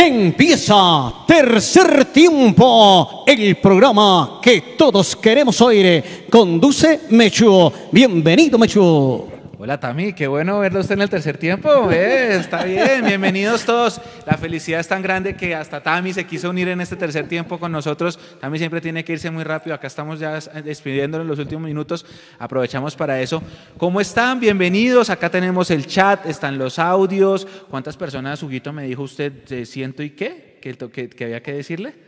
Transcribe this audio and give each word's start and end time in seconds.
Empieza 0.00 1.12
tercer 1.26 2.04
tiempo, 2.12 3.24
el 3.26 3.56
programa 3.56 4.38
que 4.40 4.60
todos 4.78 5.16
queremos 5.16 5.60
oír. 5.60 6.26
Conduce 6.30 7.00
Mechu. 7.10 7.72
Bienvenido, 7.90 8.56
Mechu. 8.60 9.37
Hola 9.60 9.80
Tami, 9.80 10.12
qué 10.12 10.28
bueno 10.28 10.60
verlo 10.60 10.78
usted 10.78 10.94
en 10.94 11.02
el 11.02 11.10
tercer 11.10 11.36
tiempo. 11.36 11.90
eh, 11.90 12.36
está 12.36 12.62
bien, 12.62 13.04
bienvenidos 13.04 13.64
todos. 13.64 14.00
La 14.24 14.36
felicidad 14.36 14.78
es 14.78 14.86
tan 14.86 15.02
grande 15.02 15.34
que 15.34 15.52
hasta 15.52 15.82
Tami 15.82 16.12
se 16.12 16.24
quiso 16.28 16.50
unir 16.50 16.68
en 16.68 16.80
este 16.80 16.94
tercer 16.94 17.26
tiempo 17.26 17.58
con 17.58 17.72
nosotros. 17.72 18.20
Tami 18.40 18.56
siempre 18.58 18.80
tiene 18.80 19.02
que 19.02 19.14
irse 19.14 19.32
muy 19.32 19.42
rápido. 19.42 19.74
Acá 19.74 19.88
estamos 19.88 20.20
ya 20.20 20.38
despidiéndolo 20.62 21.22
en 21.22 21.28
los 21.28 21.40
últimos 21.40 21.64
minutos. 21.64 22.06
Aprovechamos 22.38 22.94
para 22.94 23.20
eso. 23.20 23.42
¿Cómo 23.78 24.00
están? 24.00 24.38
Bienvenidos. 24.38 25.10
Acá 25.10 25.28
tenemos 25.28 25.72
el 25.72 25.88
chat, 25.88 26.24
están 26.26 26.56
los 26.56 26.78
audios. 26.78 27.44
¿Cuántas 27.68 27.96
personas, 27.96 28.40
Huguito, 28.44 28.72
me 28.72 28.84
dijo 28.84 29.02
usted, 29.02 29.32
eh, 29.50 29.66
siento 29.66 30.04
y 30.04 30.10
qué? 30.10 30.58
¿Que, 30.62 30.76
que, 30.76 31.08
que 31.08 31.24
había 31.24 31.42
que 31.42 31.52
decirle? 31.54 32.07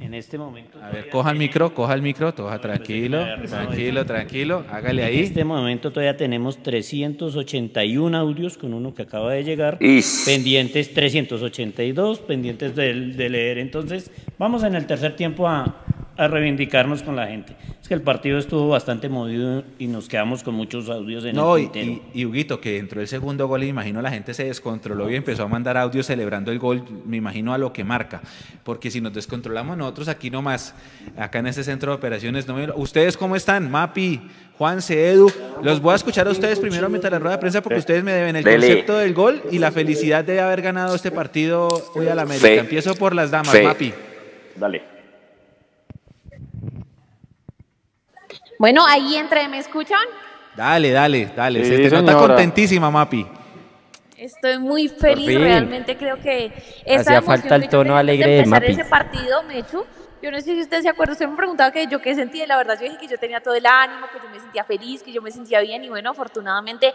En 0.00 0.12
este 0.12 0.38
momento. 0.38 0.78
A 0.82 0.90
ver, 0.90 1.08
coja 1.08 1.30
el 1.30 1.38
micro, 1.38 1.72
coja 1.72 1.94
el 1.94 2.02
micro, 2.02 2.34
coja 2.34 2.60
tranquilo, 2.60 3.24
tranquilo, 3.48 4.04
tranquilo, 4.04 4.64
hágale 4.70 5.04
ahí. 5.04 5.18
En 5.18 5.24
este 5.24 5.44
momento 5.44 5.92
todavía 5.92 6.16
tenemos 6.16 6.62
381 6.62 8.16
audios 8.16 8.58
con 8.58 8.74
uno 8.74 8.92
que 8.92 9.02
acaba 9.02 9.32
de 9.32 9.44
llegar, 9.44 9.78
pendientes 9.78 10.92
382, 10.92 12.18
pendientes 12.20 12.74
de, 12.74 12.92
de 12.92 13.28
leer. 13.30 13.58
Entonces, 13.58 14.10
vamos 14.38 14.64
en 14.64 14.74
el 14.74 14.86
tercer 14.86 15.14
tiempo 15.16 15.48
a, 15.48 15.84
a 16.16 16.28
reivindicarnos 16.28 17.02
con 17.02 17.16
la 17.16 17.26
gente. 17.26 17.56
Es 17.80 17.88
que 17.88 17.94
el 17.94 18.02
partido 18.02 18.38
estuvo 18.38 18.68
bastante 18.68 19.08
movido 19.08 19.64
y 19.78 19.88
nos 19.88 20.08
quedamos 20.08 20.42
con 20.42 20.54
muchos 20.54 20.88
audios 20.88 21.24
en 21.24 21.34
no, 21.34 21.56
el 21.56 21.70
y, 21.74 22.02
y, 22.14 22.24
Huguito, 22.24 22.60
que 22.60 22.78
entró 22.78 23.00
el 23.00 23.08
segundo 23.08 23.48
gol 23.48 23.62
y 23.62 23.66
me 23.66 23.70
imagino 23.70 24.00
la 24.00 24.10
gente 24.10 24.32
se 24.32 24.44
descontroló 24.44 25.10
y 25.10 25.16
empezó 25.16 25.42
a 25.42 25.48
mandar 25.48 25.76
audios 25.76 26.06
celebrando 26.06 26.52
el 26.52 26.58
gol, 26.58 26.84
me 27.04 27.16
imagino 27.16 27.52
a 27.52 27.58
lo 27.58 27.72
que 27.72 27.84
marca. 27.84 28.22
Porque 28.62 28.90
si 28.90 29.00
nos 29.00 29.12
descontrolamos 29.12 29.76
nosotros 29.76 30.08
aquí 30.08 30.30
nomás, 30.30 30.74
acá 31.16 31.40
en 31.40 31.48
este 31.48 31.64
centro 31.64 31.90
de 31.92 31.96
operaciones, 31.96 32.46
no 32.46 32.56
¿ustedes 32.76 33.16
cómo 33.16 33.34
están? 33.34 33.70
Mapi, 33.70 34.20
Juan 34.56 34.78
Edu, 34.88 35.32
los 35.62 35.80
voy 35.80 35.94
a 35.94 35.96
escuchar 35.96 36.28
a 36.28 36.30
ustedes 36.30 36.60
primero 36.60 36.88
mientras 36.88 37.12
la 37.12 37.18
rueda 37.18 37.36
de 37.36 37.40
prensa 37.40 37.60
porque 37.60 37.80
ustedes 37.80 38.04
me 38.04 38.12
deben 38.12 38.36
el 38.36 38.44
concepto 38.44 38.98
del 38.98 39.12
gol 39.14 39.42
y 39.50 39.58
la 39.58 39.72
felicidad 39.72 40.24
de 40.24 40.40
haber 40.40 40.62
ganado 40.62 40.94
este 40.94 41.10
partido 41.10 41.68
hoy 41.94 42.06
a 42.06 42.14
la 42.14 42.22
América. 42.22 42.54
Empiezo 42.54 42.94
por 42.94 43.14
las 43.14 43.32
damas, 43.32 43.54
Mapi. 43.62 43.92
Dale. 44.56 44.93
Bueno, 48.58 48.86
ahí 48.86 49.16
entre, 49.16 49.48
¿me 49.48 49.58
escuchan? 49.58 50.00
Dale, 50.56 50.90
dale, 50.90 51.30
dale. 51.34 51.64
Se 51.64 51.76
te 51.76 51.90
nota 51.90 52.16
contentísima, 52.16 52.90
Mapi. 52.90 53.26
Estoy 54.16 54.58
muy 54.58 54.88
feliz, 54.88 55.38
realmente 55.38 55.96
creo 55.96 56.16
que 56.16 56.52
esa 56.86 57.00
Hacía 57.00 57.22
falta 57.22 57.56
el 57.56 57.68
tono 57.68 57.96
alegre 57.96 58.36
de, 58.36 58.46
Mapi. 58.46 58.66
ese 58.66 58.84
partido, 58.84 59.42
Mechu, 59.42 59.84
yo 60.22 60.30
no 60.30 60.38
sé 60.38 60.54
si 60.54 60.62
usted 60.62 60.80
se 60.80 60.88
acuerda, 60.88 61.12
usted 61.12 61.28
me 61.28 61.36
preguntaba 61.36 61.70
que 61.70 61.86
yo 61.88 62.00
qué 62.00 62.14
sentía, 62.14 62.46
la 62.46 62.56
verdad 62.56 62.78
yo 62.80 62.86
dije 62.86 62.96
que 62.98 63.08
yo 63.08 63.18
tenía 63.18 63.40
todo 63.40 63.54
el 63.54 63.66
ánimo, 63.66 64.06
que 64.10 64.18
yo 64.22 64.30
me 64.32 64.40
sentía 64.40 64.64
feliz, 64.64 65.02
que 65.02 65.12
yo 65.12 65.20
me 65.20 65.30
sentía 65.30 65.60
bien 65.60 65.84
y 65.84 65.88
bueno, 65.90 66.10
afortunadamente 66.10 66.94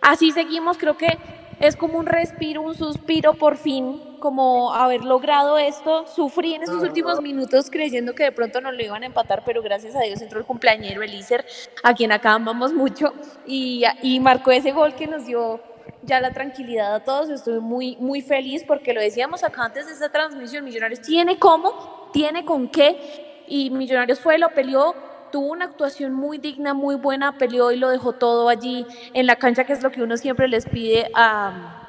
así 0.00 0.32
seguimos, 0.32 0.78
creo 0.78 0.96
que 0.96 1.18
es 1.60 1.76
como 1.76 1.98
un 1.98 2.06
respiro, 2.06 2.62
un 2.62 2.74
suspiro 2.74 3.34
por 3.34 3.56
fin, 3.56 4.00
como 4.18 4.74
haber 4.74 5.04
logrado 5.04 5.58
esto. 5.58 6.06
Sufrí 6.06 6.54
en 6.54 6.62
esos 6.62 6.82
últimos 6.82 7.20
minutos 7.20 7.70
creyendo 7.70 8.14
que 8.14 8.24
de 8.24 8.32
pronto 8.32 8.60
no 8.60 8.72
lo 8.72 8.82
iban 8.82 9.02
a 9.02 9.06
empatar, 9.06 9.42
pero 9.44 9.62
gracias 9.62 9.94
a 9.96 10.00
Dios 10.00 10.20
entró 10.20 10.38
el 10.38 10.44
cumpleañero 10.44 11.02
Elíser, 11.02 11.44
a 11.82 11.94
quien 11.94 12.12
acá 12.12 12.32
amamos 12.32 12.72
mucho, 12.72 13.14
y, 13.46 13.84
y 14.02 14.20
marcó 14.20 14.50
ese 14.50 14.72
gol 14.72 14.94
que 14.94 15.06
nos 15.06 15.26
dio 15.26 15.60
ya 16.02 16.20
la 16.20 16.32
tranquilidad 16.32 16.94
a 16.94 17.04
todos. 17.04 17.30
Estoy 17.30 17.60
muy, 17.60 17.96
muy 17.96 18.20
feliz 18.20 18.64
porque 18.64 18.92
lo 18.92 19.00
decíamos 19.00 19.42
acá 19.44 19.64
antes 19.64 19.86
de 19.86 19.92
esta 19.92 20.10
transmisión, 20.10 20.64
Millonarios 20.64 21.00
tiene 21.00 21.38
cómo, 21.38 22.10
tiene 22.12 22.44
con 22.44 22.68
qué, 22.68 23.44
y 23.48 23.70
Millonarios 23.70 24.20
fue, 24.20 24.38
lo 24.38 24.50
peleó, 24.50 24.94
tuvo 25.36 25.52
una 25.52 25.66
actuación 25.66 26.14
muy 26.14 26.38
digna, 26.38 26.72
muy 26.72 26.94
buena, 26.94 27.36
peleó 27.36 27.70
y 27.70 27.76
lo 27.76 27.90
dejó 27.90 28.14
todo 28.14 28.48
allí 28.48 28.86
en 29.12 29.26
la 29.26 29.36
cancha, 29.36 29.64
que 29.64 29.74
es 29.74 29.82
lo 29.82 29.90
que 29.90 30.02
uno 30.02 30.16
siempre 30.16 30.48
les 30.48 30.64
pide 30.64 31.10
a, 31.12 31.86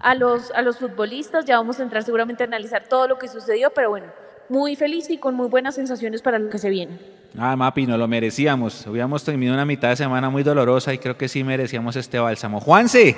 a, 0.00 0.14
los, 0.14 0.50
a 0.50 0.60
los 0.60 0.76
futbolistas. 0.76 1.46
Ya 1.46 1.56
vamos 1.56 1.80
a 1.80 1.82
entrar 1.82 2.02
seguramente 2.02 2.42
a 2.42 2.46
analizar 2.46 2.84
todo 2.90 3.08
lo 3.08 3.18
que 3.18 3.26
sucedió, 3.26 3.70
pero 3.70 3.88
bueno, 3.88 4.08
muy 4.50 4.76
feliz 4.76 5.08
y 5.08 5.16
con 5.16 5.34
muy 5.34 5.48
buenas 5.48 5.76
sensaciones 5.76 6.20
para 6.20 6.38
lo 6.38 6.50
que 6.50 6.58
se 6.58 6.68
viene. 6.68 6.98
Ah, 7.38 7.56
Mapi, 7.56 7.86
no 7.86 7.96
lo 7.96 8.06
merecíamos. 8.06 8.86
Hubiéramos 8.86 9.24
tenido 9.24 9.54
una 9.54 9.64
mitad 9.64 9.88
de 9.88 9.96
semana 9.96 10.28
muy 10.28 10.42
dolorosa 10.42 10.92
y 10.92 10.98
creo 10.98 11.16
que 11.16 11.28
sí 11.28 11.42
merecíamos 11.42 11.96
este 11.96 12.18
bálsamo. 12.18 12.60
Juanse, 12.60 13.16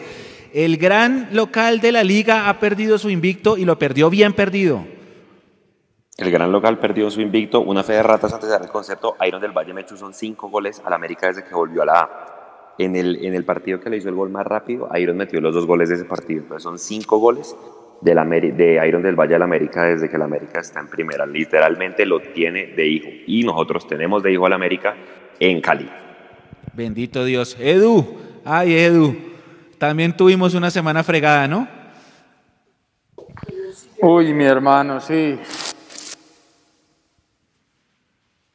el 0.55 0.77
gran 0.77 1.31
local 1.33 1.81
de 1.81 1.91
la 1.91 2.05
liga 2.05 2.49
ha 2.49 2.61
perdido 2.61 2.99
su 2.99 3.11
invicto 3.11 3.59
y 3.59 3.65
lo 3.65 3.81
perdió 3.81 4.11
bien 4.11 4.33
perdido. 4.33 4.87
El 6.19 6.31
gran 6.31 6.53
local 6.53 6.79
perdió 6.79 7.11
su 7.11 7.23
invicto, 7.23 7.63
una 7.63 7.83
fe 7.83 7.95
de 7.95 8.03
ratas 8.03 8.33
antes 8.33 8.49
de 8.49 8.53
dar 8.53 8.63
el 8.63 8.69
concepto. 8.69 9.17
Iron 9.27 9.41
del 9.41 9.53
Valle 9.53 9.73
Mechu 9.73 9.97
son 9.97 10.13
cinco 10.13 10.51
goles 10.51 10.83
al 10.85 10.93
América 10.93 11.29
desde 11.29 11.43
que 11.43 11.55
volvió 11.55 11.83
a 11.83 11.87
la 11.87 12.01
A. 12.01 12.75
En 12.79 12.97
el, 12.97 13.25
en 13.25 13.35
el 13.35 13.45
partido 13.45 13.81
que 13.81 13.91
le 13.91 13.99
hizo 13.99 14.09
el 14.09 14.15
gol 14.15 14.31
más 14.31 14.47
rápido, 14.47 14.89
Iron 14.97 15.17
metió 15.17 15.41
los 15.41 15.55
dos 15.55 15.67
goles 15.67 15.89
de 15.89 15.97
ese 15.97 16.05
partido. 16.05 16.43
Entonces 16.43 16.63
son 16.63 16.79
cinco 16.79 17.19
goles 17.19 17.57
de, 18.01 18.15
la, 18.15 18.25
de 18.25 18.87
Iron 18.87 19.03
del 19.03 19.15
Valle 19.15 19.37
al 19.37 19.43
América 19.43 19.85
desde 19.85 20.09
que 20.09 20.17
el 20.17 20.23
América 20.23 20.61
está 20.61 20.81
en 20.81 20.89
primera. 20.89 21.25
Literalmente 21.25 22.05
lo 22.05 22.21
tiene 22.21 22.69
de 22.69 22.87
hijo. 22.87 23.09
Y 23.27 23.45
nosotros 23.45 23.87
tenemos 23.87 24.23
de 24.23 24.33
hijo 24.33 24.45
al 24.47 24.53
América 24.53 24.95
en 25.41 25.61
Cali. 25.61 25.89
Bendito 26.75 27.25
Dios. 27.25 27.57
Edu, 27.59 28.19
ay 28.45 28.75
Edu, 28.75 29.17
también 29.79 30.17
tuvimos 30.17 30.55
una 30.55 30.71
semana 30.71 31.03
fregada, 31.03 31.49
¿no? 31.49 31.69
Uy, 34.01 34.33
mi 34.35 34.45
hermano, 34.45 35.01
sí. 35.01 35.39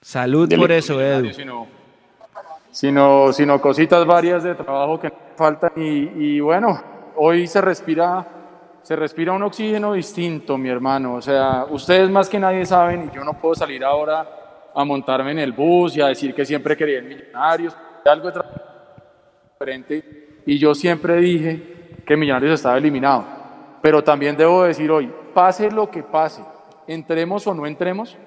Salud 0.07 0.47
por 0.55 0.71
eso, 0.71 1.01
Edu. 1.01 1.33
Sino, 2.71 3.33
sino, 3.33 3.59
cositas 3.59 4.05
varias 4.05 4.41
de 4.41 4.55
trabajo 4.55 4.97
que 4.97 5.11
faltan 5.35 5.73
y, 5.75 6.39
bueno, 6.39 6.81
hoy 7.17 7.45
se 7.45 7.59
respira, 7.59 8.25
se 8.83 8.95
respira 8.95 9.33
un 9.33 9.43
oxígeno 9.43 9.91
distinto, 9.91 10.57
mi 10.57 10.69
hermano. 10.69 11.15
O 11.15 11.21
sea, 11.21 11.65
ustedes 11.69 12.09
más 12.09 12.29
que 12.29 12.39
nadie 12.39 12.65
saben 12.65 13.09
y 13.11 13.15
yo 13.17 13.21
no 13.25 13.33
puedo 13.33 13.55
salir 13.55 13.83
ahora 13.83 14.25
a 14.73 14.85
montarme 14.85 15.31
en 15.31 15.39
el 15.39 15.51
bus 15.51 15.97
y 15.97 16.01
a 16.01 16.07
decir 16.07 16.33
que 16.33 16.45
siempre 16.45 16.77
quería 16.77 17.01
millonarios, 17.01 17.75
algo 18.05 18.31
diferente. 19.59 20.41
Y 20.45 20.57
yo 20.57 20.73
siempre 20.73 21.17
dije 21.17 21.97
que 22.05 22.15
Millonarios 22.15 22.53
estaba 22.53 22.77
eliminado. 22.77 23.25
Pero 23.81 24.01
también 24.01 24.37
debo 24.37 24.63
decir 24.63 24.89
hoy, 24.89 25.11
pase 25.33 25.69
lo 25.69 25.91
que 25.91 26.01
pase, 26.01 26.45
entremos 26.87 27.45
o 27.45 27.53
no 27.53 27.67
entremos, 27.67 28.17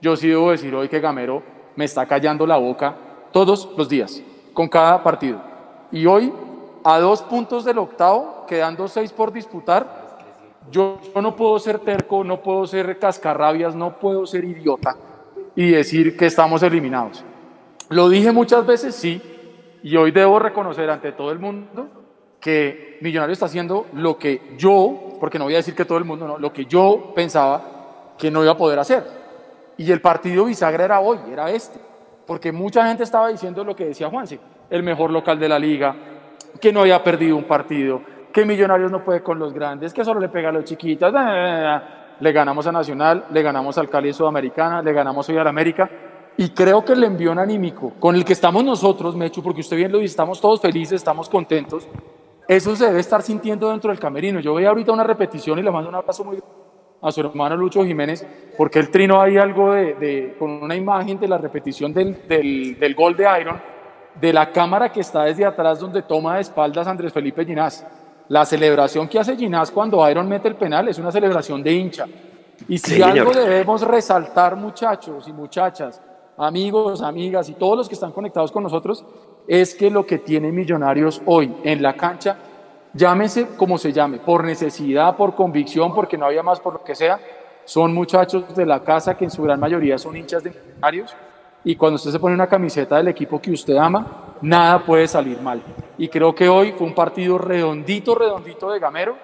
yo 0.00 0.16
sí 0.16 0.28
debo 0.28 0.50
decir 0.50 0.74
hoy 0.74 0.88
que 0.88 1.00
Gamero 1.00 1.42
me 1.76 1.84
está 1.84 2.06
callando 2.06 2.46
la 2.46 2.56
boca 2.56 2.96
todos 3.32 3.68
los 3.76 3.88
días, 3.88 4.22
con 4.52 4.68
cada 4.68 5.02
partido. 5.02 5.40
Y 5.90 6.06
hoy, 6.06 6.32
a 6.84 6.98
dos 6.98 7.22
puntos 7.22 7.64
del 7.64 7.78
octavo, 7.78 8.44
quedando 8.46 8.88
seis 8.88 9.12
por 9.12 9.32
disputar, 9.32 10.08
yo, 10.70 10.98
no 11.14 11.34
puedo 11.34 11.58
ser 11.58 11.78
terco, 11.78 12.24
no 12.24 12.42
puedo 12.42 12.66
ser 12.66 12.98
cascarrabias, 12.98 13.74
no 13.74 13.98
puedo 13.98 14.26
ser 14.26 14.44
idiota 14.44 14.96
y 15.56 15.70
decir 15.70 16.16
que 16.16 16.26
estamos 16.26 16.62
eliminados. 16.62 17.24
Lo 17.88 18.08
dije 18.08 18.32
muchas 18.32 18.66
veces, 18.66 18.94
sí, 18.94 19.20
y 19.82 19.96
hoy 19.96 20.10
debo 20.10 20.38
reconocer 20.38 20.90
ante 20.90 21.12
todo 21.12 21.30
el 21.30 21.38
mundo 21.38 21.88
que 22.40 22.98
Millonario 23.00 23.32
está 23.32 23.46
haciendo 23.46 23.86
lo 23.94 24.18
que 24.18 24.54
yo, 24.58 25.16
porque 25.18 25.38
no 25.38 25.44
voy 25.44 25.54
a 25.54 25.58
decir 25.58 25.74
que 25.74 25.84
todo 25.84 25.98
el 25.98 26.04
mundo, 26.04 26.26
no, 26.26 26.38
lo 26.38 26.52
que 26.52 26.66
yo 26.66 27.12
pensaba 27.14 28.14
que 28.18 28.30
no 28.30 28.42
iba 28.42 28.52
a 28.52 28.56
poder 28.56 28.78
hacer. 28.78 29.04
Y 29.78 29.90
el 29.92 30.00
partido 30.00 30.44
bisagra 30.44 30.84
era 30.84 31.00
hoy, 31.00 31.18
era 31.32 31.50
este. 31.50 31.78
Porque 32.26 32.52
mucha 32.52 32.86
gente 32.86 33.04
estaba 33.04 33.28
diciendo 33.28 33.64
lo 33.64 33.74
que 33.74 33.86
decía 33.86 34.10
Juanse, 34.10 34.38
el 34.68 34.82
mejor 34.82 35.10
local 35.10 35.38
de 35.38 35.48
la 35.48 35.58
liga, 35.58 35.94
que 36.60 36.72
no 36.72 36.80
había 36.80 37.02
perdido 37.02 37.36
un 37.36 37.44
partido, 37.44 38.02
que 38.32 38.44
Millonarios 38.44 38.90
no 38.90 39.02
puede 39.02 39.22
con 39.22 39.38
los 39.38 39.54
grandes, 39.54 39.94
que 39.94 40.04
solo 40.04 40.20
le 40.20 40.28
pega 40.28 40.50
a 40.50 40.52
los 40.52 40.64
chiquitos. 40.64 41.12
Le 42.20 42.32
ganamos 42.32 42.66
a 42.66 42.72
Nacional, 42.72 43.26
le 43.30 43.42
ganamos 43.42 43.78
al 43.78 43.88
Cali 43.88 44.12
Sudamericana, 44.12 44.82
le 44.82 44.92
ganamos 44.92 45.28
hoy 45.28 45.38
al 45.38 45.46
América. 45.46 45.88
Y 46.36 46.50
creo 46.50 46.84
que 46.84 46.92
el 46.92 47.04
envión 47.04 47.38
anímico 47.38 47.92
con 48.00 48.16
el 48.16 48.24
que 48.24 48.32
estamos 48.32 48.64
nosotros, 48.64 49.16
Mechu, 49.16 49.42
porque 49.42 49.60
usted 49.60 49.76
bien 49.76 49.92
lo 49.92 49.98
dice, 49.98 50.10
estamos 50.10 50.40
todos 50.40 50.60
felices, 50.60 50.94
estamos 50.94 51.28
contentos, 51.28 51.88
eso 52.46 52.74
se 52.74 52.86
debe 52.86 53.00
estar 53.00 53.22
sintiendo 53.22 53.70
dentro 53.70 53.90
del 53.90 54.00
camerino. 54.00 54.40
Yo 54.40 54.52
voy 54.52 54.64
ahorita 54.64 54.92
una 54.92 55.04
repetición 55.04 55.58
y 55.58 55.62
le 55.62 55.70
mando 55.70 55.88
un 55.88 55.94
abrazo 55.94 56.24
muy 56.24 56.36
grande 56.36 56.67
a 57.00 57.12
su 57.12 57.20
hermano 57.20 57.56
Lucho 57.56 57.84
Jiménez, 57.84 58.26
porque 58.56 58.78
el 58.78 58.90
trino 58.90 59.20
hay 59.20 59.36
algo 59.36 59.72
de, 59.72 60.34
con 60.38 60.50
una 60.50 60.74
imagen 60.74 61.18
de 61.18 61.28
la 61.28 61.38
repetición 61.38 61.92
del, 61.92 62.26
del, 62.26 62.94
gol 62.94 63.16
de 63.16 63.26
Iron, 63.40 63.60
de 64.20 64.32
la 64.32 64.50
cámara 64.50 64.90
que 64.90 65.00
está 65.00 65.24
desde 65.24 65.44
atrás 65.44 65.78
donde 65.78 66.02
toma 66.02 66.36
de 66.36 66.42
espaldas 66.42 66.86
Andrés 66.86 67.12
Felipe 67.12 67.44
Ginás. 67.44 67.86
La 68.28 68.44
celebración 68.44 69.08
que 69.08 69.18
hace 69.18 69.36
Ginás 69.36 69.70
cuando 69.70 70.08
Iron 70.10 70.28
mete 70.28 70.48
el 70.48 70.56
penal 70.56 70.88
es 70.88 70.98
una 70.98 71.12
celebración 71.12 71.62
de 71.62 71.72
hincha. 71.72 72.06
Y 72.68 72.78
si 72.78 73.00
algo 73.00 73.30
debemos 73.30 73.82
resaltar, 73.82 74.56
muchachos 74.56 75.28
y 75.28 75.32
muchachas, 75.32 76.02
amigos, 76.36 77.00
amigas 77.00 77.48
y 77.48 77.54
todos 77.54 77.78
los 77.78 77.88
que 77.88 77.94
están 77.94 78.10
conectados 78.10 78.50
con 78.50 78.64
nosotros, 78.64 79.04
es 79.46 79.74
que 79.74 79.88
lo 79.88 80.04
que 80.04 80.18
tiene 80.18 80.50
Millonarios 80.50 81.22
hoy 81.24 81.54
en 81.62 81.80
la 81.80 81.94
cancha 81.94 82.36
llámese 82.98 83.46
como 83.56 83.78
se 83.78 83.92
llame, 83.92 84.18
por 84.18 84.44
necesidad, 84.44 85.16
por 85.16 85.34
convicción, 85.34 85.94
porque 85.94 86.18
no 86.18 86.26
había 86.26 86.42
más, 86.42 86.60
por 86.60 86.74
lo 86.74 86.84
que 86.84 86.94
sea, 86.94 87.18
son 87.64 87.94
muchachos 87.94 88.54
de 88.54 88.66
la 88.66 88.80
casa 88.80 89.16
que 89.16 89.24
en 89.24 89.30
su 89.30 89.42
gran 89.42 89.60
mayoría 89.60 89.98
son 89.98 90.16
hinchas 90.16 90.42
de 90.42 90.50
millonarios 90.50 91.14
y 91.64 91.76
cuando 91.76 91.96
usted 91.96 92.10
se 92.10 92.18
pone 92.18 92.34
una 92.34 92.46
camiseta 92.46 92.96
del 92.96 93.08
equipo 93.08 93.40
que 93.40 93.52
usted 93.52 93.76
ama, 93.76 94.34
nada 94.40 94.84
puede 94.84 95.06
salir 95.06 95.40
mal. 95.40 95.62
Y 95.96 96.08
creo 96.08 96.34
que 96.34 96.48
hoy 96.48 96.72
fue 96.72 96.86
un 96.86 96.94
partido 96.94 97.38
redondito, 97.38 98.14
redondito 98.14 98.70
de 98.70 98.80
Gamero, 98.80 99.16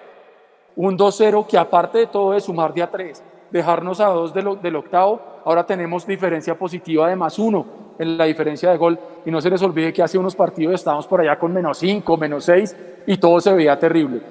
un 0.75 0.97
2-0 0.97 1.45
que 1.47 1.57
aparte 1.57 1.99
de 1.99 2.07
todo 2.07 2.33
es 2.33 2.43
sumar 2.45 2.73
de 2.73 2.83
a 2.83 2.91
3, 2.91 3.23
dejarnos 3.51 3.99
a 3.99 4.07
2 4.07 4.33
del, 4.33 4.61
del 4.61 4.75
octavo, 4.75 5.21
ahora 5.43 5.65
tenemos 5.65 6.05
diferencia 6.05 6.57
positiva 6.57 7.09
de 7.09 7.15
más 7.15 7.39
1 7.39 7.84
en 7.99 8.17
la 8.17 8.25
diferencia 8.25 8.69
de 8.71 8.77
gol 8.77 8.99
y 9.25 9.31
no 9.31 9.39
se 9.41 9.49
les 9.49 9.61
olvide 9.61 9.93
que 9.93 10.03
hace 10.03 10.17
unos 10.17 10.35
partidos 10.35 10.75
estábamos 10.75 11.07
por 11.07 11.21
allá 11.21 11.37
con 11.39 11.53
menos 11.53 11.77
5, 11.77 12.17
menos 12.17 12.43
6 12.45 12.75
y 13.07 13.17
todo 13.17 13.39
se 13.39 13.53
veía 13.53 13.77
terrible. 13.79 14.21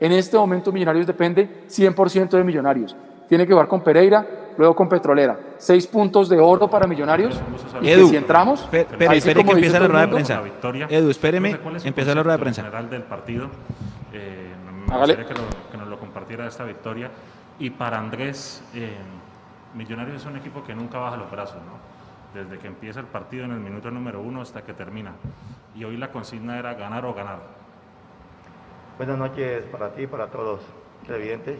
En 0.00 0.12
este 0.12 0.36
momento 0.38 0.72
Millonarios 0.72 1.06
depende 1.06 1.64
100% 1.68 2.30
de 2.30 2.44
Millonarios. 2.44 2.96
Tiene 3.28 3.46
que 3.46 3.52
jugar 3.52 3.68
con 3.68 3.82
Pereira, 3.82 4.26
luego 4.56 4.74
con 4.74 4.88
Petrolera. 4.88 5.38
Seis 5.58 5.86
puntos 5.86 6.28
de 6.28 6.38
oro 6.40 6.68
para 6.68 6.86
Millonarios. 6.86 7.38
Y 7.82 7.88
Edu, 7.90 8.04
que 8.06 8.10
si 8.10 8.16
entramos, 8.16 8.68
ahí 8.72 9.18
espere 9.18 9.44
que 9.44 9.50
empieza 9.52 9.78
la 9.78 9.86
rueda 9.86 10.06
de 10.06 10.12
prensa. 10.12 10.40
victoria. 10.40 10.86
Edu, 10.90 11.10
espéreme, 11.10 11.50
Profe, 11.50 11.62
¿cuál 11.62 11.76
es 11.76 11.82
su 11.82 11.88
empieza 11.88 12.14
la 12.14 12.22
rueda 12.22 12.36
de 12.38 12.42
prensa. 12.42 12.62
general 12.62 12.90
del 12.90 13.02
partido. 13.02 13.48
Eh, 14.12 14.48
me 14.88 14.96
gustaría 14.96 15.26
que, 15.26 15.34
lo- 15.34 15.70
que 15.70 15.76
nos 15.78 15.86
lo 15.88 15.98
compartiera 16.00 16.46
esta 16.48 16.64
victoria. 16.64 17.10
Y 17.60 17.70
para 17.70 17.98
Andrés, 17.98 18.64
eh, 18.74 18.96
Millonarios 19.74 20.16
es 20.22 20.26
un 20.26 20.36
equipo 20.36 20.64
que 20.64 20.74
nunca 20.74 20.98
baja 20.98 21.16
los 21.16 21.30
brazos, 21.30 21.56
¿no? 21.58 21.99
Desde 22.34 22.58
que 22.58 22.68
empieza 22.68 23.00
el 23.00 23.06
partido 23.06 23.44
en 23.44 23.50
el 23.52 23.58
minuto 23.58 23.90
número 23.90 24.20
uno 24.20 24.40
hasta 24.40 24.62
que 24.62 24.72
termina. 24.72 25.14
Y 25.74 25.82
hoy 25.82 25.96
la 25.96 26.12
consigna 26.12 26.58
era 26.58 26.74
ganar 26.74 27.04
o 27.04 27.12
ganar. 27.12 27.40
Buenas 28.96 29.18
noches 29.18 29.64
para 29.64 29.92
ti 29.94 30.02
y 30.02 30.06
para 30.06 30.28
todos 30.28 30.44
los 30.44 31.06
televidentes. 31.06 31.58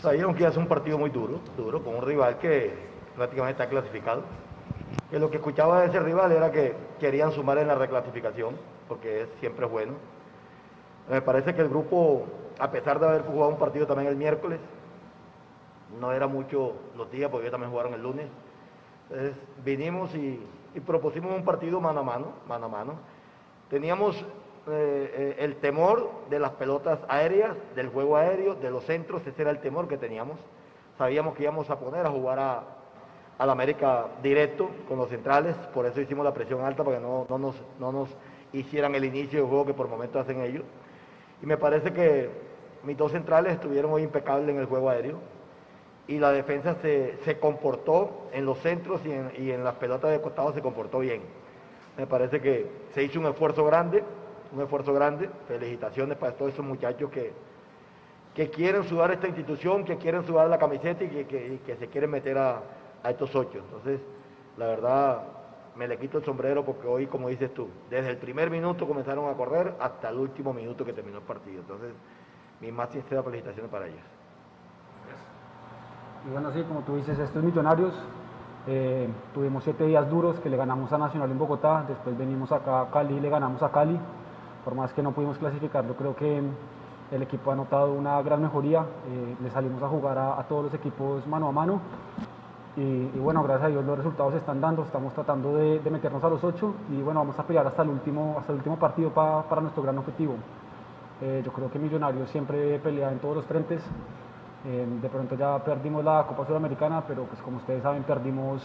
Sabíamos 0.00 0.36
que 0.36 0.42
iba 0.42 0.48
a 0.48 0.52
ser 0.52 0.62
un 0.62 0.68
partido 0.68 0.96
muy 0.96 1.10
duro, 1.10 1.40
duro, 1.56 1.82
con 1.82 1.96
un 1.96 2.02
rival 2.02 2.38
que 2.38 2.72
prácticamente 3.14 3.62
está 3.62 3.68
clasificado. 3.68 4.22
Que 5.10 5.18
lo 5.18 5.30
que 5.30 5.36
escuchaba 5.36 5.82
de 5.82 5.88
ese 5.88 6.00
rival 6.00 6.32
era 6.32 6.50
que 6.50 6.74
querían 6.98 7.32
sumar 7.32 7.58
en 7.58 7.68
la 7.68 7.74
reclasificación, 7.74 8.56
porque 8.88 9.22
es 9.22 9.28
siempre 9.40 9.66
bueno. 9.66 9.94
Me 11.10 11.20
parece 11.20 11.54
que 11.54 11.60
el 11.60 11.68
grupo, 11.68 12.24
a 12.58 12.70
pesar 12.70 13.00
de 13.00 13.06
haber 13.06 13.22
jugado 13.22 13.50
un 13.50 13.58
partido 13.58 13.86
también 13.86 14.08
el 14.08 14.16
miércoles, 14.16 14.60
no 16.00 16.12
era 16.12 16.26
mucho 16.26 16.74
los 16.96 17.10
días, 17.10 17.30
porque 17.30 17.46
ellos 17.46 17.52
también 17.52 17.70
jugaron 17.70 17.92
el 17.92 18.02
lunes. 18.02 18.26
Entonces 19.12 19.36
vinimos 19.62 20.14
y, 20.14 20.40
propusimos 20.86 21.36
un 21.36 21.44
partido 21.44 21.80
mano 21.82 22.00
a 22.00 22.02
mano, 22.02 22.32
mano 22.48 22.64
a 22.64 22.68
mano. 22.68 22.94
Teníamos 23.68 24.16
eh, 24.16 24.24
eh, 24.68 25.36
el 25.38 25.56
temor 25.56 26.10
de 26.30 26.38
las 26.38 26.52
pelotas 26.52 26.98
aéreas, 27.08 27.54
del 27.76 27.88
juego 27.88 28.16
aéreo, 28.16 28.54
de 28.54 28.70
los 28.70 28.84
centros, 28.84 29.26
ese 29.26 29.42
era 29.42 29.50
el 29.50 29.60
temor 29.60 29.86
que 29.86 29.98
teníamos. 29.98 30.38
Sabíamos 30.96 31.34
que 31.34 31.42
íbamos 31.42 31.68
a 31.68 31.78
poner 31.78 32.06
a 32.06 32.10
jugar 32.10 32.38
a, 32.38 32.62
al 33.36 33.50
América 33.50 34.06
directo 34.22 34.70
con 34.88 34.96
los 34.96 35.10
centrales, 35.10 35.56
por 35.74 35.84
eso 35.84 36.00
hicimos 36.00 36.24
la 36.24 36.32
presión 36.32 36.64
alta 36.64 36.82
para 36.82 36.96
que 36.96 37.02
no, 37.02 37.26
no 37.28 37.38
nos, 37.38 37.54
no 37.78 37.92
nos 37.92 38.08
hicieran 38.54 38.94
el 38.94 39.04
inicio 39.04 39.40
del 39.40 39.48
juego 39.48 39.66
que 39.66 39.74
por 39.74 39.88
momentos 39.88 40.22
hacen 40.22 40.40
ellos. 40.40 40.64
Y 41.42 41.46
me 41.46 41.58
parece 41.58 41.92
que 41.92 42.30
mis 42.82 42.96
dos 42.96 43.12
centrales 43.12 43.54
estuvieron 43.54 43.92
hoy 43.92 44.04
impecables 44.04 44.48
en 44.48 44.58
el 44.58 44.66
juego 44.66 44.88
aéreo 44.88 45.18
y 46.08 46.18
la 46.18 46.32
defensa 46.32 46.74
se, 46.82 47.16
se 47.24 47.38
comportó 47.38 48.28
en 48.32 48.44
los 48.46 48.58
centros 48.58 49.00
y 49.04 49.12
en, 49.12 49.30
y 49.38 49.50
en 49.50 49.64
las 49.64 49.74
pelotas 49.76 50.10
de 50.10 50.20
costado 50.20 50.52
se 50.52 50.62
comportó 50.62 50.98
bien. 51.00 51.22
Me 51.96 52.06
parece 52.06 52.40
que 52.40 52.66
se 52.94 53.02
hizo 53.04 53.20
un 53.20 53.26
esfuerzo 53.26 53.64
grande, 53.64 54.02
un 54.52 54.62
esfuerzo 54.62 54.92
grande. 54.94 55.30
Felicitaciones 55.48 56.18
para 56.18 56.32
todos 56.32 56.52
esos 56.52 56.64
muchachos 56.64 57.10
que, 57.10 57.32
que 58.34 58.50
quieren 58.50 58.84
sudar 58.84 59.10
esta 59.12 59.28
institución, 59.28 59.84
que 59.84 59.96
quieren 59.98 60.24
sudar 60.24 60.48
la 60.48 60.58
camiseta 60.58 61.04
y 61.04 61.08
que, 61.08 61.26
que- 61.26 61.76
se 61.76 61.88
quieren 61.88 62.10
meter 62.10 62.38
a, 62.38 62.62
a 63.02 63.10
estos 63.10 63.34
ocho. 63.34 63.58
Entonces, 63.58 64.00
la 64.56 64.66
verdad, 64.66 65.22
me 65.76 65.86
le 65.88 65.98
quito 65.98 66.18
el 66.18 66.24
sombrero 66.24 66.64
porque 66.64 66.86
hoy, 66.86 67.06
como 67.06 67.28
dices 67.28 67.52
tú, 67.52 67.68
desde 67.90 68.10
el 68.10 68.16
primer 68.16 68.50
minuto 68.50 68.86
comenzaron 68.86 69.28
a 69.28 69.34
correr 69.36 69.74
hasta 69.80 70.08
el 70.08 70.16
último 70.16 70.52
minuto 70.52 70.84
que 70.84 70.92
terminó 70.92 71.18
el 71.18 71.24
partido. 71.24 71.60
Entonces, 71.60 71.92
mis 72.60 72.72
más 72.72 72.90
sinceras 72.90 73.24
felicitaciones 73.24 73.70
para 73.70 73.86
ellos. 73.86 74.00
Y 76.26 76.30
bueno, 76.30 76.52
sí, 76.52 76.62
como 76.62 76.80
tú 76.82 76.96
dices, 76.96 77.18
estos 77.18 77.42
millonarios, 77.42 77.92
eh, 78.66 79.08
tuvimos 79.34 79.64
siete 79.64 79.84
días 79.86 80.08
duros 80.08 80.38
que 80.40 80.48
le 80.48 80.56
ganamos 80.56 80.92
a 80.92 80.98
Nacional 80.98 81.30
en 81.30 81.38
Bogotá, 81.38 81.84
después 81.88 82.16
venimos 82.16 82.52
acá 82.52 82.82
a 82.82 82.90
Cali 82.90 83.14
y 83.14 83.20
le 83.20 83.28
ganamos 83.28 83.62
a 83.62 83.70
Cali, 83.70 83.98
por 84.64 84.74
más 84.74 84.92
que 84.92 85.02
no 85.02 85.10
pudimos 85.12 85.36
clasificar, 85.38 85.84
yo 85.86 85.94
creo 85.96 86.14
que 86.14 86.40
el 87.10 87.22
equipo 87.22 87.50
ha 87.50 87.56
notado 87.56 87.92
una 87.92 88.22
gran 88.22 88.40
mejoría, 88.40 88.86
eh, 89.08 89.36
le 89.42 89.50
salimos 89.50 89.82
a 89.82 89.88
jugar 89.88 90.16
a, 90.16 90.42
todos 90.48 90.64
los 90.64 90.74
equipos 90.74 91.26
mano 91.26 91.48
a 91.48 91.52
mano. 91.52 91.80
Y, 92.74 93.18
bueno, 93.18 93.42
gracias 93.42 93.66
a 93.66 93.68
Dios 93.68 93.84
los 93.84 93.98
resultados 93.98 94.32
se 94.32 94.38
están 94.38 94.58
dando, 94.58 94.82
estamos 94.84 95.12
tratando 95.12 95.54
de, 95.56 95.80
de 95.80 95.90
meternos 95.90 96.24
a 96.24 96.30
los 96.30 96.42
ocho 96.42 96.72
y 96.90 97.02
bueno, 97.02 97.20
vamos 97.20 97.38
a 97.38 97.42
pelear 97.42 97.66
hasta 97.66 97.82
el 97.82 97.90
último, 97.90 98.36
hasta 98.38 98.52
el 98.52 98.58
último 98.58 98.78
partido 98.78 99.10
pa- 99.10 99.42
para 99.42 99.60
nuestro 99.60 99.82
gran 99.82 99.98
objetivo. 99.98 100.36
Eh, 101.20 101.42
yo 101.44 101.52
creo 101.52 101.70
que 101.70 101.78
Millonarios 101.78 102.30
siempre 102.30 102.78
pelea 102.78 103.12
en 103.12 103.18
todos 103.18 103.36
los 103.36 103.44
frentes. 103.44 103.82
Eh, 104.64 104.86
de 105.02 105.08
pronto 105.08 105.34
ya 105.34 105.58
perdimos 105.64 106.04
la 106.04 106.24
Copa 106.26 106.46
Sudamericana, 106.46 107.02
pero 107.06 107.24
pues 107.24 107.40
como 107.42 107.56
ustedes 107.56 107.82
saben 107.82 108.04
perdimos 108.04 108.62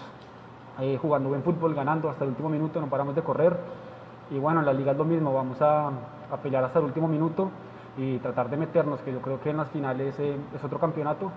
eh, 0.79 0.97
jugando 1.01 1.29
buen 1.29 1.41
fútbol, 1.43 1.73
ganando 1.73 2.09
hasta 2.09 2.23
el 2.23 2.31
último 2.31 2.49
minuto, 2.49 2.79
no 2.79 2.87
paramos 2.87 3.15
de 3.15 3.23
correr. 3.23 3.57
Y 4.29 4.37
bueno, 4.37 4.59
en 4.59 4.65
la 4.65 4.73
liga 4.73 4.91
es 4.91 4.97
lo 4.97 5.05
mismo, 5.05 5.33
vamos 5.33 5.61
a, 5.61 5.87
a 5.87 6.37
pelear 6.41 6.63
hasta 6.63 6.79
el 6.79 6.85
último 6.85 7.07
minuto 7.07 7.49
y 7.97 8.17
tratar 8.19 8.49
de 8.49 8.57
meternos, 8.57 8.99
que 9.01 9.11
yo 9.11 9.21
creo 9.21 9.41
que 9.41 9.49
en 9.49 9.57
las 9.57 9.69
finales 9.69 10.19
eh, 10.19 10.37
es 10.55 10.63
otro 10.63 10.79
campeonato 10.79 11.31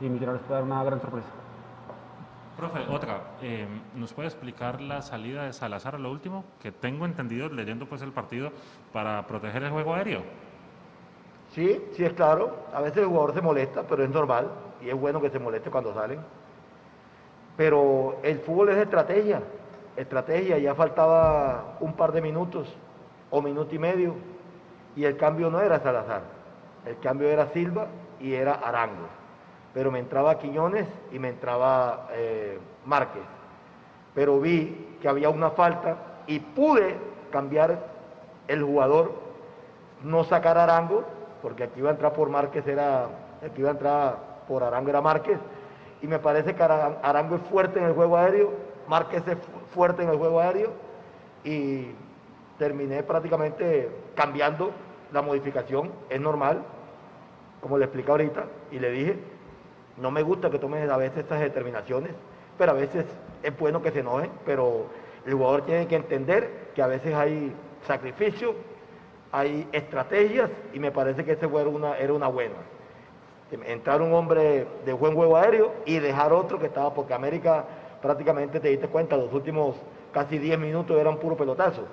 y 0.00 0.08
Millonarios 0.08 0.42
puede 0.42 0.60
dar 0.60 0.64
una 0.64 0.82
gran 0.82 1.00
sorpresa. 1.00 1.28
Profe, 2.56 2.80
otra, 2.90 3.20
eh, 3.40 3.66
¿nos 3.94 4.12
puede 4.12 4.28
explicar 4.28 4.80
la 4.80 5.02
salida 5.02 5.44
de 5.44 5.52
Salazar 5.52 5.94
a 5.94 5.98
lo 5.98 6.10
último? 6.10 6.44
Que 6.60 6.72
tengo 6.72 7.06
entendido, 7.06 7.48
leyendo 7.48 7.86
pues 7.86 8.02
el 8.02 8.12
partido, 8.12 8.50
para 8.92 9.26
proteger 9.26 9.62
el 9.62 9.70
juego 9.70 9.94
aéreo. 9.94 10.22
Sí, 11.54 11.84
sí 11.92 12.04
es 12.04 12.12
claro. 12.12 12.54
A 12.72 12.80
veces 12.80 12.98
el 12.98 13.06
jugador 13.06 13.34
se 13.34 13.40
molesta, 13.40 13.82
pero 13.82 14.04
es 14.04 14.10
normal 14.10 14.48
y 14.80 14.88
es 14.88 14.94
bueno 14.94 15.20
que 15.20 15.30
se 15.30 15.38
moleste 15.38 15.70
cuando 15.70 15.92
salen. 15.94 16.20
Pero 17.56 18.16
el 18.22 18.38
fútbol 18.40 18.70
es 18.70 18.78
estrategia. 18.78 19.42
Estrategia, 19.96 20.58
ya 20.58 20.74
faltaba 20.74 21.76
un 21.80 21.92
par 21.94 22.12
de 22.12 22.22
minutos 22.22 22.68
o 23.30 23.42
minuto 23.42 23.74
y 23.74 23.78
medio 23.78 24.14
y 24.96 25.04
el 25.04 25.16
cambio 25.16 25.50
no 25.50 25.60
era 25.60 25.80
Salazar. 25.80 26.22
El 26.86 26.98
cambio 26.98 27.28
era 27.28 27.48
Silva 27.48 27.88
y 28.20 28.34
era 28.34 28.54
Arango. 28.54 29.08
Pero 29.74 29.90
me 29.90 29.98
entraba 29.98 30.38
Quiñones 30.38 30.86
y 31.12 31.18
me 31.18 31.28
entraba 31.28 32.08
eh, 32.12 32.58
Márquez. 32.86 33.22
Pero 34.14 34.40
vi 34.40 34.96
que 35.00 35.08
había 35.08 35.28
una 35.30 35.50
falta 35.50 35.96
y 36.26 36.40
pude 36.40 36.96
cambiar 37.30 37.78
el 38.48 38.62
jugador 38.62 39.12
no 40.02 40.24
sacar 40.24 40.58
Arango, 40.58 41.04
porque 41.42 41.64
aquí 41.64 41.80
iba 41.80 41.88
a 41.90 41.92
entrar 41.92 42.12
por 42.12 42.28
Márquez, 42.28 42.66
era, 42.66 43.04
aquí 43.44 43.60
iba 43.60 43.70
a 43.70 43.72
entrar 43.72 44.16
por 44.48 44.62
Arango 44.64 44.90
era 44.90 45.00
Márquez, 45.00 45.38
y 46.02 46.06
me 46.06 46.18
parece 46.18 46.54
que 46.54 46.62
Ara- 46.62 46.98
Arango 47.02 47.36
es 47.36 47.42
fuerte 47.42 47.78
en 47.78 47.86
el 47.86 47.92
juego 47.94 48.16
aéreo, 48.16 48.52
Márquez 48.88 49.26
es 49.28 49.36
fu- 49.38 49.58
fuerte 49.74 50.02
en 50.02 50.08
el 50.10 50.16
juego 50.16 50.40
aéreo, 50.40 50.70
y 51.44 51.92
terminé 52.58 53.02
prácticamente 53.02 53.90
cambiando 54.14 54.70
la 55.12 55.22
modificación, 55.22 55.90
es 56.08 56.20
normal, 56.20 56.62
como 57.60 57.78
le 57.78 57.84
expliqué 57.84 58.10
ahorita, 58.10 58.44
y 58.70 58.78
le 58.78 58.90
dije, 58.90 59.16
no 59.96 60.10
me 60.10 60.22
gusta 60.22 60.50
que 60.50 60.58
tomes 60.58 60.88
a 60.88 60.96
veces 60.96 61.18
estas 61.18 61.40
determinaciones, 61.40 62.12
pero 62.58 62.72
a 62.72 62.74
veces 62.74 63.04
es 63.42 63.58
bueno 63.58 63.82
que 63.82 63.90
se 63.90 64.00
enojen, 64.00 64.30
pero 64.44 64.86
el 65.26 65.34
jugador 65.34 65.62
tiene 65.62 65.86
que 65.86 65.96
entender 65.96 66.70
que 66.74 66.82
a 66.82 66.86
veces 66.86 67.14
hay 67.14 67.54
sacrificio, 67.86 68.54
hay 69.32 69.68
estrategias 69.72 70.50
y 70.72 70.78
me 70.78 70.90
parece 70.90 71.24
que 71.24 71.32
ese 71.32 71.48
fue 71.48 71.64
una, 71.66 71.96
era 71.96 72.12
una 72.12 72.28
buena. 72.28 72.56
Entrar 73.50 74.00
un 74.00 74.12
hombre 74.12 74.66
de 74.84 74.92
buen 74.92 75.14
juego 75.14 75.36
aéreo 75.36 75.72
y 75.84 75.98
dejar 75.98 76.32
otro 76.32 76.58
que 76.58 76.66
estaba, 76.66 76.94
porque 76.94 77.14
América 77.14 77.64
prácticamente 78.00 78.60
te 78.60 78.68
diste 78.68 78.88
cuenta, 78.88 79.16
los 79.16 79.32
últimos 79.32 79.76
casi 80.12 80.38
10 80.38 80.58
minutos 80.58 80.98
eran 80.98 81.18
puro 81.18 81.36
pelotazo, 81.36 81.86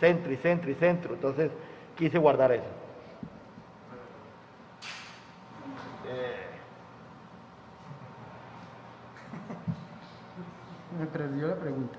centro 0.00 0.32
y 0.32 0.36
centro 0.36 0.70
y 0.70 0.74
centro, 0.74 1.14
entonces 1.14 1.50
quise 1.96 2.18
guardar 2.18 2.52
eso. 2.52 2.64
Me 10.98 11.06
perdió 11.06 11.48
la 11.48 11.56
pregunta. 11.56 11.98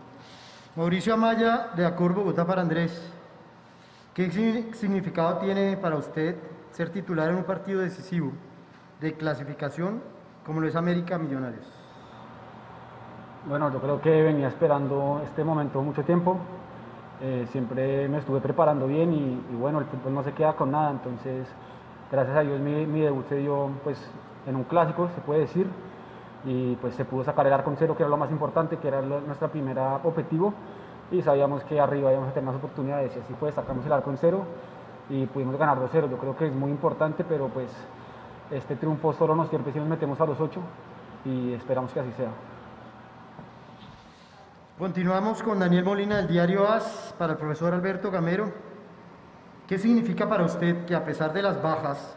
Mauricio 0.76 1.14
Amaya, 1.14 1.70
de 1.76 1.86
Acor 1.86 2.14
Bogotá 2.14 2.46
para 2.46 2.62
Andrés. 2.62 3.17
¿Qué 4.18 4.32
signi- 4.32 4.74
significado 4.74 5.38
tiene 5.38 5.78
para 5.78 5.96
usted 5.96 6.36
ser 6.72 6.90
titular 6.90 7.30
en 7.30 7.36
un 7.36 7.44
partido 7.44 7.82
decisivo 7.82 8.32
de 9.00 9.14
clasificación 9.14 10.02
como 10.44 10.60
lo 10.60 10.68
es 10.68 10.76
América 10.76 11.20
Millonarios? 11.20 11.68
Bueno, 13.48 13.72
yo 13.72 13.80
creo 13.80 14.02
que 14.02 14.24
venía 14.24 14.48
esperando 14.48 15.22
este 15.24 15.44
momento 15.44 15.84
mucho 15.84 16.02
tiempo. 16.02 16.36
Eh, 17.22 17.46
siempre 17.52 18.10
me 18.10 18.18
estuve 18.18 18.42
preparando 18.42 18.88
bien 18.88 19.14
y, 19.14 19.56
bueno, 19.56 19.78
el 19.78 19.86
fútbol 19.86 20.16
no 20.16 20.24
se 20.24 20.32
queda 20.32 20.54
con 20.54 20.72
nada, 20.72 20.90
entonces 20.90 21.48
gracias 22.12 22.38
a 22.38 22.42
Dios 22.42 22.60
mi, 22.60 23.02
debut 23.02 23.28
se 23.30 23.36
dio 23.36 23.70
pues 23.84 24.04
en 24.48 24.56
un 24.56 24.64
clásico, 24.64 25.10
se 25.14 25.22
puede 25.22 25.42
decir, 25.42 25.68
y 26.44 26.76
pues 26.78 26.96
se 26.96 27.06
pudo 27.06 27.24
sacar 27.24 27.46
el 27.46 27.54
arco 27.54 27.70
en 27.70 27.78
cero, 27.78 27.96
que 27.96 28.02
era 28.02 28.10
lo 28.10 28.18
más 28.18 28.32
importante, 28.32 28.78
que 28.78 28.88
era 28.88 29.00
nuestro 29.00 29.50
primer 29.50 29.78
objetivo, 29.78 30.56
y 31.12 31.22
sabíamos 31.22 31.64
que 31.64 31.80
arriba 31.80 32.12
íbamos 32.12 32.30
a 32.30 32.34
tener 32.34 32.46
más 32.46 32.56
oportunidades, 32.56 33.16
y 33.16 33.20
así 33.20 33.34
fue, 33.40 33.52
sacamos 33.52 33.86
el 33.86 33.92
arco 33.92 34.10
en 34.10 34.18
cero 34.18 34.46
y 35.10 35.26
pudimos 35.26 35.58
ganar 35.58 35.78
2-0, 35.80 36.10
yo 36.10 36.18
creo 36.18 36.36
que 36.36 36.48
es 36.48 36.54
muy 36.54 36.70
importante, 36.70 37.24
pero 37.24 37.48
pues 37.48 37.70
este 38.52 38.76
triunfo 38.76 39.14
solo 39.14 39.36
nos 39.36 39.50
sirve 39.50 39.72
si 39.72 39.80
nos 39.80 39.88
metemos 39.88 40.20
a 40.20 40.26
los 40.26 40.40
8 40.40 40.60
y 41.26 41.54
esperamos 41.54 41.92
que 41.92 42.00
así 42.00 42.12
sea. 42.14 42.30
Continuamos 44.78 45.42
con 45.42 45.60
Daniel 45.60 45.86
Molina 45.86 46.18
del 46.18 46.28
diario 46.28 46.68
AS 46.68 47.16
para 47.18 47.34
el 47.34 47.40
profesor 47.40 47.74
Alberto 47.74 48.12
Gamero. 48.12 48.52
¿Qué 49.68 49.80
significa 49.80 50.30
para 50.30 50.44
usted 50.46 50.86
que 50.86 50.96
a 50.96 51.04
pesar 51.04 51.34
de 51.34 51.42
las 51.42 51.62
bajas, 51.62 52.16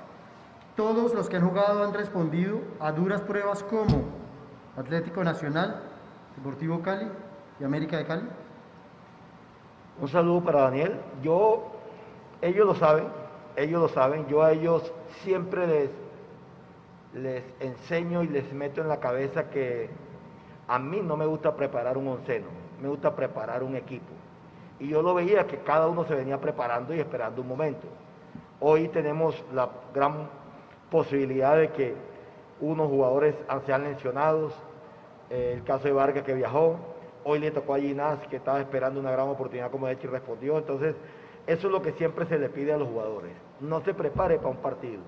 todos 0.77 1.15
los 1.15 1.29
que 1.29 1.37
han 1.37 1.49
jugado 1.49 1.83
han 1.83 1.95
respondido 1.95 2.61
a 2.79 2.93
duras 2.93 3.23
pruebas 3.23 3.63
como 3.63 4.05
Atlético 4.77 5.25
Nacional, 5.25 5.81
Deportivo 6.37 6.83
Cali 6.83 7.09
y 7.59 7.65
América 7.65 7.97
de 7.97 8.05
Cali? 8.05 8.29
Un 10.01 10.09
saludo 10.09 10.43
para 10.43 10.63
Daniel. 10.63 10.99
Yo, 11.23 11.63
ellos 12.41 12.67
lo 12.67 12.75
saben, 12.75 13.05
ellos 13.57 13.83
lo 13.83 13.89
saben, 13.89 14.27
yo 14.29 14.43
a 14.43 14.53
ellos 14.53 14.91
siempre 15.23 15.91
les, 17.13 17.45
enseño 17.61 18.23
y 18.23 18.29
les 18.29 18.51
meto 18.55 18.81
en 18.81 18.89
la 18.89 18.99
cabeza 18.99 19.51
que 19.51 19.91
a 20.69 20.79
mí 20.79 21.01
no 21.03 21.19
me 21.19 21.27
gusta 21.27 21.55
preparar 21.55 21.99
un 21.99 22.09
onceno, 22.09 22.47
me 22.81 22.89
gusta 22.89 23.15
preparar 23.15 23.63
un 23.63 23.77
equipo. 23.77 24.13
Y 24.79 24.89
yo 24.89 25.03
lo 25.03 25.13
veía 25.13 25.47
que 25.47 25.59
cada 25.59 25.87
uno 25.89 26.07
se 26.07 26.15
venía 26.15 26.41
preparando 26.41 26.95
y 26.95 27.01
esperando 27.01 27.43
un 27.43 27.49
momento. 27.49 27.87
Hoy 28.59 28.89
tenemos 28.89 29.45
la 29.53 29.69
gran 29.93 30.29
posibilidad 30.91 31.59
de 31.59 31.69
que 31.73 31.95
unos 32.63 32.89
jugadores 32.89 33.35
sean 33.67 33.83
mencionados, 33.83 34.55
eh, 35.29 35.53
el 35.57 35.65
caso 35.65 35.85
de 35.85 35.93
Vargas 35.93 36.25
que 36.25 36.33
viajó, 36.33 36.79
hoy 37.25 37.39
le 37.39 37.51
tocó 37.51 37.75
a 37.75 37.79
Ginás 37.79 38.19
que 38.29 38.37
estaba 38.37 38.61
esperando 38.61 39.01
una 39.01 39.11
gran 39.11 39.29
oportunidad 39.29 39.71
como 39.71 39.89
hecho 39.89 40.07
y 40.07 40.11
respondió. 40.11 40.59
Entonces, 40.59 40.95
eso 41.47 41.67
es 41.67 41.73
lo 41.73 41.83
que 41.83 41.93
siempre 41.93 42.27
se 42.27 42.39
le 42.39 42.49
pide 42.49 42.73
a 42.73 42.77
los 42.77 42.89
jugadores. 42.89 43.33
No 43.61 43.81
se 43.83 43.95
prepare 43.95 44.37
para 44.37 44.49
un 44.49 44.57
partido, 44.59 45.01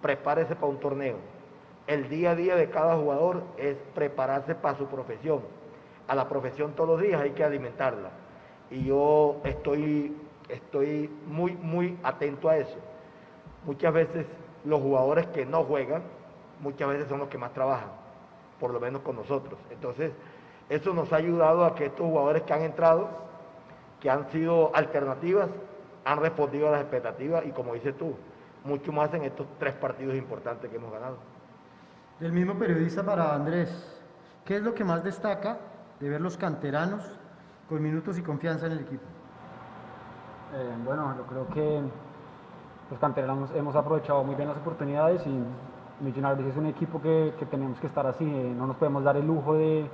prepárese 0.00 0.54
para 0.54 0.68
un 0.68 0.78
torneo 0.78 1.16
el 1.90 2.08
día 2.08 2.30
a 2.30 2.36
día 2.36 2.54
de 2.54 2.70
cada 2.70 2.96
jugador 2.96 3.42
es 3.58 3.76
prepararse 3.96 4.54
para 4.54 4.78
su 4.78 4.86
profesión. 4.86 5.40
A 6.06 6.14
la 6.14 6.28
profesión 6.28 6.72
todos 6.76 6.90
los 6.90 7.00
días 7.00 7.20
hay 7.20 7.30
que 7.30 7.42
alimentarla. 7.42 8.10
Y 8.70 8.84
yo 8.84 9.40
estoy, 9.42 10.16
estoy 10.48 11.10
muy, 11.26 11.56
muy 11.56 11.98
atento 12.04 12.48
a 12.48 12.58
eso. 12.58 12.76
Muchas 13.66 13.92
veces 13.92 14.26
los 14.64 14.80
jugadores 14.80 15.26
que 15.28 15.44
no 15.44 15.64
juegan, 15.64 16.02
muchas 16.60 16.88
veces 16.90 17.08
son 17.08 17.18
los 17.18 17.28
que 17.28 17.38
más 17.38 17.52
trabajan, 17.52 17.90
por 18.60 18.72
lo 18.72 18.78
menos 18.78 19.02
con 19.02 19.16
nosotros. 19.16 19.58
Entonces, 19.72 20.12
eso 20.70 20.94
nos 20.94 21.12
ha 21.12 21.16
ayudado 21.16 21.64
a 21.64 21.74
que 21.74 21.86
estos 21.86 22.06
jugadores 22.06 22.44
que 22.44 22.52
han 22.54 22.62
entrado, 22.62 23.08
que 23.98 24.08
han 24.08 24.30
sido 24.30 24.70
alternativas, 24.74 25.50
han 26.04 26.20
respondido 26.20 26.68
a 26.68 26.70
las 26.70 26.80
expectativas 26.82 27.44
y 27.44 27.50
como 27.50 27.74
dices 27.74 27.98
tú, 27.98 28.14
mucho 28.64 28.92
más 28.92 29.12
en 29.12 29.24
estos 29.24 29.46
tres 29.58 29.74
partidos 29.74 30.14
importantes 30.14 30.70
que 30.70 30.76
hemos 30.76 30.92
ganado. 30.92 31.16
Del 32.20 32.32
mismo 32.32 32.54
periodista 32.54 33.02
para 33.02 33.34
Andrés, 33.34 34.00
¿qué 34.44 34.56
es 34.56 34.62
lo 34.62 34.72
que 34.72 34.84
más 34.84 35.02
destaca 35.02 35.58
de 35.98 36.08
ver 36.08 36.20
los 36.20 36.36
canteranos 36.36 37.02
con 37.68 37.82
minutos 37.82 38.16
y 38.16 38.22
confianza 38.22 38.66
en 38.66 38.72
el 38.72 38.80
equipo? 38.80 39.02
Eh, 40.54 40.76
bueno, 40.84 41.16
yo 41.16 41.24
creo 41.24 41.48
que 41.48 41.80
los 42.90 43.00
canteranos 43.00 43.50
hemos 43.56 43.74
aprovechado 43.74 44.22
muy 44.22 44.36
bien 44.36 44.48
las 44.48 44.58
oportunidades 44.58 45.26
y 45.26 45.44
Millonarios 46.00 46.48
es 46.48 46.56
un 46.56 46.64
equipo 46.64 46.98
que, 47.02 47.34
tenemos 47.50 47.78
que 47.78 47.86
estar 47.86 48.06
así, 48.06 48.24
eh, 48.24 48.54
no 48.56 48.66
nos 48.66 48.76
podemos 48.76 49.04
dar 49.04 49.18
el 49.18 49.26
lujo 49.26 49.54
de, 49.54 49.86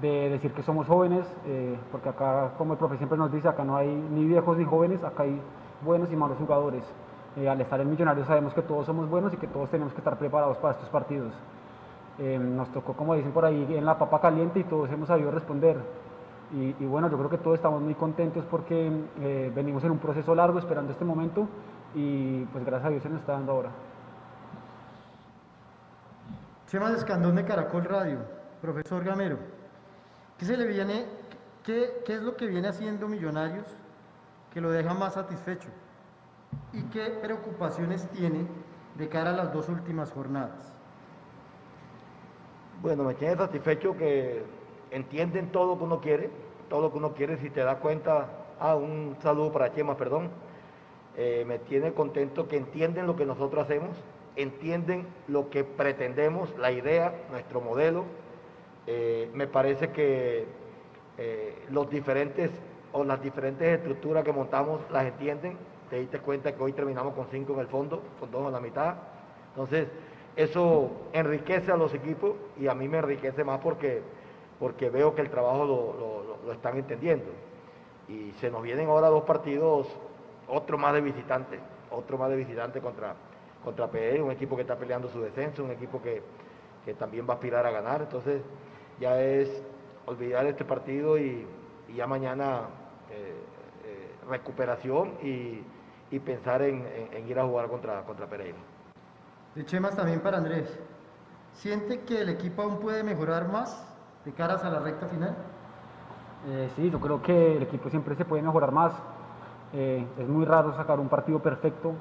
decir 0.00 0.52
que 0.52 0.62
somos 0.62 0.86
jóvenes, 0.86 1.26
eh, 1.46 1.78
porque 1.92 2.08
acá, 2.08 2.52
como 2.58 2.72
el 2.72 2.78
profe 2.78 2.96
siempre 2.96 3.16
nos 3.16 3.32
dice, 3.32 3.48
acá 3.48 3.64
no 3.64 3.76
hay 3.76 3.88
ni 3.88 4.26
viejos 4.26 4.56
ni 4.56 4.64
jóvenes, 4.64 5.02
acá 5.04 5.22
hay 5.22 5.40
buenos 5.82 6.10
y 6.12 6.16
malos 6.16 6.38
jugadores. 6.38 6.82
Eh, 7.36 7.48
al 7.48 7.60
estar 7.60 7.80
en 7.80 7.90
Millonarios 7.90 8.26
sabemos 8.26 8.54
que 8.54 8.62
todos 8.62 8.86
somos 8.86 9.08
buenos 9.08 9.32
y 9.32 9.36
que 9.36 9.48
todos 9.48 9.68
tenemos 9.70 9.92
que 9.92 9.98
estar 9.98 10.18
preparados 10.18 10.56
para 10.58 10.74
estos 10.74 10.88
partidos. 10.88 11.32
Eh, 12.18 12.38
nos 12.38 12.68
tocó, 12.72 12.92
como 12.94 13.14
dicen 13.14 13.32
por 13.32 13.44
ahí, 13.44 13.66
en 13.70 13.84
la 13.84 13.98
papa 13.98 14.20
caliente 14.20 14.60
y 14.60 14.64
todos 14.64 14.90
hemos 14.90 15.08
sabido 15.08 15.30
responder. 15.30 15.76
Y, 16.52 16.84
bueno, 16.84 17.10
yo 17.10 17.16
creo 17.16 17.30
que 17.30 17.38
todos 17.38 17.56
estamos 17.56 17.82
muy 17.82 17.94
contentos 17.94 18.44
porque 18.48 18.88
venimos 19.52 19.82
en 19.82 19.90
un 19.90 19.98
proceso 19.98 20.36
largo 20.36 20.60
esperando 20.60 20.92
este 20.92 21.04
momento 21.04 21.48
y 21.94 22.44
pues 22.44 22.64
gracias 22.64 22.86
a 22.86 22.90
Dios 22.90 23.02
se 23.02 23.08
nos 23.08 23.18
está 23.20 23.32
dando 23.32 23.52
ahora. 23.52 23.70
Chema 26.68 26.92
Escandón 26.92 27.34
de 27.36 27.44
Caracol 27.44 27.84
Radio, 27.84 28.18
profesor 28.60 29.02
Gamero, 29.02 29.38
¿qué 30.38 30.44
se 30.44 30.56
le 30.56 30.66
viene, 30.66 31.06
qué, 31.62 32.02
es 32.06 32.22
lo 32.22 32.36
que 32.36 32.46
viene 32.46 32.68
haciendo 32.68 33.08
Millonarios 33.08 33.66
que 34.52 34.60
lo 34.60 34.70
deja 34.70 34.94
más 34.94 35.14
satisfecho? 35.14 35.68
y 36.72 36.82
qué 36.84 37.10
preocupaciones 37.22 38.08
tiene 38.10 38.46
de 38.96 39.08
cara 39.08 39.30
a 39.30 39.32
las 39.32 39.52
dos 39.52 39.68
últimas 39.68 40.10
jornadas. 40.12 40.72
Bueno, 42.82 43.04
me 43.04 43.14
tiene 43.14 43.36
satisfecho 43.36 43.96
que 43.96 44.42
entienden 44.90 45.50
todo 45.50 45.66
lo 45.66 45.78
que 45.78 45.84
uno 45.84 46.00
quiere, 46.00 46.30
todo 46.68 46.82
lo 46.82 46.92
que 46.92 46.98
uno 46.98 47.14
quiere, 47.14 47.36
si 47.38 47.50
te 47.50 47.60
das 47.60 47.78
cuenta, 47.78 48.28
ah, 48.60 48.76
un 48.76 49.16
saludo 49.20 49.52
para 49.52 49.72
Chema, 49.72 49.96
perdón, 49.96 50.30
eh, 51.16 51.44
me 51.46 51.58
tiene 51.58 51.92
contento 51.92 52.48
que 52.48 52.56
entienden 52.56 53.06
lo 53.06 53.16
que 53.16 53.24
nosotros 53.24 53.64
hacemos, 53.64 53.96
entienden 54.36 55.06
lo 55.28 55.50
que 55.50 55.64
pretendemos, 55.64 56.56
la 56.58 56.72
idea, 56.72 57.14
nuestro 57.30 57.60
modelo. 57.60 58.04
Eh, 58.86 59.30
me 59.34 59.46
parece 59.46 59.90
que 59.90 60.46
eh, 61.16 61.66
los 61.70 61.88
diferentes 61.88 62.50
o 62.92 63.04
las 63.04 63.20
diferentes 63.22 63.66
estructuras 63.66 64.24
que 64.24 64.32
montamos 64.32 64.80
las 64.90 65.04
entienden, 65.04 65.56
te 65.90 65.98
diste 65.98 66.18
cuenta 66.20 66.54
que 66.54 66.62
hoy 66.62 66.72
terminamos 66.72 67.14
con 67.14 67.26
cinco 67.30 67.54
en 67.54 67.60
el 67.60 67.66
fondo, 67.66 68.02
con 68.20 68.30
dos 68.30 68.46
en 68.46 68.52
la 68.52 68.60
mitad. 68.60 68.94
Entonces, 69.50 69.88
eso 70.36 70.90
enriquece 71.12 71.70
a 71.70 71.76
los 71.76 71.94
equipos 71.94 72.32
y 72.58 72.66
a 72.66 72.74
mí 72.74 72.88
me 72.88 72.98
enriquece 72.98 73.44
más 73.44 73.60
porque, 73.60 74.02
porque 74.58 74.90
veo 74.90 75.14
que 75.14 75.22
el 75.22 75.30
trabajo 75.30 75.64
lo, 75.64 76.52
están 76.52 76.76
entendiendo. 76.76 77.26
Y 78.08 78.32
se 78.40 78.50
nos 78.50 78.62
vienen 78.62 78.88
ahora 78.88 79.08
dos 79.08 79.24
partidos, 79.24 79.86
otro 80.48 80.76
más 80.76 80.92
de 80.92 81.00
visitante, 81.00 81.58
otro 81.90 82.18
más 82.18 82.30
de 82.30 82.36
visitante 82.36 82.80
contra, 82.80 83.14
contra 83.64 83.88
PE, 83.88 84.20
un 84.20 84.30
equipo 84.30 84.56
que 84.56 84.62
está 84.62 84.76
peleando 84.76 85.08
su 85.08 85.20
descenso, 85.20 85.64
un 85.64 85.70
equipo 85.70 86.02
que, 86.02 86.22
también 86.98 87.26
va 87.26 87.32
a 87.32 87.36
aspirar 87.36 87.64
a 87.64 87.70
ganar. 87.70 88.02
Entonces, 88.02 88.42
ya 89.00 89.20
es 89.20 89.62
olvidar 90.06 90.46
este 90.46 90.64
partido 90.64 91.18
y, 91.18 91.46
ya 91.94 92.08
mañana 92.08 92.62
eh, 93.10 93.36
eh, 93.84 94.10
recuperación 94.28 95.14
y 95.22 95.62
y 96.14 96.20
pensar 96.20 96.62
en, 96.62 96.84
ir 97.28 97.38
a 97.38 97.44
jugar 97.44 97.68
contra, 97.68 98.02
contra 98.02 98.26
Pereira. 98.26 98.58
De 99.54 99.64
Chemas 99.64 99.96
también 99.96 100.20
para 100.20 100.38
Andrés. 100.38 100.78
¿Siente 101.54 102.02
que 102.02 102.20
el 102.20 102.28
equipo 102.28 102.62
aún 102.62 102.78
puede 102.78 103.02
mejorar 103.02 103.48
más 103.48 103.84
de 104.24 104.32
caras 104.32 104.64
a 104.64 104.70
la 104.70 104.78
recta 104.78 105.08
final? 105.08 105.34
Eh, 106.46 106.70
sí, 106.76 106.88
yo 106.88 107.00
creo 107.00 107.20
que 107.20 107.56
el 107.56 107.64
equipo 107.64 107.90
siempre 107.90 108.14
se 108.14 108.24
puede 108.24 108.42
mejorar 108.42 108.70
más. 108.70 108.92
Eh, 109.72 110.06
es 110.18 110.28
muy 110.28 110.44
raro 110.44 110.72
sacar 110.76 111.00
un 111.00 111.08
partido 111.08 111.40
perfecto 111.40 111.94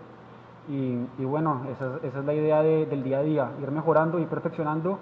y, 0.67 1.25
bueno, 1.25 1.65
esa, 1.71 1.99
es 2.03 2.13
la 2.25 2.33
idea 2.33 2.61
del 2.61 3.03
día 3.03 3.17
a 3.17 3.23
día, 3.23 3.51
ir 3.61 3.71
mejorando, 3.71 4.19
y 4.19 4.25
perfeccionando 4.25 4.99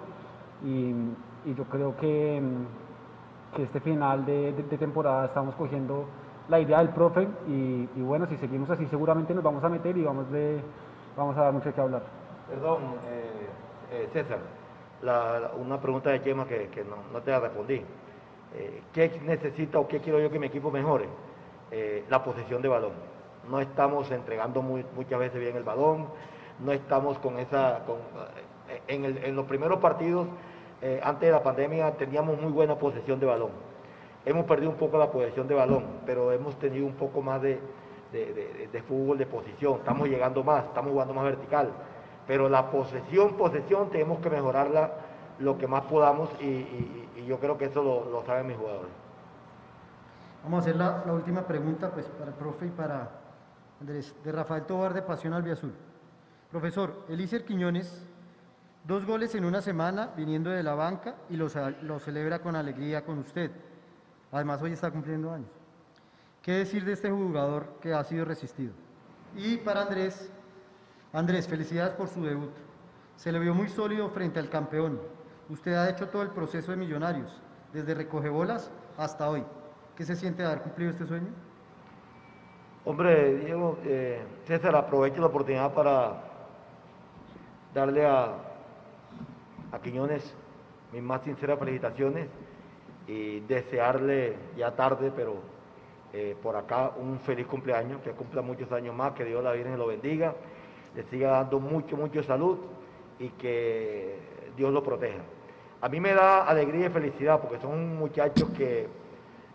y, 0.64 0.94
yo 1.44 1.64
creo 1.64 1.96
que, 1.96 2.40
que 3.56 3.62
este 3.62 3.80
final 3.80 4.24
de 4.24 4.52
temporada 4.78 5.26
estamos 5.26 5.54
cogiendo 5.54 6.06
la 6.48 6.60
idea 6.60 6.78
del 6.78 6.90
profe 6.90 7.28
y, 7.46 7.86
bueno, 8.02 8.26
si 8.26 8.36
seguimos 8.36 8.68
así 8.70 8.86
seguramente 8.86 9.34
nos 9.34 9.44
vamos 9.44 9.62
a 9.64 9.68
meter 9.68 9.96
y 9.96 10.02
vamos, 10.02 10.30
de, 10.30 10.60
vamos 11.16 11.36
a 11.36 11.42
dar 11.42 11.52
mucho 11.52 11.72
que 11.72 11.80
hablar. 11.80 12.02
Perdón, 12.48 12.82
eh, 13.08 14.02
eh, 14.04 14.08
César, 14.12 14.38
una 15.58 15.80
pregunta 15.80 16.10
de 16.10 16.22
Chema 16.22 16.46
que, 16.46 16.84
no, 16.84 17.20
te 17.20 17.30
la 17.30 17.40
respondí. 17.40 17.82
Eh, 18.54 18.82
¿Qué 18.92 19.20
necesita 19.24 19.78
o 19.78 19.88
qué 19.88 20.00
quiero 20.00 20.20
yo 20.20 20.30
que 20.30 20.38
mi 20.38 20.46
equipo 20.46 20.70
mejore? 20.70 21.08
la 22.10 22.22
posesión 22.22 22.60
de 22.60 22.68
balón. 22.68 22.92
No 23.50 23.58
estamos 23.58 24.10
entregando 24.10 24.60
muchas 24.60 25.18
veces 25.18 25.40
bien 25.40 25.56
el 25.56 25.62
balón, 25.62 26.06
no 26.62 26.70
estamos 26.70 27.18
con 27.20 27.38
esa... 27.38 27.80
en, 28.88 29.04
en 29.06 29.34
los 29.34 29.46
primeros 29.46 29.78
partidos, 29.78 30.26
antes 31.02 31.28
de 31.28 31.30
la 31.32 31.42
pandemia, 31.42 31.92
teníamos 31.92 32.40
muy 32.40 32.50
buena 32.50 32.76
posesión 32.76 33.20
de 33.20 33.26
balón 33.26 33.72
Hemos 34.24 34.46
perdido 34.46 34.70
un 34.70 34.76
poco 34.76 34.98
la 34.98 35.10
posesión 35.10 35.48
de 35.48 35.54
balón, 35.54 35.84
pero 36.06 36.30
hemos 36.30 36.56
tenido 36.58 36.86
un 36.86 36.94
poco 36.94 37.22
más 37.22 37.42
de, 37.42 37.60
fútbol 38.86 39.18
de 39.18 39.26
posición. 39.26 39.78
Estamos 39.78 40.08
llegando 40.08 40.44
más, 40.44 40.64
estamos 40.64 40.92
jugando 40.92 41.12
más 41.12 41.24
vertical. 41.24 41.70
Pero 42.26 42.48
la 42.48 42.70
posesión, 42.70 43.36
posesión, 43.36 43.90
tenemos 43.90 44.20
que 44.20 44.30
mejorarla 44.30 44.92
lo 45.40 45.58
que 45.58 45.66
más 45.66 45.82
podamos 45.82 46.30
y, 46.40 47.08
yo 47.26 47.38
creo 47.38 47.56
que 47.56 47.66
eso 47.66 47.82
lo, 47.82 48.24
saben 48.24 48.46
mis 48.46 48.56
jugadores. 48.56 48.90
Vamos 50.44 50.58
a 50.58 50.60
hacer 50.62 50.76
la, 50.76 51.02
la 51.04 51.12
última 51.12 51.42
pregunta 51.42 51.90
pues, 51.90 52.06
para 52.06 52.30
el 52.30 52.36
profe 52.36 52.66
y 52.66 52.70
para 52.70 53.10
Andrés, 53.80 54.14
de 54.24 54.32
Rafael 54.32 54.64
Tobar 54.64 54.92
de 54.94 55.02
Pasión 55.02 55.34
Albiazul. 55.34 55.72
Profesor, 56.50 57.04
Elícer 57.08 57.44
Quiñones, 57.44 58.06
dos 58.84 59.06
goles 59.06 59.34
en 59.34 59.44
una 59.44 59.62
semana 59.62 60.10
viniendo 60.16 60.50
de 60.50 60.62
la 60.62 60.74
banca 60.74 61.16
y 61.30 61.36
lo, 61.36 61.48
celebra 61.98 62.40
con 62.40 62.56
alegría 62.56 63.04
con 63.04 63.18
usted. 63.18 63.50
Además, 64.30 64.62
hoy 64.62 64.72
está 64.72 64.90
cumpliendo 64.90 65.32
años. 65.32 65.50
¿Qué 66.42 66.52
decir 66.52 66.84
de 66.84 66.92
este 66.92 67.10
jugador 67.10 67.78
que 67.80 67.92
ha 67.92 68.02
sido 68.02 68.24
resistido? 68.24 68.72
Y 69.36 69.58
para 69.58 69.82
Andrés, 69.82 70.30
Andrés, 71.12 71.46
felicidades 71.46 71.94
por 71.94 72.08
su 72.08 72.22
debut. 72.24 72.52
Se 73.16 73.30
le 73.30 73.38
vio 73.38 73.54
muy 73.54 73.68
sólido 73.68 74.08
frente 74.10 74.40
al 74.40 74.48
campeón. 74.48 75.00
Usted 75.48 75.74
ha 75.74 75.88
hecho 75.90 76.08
todo 76.08 76.22
el 76.22 76.30
proceso 76.30 76.72
de 76.72 76.76
Millonarios, 76.78 77.40
desde 77.72 77.94
recoge 77.94 78.28
bolas 78.28 78.70
hasta 78.96 79.28
hoy. 79.28 79.44
¿Qué 79.94 80.04
se 80.04 80.16
siente 80.16 80.42
de 80.42 80.48
haber 80.48 80.62
cumplido 80.62 80.90
este 80.90 81.06
sueño? 81.06 81.28
Hombre, 82.84 83.36
Diego, 83.36 83.78
eh, 83.84 84.24
César, 84.44 84.74
aprovecho 84.74 85.20
la 85.20 85.28
oportunidad 85.28 85.72
para 85.72 86.20
darle 87.72 88.04
a, 88.04 88.51
a 89.72 89.78
Quiñones 89.80 90.34
mis 90.92 91.02
más 91.02 91.22
sinceras 91.22 91.58
felicitaciones 91.58 92.28
y 93.06 93.40
desearle 93.40 94.36
ya 94.56 94.76
tarde, 94.76 95.10
pero 95.14 95.36
eh, 96.12 96.36
por 96.42 96.54
acá 96.56 96.92
un 96.96 97.18
feliz 97.20 97.46
cumpleaños, 97.46 98.00
que 98.02 98.12
cumpla 98.12 98.42
muchos 98.42 98.70
años 98.70 98.94
más, 98.94 99.12
que 99.12 99.24
Dios 99.24 99.42
la 99.42 99.52
Virgen 99.52 99.78
lo 99.78 99.86
bendiga, 99.86 100.34
le 100.94 101.02
siga 101.04 101.30
dando 101.30 101.58
mucho, 101.58 101.96
mucho 101.96 102.22
salud 102.22 102.58
y 103.18 103.30
que 103.30 104.18
Dios 104.56 104.72
lo 104.72 104.82
proteja. 104.82 105.22
A 105.80 105.88
mí 105.88 105.98
me 105.98 106.12
da 106.12 106.46
alegría 106.46 106.86
y 106.86 106.90
felicidad 106.90 107.40
porque 107.40 107.58
son 107.58 107.96
muchachos 107.96 108.50
que 108.56 108.86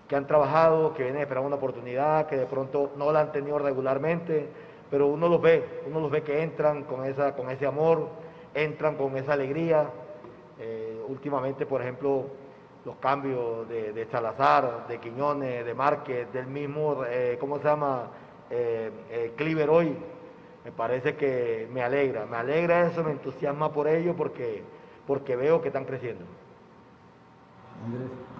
que 0.07 0.15
han 0.15 0.25
trabajado, 0.25 0.93
que 0.93 1.03
vienen 1.03 1.21
esperando 1.21 1.47
una 1.47 1.57
oportunidad, 1.57 2.27
que 2.27 2.37
de 2.37 2.45
pronto 2.45 2.91
no 2.95 3.11
la 3.11 3.21
han 3.21 3.31
tenido 3.31 3.59
regularmente, 3.59 4.47
pero 4.89 5.07
uno 5.07 5.27
los 5.27 5.41
ve, 5.41 5.81
uno 5.85 5.99
los 5.99 6.09
ve 6.09 6.23
que 6.23 6.41
entran 6.41 6.83
con, 6.83 7.03
esa, 7.03 7.35
con 7.35 7.49
ese 7.49 7.65
amor, 7.65 8.07
entran 8.53 8.95
con 8.95 9.17
esa 9.17 9.33
alegría. 9.33 9.89
Eh, 11.07 11.11
últimamente, 11.11 11.65
por 11.65 11.81
ejemplo, 11.81 12.25
los 12.85 12.95
cambios 12.97 13.67
de, 13.67 14.07
Salazar, 14.11 14.87
de 14.87 14.99
Quiñones, 14.99 15.65
de 15.65 15.73
Márquez, 15.73 16.31
del 16.31 16.47
mismo, 16.47 17.03
eh, 17.05 17.37
¿cómo 17.39 17.57
se 17.57 17.65
llama? 17.65 18.07
Eh, 18.49 19.33
Cliver 19.35 19.69
hoy, 19.69 19.97
me 20.63 20.71
parece 20.71 21.15
que 21.15 21.67
me 21.73 21.83
alegra, 21.83 22.25
me 22.25 22.37
alegra 22.37 22.87
eso, 22.87 23.03
me 23.03 23.11
entusiasma 23.11 23.71
por 23.73 23.87
ello 23.87 24.15
porque, 24.15 24.63
porque 25.05 25.35
veo 25.35 25.61
que 25.61 25.67
están 25.67 25.85
creciendo. 25.85 26.23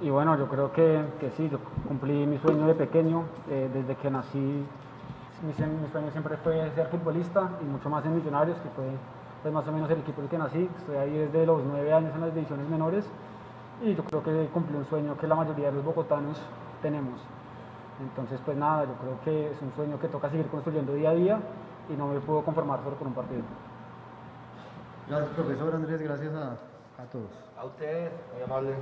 Y 0.02 0.10
bueno, 0.10 0.38
yo 0.38 0.48
creo 0.48 0.72
que, 0.72 1.02
que 1.20 1.30
sí, 1.32 1.50
yo 1.50 1.60
cumplí 1.88 2.26
mi 2.26 2.38
sueño 2.40 2.68
de 2.68 2.74
pequeño, 2.74 3.26
eh, 3.50 3.70
desde 3.74 3.96
que 3.96 4.10
nací, 4.10 4.66
mi, 5.46 5.54
sueño 5.54 6.12
siempre 6.12 6.38
fue 6.38 6.72
ser 6.72 6.88
futbolista 6.88 7.52
y 7.62 7.66
mucho 7.66 7.90
más 7.90 8.04
en 8.06 8.16
Millonarios, 8.16 8.58
que 8.60 8.70
fue 8.70 8.86
pues, 9.48 9.54
más 9.54 9.68
o 9.68 9.72
menos 9.72 9.90
el 9.90 10.00
equipo 10.00 10.20
en 10.20 10.26
el 10.26 10.30
que 10.30 10.38
nací, 10.38 10.70
estoy 10.78 10.98
ahí 10.98 11.18
desde 11.18 11.46
los 11.46 11.64
nueve 11.64 11.94
años 11.94 12.14
en 12.14 12.20
las 12.20 12.36
divisiones 12.36 12.68
menores 12.68 13.06
y 13.82 13.96
yo 13.96 14.04
creo 14.04 14.22
que 14.22 14.50
cumplí 14.54 14.76
un 14.76 14.86
sueño 14.86 15.18
que 15.18 15.26
la 15.26 15.36
mayoría 15.36 15.68
de 15.68 15.72
los 15.74 15.86
bogotanos 15.86 16.38
tenemos. 16.82 17.22
Entonces, 18.02 18.42
pues 18.44 18.58
nada, 18.58 18.84
yo 18.84 18.94
creo 18.96 19.20
que 19.24 19.52
es 19.52 19.62
un 19.62 19.72
sueño 19.74 19.98
que 20.02 20.10
toca 20.10 20.30
seguir 20.30 20.48
construyendo 20.48 20.94
día 20.94 21.12
a 21.12 21.14
día 21.14 21.40
y 21.90 21.94
no 21.94 22.08
me 22.08 22.20
puedo 22.20 22.44
conformar 22.44 22.84
solo 22.84 22.98
con 22.98 23.08
un 23.08 23.14
partido. 23.14 23.44
Gracias, 25.08 25.30
profesor 25.30 25.76
Andrés, 25.76 26.02
gracias 26.02 26.34
a, 26.34 26.52
a 27.02 27.06
todos. 27.10 27.32
A 27.58 27.64
ustedes, 27.64 28.12
muy 28.34 28.44
amable. 28.44 28.76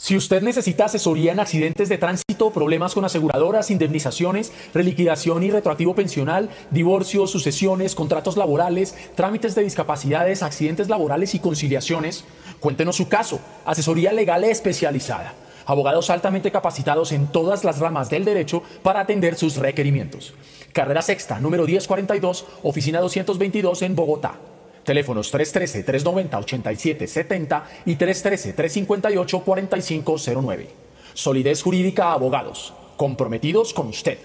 Si 0.00 0.16
usted 0.16 0.40
necesita 0.40 0.86
asesoría 0.86 1.30
en 1.30 1.40
accidentes 1.40 1.90
de 1.90 1.98
tránsito, 1.98 2.50
problemas 2.54 2.94
con 2.94 3.04
aseguradoras, 3.04 3.70
indemnizaciones, 3.70 4.50
reliquidación 4.72 5.42
y 5.42 5.50
retroactivo 5.50 5.94
pensional, 5.94 6.48
divorcios, 6.70 7.30
sucesiones, 7.30 7.94
contratos 7.94 8.38
laborales, 8.38 8.94
trámites 9.14 9.54
de 9.54 9.62
discapacidades, 9.62 10.42
accidentes 10.42 10.88
laborales 10.88 11.34
y 11.34 11.38
conciliaciones, 11.38 12.24
cuéntenos 12.60 12.96
su 12.96 13.10
caso. 13.10 13.40
Asesoría 13.66 14.10
legal 14.14 14.42
especializada. 14.44 15.34
Abogados 15.66 16.08
altamente 16.08 16.50
capacitados 16.50 17.12
en 17.12 17.26
todas 17.26 17.62
las 17.64 17.78
ramas 17.78 18.08
del 18.08 18.24
derecho 18.24 18.62
para 18.82 19.00
atender 19.00 19.34
sus 19.34 19.56
requerimientos. 19.56 20.32
Carrera 20.72 21.02
Sexta, 21.02 21.40
número 21.40 21.66
1042, 21.66 22.46
oficina 22.62 23.00
222 23.00 23.82
en 23.82 23.94
Bogotá. 23.94 24.38
Teléfonos 24.84 25.34
313-390-8770 25.34 27.62
y 27.86 27.96
313-358-4509. 27.96 30.66
Solidez 31.14 31.62
Jurídica 31.62 32.12
Abogados. 32.12 32.74
Comprometidos 32.96 33.74
con 33.74 33.88
usted. 33.88 34.18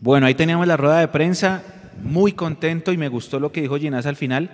Bueno, 0.00 0.26
ahí 0.26 0.34
teníamos 0.34 0.66
la 0.66 0.76
rueda 0.76 0.98
de 1.00 1.08
prensa. 1.08 1.62
Muy 2.02 2.32
contento 2.32 2.92
y 2.92 2.98
me 2.98 3.08
gustó 3.08 3.40
lo 3.40 3.52
que 3.52 3.62
dijo 3.62 3.78
Ginás 3.78 4.04
al 4.06 4.16
final 4.16 4.50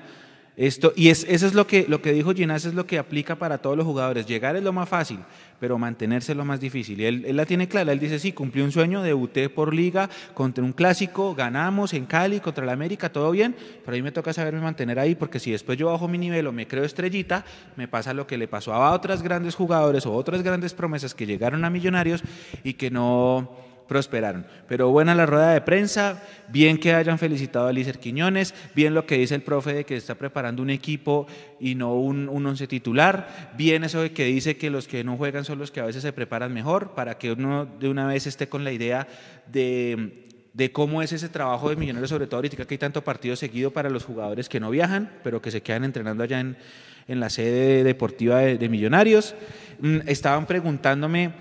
esto, 0.54 0.92
y 0.94 1.08
es, 1.08 1.24
eso 1.30 1.46
es 1.46 1.54
lo 1.54 1.66
que, 1.66 1.86
lo 1.88 2.02
que 2.02 2.12
dijo 2.12 2.34
Ginás, 2.34 2.66
es 2.66 2.74
lo 2.74 2.86
que 2.86 2.98
aplica 2.98 3.36
para 3.36 3.58
todos 3.58 3.74
los 3.74 3.86
jugadores. 3.86 4.26
Llegar 4.26 4.54
es 4.54 4.62
lo 4.62 4.72
más 4.72 4.86
fácil, 4.86 5.18
pero 5.58 5.78
mantenerse 5.78 6.32
es 6.32 6.38
lo 6.38 6.44
más 6.44 6.60
difícil. 6.60 7.00
Y 7.00 7.06
él, 7.06 7.36
la 7.36 7.46
tiene 7.46 7.68
clara, 7.68 7.92
él 7.92 7.98
dice, 7.98 8.18
sí, 8.18 8.32
cumplí 8.32 8.60
un 8.60 8.70
sueño, 8.70 9.02
debuté 9.02 9.48
por 9.48 9.72
liga 9.74 10.10
contra 10.34 10.62
un 10.62 10.72
clásico, 10.72 11.34
ganamos 11.34 11.94
en 11.94 12.04
Cali 12.04 12.40
contra 12.40 12.66
la 12.66 12.72
América, 12.72 13.10
todo 13.10 13.30
bien, 13.30 13.56
pero 13.82 13.94
a 13.94 13.96
mí 13.96 14.02
me 14.02 14.12
toca 14.12 14.34
saberme 14.34 14.60
mantener 14.60 14.98
ahí, 14.98 15.14
porque 15.14 15.40
si 15.40 15.50
después 15.50 15.78
yo 15.78 15.86
bajo 15.86 16.06
mi 16.06 16.18
nivel 16.18 16.46
o 16.46 16.52
me 16.52 16.66
creo 16.66 16.84
estrellita, 16.84 17.46
me 17.76 17.88
pasa 17.88 18.12
lo 18.12 18.26
que 18.26 18.36
le 18.36 18.46
pasó 18.46 18.74
a 18.74 18.92
otras 18.92 19.22
grandes 19.22 19.54
jugadores 19.54 20.04
o 20.04 20.12
otras 20.12 20.42
grandes 20.42 20.74
promesas 20.74 21.14
que 21.14 21.24
llegaron 21.24 21.64
a 21.64 21.70
millonarios 21.70 22.22
y 22.62 22.74
que 22.74 22.90
no 22.90 23.71
prosperaron. 23.88 24.46
Pero 24.68 24.90
buena 24.90 25.14
la 25.14 25.26
rueda 25.26 25.52
de 25.52 25.60
prensa, 25.60 26.22
bien 26.48 26.78
que 26.78 26.94
hayan 26.94 27.18
felicitado 27.18 27.66
a 27.66 27.72
Lícer 27.72 27.98
Quiñones, 27.98 28.54
bien 28.74 28.94
lo 28.94 29.06
que 29.06 29.18
dice 29.18 29.34
el 29.34 29.42
profe 29.42 29.74
de 29.74 29.84
que 29.84 29.96
está 29.96 30.14
preparando 30.14 30.62
un 30.62 30.70
equipo 30.70 31.26
y 31.60 31.74
no 31.74 31.94
un, 31.94 32.28
un 32.28 32.46
once 32.46 32.66
titular, 32.66 33.52
bien 33.56 33.84
eso 33.84 34.02
de 34.02 34.12
que 34.12 34.24
dice 34.24 34.56
que 34.56 34.70
los 34.70 34.88
que 34.88 35.04
no 35.04 35.16
juegan 35.16 35.44
son 35.44 35.58
los 35.58 35.70
que 35.70 35.80
a 35.80 35.84
veces 35.84 36.02
se 36.02 36.12
preparan 36.12 36.52
mejor, 36.52 36.92
para 36.94 37.18
que 37.18 37.32
uno 37.32 37.66
de 37.66 37.88
una 37.88 38.06
vez 38.06 38.26
esté 38.26 38.48
con 38.48 38.64
la 38.64 38.72
idea 38.72 39.06
de 39.46 40.22
de 40.54 40.70
cómo 40.70 41.02
es 41.02 41.12
ese 41.12 41.28
trabajo 41.28 41.70
de 41.70 41.76
Millonarios, 41.76 42.10
sobre 42.10 42.26
todo 42.26 42.36
ahorita 42.36 42.56
que 42.56 42.74
hay 42.74 42.78
tanto 42.78 43.02
partido 43.02 43.36
seguido 43.36 43.70
para 43.70 43.88
los 43.88 44.04
jugadores 44.04 44.48
que 44.48 44.60
no 44.60 44.70
viajan, 44.70 45.10
pero 45.24 45.40
que 45.40 45.50
se 45.50 45.62
quedan 45.62 45.84
entrenando 45.84 46.22
allá 46.22 46.40
en, 46.40 46.56
en 47.08 47.20
la 47.20 47.30
sede 47.30 47.84
deportiva 47.84 48.40
de, 48.40 48.68
Millonarios. 48.68 49.34
Mm, 49.80 50.00
estaban 50.06 50.46
preguntándome 50.46 51.32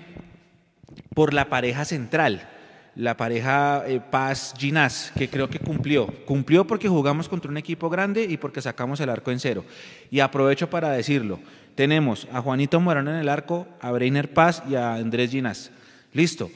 por 1.13 1.33
la 1.33 1.49
pareja 1.49 1.85
central, 1.85 2.47
la 2.95 3.15
pareja 3.15 3.83
eh, 3.87 4.01
Paz 4.01 4.53
Ginás, 4.57 5.11
que 5.17 5.29
creo 5.29 5.49
que 5.49 5.59
cumplió. 5.59 6.07
Cumplió 6.25 6.67
porque 6.67 6.89
jugamos 6.89 7.29
contra 7.29 7.49
un 7.49 7.57
equipo 7.57 7.89
grande 7.89 8.23
y 8.23 8.37
porque 8.37 8.61
sacamos 8.61 8.99
el 8.99 9.09
arco 9.09 9.31
en 9.31 9.39
cero. 9.39 9.63
Y 10.09 10.19
aprovecho 10.19 10.69
para 10.69 10.91
decirlo. 10.91 11.39
Tenemos 11.75 12.27
a 12.33 12.41
Juanito 12.41 12.79
Morano 12.79 13.11
en 13.11 13.17
el 13.17 13.29
arco, 13.29 13.67
a 13.79 13.91
Breiner 13.91 14.33
Paz 14.33 14.61
y 14.69 14.75
a 14.75 14.95
Andrés 14.95 15.31
Ginás. 15.31 15.71
Listo. 16.13 16.51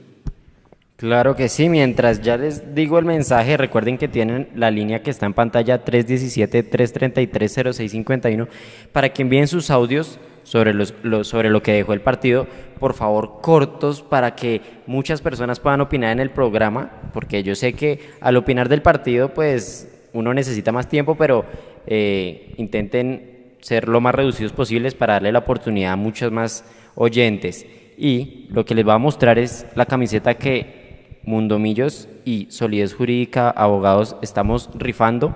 Claro 0.97 1.37
que 1.37 1.49
sí, 1.51 1.69
mientras 1.69 2.23
ya 2.23 2.39
les 2.39 2.75
digo 2.75 2.99
el 2.99 3.05
mensaje, 3.05 3.59
recuerden 3.59 3.99
que 3.99 4.09
tienen 4.09 4.49
la 4.55 4.71
línea 4.71 5.03
que 5.03 5.11
está 5.11 5.27
en 5.27 5.35
pantalla 5.35 5.85
317-333-0651 5.85 8.49
para 8.93 9.11
que 9.11 9.21
envíen 9.21 9.47
sus 9.47 9.69
audios 9.69 10.19
sobre, 10.43 10.73
los, 10.73 10.95
lo, 11.03 11.23
sobre 11.23 11.51
lo 11.51 11.63
que 11.63 11.73
dejó 11.73 11.93
el 11.93 12.01
partido, 12.01 12.47
por 12.79 12.95
favor 12.95 13.43
cortos 13.43 14.01
para 14.01 14.35
que 14.35 14.63
muchas 14.87 15.21
personas 15.21 15.61
puedan 15.61 15.83
opinar 15.83 16.13
en 16.13 16.21
el 16.21 16.31
programa, 16.31 16.91
porque 17.13 17.43
yo 17.43 17.55
sé 17.55 17.75
que 17.75 18.01
al 18.23 18.39
opinar 18.39 18.71
del 18.71 18.81
partido 18.81 19.35
pues 19.35 19.93
uno 20.15 20.33
necesita 20.33 20.73
más 20.73 20.89
tiempo, 20.89 21.15
pero 21.15 21.45
eh, 21.87 22.55
intenten 22.57 23.57
ser 23.61 23.87
lo 23.87 24.01
más 24.01 24.15
reducidos 24.15 24.53
posibles 24.53 24.95
para 24.95 25.13
darle 25.15 25.33
la 25.33 25.41
oportunidad 25.41 25.93
a 25.93 25.97
muchos 25.97 26.33
más 26.33 26.65
oyentes. 26.95 27.67
Y 27.99 28.47
lo 28.51 28.65
que 28.65 28.75
les 28.75 28.87
va 28.87 28.95
a 28.95 28.99
mostrar 28.99 29.39
es 29.39 29.67
la 29.75 29.87
camiseta 29.87 30.35
que 30.35 30.86
Mundomillos 31.27 32.09
y 32.25 32.47
Solidez 32.51 32.95
Jurídica 32.95 33.51
Abogados 33.51 34.17
estamos 34.23 34.71
rifando, 34.75 35.35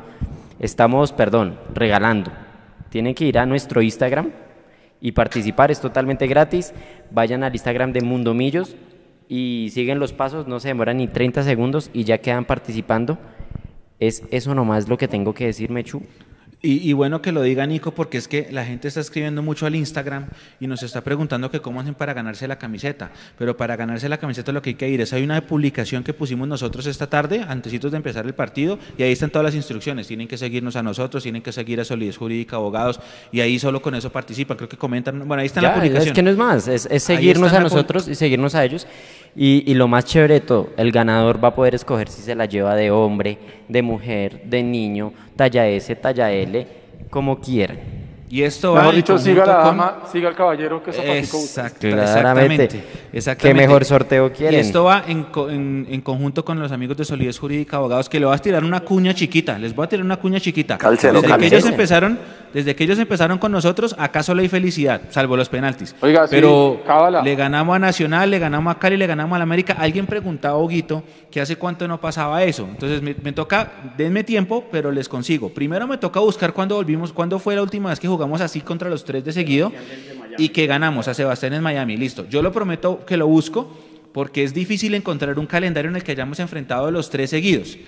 estamos, 0.60 1.12
perdón, 1.12 1.58
regalando. 1.74 2.30
Tienen 2.90 3.14
que 3.14 3.24
ir 3.24 3.38
a 3.38 3.44
nuestro 3.44 3.82
Instagram 3.82 4.30
y 5.00 5.12
participar, 5.12 5.72
es 5.72 5.80
totalmente 5.80 6.28
gratis. 6.28 6.72
Vayan 7.10 7.42
al 7.42 7.52
Instagram 7.52 7.92
de 7.92 8.02
Mundomillos 8.02 8.76
y 9.28 9.70
siguen 9.72 9.98
los 9.98 10.12
pasos, 10.12 10.46
no 10.46 10.60
se 10.60 10.68
demoran 10.68 10.98
ni 10.98 11.08
30 11.08 11.42
segundos 11.42 11.90
y 11.92 12.04
ya 12.04 12.18
quedan 12.18 12.44
participando. 12.44 13.18
Es 13.98 14.22
eso 14.30 14.54
nomás 14.54 14.88
lo 14.88 14.96
que 14.96 15.08
tengo 15.08 15.34
que 15.34 15.46
decir, 15.46 15.70
Mechu. 15.70 16.02
Y, 16.62 16.92
bueno 16.92 17.22
que 17.22 17.32
lo 17.32 17.40
diga 17.40 17.66
Nico, 17.66 17.92
porque 17.92 18.18
es 18.18 18.28
que 18.28 18.48
la 18.50 18.66
gente 18.66 18.88
está 18.88 19.00
escribiendo 19.00 19.42
mucho 19.42 19.64
al 19.64 19.74
Instagram 19.74 20.26
y 20.60 20.66
nos 20.66 20.82
está 20.82 21.00
preguntando 21.00 21.50
que 21.50 21.60
cómo 21.60 21.80
hacen 21.80 21.94
para 21.94 22.12
ganarse 22.12 22.46
la 22.46 22.58
camiseta. 22.58 23.12
Pero 23.38 23.56
para 23.56 23.76
ganarse 23.76 24.10
la 24.10 24.18
camiseta 24.18 24.52
lo 24.52 24.60
que 24.60 24.70
hay 24.70 24.74
que 24.74 24.86
ir 24.86 25.00
es, 25.00 25.14
hay 25.14 25.22
una 25.22 25.40
publicación 25.40 26.04
que 26.04 26.12
pusimos 26.12 26.46
nosotros 26.46 26.84
esta 26.84 27.06
tarde, 27.06 27.46
antesitos 27.48 27.92
de 27.92 27.96
empezar 27.96 28.26
el 28.26 28.34
partido, 28.34 28.78
y 28.98 29.02
ahí 29.02 29.12
están 29.12 29.30
todas 29.30 29.44
las 29.46 29.54
instrucciones. 29.54 30.06
Tienen 30.06 30.28
que 30.28 30.36
seguirnos 30.36 30.76
a 30.76 30.82
nosotros, 30.82 31.22
tienen 31.22 31.40
que 31.40 31.50
seguir 31.50 31.80
a 31.80 31.84
Solidez 31.86 32.18
Jurídica, 32.18 32.56
abogados, 32.56 33.00
y 33.32 33.40
ahí 33.40 33.58
solo 33.58 33.80
con 33.80 33.94
eso 33.94 34.12
participan. 34.12 34.58
Creo 34.58 34.68
que 34.68 34.76
comentan, 34.76 35.26
bueno, 35.26 35.40
ahí 35.40 35.46
está 35.46 35.62
la 35.62 35.74
publicación. 35.74 36.08
Es 36.08 36.12
que 36.12 36.22
no 36.22 36.30
es 36.30 36.36
más, 36.36 36.68
es, 36.68 36.82
seguirnos 37.02 37.54
a 37.54 37.60
nosotros 37.60 38.06
y 38.06 38.14
seguirnos 38.14 38.54
a 38.54 38.66
ellos. 38.66 38.86
Y, 39.36 39.70
y, 39.70 39.74
lo 39.74 39.86
más 39.86 40.06
chévere 40.06 40.34
de 40.34 40.40
todo, 40.40 40.70
el 40.76 40.90
ganador 40.90 41.42
va 41.42 41.48
a 41.48 41.54
poder 41.54 41.74
escoger 41.74 42.08
si 42.08 42.20
se 42.22 42.34
la 42.34 42.46
lleva 42.46 42.74
de 42.74 42.90
hombre, 42.90 43.38
de 43.68 43.80
mujer, 43.80 44.42
de 44.44 44.62
niño, 44.62 45.12
talla 45.36 45.68
S, 45.68 45.94
talla 45.96 46.32
L 46.32 46.66
como 47.10 47.40
quieran. 47.40 47.99
Y 48.32 48.44
esto 48.44 48.76
Mejor 48.76 48.94
dicho, 48.94 49.18
siga 49.18 49.44
la 49.44 49.56
dama, 49.56 50.02
siga 50.12 50.28
el 50.28 50.36
caballero 50.36 50.80
que 50.80 50.90
Exacto, 50.90 51.88
exactamente, 51.88 52.84
exactamente. 53.12 53.36
¿Qué 53.36 53.54
mejor 53.54 53.84
sorteo 53.84 54.32
quieren? 54.32 54.54
Y 54.54 54.62
esto 54.62 54.84
va 54.84 55.02
en, 55.08 55.26
en, 55.90 56.00
conjunto 56.00 56.44
con 56.44 56.60
los 56.60 56.70
amigos 56.70 56.96
de 56.96 57.04
Solidez 57.04 57.40
Jurídica 57.40 57.78
Abogados, 57.78 58.08
que 58.08 58.20
le 58.20 58.26
voy 58.26 58.36
a 58.36 58.38
tirar 58.38 58.62
una 58.62 58.82
cuña 58.82 59.14
chiquita. 59.14 59.58
Les 59.58 59.74
voy 59.74 59.84
a 59.84 59.88
tirar 59.88 60.04
una 60.04 60.16
cuña 60.16 60.38
chiquita. 60.38 60.78
desde 60.78 61.38
que 61.38 61.46
ellos 61.46 61.66
empezaron, 61.66 62.20
desde 62.54 62.76
que 62.76 62.84
ellos 62.84 63.00
empezaron 63.00 63.38
con 63.38 63.50
nosotros, 63.50 63.96
acá 63.98 64.22
solo 64.22 64.42
hay 64.42 64.48
felicidad, 64.48 65.00
salvo 65.10 65.36
los 65.36 65.48
penaltis. 65.48 65.96
Oiga, 66.00 66.28
Pero 66.30 66.80
le 67.24 67.34
ganamos 67.34 67.74
a 67.74 67.78
Nacional, 67.80 68.30
le 68.30 68.38
ganamos 68.38 68.76
a 68.76 68.78
Cali, 68.78 68.96
le 68.96 69.08
ganamos 69.08 69.34
a 69.34 69.38
la 69.38 69.42
América. 69.42 69.74
Alguien 69.76 70.06
preguntaba, 70.06 70.56
Huguito, 70.56 71.02
que 71.32 71.40
hace 71.40 71.56
cuánto 71.56 71.88
no 71.88 72.00
pasaba 72.00 72.44
eso. 72.44 72.68
Entonces 72.70 73.02
me, 73.02 73.16
me, 73.24 73.32
toca, 73.32 73.72
denme 73.96 74.22
tiempo, 74.22 74.66
pero 74.70 74.92
les 74.92 75.08
consigo. 75.08 75.48
Primero 75.48 75.88
me 75.88 75.98
toca 75.98 76.20
buscar 76.20 76.52
cuándo 76.52 76.76
volvimos, 76.76 77.12
cuándo 77.12 77.40
fue 77.40 77.56
la 77.56 77.62
última 77.62 77.90
vez 77.90 77.98
que 77.98 78.06
jugamos 78.06 78.19
jugamos 78.20 78.42
así 78.42 78.60
contra 78.60 78.90
los 78.90 79.04
tres 79.04 79.24
de 79.24 79.32
seguido 79.32 79.72
y 80.36 80.50
que 80.50 80.66
ganamos 80.66 81.08
a 81.08 81.14
Sebastián 81.14 81.54
en 81.54 81.62
Miami. 81.62 81.96
Listo. 81.96 82.26
Yo 82.28 82.42
lo 82.42 82.52
prometo 82.52 83.06
que 83.06 83.16
lo 83.16 83.26
busco 83.26 83.74
porque 84.12 84.44
es 84.44 84.52
difícil 84.52 84.94
encontrar 84.94 85.38
un 85.38 85.46
calendario 85.46 85.90
en 85.90 85.96
el 85.96 86.02
que 86.02 86.12
hayamos 86.12 86.38
enfrentado 86.38 86.90
los 86.90 87.08
tres 87.08 87.30
seguidos. 87.30 87.78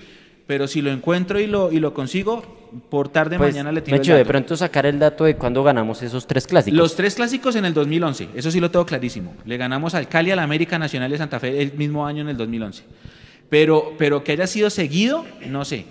Pero 0.46 0.66
si 0.66 0.80
lo 0.80 0.90
encuentro 0.90 1.38
y 1.38 1.46
lo, 1.46 1.70
y 1.70 1.80
lo 1.80 1.92
consigo, 1.92 2.70
por 2.88 3.10
tarde 3.10 3.36
pues, 3.36 3.52
mañana 3.52 3.72
le 3.72 3.82
tiro 3.82 3.98
el 3.98 4.02
de 4.02 4.24
pronto 4.24 4.56
sacar 4.56 4.86
el 4.86 4.98
dato 4.98 5.24
de 5.24 5.36
cuándo 5.36 5.62
ganamos 5.62 6.02
esos 6.02 6.26
tres 6.26 6.46
clásicos. 6.46 6.78
Los 6.78 6.96
tres 6.96 7.14
clásicos 7.16 7.54
en 7.56 7.66
el 7.66 7.74
2011, 7.74 8.30
eso 8.34 8.50
sí 8.50 8.58
lo 8.58 8.70
tengo 8.70 8.86
clarísimo. 8.86 9.34
Le 9.44 9.58
ganamos 9.58 9.94
al 9.94 10.08
Cali, 10.08 10.30
a 10.30 10.36
la 10.36 10.44
América 10.44 10.78
Nacional 10.78 11.10
de 11.10 11.18
Santa 11.18 11.38
Fe 11.38 11.60
el 11.60 11.74
mismo 11.74 12.06
año 12.06 12.22
en 12.22 12.30
el 12.30 12.38
2011. 12.38 12.84
Pero, 13.50 13.92
pero 13.98 14.24
que 14.24 14.32
haya 14.32 14.46
sido 14.46 14.70
seguido, 14.70 15.26
no 15.46 15.66
sé. 15.66 15.84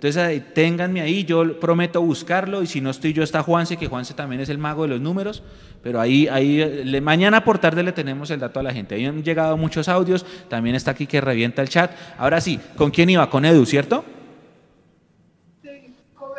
Entonces, 0.00 0.42
ténganme 0.52 1.00
ahí, 1.00 1.24
yo 1.24 1.58
prometo 1.58 2.02
buscarlo 2.02 2.62
y 2.62 2.66
si 2.66 2.82
no 2.82 2.90
estoy 2.90 3.14
yo 3.14 3.22
está 3.22 3.42
Juanse, 3.42 3.78
que 3.78 3.86
Juanse 3.86 4.12
también 4.12 4.42
es 4.42 4.50
el 4.50 4.58
mago 4.58 4.82
de 4.82 4.88
los 4.88 5.00
números, 5.00 5.42
pero 5.82 5.98
ahí, 5.98 6.28
ahí 6.28 7.00
mañana 7.00 7.42
por 7.42 7.58
tarde 7.58 7.82
le 7.82 7.92
tenemos 7.92 8.30
el 8.30 8.38
dato 8.38 8.60
a 8.60 8.62
la 8.62 8.74
gente. 8.74 8.94
Ahí 8.94 9.06
han 9.06 9.22
llegado 9.22 9.56
muchos 9.56 9.88
audios, 9.88 10.26
también 10.48 10.76
está 10.76 10.90
aquí 10.90 11.06
que 11.06 11.22
revienta 11.22 11.62
el 11.62 11.70
chat. 11.70 11.92
Ahora 12.18 12.42
sí, 12.42 12.60
¿con 12.76 12.90
quién 12.90 13.08
iba? 13.08 13.30
Con 13.30 13.46
Edu, 13.46 13.64
¿cierto? 13.64 14.04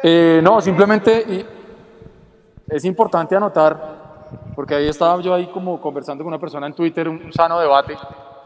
Eh, 0.04 0.39
no, 0.43 0.62
simplemente 0.62 1.46
es 2.70 2.86
importante 2.86 3.36
anotar, 3.36 4.52
porque 4.56 4.76
ahí 4.76 4.88
estaba 4.88 5.20
yo 5.20 5.34
ahí 5.34 5.48
como 5.48 5.82
conversando 5.82 6.24
con 6.24 6.32
una 6.32 6.39
persona 6.39 6.67
en 6.67 6.74
Twitter, 6.74 7.10
un 7.10 7.34
sano 7.34 7.60
debate, 7.60 7.98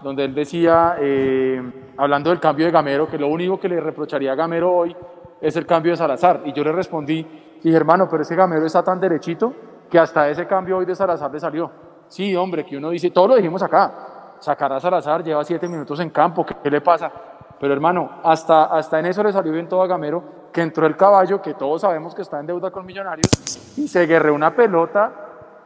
donde 0.02 0.24
él 0.24 0.34
decía, 0.34 0.96
eh, 1.02 1.62
hablando 2.02 2.32
del 2.32 2.40
cambio 2.40 2.66
de 2.66 2.72
Gamero, 2.72 3.08
que 3.08 3.20
lo 3.20 3.28
único 3.28 3.60
que 3.60 3.70
le 3.70 3.80
reprocharía 3.80 4.32
a 4.32 4.36
Gamero 4.36 4.74
hoy 4.74 4.96
es 5.40 5.56
el 5.56 5.68
cambio 5.68 5.92
de 5.92 5.98
Salazar. 5.98 6.42
Y 6.46 6.52
yo 6.52 6.64
le 6.64 6.72
respondí, 6.72 7.22
dije, 7.62 7.78
hermano, 7.78 8.08
pero 8.10 8.24
ese 8.24 8.36
Gamero 8.36 8.66
está 8.66 8.82
tan 8.82 9.00
derechito 9.00 9.54
que 9.88 10.00
hasta 10.00 10.28
ese 10.28 10.48
cambio 10.48 10.78
hoy 10.78 10.86
de 10.86 10.96
Salazar 10.96 11.32
le 11.32 11.40
salió. 11.40 11.70
Sí, 12.08 12.36
hombre, 12.36 12.66
que 12.66 12.76
uno 12.76 12.90
dice, 12.90 13.12
todo 13.12 13.28
lo 13.28 13.36
dijimos 13.36 13.62
acá, 13.62 14.34
sacar 14.40 14.74
a 14.74 14.80
Salazar, 14.80 15.24
lleva 15.24 15.44
siete 15.44 15.68
minutos 15.68 16.00
en 16.00 16.10
campo, 16.10 16.44
¿qué, 16.44 16.72
le 16.72 16.82
pasa? 16.82 17.12
Pero 17.60 17.72
hermano, 17.72 18.10
hasta, 18.24 18.64
hasta 18.64 19.00
en 19.00 19.06
eso 19.06 19.22
le 19.22 19.32
salió 19.32 19.54
bien 19.54 19.70
todo 19.70 19.84
a 19.84 19.88
Gamero, 19.88 20.24
que 20.52 20.64
entró 20.64 20.88
el 20.88 20.98
caballo, 20.98 21.40
que 21.40 21.54
todos 21.54 21.82
sabemos 21.82 22.16
que 22.16 22.24
está 22.24 22.40
en 22.40 22.48
deuda 22.48 22.72
con 22.72 22.84
Millonarios, 22.84 23.30
y 23.78 23.88
se 23.88 24.08
guerreó 24.08 24.34
una 24.34 24.56
pelota 24.56 25.12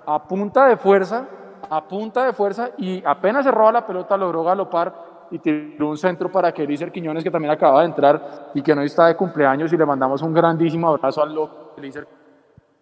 a 0.06 0.28
punta 0.28 0.66
de 0.66 0.76
fuerza 0.76 1.26
a 1.70 1.88
punta 1.88 2.26
de 2.26 2.34
fuerza 2.34 2.70
y 2.78 3.04
apenas 3.06 3.44
se 3.44 3.52
roba 3.52 3.72
la 3.72 3.88
pelota 3.88 4.18
logró 4.18 4.44
galopar 4.44 4.94
y 5.32 5.40
tiró 5.40 5.90
un 5.90 5.98
centro 5.98 6.32
para 6.32 6.52
que 6.54 6.64
Elícer 6.64 6.92
Quiñones, 6.92 7.24
que 7.24 7.32
también 7.32 7.52
acaba 7.52 7.82
de 7.82 7.88
entrar 7.88 8.52
y 8.54 8.62
que 8.62 8.76
no 8.76 8.82
está 8.82 9.08
de 9.08 9.16
cumpleaños, 9.16 9.72
y 9.74 9.78
le 9.78 9.86
mandamos 9.86 10.22
un 10.22 10.34
grandísimo 10.34 10.90
abrazo 10.90 11.24
al 11.24 11.34
loco 11.34 11.66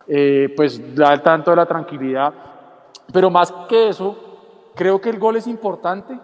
eh, 0.08 0.54
pues 0.56 0.96
da 0.96 1.14
el 1.14 1.22
tanto 1.22 1.52
de 1.52 1.58
la 1.58 1.66
tranquilidad. 1.66 2.34
Pero 3.12 3.30
más 3.30 3.52
que 3.70 3.90
eso, 3.90 4.72
creo 4.76 5.00
que 5.00 5.10
el 5.10 5.20
gol 5.20 5.38
es 5.38 5.48
importante 5.48 6.18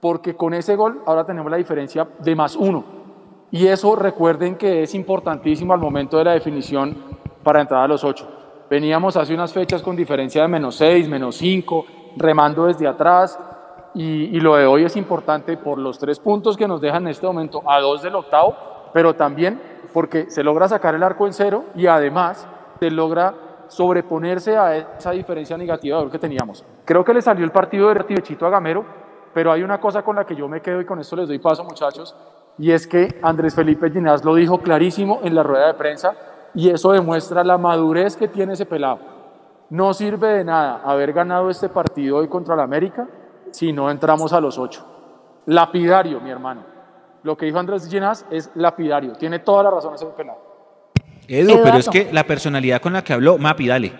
porque 0.00 0.34
con 0.34 0.54
ese 0.54 0.74
gol 0.76 1.02
ahora 1.06 1.24
tenemos 1.24 1.50
la 1.50 1.56
diferencia 1.56 2.06
de 2.18 2.34
más 2.34 2.56
uno. 2.56 2.84
Y 3.50 3.66
eso 3.66 3.94
recuerden 3.94 4.56
que 4.56 4.82
es 4.82 4.94
importantísimo 4.94 5.72
al 5.74 5.80
momento 5.80 6.16
de 6.18 6.24
la 6.24 6.32
definición 6.32 6.96
para 7.42 7.60
entrar 7.60 7.82
a 7.84 7.88
los 7.88 8.02
ocho. 8.02 8.28
Veníamos 8.70 9.16
hace 9.16 9.34
unas 9.34 9.52
fechas 9.52 9.82
con 9.82 9.94
diferencia 9.94 10.42
de 10.42 10.48
menos 10.48 10.76
6, 10.76 11.08
menos 11.08 11.36
5, 11.36 11.84
remando 12.16 12.66
desde 12.66 12.86
atrás. 12.86 13.38
Y, 13.94 14.40
lo 14.40 14.56
de 14.56 14.66
hoy 14.66 14.84
es 14.84 14.96
importante 14.96 15.56
por 15.56 15.78
los 15.78 15.98
tres 15.98 16.18
puntos 16.18 16.56
que 16.56 16.66
nos 16.66 16.80
dejan 16.80 17.02
en 17.02 17.08
este 17.08 17.26
momento 17.26 17.62
a 17.66 17.80
dos 17.80 18.02
del 18.02 18.14
octavo, 18.14 18.56
pero 18.92 19.14
también 19.14 19.60
porque 19.92 20.30
se 20.30 20.42
logra 20.42 20.66
sacar 20.68 20.94
el 20.94 21.02
arco 21.02 21.26
en 21.26 21.34
cero 21.34 21.64
y 21.74 21.86
además 21.86 22.46
se 22.80 22.90
logra 22.90 23.34
sobreponerse 23.68 24.56
a 24.56 24.76
esa 24.76 25.10
diferencia 25.10 25.58
negativa 25.58 26.10
que 26.10 26.18
teníamos. 26.18 26.64
Creo 26.84 27.04
que 27.04 27.12
le 27.12 27.20
salió 27.20 27.44
el 27.44 27.52
partido 27.52 27.92
de 27.92 28.22
Chito 28.22 28.46
a 28.46 28.50
Gamero, 28.50 28.84
pero 29.34 29.52
hay 29.52 29.62
una 29.62 29.78
cosa 29.78 30.02
con 30.02 30.16
la 30.16 30.24
que 30.24 30.34
yo 30.34 30.48
me 30.48 30.60
quedo 30.60 30.80
y 30.80 30.86
con 30.86 30.98
esto 30.98 31.16
les 31.16 31.28
doy 31.28 31.38
paso 31.38 31.62
muchachos, 31.64 32.14
y 32.58 32.70
es 32.70 32.86
que 32.86 33.18
Andrés 33.22 33.54
Felipe 33.54 33.90
Ginás 33.90 34.24
lo 34.24 34.34
dijo 34.34 34.58
clarísimo 34.58 35.20
en 35.22 35.34
la 35.34 35.42
rueda 35.42 35.68
de 35.68 35.74
prensa 35.74 36.14
y 36.54 36.70
eso 36.70 36.92
demuestra 36.92 37.44
la 37.44 37.56
madurez 37.56 38.16
que 38.16 38.28
tiene 38.28 38.54
ese 38.54 38.66
pelado. 38.66 38.98
No 39.70 39.94
sirve 39.94 40.28
de 40.28 40.44
nada 40.44 40.82
haber 40.84 41.14
ganado 41.14 41.48
este 41.48 41.70
partido 41.70 42.18
hoy 42.18 42.28
contra 42.28 42.54
la 42.54 42.62
América 42.62 43.08
si 43.52 43.72
no 43.72 43.90
entramos 43.90 44.32
a 44.32 44.40
los 44.40 44.58
ocho. 44.58 44.84
Lapidario, 45.46 46.20
mi 46.20 46.30
hermano. 46.30 46.64
Lo 47.22 47.36
que 47.36 47.46
dijo 47.46 47.58
Andrés 47.58 47.88
Ginás 47.88 48.26
es 48.30 48.50
lapidario. 48.54 49.12
Tiene 49.12 49.38
toda 49.38 49.62
la 49.62 49.70
razón 49.70 49.94
ese 49.94 50.06
pelado. 50.06 50.38
Edu, 51.28 51.60
pero 51.62 51.78
es 51.78 51.88
que 51.88 52.12
la 52.12 52.24
personalidad 52.24 52.80
con 52.80 52.92
la 52.92 53.02
que 53.02 53.12
habló, 53.12 53.38
Mapi, 53.38 53.68
dale. 53.68 53.92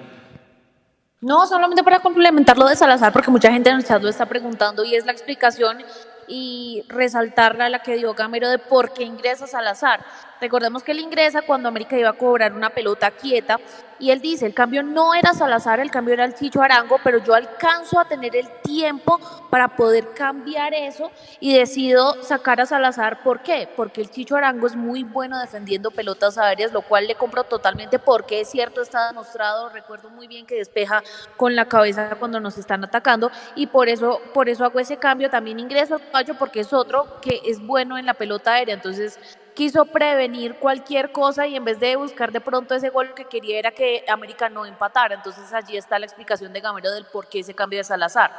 No, 1.21 1.47
solamente 1.47 1.85
para 1.85 2.01
complementar 2.01 2.59
lo 2.59 2.67
de 2.67 2.75
Salazar, 2.75 3.13
porque 3.13 3.31
mucha 3.31 3.53
gente 3.53 3.71
en 3.71 3.77
el 3.77 3.85
chat 3.85 4.03
lo 4.03 4.09
está 4.09 4.27
preguntando 4.27 4.85
y 4.85 4.97
es 4.97 5.07
la 5.07 5.13
explicación 5.13 5.79
y 6.27 6.85
resaltarla 6.89 7.69
la 7.69 7.81
que 7.81 7.97
dio 7.97 8.13
Gamero 8.15 8.49
de 8.49 8.59
por 8.59 8.93
qué 8.93 9.05
ingresa 9.05 9.47
Salazar. 9.47 10.05
Recordemos 10.43 10.83
que 10.83 10.91
él 10.91 10.99
ingresa 10.99 11.43
cuando 11.43 11.69
América 11.69 11.97
iba 11.97 12.09
a 12.09 12.15
cobrar 12.15 12.53
una 12.53 12.71
pelota 12.71 13.13
quieta 13.13 13.61
y 14.01 14.11
él 14.11 14.21
dice, 14.21 14.45
el 14.45 14.55
cambio 14.55 14.83
no 14.83 15.15
era 15.15 15.33
Salazar, 15.35 15.79
el 15.79 15.93
cambio 15.93 16.15
era 16.15 16.25
el 16.25 16.35
Chicho 16.35 16.61
Arango, 16.61 16.99
pero 17.05 17.19
yo 17.19 17.33
alcanzo 17.33 18.01
a 18.01 18.09
tener 18.09 18.35
el 18.35 18.49
tiempo 18.61 19.21
para 19.51 19.77
poder 19.77 20.13
cambiar 20.15 20.75
eso 20.75 21.13
y 21.39 21.57
decido 21.57 22.21
sacar 22.25 22.61
a 22.61 22.67
Salazar. 22.67 23.23
¿Por 23.23 23.45
qué? 23.45 23.69
Porque 23.77 24.01
el 24.01 24.11
Chicho 24.11 24.35
Arango 24.35 24.67
es 24.67 24.75
muy 24.75 25.05
bueno 25.05 25.39
defendiendo 25.39 25.93
pelotas 25.93 26.37
aéreas, 26.37 26.73
lo 26.73 26.83
cual 26.83 27.07
le 27.07 27.15
compro 27.15 27.45
totalmente 27.45 28.01
porque 28.01 28.41
es 28.41 28.51
cierto, 28.51 28.83
está 28.83 29.07
demostrado, 29.07 29.69
recuerdo 29.69 30.11
muy 30.11 30.27
bien 30.27 30.45
que 30.45 30.57
despeja 30.57 31.05
con 31.37 31.55
la 31.55 31.67
cabeza 31.67 32.17
cuando 32.19 32.41
nos 32.41 32.59
están 32.59 32.83
atacando 32.83 33.31
y 33.55 33.69
por 33.69 33.89
eso, 33.89 34.21
por 34.35 34.49
eso 34.49 34.65
hago 34.65 34.81
ese 34.81 34.97
cambio, 34.97 35.31
también 35.31 35.61
ingreso 35.61 36.01
porque 36.37 36.59
es 36.59 36.73
otro 36.73 37.21
que 37.21 37.41
es 37.45 37.65
bueno 37.65 37.97
en 37.97 38.07
la 38.07 38.15
pelota 38.15 38.55
aérea, 38.55 38.75
entonces 38.75 39.21
quiso 39.55 39.85
prevenir 39.87 40.57
cualquier 40.57 41.13
cosa 41.13 41.47
y 41.47 41.57
en 41.57 41.65
vez 41.65 41.79
de 41.81 41.97
buscar 41.97 42.33
de 42.33 42.41
pronto 42.41 42.75
ese 42.75 42.91
gol 42.91 43.15
que 43.15 43.27
quería 43.27 43.59
era 43.59 43.71
que 43.71 44.05
América 44.09 44.49
no 44.49 44.67
empatara. 44.67 45.15
Entonces 45.15 45.53
allí 45.53 45.77
está 45.77 45.99
la 45.99 46.07
explicación 46.07 46.53
de 46.53 46.61
Gamero 46.61 46.91
del 46.93 47.05
por 47.05 47.29
qué 47.29 47.41
ese 47.41 47.55
cambio 47.55 47.79
de 47.79 47.85
Salazar. 47.85 48.31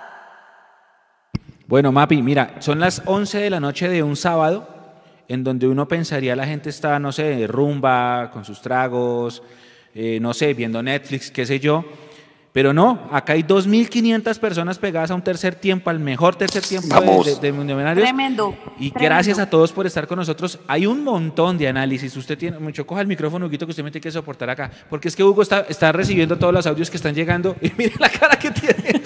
Bueno, 1.67 1.91
Mapi, 1.91 2.21
mira, 2.21 2.55
son 2.59 2.79
las 2.79 3.01
11 3.05 3.39
de 3.39 3.49
la 3.49 3.59
noche 3.59 3.87
de 3.87 4.03
un 4.03 4.15
sábado 4.15 4.67
en 5.27 5.43
donde 5.43 5.67
uno 5.67 5.87
pensaría 5.87 6.35
la 6.35 6.45
gente 6.45 6.69
está, 6.69 6.99
no 6.99 7.11
sé, 7.11 7.47
rumba, 7.47 8.29
con 8.31 8.43
sus 8.45 8.61
tragos, 8.61 9.41
eh, 9.95 10.19
no 10.21 10.33
sé, 10.33 10.53
viendo 10.53 10.83
Netflix, 10.83 11.31
qué 11.31 11.45
sé 11.45 11.59
yo. 11.59 11.85
Pero 12.53 12.71
no, 12.71 13.09
acá 13.11 13.33
hay 13.33 13.41
2.500 13.41 14.37
personas 14.37 14.77
pegadas 14.77 15.09
a 15.09 15.15
un 15.15 15.23
tercer 15.23 15.55
tiempo, 15.55 15.89
al 15.89 15.99
mejor 15.99 16.35
tercer 16.35 16.61
tiempo 16.61 17.23
de, 17.23 17.35
de, 17.41 17.51
Millonarios. 17.51 18.03
Tremendo. 18.03 18.55
Y 18.79 18.91
gracias 18.91 19.39
a 19.39 19.49
todos 19.49 19.71
por 19.71 19.87
estar 19.87 20.05
con 20.05 20.19
nosotros. 20.19 20.59
Hay 20.67 20.85
un 20.85 21.03
montón 21.03 21.57
de 21.57 21.67
análisis. 21.67 22.15
Usted 22.15 22.37
tiene, 22.37 22.59
mucho 22.59 22.85
coja 22.85 23.01
el 23.01 23.07
micrófono, 23.07 23.47
Huguito, 23.47 23.65
que 23.65 23.71
usted 23.71 23.83
me 23.83 23.89
tiene 23.89 24.03
que 24.03 24.11
soportar 24.11 24.51
acá. 24.51 24.69
Porque 24.87 25.07
es 25.07 25.15
que 25.15 25.23
Hugo 25.23 25.41
está, 25.41 25.61
está 25.61 25.91
recibiendo 25.91 26.37
todos 26.37 26.53
los 26.53 26.67
audios 26.67 26.91
que 26.91 26.97
están 26.97 27.15
llegando. 27.15 27.55
Y 27.59 27.71
mire 27.77 27.95
la 27.97 28.09
cara 28.09 28.37
que 28.37 28.51
tiene. 28.51 29.01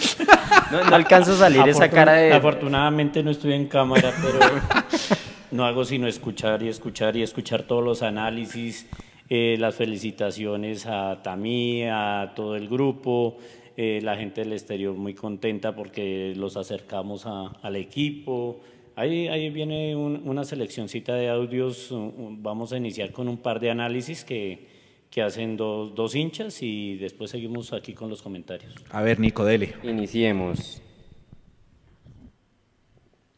No, 0.69 0.83
no 0.83 0.95
alcanzo 0.97 1.31
a 1.31 1.37
salir 1.37 1.65
esa 1.69 1.89
cara 1.89 2.13
de. 2.13 2.33
Afortunadamente 2.33 3.23
no 3.23 3.31
estoy 3.31 3.53
en 3.53 3.67
cámara, 3.67 4.11
pero 4.21 4.39
no 5.51 5.65
hago 5.65 5.85
sino 5.85 6.05
escuchar 6.05 6.63
y 6.63 6.67
escuchar 6.67 7.15
y 7.15 7.23
escuchar 7.23 7.63
todos 7.63 7.81
los 7.81 8.03
análisis 8.03 8.87
eh, 9.29 9.57
las 9.59 9.75
felicitaciones 9.75 10.85
a 10.85 11.21
Tamí, 11.21 11.83
a 11.83 12.31
todo 12.35 12.55
el 12.55 12.69
grupo, 12.69 13.37
eh, 13.75 13.99
la 14.01 14.15
gente 14.15 14.41
del 14.41 14.53
exterior 14.53 14.95
muy 14.95 15.13
contenta 15.13 15.75
porque 15.75 16.33
los 16.35 16.55
acercamos 16.55 17.25
al 17.25 17.75
equipo. 17.75 18.61
Ahí, 18.95 19.27
ahí 19.27 19.49
viene 19.49 19.95
una 19.95 20.43
seleccioncita 20.43 21.13
de 21.13 21.29
audios, 21.29 21.89
vamos 21.91 22.73
a 22.73 22.77
iniciar 22.77 23.11
con 23.11 23.27
un 23.27 23.37
par 23.37 23.59
de 23.59 23.69
análisis 23.69 24.23
que, 24.23 24.67
que 25.11 25.21
hacen 25.21 25.55
dos, 25.55 25.93
dos 25.93 26.15
hinchas 26.15 26.63
y 26.63 26.95
después 26.95 27.29
seguimos 27.29 27.73
aquí 27.73 27.93
con 27.93 28.09
los 28.09 28.23
comentarios. 28.23 28.73
A 28.89 29.03
ver, 29.03 29.19
Nico, 29.19 29.45
dele. 29.45 29.75
Iniciemos. 29.83 30.81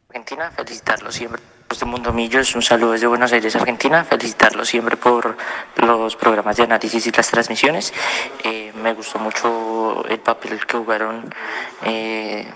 Argentina, 0.08 0.50
felicitarlo 0.52 1.12
siempre 1.12 1.59
de 1.78 1.86
Mundo 1.86 2.12
Millos, 2.12 2.56
un 2.56 2.64
saludo 2.64 2.94
desde 2.94 3.06
Buenos 3.06 3.32
Aires, 3.32 3.56
Argentina. 3.56 4.04
Felicitarlos 4.04 4.68
siempre 4.68 4.98
por 4.98 5.38
los 5.76 6.16
programas 6.16 6.58
de 6.58 6.64
análisis 6.64 7.06
y 7.06 7.12
las 7.12 7.30
transmisiones. 7.30 7.94
Eh, 8.44 8.74
me 8.82 8.94
gustó 8.94 9.20
mucho 9.20 10.04
el 10.10 10.20
papel 10.20 10.66
que 10.66 10.78
jugaron 10.78 11.32
eh, 11.86 12.52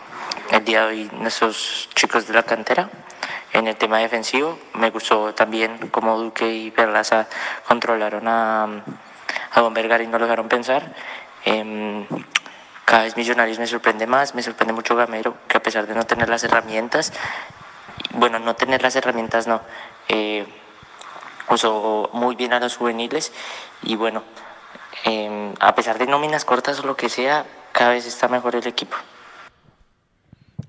el 0.49 0.65
día 0.65 0.81
de 0.81 0.87
hoy 0.87 1.11
nuestros 1.19 1.89
chicos 1.93 2.27
de 2.27 2.33
la 2.33 2.41
cantera 2.41 2.89
en 3.53 3.67
el 3.67 3.75
tema 3.75 3.99
defensivo. 3.99 4.57
Me 4.73 4.89
gustó 4.89 5.33
también 5.35 5.77
cómo 5.91 6.17
Duque 6.17 6.51
y 6.51 6.71
Perlaza 6.71 7.27
controlaron 7.67 8.27
a, 8.27 8.63
a 9.51 9.61
Don 9.61 9.75
Vergara 9.75 10.03
y 10.03 10.07
no 10.07 10.17
lo 10.17 10.25
dejaron 10.25 10.49
pensar. 10.49 10.91
Em, 11.45 12.07
cada 12.83 13.03
vez 13.03 13.15
Millonarios 13.15 13.59
me 13.59 13.67
sorprende 13.67 14.07
más, 14.07 14.33
me 14.33 14.41
sorprende 14.41 14.73
mucho 14.73 14.95
Gamero, 14.95 15.37
que 15.47 15.57
a 15.57 15.63
pesar 15.63 15.85
de 15.85 15.93
no 15.93 16.03
tener 16.03 16.29
las 16.29 16.43
herramientas, 16.43 17.13
bueno, 18.13 18.39
no 18.39 18.55
tener 18.55 18.81
las 18.81 18.95
herramientas 18.95 19.47
no. 19.47 19.61
Eh, 20.07 20.45
usó 21.49 22.09
muy 22.13 22.35
bien 22.35 22.53
a 22.53 22.59
los 22.59 22.77
juveniles 22.77 23.31
y 23.81 23.95
bueno, 23.95 24.23
eh, 25.05 25.53
a 25.59 25.75
pesar 25.75 25.97
de 25.97 26.07
nóminas 26.07 26.45
cortas 26.45 26.79
o 26.79 26.87
lo 26.87 26.95
que 26.95 27.09
sea, 27.09 27.45
cada 27.71 27.91
vez 27.91 28.05
está 28.05 28.27
mejor 28.27 28.55
el 28.55 28.67
equipo. 28.67 28.95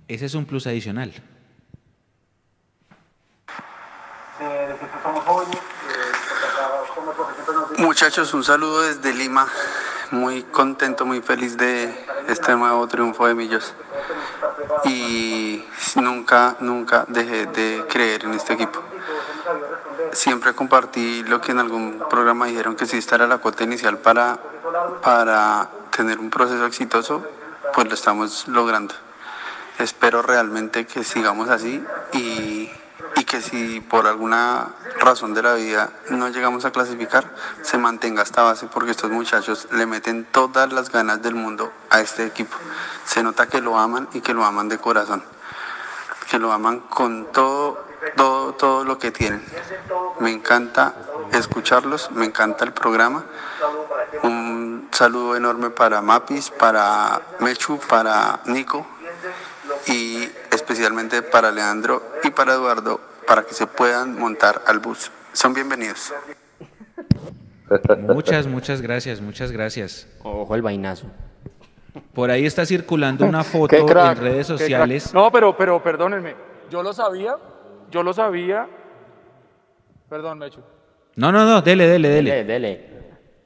Ese 0.08 0.26
es 0.26 0.34
un 0.34 0.44
plus 0.44 0.66
adicional. 0.66 1.12
Muchachos, 7.78 8.34
un 8.34 8.44
saludo 8.44 8.82
desde 8.82 9.14
Lima. 9.14 9.48
Muy 10.10 10.42
contento, 10.42 11.06
muy 11.06 11.20
feliz 11.20 11.56
de 11.56 11.92
este 12.28 12.54
nuevo 12.54 12.86
triunfo 12.86 13.26
de 13.26 13.34
Millos 13.34 13.74
y 14.84 15.64
nunca, 15.96 16.56
nunca 16.60 17.04
dejé 17.08 17.46
de 17.46 17.84
creer 17.88 18.24
en 18.24 18.34
este 18.34 18.54
equipo. 18.54 18.80
Siempre 20.12 20.54
compartí 20.54 21.22
lo 21.24 21.40
que 21.40 21.52
en 21.52 21.58
algún 21.58 22.02
programa 22.08 22.46
dijeron 22.46 22.76
que 22.76 22.86
si 22.86 22.98
esta 22.98 23.16
era 23.16 23.26
la 23.26 23.38
cuota 23.38 23.64
inicial 23.64 23.98
para, 23.98 24.38
para 25.02 25.68
tener 25.94 26.18
un 26.18 26.30
proceso 26.30 26.64
exitoso, 26.66 27.24
pues 27.74 27.88
lo 27.88 27.94
estamos 27.94 28.48
logrando. 28.48 28.94
Espero 29.78 30.22
realmente 30.22 30.86
que 30.86 31.02
sigamos 31.02 31.48
así 31.48 31.84
y 32.12 32.70
y 33.16 33.24
que 33.24 33.40
si 33.40 33.80
por 33.80 34.06
alguna 34.06 34.68
razón 34.98 35.34
de 35.34 35.42
la 35.42 35.54
vida 35.54 35.90
no 36.10 36.28
llegamos 36.28 36.64
a 36.64 36.72
clasificar, 36.72 37.34
se 37.62 37.78
mantenga 37.78 38.22
esta 38.22 38.42
base 38.42 38.66
porque 38.66 38.90
estos 38.90 39.10
muchachos 39.10 39.68
le 39.72 39.86
meten 39.86 40.24
todas 40.24 40.72
las 40.72 40.90
ganas 40.90 41.22
del 41.22 41.34
mundo 41.34 41.72
a 41.90 42.00
este 42.00 42.26
equipo. 42.26 42.56
Se 43.04 43.22
nota 43.22 43.46
que 43.46 43.60
lo 43.60 43.78
aman 43.78 44.08
y 44.12 44.20
que 44.20 44.34
lo 44.34 44.44
aman 44.44 44.68
de 44.68 44.78
corazón, 44.78 45.22
que 46.30 46.38
lo 46.38 46.52
aman 46.52 46.80
con 46.80 47.30
todo, 47.32 47.84
todo, 48.16 48.54
todo 48.54 48.84
lo 48.84 48.98
que 48.98 49.10
tienen. 49.10 49.44
Me 50.20 50.30
encanta 50.30 50.94
escucharlos, 51.32 52.10
me 52.10 52.24
encanta 52.24 52.64
el 52.64 52.72
programa. 52.72 53.24
Un 54.22 54.88
saludo 54.92 55.36
enorme 55.36 55.70
para 55.70 56.00
Mapis, 56.00 56.50
para 56.50 57.20
Mechu, 57.40 57.78
para 57.78 58.40
Nico 58.46 58.86
y 59.86 60.28
especialmente 60.64 61.20
para 61.20 61.52
Leandro 61.52 62.02
y 62.22 62.30
para 62.30 62.54
Eduardo 62.54 62.98
para 63.26 63.42
que 63.42 63.52
se 63.52 63.66
puedan 63.66 64.18
montar 64.18 64.62
al 64.66 64.78
bus. 64.78 65.10
Son 65.32 65.52
bienvenidos. 65.52 66.12
Muchas, 68.08 68.46
muchas 68.46 68.80
gracias, 68.80 69.20
muchas 69.20 69.52
gracias. 69.52 70.08
Ojo 70.22 70.54
el 70.54 70.62
vainazo. 70.62 71.06
Por 72.14 72.30
ahí 72.30 72.46
está 72.46 72.64
circulando 72.64 73.26
una 73.26 73.44
foto 73.44 73.76
en 73.76 74.16
redes 74.16 74.46
sociales. 74.46 75.12
No, 75.12 75.30
pero, 75.30 75.54
pero 75.56 75.82
perdónenme, 75.82 76.34
yo 76.70 76.82
lo 76.82 76.92
sabía, 76.92 77.36
yo 77.90 78.02
lo 78.02 78.14
sabía. 78.14 78.66
Perdón, 80.08 80.38
Mecho. 80.38 80.60
No, 81.16 81.30
no, 81.30 81.44
no, 81.44 81.60
dele, 81.60 81.86
dele, 81.86 82.08
dele. 82.08 82.30
Dele, 82.30 82.52
dele. 82.52 82.90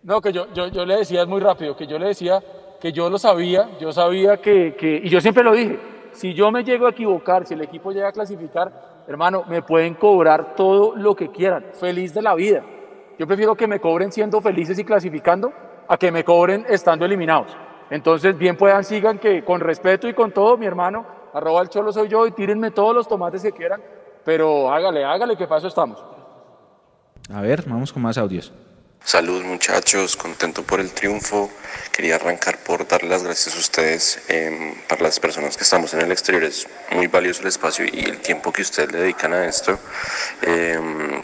No, 0.05 0.21
que 0.21 0.33
yo, 0.33 0.53
yo, 0.55 0.69
yo 0.69 0.87
le 0.87 0.99
decía, 0.99 1.23
es 1.23 1.29
muy 1.29 1.41
rápido, 1.41 1.77
que 1.77 1.87
yo 1.87 1.99
le 1.99 2.07
decía 2.07 2.43
que 2.81 2.93
yo 2.93 3.11
lo 3.11 3.19
sabía, 3.19 3.77
yo 3.81 3.93
sabía 3.93 4.37
que, 4.37 4.77
que, 4.79 5.01
y 5.03 5.09
yo 5.09 5.21
siempre 5.21 5.43
lo 5.43 5.53
dije, 5.53 5.79
si 6.19 6.35
yo 6.35 6.51
me 6.51 6.65
llego 6.65 6.87
a 6.87 6.91
equivocar, 6.91 7.47
si 7.47 7.55
el 7.55 7.63
equipo 7.63 7.93
llega 7.93 8.09
a 8.09 8.13
clasificar, 8.13 9.05
hermano, 9.07 9.45
me 9.49 9.63
pueden 9.63 9.95
cobrar 9.95 10.57
todo 10.57 10.97
lo 10.97 11.15
que 11.15 11.31
quieran, 11.31 11.67
feliz 11.75 12.13
de 12.13 12.23
la 12.23 12.35
vida. 12.35 12.65
Yo 13.17 13.27
prefiero 13.27 13.55
que 13.55 13.69
me 13.69 13.79
cobren 13.79 14.11
siendo 14.11 14.41
felices 14.41 14.77
y 14.81 14.85
clasificando 14.85 15.53
a 15.87 15.97
que 15.97 16.11
me 16.11 16.25
cobren 16.25 16.67
estando 16.69 17.05
eliminados. 17.05 17.57
Entonces, 17.89 18.37
bien 18.37 18.57
puedan, 18.57 18.83
sigan 18.83 19.19
que 19.19 19.45
con 19.45 19.61
respeto 19.61 20.09
y 20.09 20.15
con 20.15 20.33
todo, 20.33 20.57
mi 20.57 20.67
hermano, 20.67 21.07
arroba 21.33 21.63
el 21.63 21.69
cholo 21.69 21.93
soy 21.93 22.09
yo 22.09 22.27
y 22.27 22.33
tírenme 22.33 22.73
todos 22.73 22.95
los 22.95 23.07
tomates 23.07 23.41
que 23.41 23.53
quieran, 23.53 23.81
pero 24.25 24.73
hágale, 24.73 25.05
hágale, 25.05 25.37
que 25.37 25.47
paso 25.47 25.69
estamos. 25.69 26.05
A 27.33 27.41
ver, 27.43 27.63
vamos 27.65 27.93
con 27.93 28.03
más 28.03 28.19
audios. 28.19 28.53
Salud 29.05 29.43
muchachos, 29.43 30.17
contento 30.17 30.63
por 30.65 30.81
el 30.81 30.91
triunfo. 30.91 31.51
Quería 31.93 32.17
arrancar 32.17 32.59
por 32.59 32.87
darle 32.87 33.09
las 33.09 33.23
gracias 33.23 33.55
a 33.57 33.59
ustedes 33.59 34.21
eh, 34.29 34.75
para 34.87 35.03
las 35.03 35.19
personas 35.19 35.57
que 35.57 35.63
estamos 35.65 35.95
en 35.95 36.03
el 36.03 36.13
exterior. 36.13 36.45
Es 36.45 36.67
muy 36.91 37.07
valioso 37.07 37.41
el 37.41 37.49
espacio 37.49 37.87
y 37.91 38.01
el 38.01 38.19
tiempo 38.19 38.53
que 38.53 38.63
ustedes 38.63 38.93
le 38.93 38.99
dedican 38.99 39.33
a 39.33 39.47
esto, 39.47 39.79
eh, 40.43 40.79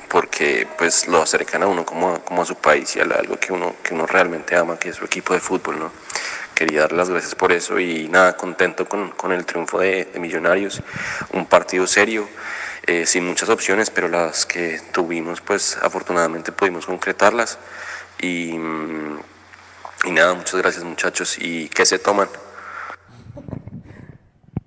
porque 0.08 0.66
pues 0.78 1.06
lo 1.08 1.20
acercan 1.20 1.62
a 1.62 1.66
uno 1.66 1.84
como 1.84 2.14
a, 2.14 2.24
como 2.24 2.42
a 2.42 2.46
su 2.46 2.54
país 2.54 2.96
y 2.96 3.00
a 3.00 3.02
algo 3.02 3.38
que 3.38 3.52
uno, 3.52 3.76
que 3.82 3.92
uno 3.92 4.06
realmente 4.06 4.56
ama, 4.56 4.78
que 4.78 4.88
es 4.88 4.96
su 4.96 5.04
equipo 5.04 5.34
de 5.34 5.40
fútbol. 5.40 5.78
¿no? 5.78 5.92
Quería 6.54 6.82
dar 6.82 6.92
las 6.92 7.10
gracias 7.10 7.34
por 7.34 7.52
eso 7.52 7.78
y 7.78 8.08
nada, 8.08 8.36
contento 8.36 8.88
con, 8.88 9.10
con 9.10 9.32
el 9.32 9.44
triunfo 9.44 9.80
de, 9.80 10.06
de 10.06 10.20
Millonarios. 10.20 10.80
Un 11.32 11.44
partido 11.46 11.86
serio. 11.86 12.28
Eh, 12.86 13.06
sin 13.06 13.26
muchas 13.26 13.48
opciones, 13.48 13.88
pero 13.88 14.08
las 14.08 14.44
que 14.44 14.78
tuvimos, 14.92 15.40
pues 15.40 15.78
afortunadamente 15.80 16.52
pudimos 16.52 16.84
concretarlas. 16.84 17.58
Y, 18.20 18.50
y 18.50 20.10
nada, 20.10 20.34
muchas 20.34 20.60
gracias 20.60 20.84
muchachos. 20.84 21.38
¿Y 21.38 21.68
qué 21.68 21.86
se 21.86 21.98
toman? 21.98 22.28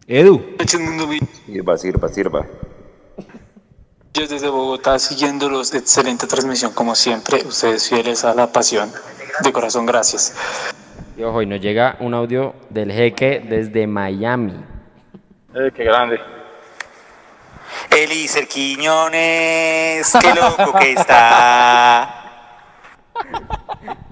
Edu. 0.07 0.55
Sirva, 1.45 1.77
sirva, 1.77 2.09
sirva. 2.09 2.45
Yo 4.13 4.27
desde 4.27 4.49
Bogotá 4.49 4.97
siguiendo 4.97 5.47
los 5.47 5.71
excelente 5.75 6.25
transmisión 6.25 6.73
como 6.73 6.95
siempre, 6.95 7.43
ustedes 7.45 7.87
fieles 7.87 8.25
a 8.25 8.33
la 8.33 8.51
pasión. 8.51 8.91
De 9.43 9.53
corazón, 9.53 9.85
gracias. 9.85 10.33
Y 11.15 11.21
ojo, 11.21 11.43
y 11.43 11.45
nos 11.45 11.61
llega 11.61 11.97
un 11.99 12.15
audio 12.15 12.55
del 12.71 12.91
jeque 12.91 13.45
desde 13.47 13.85
Miami. 13.85 14.55
Eh, 15.53 15.71
qué 15.75 15.83
grande. 15.83 16.19
Elícer 17.95 18.47
Quiñones, 18.47 20.13
qué 20.21 20.33
loco 20.33 20.77
que 20.79 20.93
está. 20.93 22.23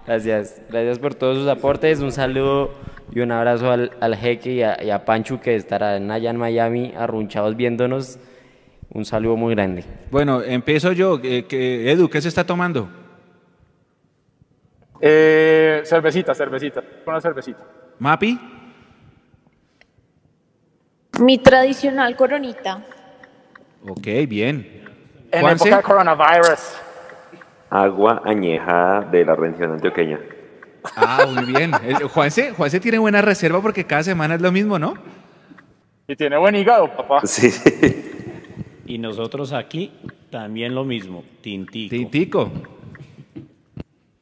Gracias, 0.05 0.61
gracias 0.69 0.99
por 0.99 1.15
todos 1.15 1.37
sus 1.37 1.47
aportes. 1.47 1.99
Un 1.99 2.11
saludo 2.11 2.71
y 3.11 3.19
un 3.21 3.31
abrazo 3.31 3.71
al, 3.71 3.91
al 4.01 4.15
jeque 4.15 4.51
y 4.53 4.63
a, 4.63 4.81
y 4.83 4.89
a 4.91 5.03
Panchu 5.05 5.39
que 5.39 5.55
estarán 5.55 6.11
allá 6.11 6.29
en 6.29 6.37
Miami 6.37 6.93
arrunchados 6.97 7.55
viéndonos. 7.55 8.19
Un 8.89 9.03
saludo 9.05 9.35
muy 9.35 9.53
grande. 9.55 9.83
Bueno, 10.11 10.41
empiezo 10.41 10.91
yo. 10.91 11.19
Eh, 11.23 11.45
que- 11.45 11.91
Edu, 11.91 12.09
¿qué 12.09 12.21
se 12.21 12.29
está 12.29 12.45
tomando? 12.45 12.87
Eh, 15.01 15.81
cervecita, 15.85 16.33
cervecita. 16.33 16.81
Una 17.05 17.19
cervecita. 17.19 17.59
¿Mapi? 17.99 18.39
Mi 21.19 21.37
tradicional 21.39 22.15
coronita. 22.15 22.83
Ok, 23.87 24.07
bien. 24.27 24.83
En 25.31 25.41
Juanse. 25.41 25.67
época 25.69 25.77
de 25.77 25.83
coronavirus. 25.83 26.59
Agua 27.69 28.21
añejada 28.25 29.01
de 29.01 29.25
la 29.25 29.35
región 29.35 29.73
antioqueña. 29.73 30.19
Ah, 30.95 31.25
muy 31.29 31.45
bien. 31.45 31.71
El- 31.85 32.03
Juanse, 32.07 32.51
Juanse 32.51 32.79
tiene 32.79 32.97
buena 32.99 33.21
reserva 33.21 33.61
porque 33.61 33.85
cada 33.85 34.03
semana 34.03 34.35
es 34.35 34.41
lo 34.41 34.51
mismo, 34.51 34.77
¿no? 34.79 34.93
Y 36.07 36.15
tiene 36.15 36.37
buen 36.37 36.55
hígado, 36.55 36.95
papá. 36.95 37.21
Sí. 37.25 37.49
Y 38.85 38.97
nosotros 38.99 39.51
aquí 39.53 39.91
también 40.29 40.75
lo 40.75 40.83
mismo, 40.83 41.23
tintico. 41.41 41.89
Tintico. 41.95 42.51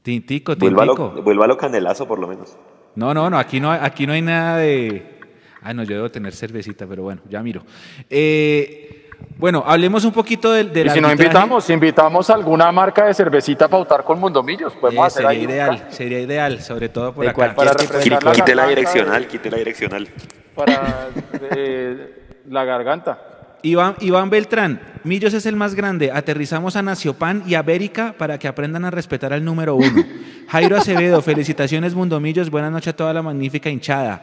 Tintico, 0.02 0.58
tintico. 0.58 0.58
Vuélvalo, 0.58 1.22
vuélvalo 1.24 1.58
canelazo 1.58 2.08
por 2.08 2.20
lo 2.20 2.28
menos. 2.28 2.58
No, 2.96 3.14
no, 3.14 3.30
no, 3.30 3.38
aquí 3.38 3.60
no, 3.60 3.72
aquí 3.72 4.06
no 4.08 4.14
hay 4.14 4.22
nada 4.22 4.58
de... 4.58 5.20
Ah, 5.62 5.74
no, 5.74 5.84
yo 5.84 5.96
debo 5.96 6.12
tener 6.12 6.34
cervecita, 6.34 6.86
pero 6.88 7.04
bueno, 7.04 7.22
ya 7.30 7.42
miro. 7.42 7.64
Eh, 8.10 9.03
bueno, 9.38 9.64
hablemos 9.66 10.06
un 10.06 10.12
poquito 10.12 10.52
del, 10.52 10.72
del 10.72 10.88
y 10.88 10.90
si 10.92 11.02
no 11.02 11.08
arbitraje. 11.08 11.30
invitamos, 11.32 11.64
si 11.66 11.74
invitamos 11.74 12.30
a 12.30 12.34
alguna 12.36 12.72
marca 12.72 13.06
de 13.06 13.14
cervecita 13.14 13.66
a 13.66 13.68
pautar 13.68 14.04
con 14.04 14.20
Mundomillos, 14.20 14.74
podemos 14.74 15.04
Eh, 15.04 15.08
hacer 15.08 15.24
sería 15.26 15.30
ahí. 15.30 15.44
ideal, 15.44 15.88
sería 15.90 16.20
ideal, 16.20 16.62
sobre 16.62 16.90
todo 16.90 17.14
por 17.14 17.28
acá. 17.28 17.54
Para 17.56 17.72
representar 17.74 18.20
Quite, 18.20 18.26
la 18.26 18.32
quite 18.34 18.56
la 18.56 18.68
direccional, 18.68 19.28
quite 19.28 19.50
la 19.52 19.58
direccional. 19.58 20.08
Para 20.56 21.10
eh, 21.56 22.24
la 22.50 22.64
garganta. 22.64 23.20
Iván, 23.64 23.96
Iván 24.02 24.30
Beltrán, 24.30 24.82
Millos 25.06 25.34
es 25.34 25.46
el 25.46 25.56
más 25.56 25.74
grande. 25.74 26.12
Aterrizamos 26.12 26.76
a 26.76 26.82
Naciopan 26.82 27.44
y 27.48 27.56
a 27.56 27.62
Bérica 27.62 28.14
para 28.18 28.38
que 28.38 28.48
aprendan 28.50 28.84
a 28.86 28.92
respetar 28.92 29.32
al 29.34 29.44
número 29.44 29.76
uno. 29.76 30.04
Jairo 30.50 30.76
Acevedo, 30.78 31.22
felicitaciones 31.24 31.96
Mundo 31.96 32.20
Millos, 32.20 32.50
buenas 32.50 32.72
noches 32.72 32.94
a 32.94 32.96
toda 32.98 33.14
la 33.14 33.22
magnífica 33.22 33.70
hinchada. 33.70 34.22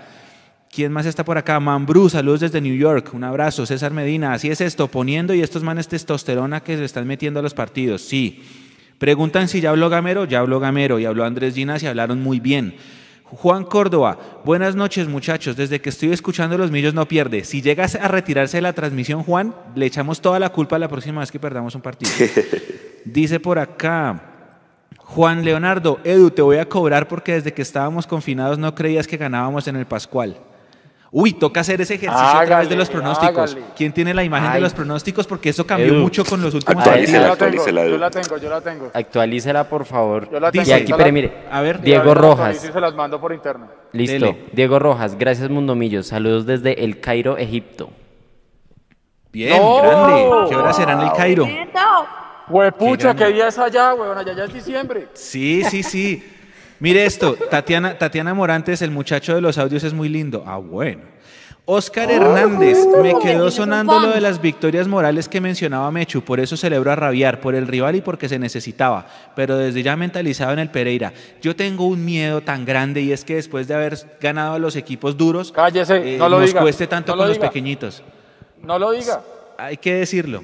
¿Quién 0.73 0.93
más 0.93 1.05
está 1.05 1.25
por 1.25 1.37
acá? 1.37 1.59
Mambrú, 1.59 2.09
saludos 2.09 2.39
desde 2.39 2.61
New 2.61 2.77
York, 2.77 3.11
un 3.13 3.25
abrazo. 3.25 3.67
César 3.67 3.93
Medina, 3.93 4.33
así 4.33 4.51
es 4.51 4.61
esto, 4.61 4.87
poniendo 4.87 5.35
y 5.35 5.43
estos 5.43 5.65
manes 5.65 5.89
testosterona 5.89 6.61
que 6.61 6.77
se 6.77 6.85
están 6.85 7.09
metiendo 7.09 7.41
a 7.41 7.43
los 7.43 7.55
partidos, 7.55 8.03
sí. 8.03 8.45
Preguntan 8.97 9.49
si 9.49 9.61
ya 9.61 9.71
habló 9.71 9.91
Gamero, 9.91 10.27
ya 10.27 10.39
habló 10.39 10.61
Gamero 10.61 11.01
y 11.01 11.07
habló 11.07 11.25
Andrés 11.25 11.57
Ginas 11.57 11.83
y 11.83 11.89
hablaron 11.89 12.23
muy 12.23 12.39
bien. 12.39 12.77
Juan 13.25 13.65
Córdoba, 13.65 14.43
buenas 14.45 14.77
noches 14.77 15.09
muchachos, 15.09 15.57
desde 15.57 15.81
que 15.81 15.89
estoy 15.89 16.13
escuchando 16.13 16.57
Los 16.57 16.71
Millos 16.71 16.95
no 16.95 17.09
pierde. 17.09 17.43
Si 17.43 17.63
llegas 17.63 17.97
a 17.97 18.07
retirarse 18.07 18.59
de 18.59 18.63
la 18.63 18.73
transmisión, 18.73 19.25
Juan, 19.25 19.53
le 19.75 19.87
echamos 19.87 20.21
toda 20.21 20.39
la 20.39 20.51
culpa 20.51 20.79
la 20.79 20.87
próxima 20.87 21.19
vez 21.19 21.33
que 21.33 21.41
perdamos 21.41 21.75
un 21.75 21.83
partido. 21.83 22.13
Dice 23.05 23.41
por 23.41 23.59
acá, 23.59 24.23
Juan 24.99 25.45
Leonardo, 25.45 25.99
Edu, 26.05 26.31
te 26.31 26.43
voy 26.43 26.59
a 26.59 26.69
cobrar 26.69 27.09
porque 27.09 27.33
desde 27.33 27.53
que 27.53 27.63
estábamos 27.63 28.07
confinados 28.07 28.57
no 28.57 28.73
creías 28.73 29.09
que 29.09 29.17
ganábamos 29.17 29.67
en 29.67 29.75
el 29.75 29.87
Pascual. 29.87 30.37
Uy, 31.13 31.33
toca 31.33 31.61
hacer 31.61 31.81
ese 31.81 31.95
ejercicio 31.95 32.25
a 32.25 32.31
través 32.45 32.49
de 32.49 32.55
Hágale, 32.55 32.77
los 32.77 32.89
pronósticos. 32.89 33.51
hágale. 33.53 33.67
¿Quién 33.77 33.93
tiene 33.93 34.15
la 34.15 34.23
imagen 34.23 34.51
de 34.51 34.57
Ay. 34.59 34.63
los 34.63 34.73
pronósticos? 34.73 35.27
Porque 35.27 35.49
eso 35.49 35.67
cambió 35.67 35.89
Edu. 35.95 36.03
mucho 36.03 36.25
con 36.25 36.41
los 36.41 36.55
últimos 36.55 36.85
Yo 36.85 36.89
Actualícela, 36.91 37.19
la 37.23 37.29
partidos. 37.31 37.51
tengo, 37.51 37.61
actualícela, 37.65 37.89
yo 37.91 37.99
la 37.99 38.11
tengo, 38.11 38.37
yo 38.39 38.49
la 38.51 38.61
tengo. 38.61 38.91
Actualícela, 38.95 39.65
por 39.69 39.85
favor. 39.87 40.31
Yo 40.31 40.39
la 40.39 40.53
tengo. 40.53 40.65
Y 40.69 40.73
aquí, 40.73 40.93
pero 40.97 41.13
mire, 41.13 41.47
A 41.51 41.61
ver. 41.63 41.81
Diego 41.81 42.15
Rojas. 42.15 42.59
se 42.59 42.81
las 42.81 42.95
mando 42.95 43.21
por 43.21 43.33
interno. 43.33 43.67
Listo. 43.93 44.13
Dele. 44.27 44.45
Diego 44.53 44.79
Rojas, 44.79 45.19
gracias 45.19 45.51
Mundomillos. 45.51 46.07
Saludos 46.07 46.47
desde 46.47 46.85
El 46.85 47.01
Cairo, 47.01 47.37
Egipto. 47.39 47.91
Bien, 49.33 49.61
¡No! 49.61 49.83
grande. 49.83 50.49
¿Qué 50.49 50.57
hora 50.57 50.73
será 50.73 50.93
en 50.93 51.01
el 51.01 51.13
Cairo? 51.13 51.49
Huepucha, 52.49 53.15
Qué 53.15 53.25
¿qué 53.27 53.33
día 53.33 53.49
es 53.49 53.59
allá, 53.59 53.95
weón? 53.95 54.17
Allá 54.19 54.33
ya 54.33 54.45
es 54.45 54.53
diciembre. 54.53 55.09
Sí, 55.15 55.63
sí, 55.65 55.83
sí. 55.83 56.37
Mire 56.81 57.05
esto, 57.05 57.37
Tatiana, 57.51 57.99
Tatiana 57.99 58.33
Morantes, 58.35 58.81
el 58.83 58.91
muchacho 58.91 59.35
de 59.35 59.41
los 59.41 59.59
audios 59.59 59.85
es 59.85 59.93
muy 59.93 60.09
lindo. 60.09 60.43
Ah, 60.47 60.57
bueno. 60.57 61.03
Oscar 61.67 62.11
Hernández, 62.11 62.79
me 63.01 63.15
quedó 63.23 63.51
sonando 63.51 64.01
lo 64.01 64.09
de 64.11 64.21
las 64.21 64.41
victorias 64.41 64.89
morales 64.89 65.29
que 65.29 65.41
mencionaba 65.41 65.91
Mechu, 65.93 66.23
por 66.23 66.41
eso 66.41 66.57
celebro 66.57 66.91
a 66.91 66.97
rabiar, 66.97 67.41
por 67.41 67.55
el 67.55 67.69
rival 67.69 67.95
y 67.95 68.01
porque 68.01 68.29
se 68.29 68.41
necesitaba, 68.41 69.07
pero 69.37 69.57
desde 69.57 69.83
ya 69.85 69.95
mentalizado 69.95 70.53
en 70.53 70.59
el 70.59 70.71
Pereira. 70.71 71.13
Yo 71.41 71.55
tengo 71.55 71.87
un 71.87 72.05
miedo 72.05 72.41
tan 72.41 72.65
grande 72.65 73.03
y 73.03 73.13
es 73.13 73.25
que 73.25 73.37
después 73.37 73.69
de 73.69 73.75
haber 73.75 73.97
ganado 74.21 74.55
a 74.55 74.59
los 74.59 74.75
equipos 74.75 75.17
duros, 75.17 75.53
Cállese, 75.53 76.15
eh, 76.15 76.19
no 76.19 76.29
lo 76.29 76.41
nos 76.41 76.49
diga. 76.49 76.63
cueste 76.63 76.87
tanto 76.89 77.13
no 77.13 77.19
con 77.19 77.27
lo 77.27 77.29
los 77.29 77.37
diga. 77.37 77.49
pequeñitos. 77.51 78.03
No 78.63 78.77
lo 78.79 78.91
diga. 78.91 79.23
Hay 79.57 79.77
que 79.77 79.95
decirlo. 79.95 80.43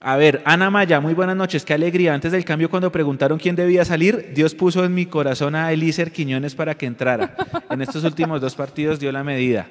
A 0.00 0.16
ver, 0.16 0.42
Ana 0.44 0.70
Maya, 0.70 1.00
muy 1.00 1.12
buenas 1.14 1.34
noches. 1.36 1.64
Qué 1.64 1.74
alegría. 1.74 2.14
Antes 2.14 2.30
del 2.30 2.44
cambio, 2.44 2.70
cuando 2.70 2.92
preguntaron 2.92 3.36
quién 3.36 3.56
debía 3.56 3.84
salir, 3.84 4.30
Dios 4.32 4.54
puso 4.54 4.84
en 4.84 4.94
mi 4.94 5.06
corazón 5.06 5.56
a 5.56 5.72
Elícer 5.72 6.12
Quiñones 6.12 6.54
para 6.54 6.76
que 6.76 6.86
entrara. 6.86 7.34
En 7.68 7.82
estos 7.82 8.04
últimos 8.04 8.40
dos 8.40 8.54
partidos 8.54 9.00
dio 9.00 9.10
la 9.10 9.24
medida. 9.24 9.66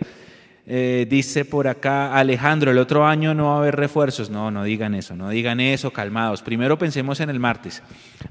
Eh, 0.70 1.08
dice 1.10 1.46
por 1.46 1.66
acá 1.70 2.14
Alejandro, 2.14 2.72
el 2.72 2.78
otro 2.78 3.06
año 3.08 3.34
no 3.34 3.46
va 3.52 3.56
a 3.56 3.58
haber 3.60 3.78
refuerzos. 3.78 4.30
No, 4.30 4.52
no 4.52 4.66
digan 4.66 4.96
eso, 4.96 5.16
no 5.16 5.30
digan 5.30 5.62
eso, 5.62 5.92
calmados. 5.92 6.42
Primero 6.42 6.78
pensemos 6.78 7.22
en 7.22 7.30
el 7.30 7.40
martes. 7.40 7.82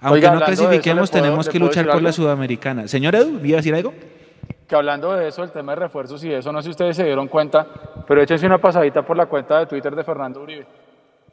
Aunque 0.03 0.19
Oiga, 0.19 0.33
no 0.33 0.41
de 0.41 0.45
clasifiquemos, 0.45 1.09
¿le 1.09 1.13
puedo- 1.13 1.23
tenemos 1.25 1.49
que 1.49 1.59
luchar 1.59 1.89
por 1.89 2.03
la? 2.03 2.13
Sudamericana. 2.13 2.89
Señor 2.89 3.15
Edu, 3.15 3.41
¿iba 3.43 3.57
a 3.57 3.61
decir 3.61 3.75
algo? 3.75 3.95
Que 4.69 4.75
hablando 4.77 5.15
de 5.15 5.29
eso, 5.29 5.43
el 5.45 5.51
tema 5.51 5.73
de 5.73 5.81
refuerzos 5.81 6.23
y 6.25 6.31
eso, 6.31 6.53
no 6.53 6.61
sé 6.61 6.67
si 6.67 6.71
ustedes 6.73 6.95
se 6.97 7.05
dieron 7.05 7.27
cuenta, 7.29 7.67
pero 8.07 8.21
échense 8.21 8.45
una 8.45 8.59
pasadita 8.59 9.01
por 9.01 9.17
la 9.17 9.25
cuenta 9.25 9.61
de 9.61 9.67
Twitter 9.67 9.97
de 9.97 10.05
Fernando 10.05 10.43
Uribe. 10.43 10.67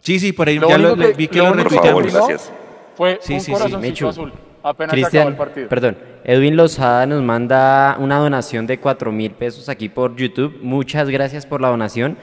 Sí, 0.04 0.20
sí, 0.20 0.34
por 0.34 0.48
ahí 0.48 0.60
Lo 0.60 0.70
ya 0.70 0.78
lo, 0.78 0.96
le- 0.96 1.14
vi 1.14 1.28
que 1.28 1.40
lo 1.40 1.54
lo 1.54 1.70
favor, 1.70 2.12
gracias. 2.12 2.52
Fue 2.96 3.18
Sí, 3.22 3.34
un 3.36 3.40
sí, 3.42 3.54
azul. 4.06 4.34
Apenas 4.62 4.94
Cristian, 4.94 5.28
el 5.30 5.36
partido. 5.36 5.68
perdón, 5.68 5.98
Edwin 6.24 6.56
Lozada 6.56 7.06
nos 7.06 7.22
manda 7.22 7.98
una 8.00 8.18
donación 8.20 8.66
de 8.68 8.80
4 8.80 9.12
mil 9.12 9.32
pesos 9.32 9.68
aquí 9.68 9.90
por 9.90 10.16
YouTube. 10.16 10.60
Muchas 10.62 11.10
gracias 11.10 11.46
por 11.46 11.60
la 11.60 11.70
donación. 11.70 12.18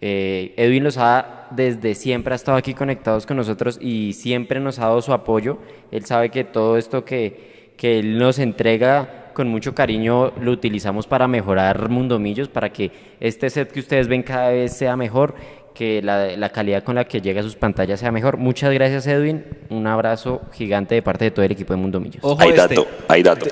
Eh, 0.00 0.52
Edwin 0.56 0.84
Lozada 0.84 1.48
desde 1.52 1.94
siempre 1.94 2.34
ha 2.34 2.36
estado 2.36 2.58
aquí 2.58 2.74
conectados 2.74 3.24
con 3.26 3.36
nosotros 3.36 3.78
y 3.80 4.12
siempre 4.12 4.60
nos 4.60 4.78
ha 4.78 4.82
dado 4.82 5.00
su 5.02 5.12
apoyo. 5.12 5.58
Él 5.90 6.04
sabe 6.04 6.30
que 6.30 6.44
todo 6.44 6.76
esto 6.76 7.04
que, 7.04 7.72
que 7.76 7.98
él 7.98 8.18
nos 8.18 8.38
entrega 8.38 9.30
con 9.32 9.48
mucho 9.48 9.74
cariño 9.74 10.32
lo 10.40 10.52
utilizamos 10.52 11.06
para 11.06 11.26
mejorar 11.28 11.88
Mundomillos, 11.88 12.48
para 12.48 12.70
que 12.72 12.90
este 13.20 13.48
set 13.50 13.72
que 13.72 13.80
ustedes 13.80 14.06
ven 14.08 14.22
cada 14.22 14.50
vez 14.50 14.76
sea 14.76 14.96
mejor, 14.96 15.34
que 15.76 16.00
la, 16.02 16.36
la 16.36 16.48
calidad 16.50 16.82
con 16.82 16.94
la 16.94 17.04
que 17.04 17.20
llega 17.20 17.40
a 17.40 17.42
sus 17.44 17.54
pantallas 17.56 18.00
sea 18.00 18.10
mejor. 18.10 18.38
Muchas 18.38 18.72
gracias 18.72 19.06
Edwin, 19.06 19.44
un 19.68 19.86
abrazo 19.86 20.40
gigante 20.52 20.94
de 20.94 21.02
parte 21.02 21.24
de 21.26 21.30
todo 21.30 21.44
el 21.44 21.52
equipo 21.52 21.74
de 21.74 21.78
Mundomillos. 21.80 22.22
Ojo 22.24 22.40
Hay 22.40 22.48
este. 22.50 22.60
dato, 22.62 22.88
hay 23.08 23.22
dato. 23.22 23.46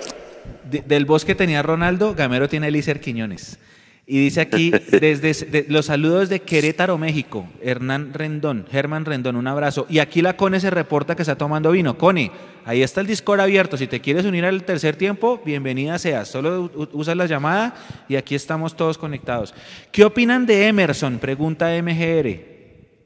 De- 0.70 0.80
del 0.80 1.04
bosque 1.04 1.32
que 1.32 1.34
tenía 1.36 1.62
Ronaldo, 1.62 2.14
Gamero 2.14 2.48
tiene 2.48 2.66
a 2.66 2.68
Elícer 2.70 3.00
Quiñones. 3.00 3.58
Y 4.06 4.18
dice 4.24 4.42
aquí, 4.42 4.70
desde 4.70 5.32
de- 5.46 5.64
los 5.68 5.86
saludos 5.86 6.28
de 6.28 6.40
Querétaro, 6.40 6.98
México, 6.98 7.48
Hernán 7.62 8.12
Rendón, 8.12 8.66
Germán 8.70 9.06
Rendón, 9.06 9.34
un 9.36 9.46
abrazo. 9.46 9.86
Y 9.88 9.98
aquí 9.98 10.20
la 10.20 10.36
Cone 10.36 10.60
se 10.60 10.68
reporta 10.68 11.16
que 11.16 11.22
está 11.22 11.36
tomando 11.36 11.70
vino. 11.70 11.96
Cone, 11.96 12.30
ahí 12.66 12.82
está 12.82 13.00
el 13.00 13.06
Discord 13.06 13.40
abierto. 13.40 13.78
Si 13.78 13.86
te 13.86 14.00
quieres 14.00 14.26
unir 14.26 14.44
al 14.44 14.62
tercer 14.64 14.96
tiempo, 14.96 15.40
bienvenida 15.42 15.98
seas. 15.98 16.28
Solo 16.28 16.70
usas 16.92 17.16
la 17.16 17.24
llamada 17.24 17.74
y 18.06 18.16
aquí 18.16 18.34
estamos 18.34 18.76
todos 18.76 18.98
conectados. 18.98 19.54
¿Qué 19.90 20.04
opinan 20.04 20.44
de 20.44 20.68
Emerson? 20.68 21.18
Pregunta 21.18 21.70
MGR. 21.82 22.40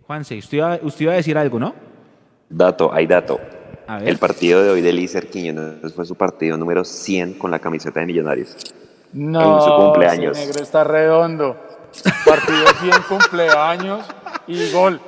Juanse, 0.02 0.36
usted 0.38 0.56
iba, 0.58 0.80
usted 0.82 1.02
iba 1.02 1.12
a 1.12 1.16
decir 1.16 1.38
algo, 1.38 1.60
¿no? 1.60 1.76
Dato, 2.50 2.92
hay 2.92 3.06
dato. 3.06 3.38
El 4.04 4.16
partido 4.18 4.64
de 4.64 4.70
hoy 4.70 4.80
de 4.80 4.92
Lícer 4.92 5.28
Quiñones 5.28 5.92
fue 5.94 6.04
su 6.04 6.16
partido 6.16 6.56
número 6.58 6.84
100 6.84 7.34
con 7.34 7.52
la 7.52 7.60
camiseta 7.60 8.00
de 8.00 8.06
Millonarios. 8.06 8.56
No, 9.12 9.56
en 9.56 9.62
su 9.62 9.74
cumpleaños. 9.76 10.36
ese 10.38 10.46
negro 10.46 10.62
está 10.62 10.84
redondo. 10.84 11.56
Partido 12.24 12.66
100 12.80 13.02
cumpleaños 13.08 14.06
y 14.46 14.70
gol. 14.72 15.00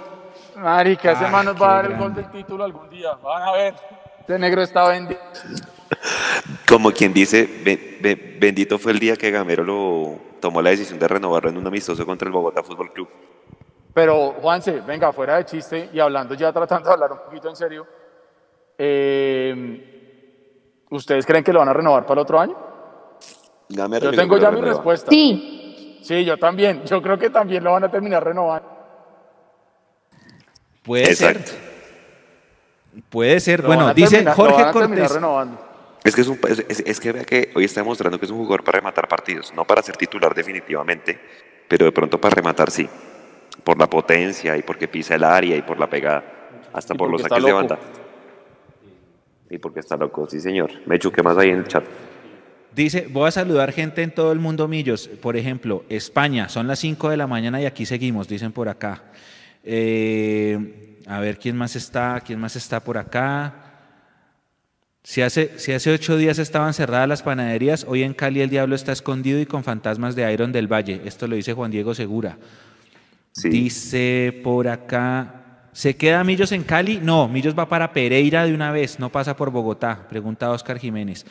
Marica, 0.56 1.12
ese 1.12 1.26
man 1.28 1.46
nos 1.46 1.60
va 1.60 1.70
a 1.70 1.74
dar 1.82 1.92
el 1.92 1.98
gol 1.98 2.14
del 2.14 2.30
título 2.30 2.64
algún 2.64 2.88
día. 2.90 3.12
Van 3.22 3.42
a 3.42 3.52
ver. 3.52 3.74
Este 4.20 4.38
negro 4.38 4.62
está 4.62 4.88
vendido. 4.88 5.20
Como 6.68 6.92
quien 6.92 7.12
dice, 7.12 7.48
"Be- 7.64 7.98
be- 8.00 8.36
bendito 8.38 8.78
fue 8.78 8.92
el 8.92 8.98
día 8.98 9.16
que 9.16 9.30
Gamero 9.30 9.64
lo 9.64 10.18
tomó 10.40 10.62
la 10.62 10.70
decisión 10.70 10.98
de 10.98 11.08
renovarlo 11.08 11.50
en 11.50 11.56
un 11.58 11.66
amistoso 11.66 12.04
contra 12.06 12.26
el 12.26 12.32
Bogotá 12.32 12.62
Fútbol 12.62 12.92
Club. 12.92 13.08
Pero, 13.92 14.34
Juanse, 14.40 14.80
venga, 14.80 15.12
fuera 15.12 15.36
de 15.36 15.44
chiste 15.44 15.90
y 15.92 16.00
hablando 16.00 16.34
ya, 16.34 16.52
tratando 16.52 16.88
de 16.88 16.94
hablar 16.94 17.12
un 17.12 17.18
poquito 17.18 17.48
en 17.48 17.56
serio. 17.56 17.86
eh, 18.78 19.86
¿Ustedes 20.90 21.24
creen 21.26 21.44
que 21.44 21.52
lo 21.52 21.58
van 21.60 21.68
a 21.68 21.72
renovar 21.72 22.02
para 22.04 22.14
el 22.14 22.18
otro 22.22 22.40
año? 22.40 22.56
Yo 23.70 24.10
tengo 24.12 24.36
ya 24.38 24.50
mi 24.50 24.56
renueva. 24.56 24.74
respuesta. 24.76 25.10
Sí. 25.10 25.98
Sí, 26.02 26.24
yo 26.24 26.36
también. 26.38 26.82
Yo 26.84 27.00
creo 27.00 27.18
que 27.18 27.30
también 27.30 27.62
lo 27.62 27.72
van 27.72 27.84
a 27.84 27.90
terminar 27.90 28.24
renovando. 28.24 28.68
Puede 30.82 31.10
Exacto. 31.10 31.50
ser. 31.50 31.58
Puede 33.08 33.38
ser. 33.40 33.60
Lo 33.60 33.68
bueno, 33.68 33.82
van 33.84 33.90
a 33.90 33.94
dice 33.94 34.10
terminar- 34.16 34.36
lo 34.36 34.42
Jorge 34.44 34.54
van 34.62 34.68
a 34.68 34.72
terminar 34.72 34.98
Cortés. 34.98 35.12
renovando. 35.14 35.66
Es 36.02 36.14
que, 36.14 36.22
es, 36.22 36.28
un, 36.28 36.38
es, 36.48 36.64
es- 36.68 36.80
es 36.86 37.00
que 37.00 37.12
vea 37.12 37.24
que 37.24 37.50
hoy 37.54 37.64
está 37.64 37.80
demostrando 37.80 38.18
que 38.18 38.24
es 38.24 38.30
un 38.30 38.38
jugador 38.38 38.64
para 38.64 38.78
rematar 38.78 39.06
partidos, 39.06 39.52
no 39.54 39.66
para 39.66 39.82
ser 39.82 39.96
titular 39.98 40.34
definitivamente, 40.34 41.20
pero 41.68 41.84
de 41.84 41.92
pronto 41.92 42.18
para 42.20 42.34
rematar 42.34 42.70
sí. 42.70 42.88
por 43.62 43.78
la 43.78 43.86
potencia 43.88 44.56
y 44.56 44.62
porque 44.62 44.88
pisa 44.88 45.14
el 45.14 45.24
área 45.24 45.54
y 45.56 45.62
por 45.62 45.78
la 45.78 45.88
pegada, 45.90 46.24
hasta 46.72 46.94
por 46.94 47.10
los 47.10 47.20
saques 47.20 47.44
de 47.44 47.52
banda. 47.52 47.78
Y 49.50 49.58
porque 49.58 49.80
está 49.80 49.96
loco, 49.96 50.26
sí 50.26 50.40
señor. 50.40 50.70
Mechu, 50.86 51.12
¿qué 51.12 51.22
más 51.22 51.36
hay 51.36 51.50
en 51.50 51.58
el 51.58 51.68
chat? 51.68 51.84
Dice, 52.74 53.08
voy 53.10 53.28
a 53.28 53.30
saludar 53.32 53.72
gente 53.72 54.02
en 54.02 54.12
todo 54.12 54.32
el 54.32 54.38
mundo, 54.38 54.68
Millos. 54.68 55.08
Por 55.08 55.36
ejemplo, 55.36 55.84
España, 55.88 56.48
son 56.48 56.66
las 56.66 56.78
5 56.78 57.10
de 57.10 57.16
la 57.16 57.26
mañana 57.26 57.60
y 57.60 57.66
aquí 57.66 57.84
seguimos, 57.84 58.28
dicen 58.28 58.52
por 58.52 58.68
acá. 58.68 59.02
Eh, 59.64 60.98
a 61.06 61.18
ver, 61.20 61.38
¿quién 61.38 61.56
más 61.56 61.74
está? 61.76 62.22
¿Quién 62.24 62.38
más 62.38 62.56
está 62.56 62.80
por 62.80 62.96
acá? 62.96 63.70
Si 65.02 65.22
hace, 65.22 65.58
si 65.58 65.72
hace 65.72 65.92
ocho 65.92 66.16
días 66.16 66.38
estaban 66.38 66.74
cerradas 66.74 67.08
las 67.08 67.22
panaderías, 67.22 67.86
hoy 67.88 68.02
en 68.02 68.14
Cali 68.14 68.42
el 68.42 68.50
diablo 68.50 68.74
está 68.74 68.92
escondido 68.92 69.40
y 69.40 69.46
con 69.46 69.64
fantasmas 69.64 70.14
de 70.14 70.30
Iron 70.32 70.52
del 70.52 70.72
Valle. 70.72 71.00
Esto 71.04 71.26
lo 71.26 71.36
dice 71.36 71.54
Juan 71.54 71.70
Diego 71.70 71.94
Segura. 71.94 72.38
Dice 73.42 74.40
por 74.44 74.68
acá, 74.68 75.68
¿se 75.72 75.96
queda 75.96 76.22
Millos 76.22 76.52
en 76.52 76.64
Cali? 76.64 77.00
No, 77.02 77.28
Millos 77.28 77.58
va 77.58 77.68
para 77.68 77.92
Pereira 77.92 78.44
de 78.44 78.54
una 78.54 78.72
vez, 78.72 78.98
no 78.98 79.10
pasa 79.10 79.36
por 79.36 79.50
Bogotá, 79.50 80.06
pregunta 80.08 80.50
Oscar 80.50 80.78
Jiménez. 80.78 81.24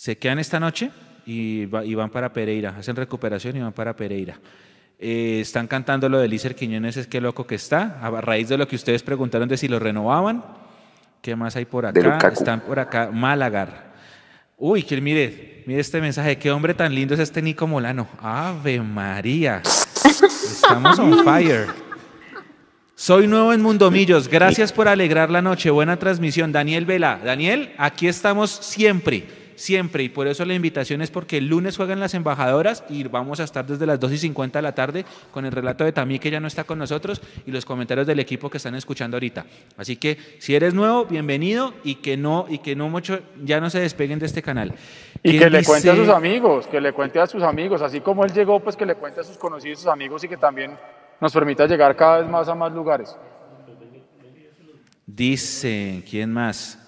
Se 0.00 0.16
quedan 0.16 0.38
esta 0.38 0.58
noche 0.58 0.90
y, 1.26 1.66
va- 1.66 1.84
y 1.84 1.94
van 1.94 2.08
para 2.08 2.32
Pereira, 2.32 2.74
hacen 2.78 2.96
recuperación 2.96 3.54
y 3.58 3.60
van 3.60 3.74
para 3.74 3.94
Pereira. 3.94 4.40
Eh, 4.98 5.40
están 5.42 5.66
cantando 5.66 6.08
lo 6.08 6.18
de 6.18 6.26
Lícer 6.26 6.54
Quiñones, 6.54 6.96
es 6.96 7.06
que 7.06 7.20
loco 7.20 7.46
que 7.46 7.56
está, 7.56 7.98
a 8.00 8.10
raíz 8.22 8.48
de 8.48 8.56
lo 8.56 8.66
que 8.66 8.76
ustedes 8.76 9.02
preguntaron 9.02 9.46
de 9.46 9.58
si 9.58 9.68
lo 9.68 9.78
renovaban. 9.78 10.42
¿Qué 11.20 11.36
más 11.36 11.54
hay 11.54 11.66
por 11.66 11.84
acá? 11.84 12.18
Están 12.32 12.60
por 12.60 12.78
acá, 12.78 13.10
Málagar. 13.12 13.92
Uy, 14.56 14.84
que 14.84 14.98
mire, 15.02 15.64
mire 15.66 15.80
este 15.82 16.00
mensaje, 16.00 16.38
qué 16.38 16.50
hombre 16.50 16.72
tan 16.72 16.94
lindo 16.94 17.12
es 17.12 17.20
este 17.20 17.42
Nico 17.42 17.66
Molano. 17.66 18.08
Ave 18.22 18.80
María. 18.80 19.60
Estamos 19.62 20.98
on 20.98 21.22
fire. 21.24 21.66
Soy 22.94 23.26
nuevo 23.26 23.52
en 23.52 23.60
Mundomillos. 23.60 24.28
Gracias 24.28 24.72
por 24.72 24.88
alegrar 24.88 25.28
la 25.28 25.42
noche. 25.42 25.68
Buena 25.68 25.98
transmisión. 25.98 26.52
Daniel 26.52 26.86
Vela. 26.86 27.20
Daniel, 27.22 27.74
aquí 27.76 28.08
estamos 28.08 28.50
siempre, 28.50 29.26
siempre. 29.60 30.02
Y 30.02 30.08
por 30.08 30.26
eso 30.26 30.44
la 30.44 30.54
invitación 30.54 31.02
es 31.02 31.10
porque 31.10 31.38
el 31.38 31.46
lunes 31.46 31.76
juegan 31.76 32.00
las 32.00 32.14
embajadoras 32.14 32.82
y 32.88 33.04
vamos 33.04 33.40
a 33.40 33.44
estar 33.44 33.66
desde 33.66 33.86
las 33.86 34.00
2 34.00 34.12
y 34.12 34.18
50 34.18 34.58
de 34.58 34.62
la 34.62 34.74
tarde 34.74 35.04
con 35.30 35.44
el 35.44 35.52
relato 35.52 35.84
de 35.84 35.92
Tamí, 35.92 36.18
que 36.18 36.30
ya 36.30 36.40
no 36.40 36.48
está 36.48 36.64
con 36.64 36.78
nosotros, 36.78 37.20
y 37.46 37.50
los 37.50 37.64
comentarios 37.64 38.06
del 38.06 38.18
equipo 38.18 38.48
que 38.48 38.56
están 38.56 38.74
escuchando 38.74 39.16
ahorita. 39.16 39.44
Así 39.76 39.96
que 39.96 40.16
si 40.38 40.54
eres 40.54 40.74
nuevo, 40.74 41.04
bienvenido 41.04 41.74
y 41.84 41.96
que 41.96 42.16
no, 42.16 42.46
y 42.48 42.58
que 42.58 42.74
no 42.74 42.88
mucho, 42.88 43.20
ya 43.44 43.60
no 43.60 43.70
se 43.70 43.80
despeguen 43.80 44.18
de 44.18 44.26
este 44.26 44.42
canal. 44.42 44.74
Y 45.22 45.30
¿Quién 45.30 45.42
que 45.42 45.50
le 45.50 45.64
cuente 45.64 45.90
a 45.90 45.96
sus 45.96 46.08
amigos, 46.08 46.66
que 46.66 46.80
le 46.80 46.92
cuente 46.92 47.20
a 47.20 47.26
sus 47.26 47.42
amigos, 47.42 47.82
así 47.82 48.00
como 48.00 48.24
él 48.24 48.32
llegó, 48.32 48.60
pues 48.60 48.76
que 48.76 48.86
le 48.86 48.94
cuente 48.94 49.20
a 49.20 49.24
sus 49.24 49.36
conocidos, 49.36 49.80
sus 49.80 49.88
amigos 49.88 50.24
y 50.24 50.28
que 50.28 50.38
también 50.38 50.78
nos 51.20 51.32
permita 51.32 51.66
llegar 51.66 51.94
cada 51.94 52.20
vez 52.20 52.30
más 52.30 52.48
a 52.48 52.54
más 52.54 52.72
lugares. 52.72 53.14
Dice, 55.06 56.02
¿quién 56.08 56.32
más? 56.32 56.79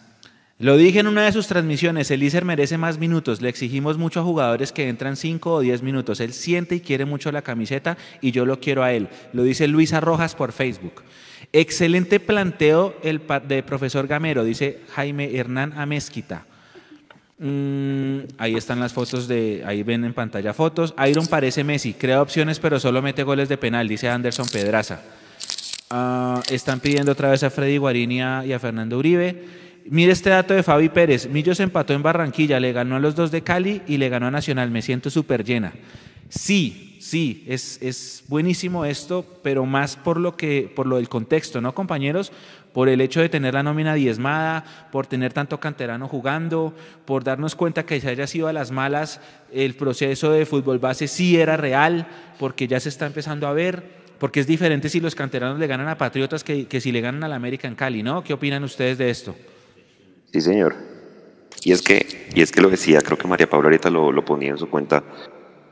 Lo 0.62 0.76
dije 0.76 1.00
en 1.00 1.08
una 1.08 1.24
de 1.24 1.32
sus 1.32 1.48
transmisiones, 1.48 2.08
Elícer 2.12 2.44
merece 2.44 2.78
más 2.78 2.96
minutos, 2.96 3.42
le 3.42 3.48
exigimos 3.48 3.98
mucho 3.98 4.20
a 4.20 4.22
jugadores 4.22 4.70
que 4.70 4.88
entran 4.88 5.16
5 5.16 5.54
o 5.54 5.58
10 5.58 5.82
minutos, 5.82 6.20
él 6.20 6.32
siente 6.32 6.76
y 6.76 6.80
quiere 6.80 7.04
mucho 7.04 7.32
la 7.32 7.42
camiseta 7.42 7.98
y 8.20 8.30
yo 8.30 8.46
lo 8.46 8.60
quiero 8.60 8.84
a 8.84 8.92
él, 8.92 9.08
lo 9.32 9.42
dice 9.42 9.66
Luisa 9.66 9.98
Rojas 9.98 10.36
por 10.36 10.52
Facebook. 10.52 11.02
Excelente 11.52 12.20
planteo 12.20 12.94
el 13.02 13.20
de 13.48 13.64
profesor 13.64 14.06
Gamero, 14.06 14.44
dice 14.44 14.78
Jaime 14.94 15.36
Hernán 15.36 15.72
Amezquita. 15.76 16.46
Mm, 17.40 18.18
ahí 18.38 18.54
están 18.54 18.78
las 18.78 18.92
fotos 18.92 19.26
de, 19.26 19.64
ahí 19.66 19.82
ven 19.82 20.04
en 20.04 20.14
pantalla 20.14 20.54
fotos. 20.54 20.94
Iron 21.08 21.26
parece 21.26 21.64
Messi, 21.64 21.92
crea 21.92 22.22
opciones 22.22 22.60
pero 22.60 22.78
solo 22.78 23.02
mete 23.02 23.24
goles 23.24 23.48
de 23.48 23.58
penal, 23.58 23.88
dice 23.88 24.08
Anderson 24.08 24.46
Pedraza. 24.46 25.02
Ah, 25.90 26.40
están 26.48 26.78
pidiendo 26.78 27.10
otra 27.10 27.32
vez 27.32 27.42
a 27.42 27.50
Freddy 27.50 28.20
a, 28.20 28.46
y 28.46 28.52
a 28.52 28.60
Fernando 28.60 28.96
Uribe. 28.96 29.61
Mire 29.86 30.12
este 30.12 30.30
dato 30.30 30.54
de 30.54 30.62
Fabi 30.62 30.88
Pérez. 30.88 31.28
Millos 31.28 31.60
empató 31.60 31.92
en 31.92 32.02
Barranquilla, 32.02 32.60
le 32.60 32.72
ganó 32.72 32.96
a 32.96 33.00
los 33.00 33.14
dos 33.14 33.30
de 33.30 33.42
Cali 33.42 33.82
y 33.86 33.96
le 33.96 34.08
ganó 34.08 34.26
a 34.26 34.30
Nacional. 34.30 34.70
Me 34.70 34.82
siento 34.82 35.10
súper 35.10 35.44
llena. 35.44 35.72
Sí, 36.28 36.96
sí, 37.00 37.44
es, 37.46 37.78
es 37.82 38.24
buenísimo 38.28 38.84
esto, 38.84 39.26
pero 39.42 39.66
más 39.66 39.96
por 39.96 40.18
lo 40.18 40.36
que, 40.36 40.72
por 40.74 40.86
lo 40.86 40.96
del 40.96 41.08
contexto, 41.08 41.60
¿no, 41.60 41.74
compañeros? 41.74 42.32
Por 42.72 42.88
el 42.88 43.02
hecho 43.02 43.20
de 43.20 43.28
tener 43.28 43.52
la 43.52 43.62
nómina 43.62 43.92
diezmada, 43.94 44.64
por 44.90 45.06
tener 45.06 45.34
tanto 45.34 45.60
canterano 45.60 46.08
jugando, 46.08 46.74
por 47.04 47.22
darnos 47.22 47.54
cuenta 47.54 47.84
que 47.84 48.00
se 48.00 48.08
haya 48.08 48.26
sido 48.26 48.48
a 48.48 48.54
las 48.54 48.70
malas, 48.70 49.20
el 49.52 49.74
proceso 49.74 50.30
de 50.30 50.46
fútbol 50.46 50.78
base 50.78 51.06
sí 51.06 51.38
era 51.38 51.58
real, 51.58 52.06
porque 52.38 52.66
ya 52.66 52.80
se 52.80 52.88
está 52.88 53.04
empezando 53.06 53.46
a 53.46 53.52
ver, 53.52 53.82
porque 54.18 54.40
es 54.40 54.46
diferente 54.46 54.88
si 54.88 55.00
los 55.00 55.14
canteranos 55.14 55.58
le 55.58 55.66
ganan 55.66 55.88
a 55.88 55.98
Patriotas 55.98 56.44
que, 56.44 56.66
que 56.66 56.80
si 56.80 56.92
le 56.92 57.02
ganan 57.02 57.24
al 57.24 57.34
América 57.34 57.68
en 57.68 57.74
Cali, 57.74 58.02
¿no? 58.02 58.24
¿Qué 58.24 58.32
opinan 58.32 58.64
ustedes 58.64 58.96
de 58.96 59.10
esto? 59.10 59.36
Sí, 60.32 60.40
señor. 60.40 60.74
Y 61.62 61.72
es 61.72 61.82
que, 61.82 62.30
y 62.34 62.42
es 62.42 62.50
que 62.50 62.60
lo 62.60 62.70
decía, 62.70 63.00
creo 63.02 63.18
que 63.18 63.28
María 63.28 63.48
Paula 63.48 63.66
ahorita 63.66 63.90
lo, 63.90 64.10
lo 64.10 64.24
ponía 64.24 64.50
en 64.50 64.58
su 64.58 64.68
cuenta. 64.68 65.04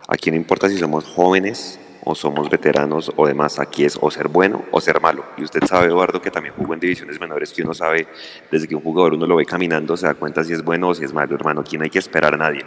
Aquí 0.06 0.30
no 0.30 0.36
importa 0.36 0.68
si 0.68 0.76
somos 0.76 1.04
jóvenes 1.04 1.80
o 2.04 2.14
somos 2.14 2.48
veteranos 2.48 3.12
o 3.16 3.26
demás, 3.26 3.58
aquí 3.58 3.84
es 3.84 3.98
o 4.00 4.10
ser 4.10 4.28
bueno 4.28 4.64
o 4.70 4.80
ser 4.80 5.00
malo. 5.00 5.24
Y 5.36 5.44
usted 5.44 5.60
sabe, 5.66 5.86
Eduardo, 5.86 6.20
que 6.20 6.30
también 6.30 6.54
jugó 6.56 6.74
en 6.74 6.80
divisiones 6.80 7.18
menores, 7.18 7.52
que 7.52 7.62
uno 7.62 7.74
sabe, 7.74 8.06
desde 8.50 8.68
que 8.68 8.74
un 8.74 8.82
jugador 8.82 9.14
uno 9.14 9.26
lo 9.26 9.36
ve 9.36 9.46
caminando, 9.46 9.96
se 9.96 10.06
da 10.06 10.14
cuenta 10.14 10.44
si 10.44 10.52
es 10.52 10.62
bueno 10.62 10.88
o 10.88 10.94
si 10.94 11.04
es 11.04 11.12
malo, 11.12 11.34
hermano. 11.34 11.62
Aquí 11.62 11.76
no 11.76 11.84
hay 11.84 11.90
que 11.90 11.98
esperar 11.98 12.34
a 12.34 12.36
nadie. 12.36 12.64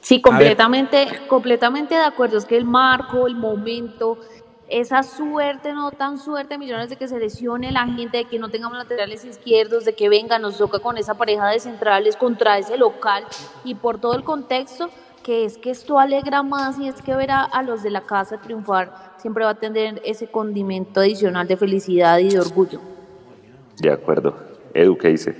Sí, 0.00 0.20
completamente, 0.20 1.08
completamente 1.28 1.94
de 1.94 2.04
acuerdo. 2.04 2.38
Es 2.38 2.44
que 2.44 2.56
el 2.56 2.64
marco, 2.64 3.26
el 3.26 3.34
momento, 3.34 4.20
esa 4.68 5.02
suerte, 5.02 5.72
no 5.72 5.92
tan 5.92 6.18
suerte, 6.18 6.58
millones 6.58 6.90
de 6.90 6.96
que 6.96 7.06
se 7.06 7.18
lesione 7.18 7.70
la 7.70 7.86
gente, 7.86 8.18
de 8.18 8.24
que 8.24 8.38
no 8.38 8.48
tengamos 8.48 8.76
laterales 8.76 9.24
izquierdos, 9.24 9.84
de 9.84 9.94
que 9.94 10.08
venga, 10.08 10.38
nos 10.38 10.58
toca 10.58 10.80
con 10.80 10.98
esa 10.98 11.14
pareja 11.14 11.48
de 11.48 11.60
centrales 11.60 12.16
contra 12.16 12.58
ese 12.58 12.76
local 12.76 13.24
y 13.64 13.74
por 13.76 14.00
todo 14.00 14.14
el 14.14 14.24
contexto, 14.24 14.90
que 15.22 15.44
es 15.44 15.56
que 15.58 15.70
esto 15.70 15.98
alegra 15.98 16.42
más 16.42 16.78
y 16.78 16.88
es 16.88 17.00
que 17.02 17.14
ver 17.14 17.30
a, 17.30 17.42
a 17.42 17.62
los 17.62 17.82
de 17.82 17.90
la 17.90 18.02
casa 18.02 18.38
triunfar 18.38 19.14
siempre 19.18 19.44
va 19.44 19.50
a 19.50 19.54
tener 19.54 20.00
ese 20.04 20.28
condimento 20.28 21.00
adicional 21.00 21.46
de 21.46 21.56
felicidad 21.56 22.18
y 22.18 22.30
de 22.30 22.40
orgullo. 22.40 22.80
De 23.78 23.90
acuerdo. 23.90 24.36
Edu, 24.72 24.96
¿qué 24.96 25.08
dice? 25.08 25.34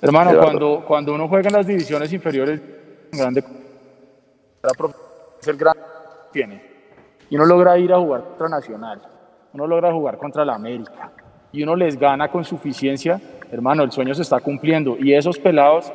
Hermano, 0.00 0.30
Eduardo. 0.30 0.46
cuando, 0.46 0.84
cuando 0.86 1.14
uno 1.14 1.28
juega 1.28 1.48
en 1.48 1.54
las 1.54 1.66
divisiones 1.66 2.12
inferiores, 2.12 2.60
grande, 3.12 3.42
es 5.40 5.48
el 5.48 5.56
gran 5.56 5.76
tiene. 6.36 6.60
Y 7.30 7.36
uno 7.36 7.46
logra 7.46 7.78
ir 7.78 7.92
a 7.92 7.98
jugar 7.98 8.24
contra 8.24 8.48
Nacional, 8.48 9.00
uno 9.54 9.66
logra 9.66 9.90
jugar 9.90 10.18
contra 10.18 10.44
la 10.44 10.54
América, 10.54 11.10
y 11.50 11.62
uno 11.62 11.74
les 11.74 11.98
gana 11.98 12.28
con 12.28 12.44
suficiencia, 12.44 13.18
hermano, 13.50 13.82
el 13.82 13.90
sueño 13.90 14.14
se 14.14 14.20
está 14.20 14.38
cumpliendo. 14.40 14.96
Y 14.98 15.14
esos 15.14 15.38
pelados, 15.38 15.90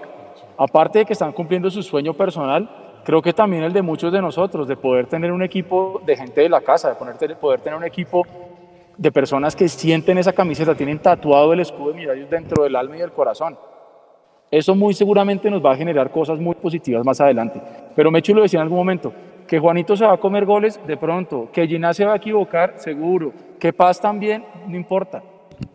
aparte 0.57 0.99
de 0.99 1.05
que 1.05 1.13
están 1.13 1.31
cumpliendo 1.31 1.69
su 1.69 1.83
sueño 1.83 2.15
personal, 2.15 2.67
creo 3.05 3.21
que 3.21 3.33
también 3.33 3.63
el 3.63 3.71
de 3.71 3.83
muchos 3.83 4.11
de 4.11 4.19
nosotros, 4.19 4.67
de 4.67 4.75
poder 4.75 5.05
tener 5.05 5.31
un 5.31 5.43
equipo 5.43 6.01
de 6.05 6.17
gente 6.17 6.41
de 6.41 6.49
la 6.49 6.61
casa, 6.61 6.89
de 6.89 7.35
poder 7.35 7.61
tener 7.61 7.77
un 7.77 7.85
equipo 7.85 8.25
de 8.97 9.11
personas 9.11 9.55
que 9.55 9.69
sienten 9.69 10.17
esa 10.17 10.33
camiseta, 10.33 10.73
tienen 10.73 10.97
tatuado 10.97 11.53
el 11.53 11.59
escudo 11.59 11.89
de 11.89 11.97
Millonarios 11.97 12.29
dentro 12.31 12.63
del 12.63 12.75
alma 12.75 12.97
y 12.97 12.99
del 13.01 13.11
corazón. 13.11 13.55
Eso 14.49 14.75
muy 14.75 14.93
seguramente 14.93 15.49
nos 15.49 15.63
va 15.63 15.71
a 15.71 15.77
generar 15.77 16.09
cosas 16.11 16.39
muy 16.39 16.55
positivas 16.55 17.05
más 17.05 17.21
adelante. 17.21 17.61
Pero 17.95 18.11
Mechu 18.11 18.33
lo 18.33 18.41
decía 18.41 18.59
en 18.59 18.63
algún 18.63 18.79
momento, 18.79 19.13
que 19.51 19.59
Juanito 19.59 19.97
se 19.97 20.05
va 20.05 20.13
a 20.13 20.17
comer 20.17 20.45
goles 20.45 20.79
de 20.87 20.95
pronto, 20.95 21.49
que 21.51 21.67
Gina 21.67 21.93
se 21.93 22.05
va 22.05 22.13
a 22.13 22.15
equivocar, 22.15 22.75
seguro, 22.77 23.33
que 23.59 23.73
Paz 23.73 23.99
también, 23.99 24.45
no 24.65 24.77
importa. 24.77 25.21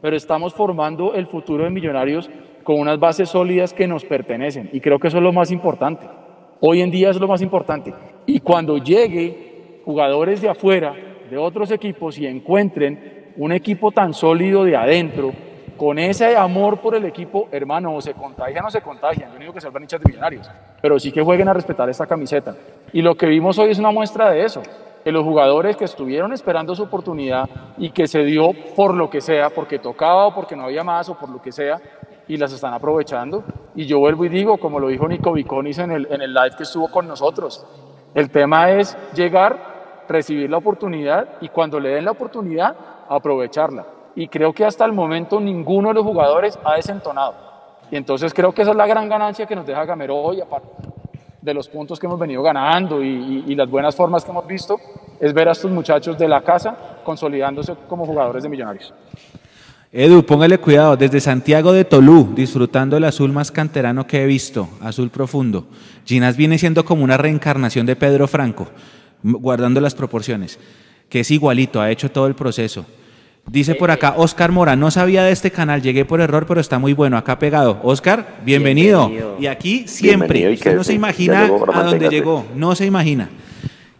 Pero 0.01 0.17
estamos 0.17 0.55
formando 0.55 1.13
el 1.13 1.27
futuro 1.27 1.65
de 1.65 1.69
Millonarios 1.69 2.31
con 2.65 2.81
unas 2.81 2.99
bases 2.99 3.29
sólidas 3.29 3.75
que 3.75 3.87
nos 3.87 4.03
pertenecen 4.03 4.71
y 4.73 4.81
creo 4.81 4.99
que 4.99 5.09
eso 5.09 5.19
es 5.19 5.23
lo 5.23 5.31
más 5.31 5.51
importante. 5.51 6.09
Hoy 6.61 6.81
en 6.81 6.91
día 6.91 7.11
es 7.11 7.21
lo 7.21 7.29
más 7.29 7.43
importante. 7.43 7.93
Y 8.25 8.41
cuando 8.41 8.79
llegue 8.79 9.83
jugadores 9.85 10.41
de 10.41 10.49
afuera, 10.49 10.95
de 11.29 11.37
otros 11.37 11.71
equipos 11.71 12.19
y 12.19 12.27
encuentren 12.27 13.35
un 13.37 13.53
equipo 13.53 13.93
tan 13.93 14.15
sólido 14.15 14.65
de 14.65 14.75
adentro, 14.75 15.35
con 15.77 15.99
ese 15.99 16.37
amor 16.37 16.81
por 16.81 16.95
el 16.95 17.05
equipo, 17.05 17.49
hermano, 17.53 17.95
o 17.95 18.01
se 18.01 18.15
contagian 18.15 18.65
o 18.65 18.71
se 18.71 18.81
contagian. 18.81 19.29
Yo 19.29 19.35
no 19.35 19.41
digo 19.41 19.53
que 19.53 19.61
sean 19.61 19.75
hinchas 19.81 20.01
millonarios, 20.05 20.51
pero 20.81 20.99
sí 20.99 21.13
que 21.13 21.23
jueguen 21.23 21.49
a 21.49 21.53
respetar 21.53 21.89
esta 21.89 22.07
camiseta. 22.07 22.55
Y 22.93 23.03
lo 23.03 23.15
que 23.15 23.27
vimos 23.27 23.59
hoy 23.59 23.71
es 23.71 23.79
una 23.79 23.91
muestra 23.91 24.31
de 24.31 24.45
eso, 24.45 24.63
que 25.05 25.13
los 25.13 25.25
jugadores 25.25 25.77
que 25.77 25.85
estuvieron 25.85 26.33
esperando 26.33 26.75
su 26.75 26.85
oportunidad 26.85 27.49
y 27.79 27.91
que 27.91 28.07
se 28.07 28.25
dio 28.25 28.51
por 28.75 28.95
lo 28.95 29.11
que 29.11 29.21
sea, 29.21 29.51
porque 29.51 29.79
tocaba 29.79 30.27
o 30.27 30.35
porque 30.35 30.57
no 30.57 30.65
había 30.65 30.83
más 30.83 31.09
o 31.09 31.15
por 31.19 31.29
lo 31.29 31.41
que 31.41 31.53
sea, 31.53 31.81
y 32.29 32.37
las 32.37 32.53
están 32.53 32.75
aprovechando. 32.75 33.45
Y 33.75 33.87
yo 33.87 33.99
vuelvo 33.99 34.25
y 34.25 34.29
digo, 34.29 34.59
como 34.59 34.81
lo 34.81 34.89
dijo 34.89 35.07
Nico 35.07 35.33
Viconis 35.33 35.79
en 35.79 35.93
el, 35.93 36.09
en 36.11 36.23
el 36.23 36.35
live 36.35 36.57
que 36.57 36.65
estuvo 36.65 36.89
con 36.89 37.07
nosotros, 37.07 37.65
el 38.15 38.31
tema 38.31 38.71
es 38.71 38.97
llegar, 39.15 40.05
recibir 40.09 40.51
la 40.51 40.57
oportunidad 40.57 41.29
y 41.41 41.51
cuando 41.51 41.79
le 41.79 41.91
den 41.91 42.05
la 42.05 42.13
oportunidad, 42.13 42.75
aprovecharla. 43.09 43.96
Y 44.17 44.29
creo 44.29 44.53
que 44.53 44.65
hasta 44.65 44.85
el 44.85 44.93
momento 44.93 45.39
ninguno 45.41 45.89
de 45.89 45.95
los 45.95 46.05
jugadores 46.05 46.59
ha 46.65 46.75
desentonado. 46.75 47.35
Y 47.91 47.97
entonces 47.97 48.35
creo 48.35 48.53
que 48.53 48.63
esa 48.63 48.73
es 48.73 48.77
la 48.77 48.87
gran 48.87 49.09
ganancia 49.09 49.47
que 49.47 49.55
nos 49.55 49.67
deja 49.67 49.85
Gamero 49.85 50.17
hoy, 50.17 50.41
aparte 50.41 50.69
de 51.41 51.55
los 51.55 51.69
puntos 51.69 52.01
que 52.01 52.07
hemos 52.07 52.19
venido 52.19 52.43
ganando 52.43 53.01
y, 53.05 53.07
y- 53.09 53.53
y 53.53 53.55
las 53.55 53.71
buenas 53.71 53.95
formas 53.95 54.25
que 54.25 54.33
hemos 54.33 54.45
visto, 54.49 54.81
es 55.21 55.33
ver 55.33 55.49
a 55.49 55.53
estos 55.53 55.71
muchachos 55.71 56.19
de 56.19 56.27
la 56.27 56.41
casa 56.41 56.77
consolidándose 57.05 57.75
como 57.89 58.05
jugadores 58.05 58.43
de 58.43 58.49
millonarios. 58.49 58.93
Edu, 59.93 60.25
póngale 60.27 60.59
cuidado, 60.59 60.97
desde 60.97 61.21
Santiago 61.21 61.73
de 61.73 61.85
Tolú, 61.85 62.33
disfrutando 62.35 62.97
el 62.97 63.05
azul 63.05 63.33
más 63.33 63.53
canterano 63.53 64.07
que 64.09 64.23
he 64.25 64.27
visto, 64.27 64.69
azul 64.83 65.09
profundo. 65.11 65.67
Ginás 66.05 66.37
viene 66.37 66.59
siendo 66.59 66.85
como 66.85 67.05
una 67.05 67.17
reencarnación 67.17 67.87
de 67.87 67.95
Pedro 67.95 68.27
Franco, 68.27 68.67
guardando 69.23 69.81
las 69.81 69.95
proporciones, 69.95 70.59
que 71.09 71.21
es 71.21 71.31
igualito, 71.31 71.81
ha 71.81 71.91
hecho 71.93 72.11
todo 72.11 72.27
el 72.27 72.35
proceso. 72.35 72.85
Dice 73.49 73.77
por 73.77 73.93
acá, 73.93 74.15
Oscar 74.17 74.51
Mora, 74.51 74.75
no 74.75 74.91
sabía 74.91 75.23
de 75.23 75.31
este 75.31 75.53
canal, 75.53 75.81
llegué 75.81 76.05
por 76.05 76.21
error, 76.21 76.47
pero 76.47 76.61
está 76.61 76.81
muy 76.81 76.93
bueno, 76.93 77.17
acá 77.17 77.39
pegado. 77.39 77.79
Oscar, 77.85 78.39
bienvenido. 78.45 79.09
Bienvenido. 79.09 79.37
Y 79.41 79.47
aquí 79.47 79.87
siempre, 79.87 80.39
Bienvenido 80.39 80.51
y 80.51 80.55
usted 80.55 80.75
no 80.75 80.83
se 80.85 80.95
imagina 80.95 81.49
a 81.73 81.83
dónde 81.85 82.09
llegó, 82.09 82.45
no 82.57 82.75
se 82.75 82.87
imagina. 82.87 83.31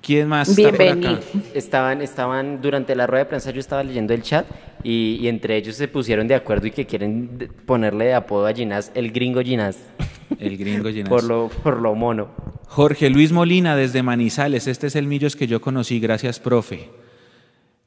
¿Quién 0.03 0.29
más 0.29 0.49
está 0.49 0.73
por 0.73 0.83
acá? 0.83 1.21
Estaban, 1.55 2.03
estaban, 2.03 2.61
durante 2.61 2.97
la 2.97 3.07
rueda 3.07 3.25
de 3.25 3.29
prensa 3.29 3.53
yo 3.53 3.61
estaba 3.61 3.85
leyendo 3.85 4.15
el 4.15 4.23
chat 4.23 4.47
y, 4.83 5.19
y 5.21 5.29
entre 5.29 5.57
ellos 5.57 5.77
se 5.77 5.87
pusieron 5.87 6.27
de 6.27 6.35
acuerdo 6.35 6.67
y 6.67 6.73
que 6.73 6.85
quieren 6.85 7.49
ponerle 7.67 8.07
de 8.07 8.15
apodo 8.15 8.47
a 8.47 8.53
Ginás 8.53 8.91
el 8.95 9.13
gringo 9.13 9.41
Ginás. 9.43 9.79
El 10.41 10.57
gringo 10.57 10.91
Ginás. 10.91 11.09
por, 11.09 11.23
lo, 11.23 11.49
por 11.49 11.81
lo 11.81 11.95
mono. 11.95 12.29
Jorge 12.67 13.11
Luis 13.11 13.31
Molina 13.31 13.77
desde 13.77 14.03
Manizales, 14.03 14.67
este 14.67 14.89
es 14.89 14.97
el 14.97 15.07
Millos 15.07 15.37
que 15.37 15.47
yo 15.47 15.61
conocí, 15.61 16.01
gracias 16.01 16.41
profe. 16.41 16.89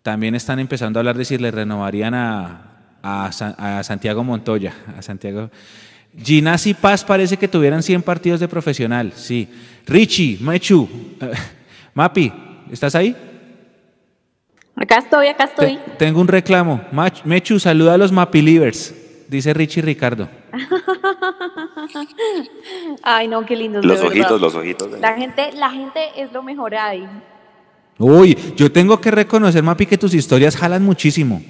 También 0.09 0.33
están 0.33 0.57
empezando 0.57 0.97
a 0.97 1.01
hablar 1.01 1.15
de 1.15 1.23
si 1.23 1.37
le 1.37 1.51
renovarían 1.51 2.15
a, 2.15 2.61
a 3.03 3.31
Sa- 3.31 3.53
a 3.59 3.83
Santiago 3.83 4.23
Montoya, 4.23 4.73
a 4.97 5.03
Santiago. 5.03 5.51
Ginás 6.17 6.65
y 6.65 6.73
Paz 6.73 7.05
parece 7.05 7.37
que 7.37 7.47
tuvieran 7.47 7.83
100 7.83 8.01
partidos 8.01 8.39
de 8.39 8.47
profesional, 8.47 9.13
sí. 9.13 9.47
Richie, 9.85 10.39
Mechu, 10.41 10.89
eh, 11.21 11.31
Mapi, 11.93 12.33
¿estás 12.71 12.95
ahí? 12.95 13.15
Acá 14.75 14.97
estoy, 14.97 15.27
acá 15.27 15.43
estoy. 15.43 15.77
Tengo 15.99 16.19
un 16.21 16.27
reclamo. 16.27 16.81
Mach- 16.91 17.23
Mechu, 17.23 17.59
saluda 17.59 17.93
a 17.93 17.97
los 17.99 18.11
Mapi 18.11 18.41
Livers, 18.41 18.95
dice 19.27 19.53
Richie 19.53 19.83
Ricardo. 19.83 20.27
Ay, 23.03 23.27
no, 23.27 23.45
qué 23.45 23.55
lindo. 23.55 23.79
Los 23.83 24.01
ojitos, 24.01 24.41
los 24.41 24.55
ojitos. 24.55 24.99
La 24.99 25.13
gente, 25.13 25.51
la 25.53 25.69
gente 25.69 25.99
es 26.17 26.33
lo 26.33 26.41
mejor 26.41 26.73
ahí. 26.73 27.07
Uy, 27.99 28.37
yo 28.55 28.71
tengo 28.71 28.99
que 29.01 29.11
reconocer, 29.11 29.61
Mapi, 29.61 29.85
que 29.85 29.97
tus 29.97 30.13
historias 30.13 30.55
jalan 30.55 30.83
muchísimo. 30.83 31.41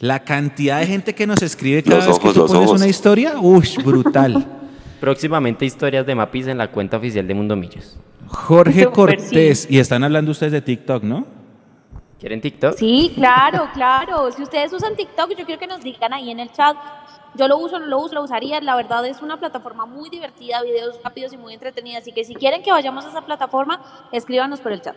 La 0.00 0.24
cantidad 0.24 0.80
de 0.80 0.86
gente 0.86 1.14
que 1.14 1.24
nos 1.26 1.40
escribe 1.40 1.84
cada 1.84 1.96
Los 1.98 2.06
vez 2.06 2.16
ojos, 2.16 2.32
que 2.34 2.40
tú 2.40 2.46
pones 2.46 2.68
ojos. 2.68 2.80
una 2.80 2.88
historia, 2.88 3.34
uy, 3.40 3.68
brutal. 3.84 4.44
Próximamente 5.00 5.64
historias 5.64 6.04
de 6.04 6.16
Mapis 6.16 6.48
en 6.48 6.58
la 6.58 6.70
cuenta 6.72 6.96
oficial 6.96 7.26
de 7.26 7.34
Mundo 7.34 7.54
Millos. 7.54 7.96
Jorge 8.26 8.86
Cortés, 8.86 9.68
y 9.70 9.78
están 9.78 10.02
hablando 10.02 10.32
ustedes 10.32 10.52
de 10.52 10.60
TikTok, 10.60 11.04
¿no? 11.04 11.26
¿Quieren 12.18 12.40
TikTok? 12.40 12.74
Sí, 12.76 13.12
claro, 13.14 13.68
claro. 13.72 14.32
Si 14.32 14.42
ustedes 14.42 14.72
usan 14.72 14.96
TikTok, 14.96 15.30
yo 15.38 15.46
quiero 15.46 15.60
que 15.60 15.68
nos 15.68 15.80
digan 15.80 16.12
ahí 16.12 16.32
en 16.32 16.40
el 16.40 16.50
chat. 16.50 16.76
Yo 17.36 17.46
lo 17.46 17.56
uso, 17.58 17.78
no 17.78 17.86
lo 17.86 18.00
uso, 18.00 18.16
lo 18.16 18.24
usaría. 18.24 18.60
La 18.60 18.74
verdad 18.74 19.06
es 19.06 19.22
una 19.22 19.38
plataforma 19.38 19.86
muy 19.86 20.10
divertida, 20.10 20.60
videos 20.62 20.96
rápidos 21.04 21.32
y 21.32 21.36
muy 21.36 21.54
entretenidos. 21.54 22.02
Así 22.02 22.10
que 22.10 22.24
si 22.24 22.34
quieren 22.34 22.62
que 22.62 22.72
vayamos 22.72 23.04
a 23.04 23.10
esa 23.10 23.20
plataforma, 23.22 23.80
escríbanos 24.10 24.58
por 24.58 24.72
el 24.72 24.82
chat. 24.82 24.96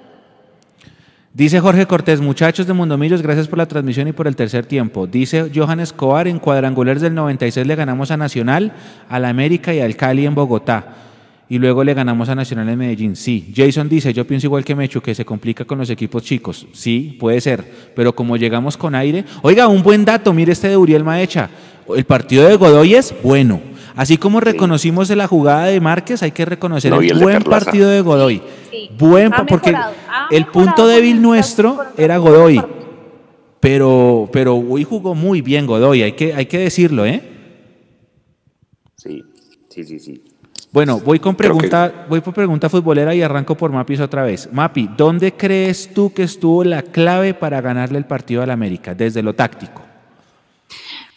Dice 1.34 1.61
Jorge 1.61 1.86
Cortés, 1.86 2.19
muchachos 2.19 2.67
de 2.67 2.73
Mundomillos, 2.73 3.21
gracias 3.21 3.47
por 3.47 3.57
la 3.57 3.65
transmisión 3.65 4.05
y 4.05 4.11
por 4.11 4.27
el 4.27 4.36
tercer 4.36 4.65
tiempo. 4.65 5.07
Dice 5.07 5.49
Johan 5.55 5.79
Escobar, 5.79 6.27
en 6.27 6.39
cuadrangulares 6.39 7.01
del 7.01 7.15
96 7.15 7.65
le 7.65 7.75
ganamos 7.75 8.11
a 8.11 8.17
Nacional, 8.17 8.73
al 9.07 9.23
América 9.23 9.73
y 9.73 9.79
al 9.79 9.95
Cali 9.95 10.25
en 10.25 10.36
Bogotá. 10.36 10.93
Y 11.47 11.57
luego 11.57 11.86
le 11.86 11.93
ganamos 11.93 12.27
a 12.27 12.36
Nacional 12.36 12.67
en 12.67 12.77
Medellín. 12.77 13.15
Sí. 13.15 13.53
Jason 13.55 13.88
dice, 13.88 14.13
yo 14.13 14.27
pienso 14.27 14.47
igual 14.47 14.65
que 14.65 14.75
Mecho, 14.75 15.01
que 15.01 15.15
se 15.15 15.23
complica 15.23 15.63
con 15.63 15.77
los 15.77 15.89
equipos 15.89 16.23
chicos. 16.23 16.67
Sí, 16.73 17.15
puede 17.17 17.39
ser. 17.39 17.63
Pero 17.95 18.13
como 18.13 18.36
llegamos 18.36 18.75
con 18.75 18.93
aire... 18.93 19.23
Oiga, 19.41 19.69
un 19.69 19.84
buen 19.84 20.03
dato, 20.03 20.34
mire 20.34 20.51
este 20.51 20.67
de 20.67 20.75
Uriel 20.75 21.05
Maecha. 21.05 21.49
El 21.95 22.03
partido 22.03 22.45
de 22.45 22.57
Godoy 22.57 22.95
es 22.95 23.13
bueno. 23.23 23.61
Así 23.95 24.17
como 24.17 24.39
reconocimos 24.39 25.09
la 25.09 25.27
jugada 25.27 25.65
de 25.65 25.79
Márquez, 25.81 26.23
hay 26.23 26.31
que 26.31 26.45
reconocer 26.45 26.91
No, 26.91 27.01
el 27.01 27.19
buen 27.19 27.43
partido 27.43 27.89
de 27.89 28.01
Godoy. 28.01 28.41
Sí. 28.69 28.89
Buen, 28.97 29.33
Ha 29.33 29.45
porque 29.45 29.71
mejorado, 29.71 29.93
el 30.31 30.45
punto 30.47 30.87
débil 30.87 31.17
el- 31.17 31.21
nuestro 31.21 31.77
era 31.97 32.17
Godoy. 32.17 32.61
Pero, 33.59 34.29
pero 34.31 34.55
hoy 34.55 34.83
jugó 34.83 35.13
muy 35.13 35.41
bien 35.41 35.65
Godoy, 35.67 36.01
hay 36.03 36.13
que, 36.13 36.33
hay 36.33 36.45
que 36.47 36.57
decirlo, 36.57 37.05
¿eh? 37.05 37.21
Sí, 38.95 39.23
sí, 39.69 39.83
sí, 39.83 39.99
sí. 39.99 40.21
Bueno, 40.71 40.99
voy 40.99 41.19
con 41.19 41.33
que- 41.35 41.39
pregunta, 41.43 42.05
voy 42.09 42.21
por 42.21 42.33
pregunta 42.33 42.69
futbolera 42.69 43.13
y 43.13 43.21
arranco 43.21 43.55
por 43.55 43.71
Mapis 43.71 43.99
otra 43.99 44.23
vez. 44.23 44.47
Mapi, 44.51 44.89
¿dónde 44.95 45.33
crees 45.33 45.93
tú 45.93 46.13
que 46.13 46.23
estuvo 46.23 46.63
la 46.63 46.81
clave 46.81 47.33
para 47.33 47.59
ganarle 47.61 47.97
el 47.97 48.05
partido 48.05 48.41
al 48.41 48.51
América? 48.51 48.95
Desde 48.95 49.21
lo 49.21 49.33
táctico. 49.35 49.81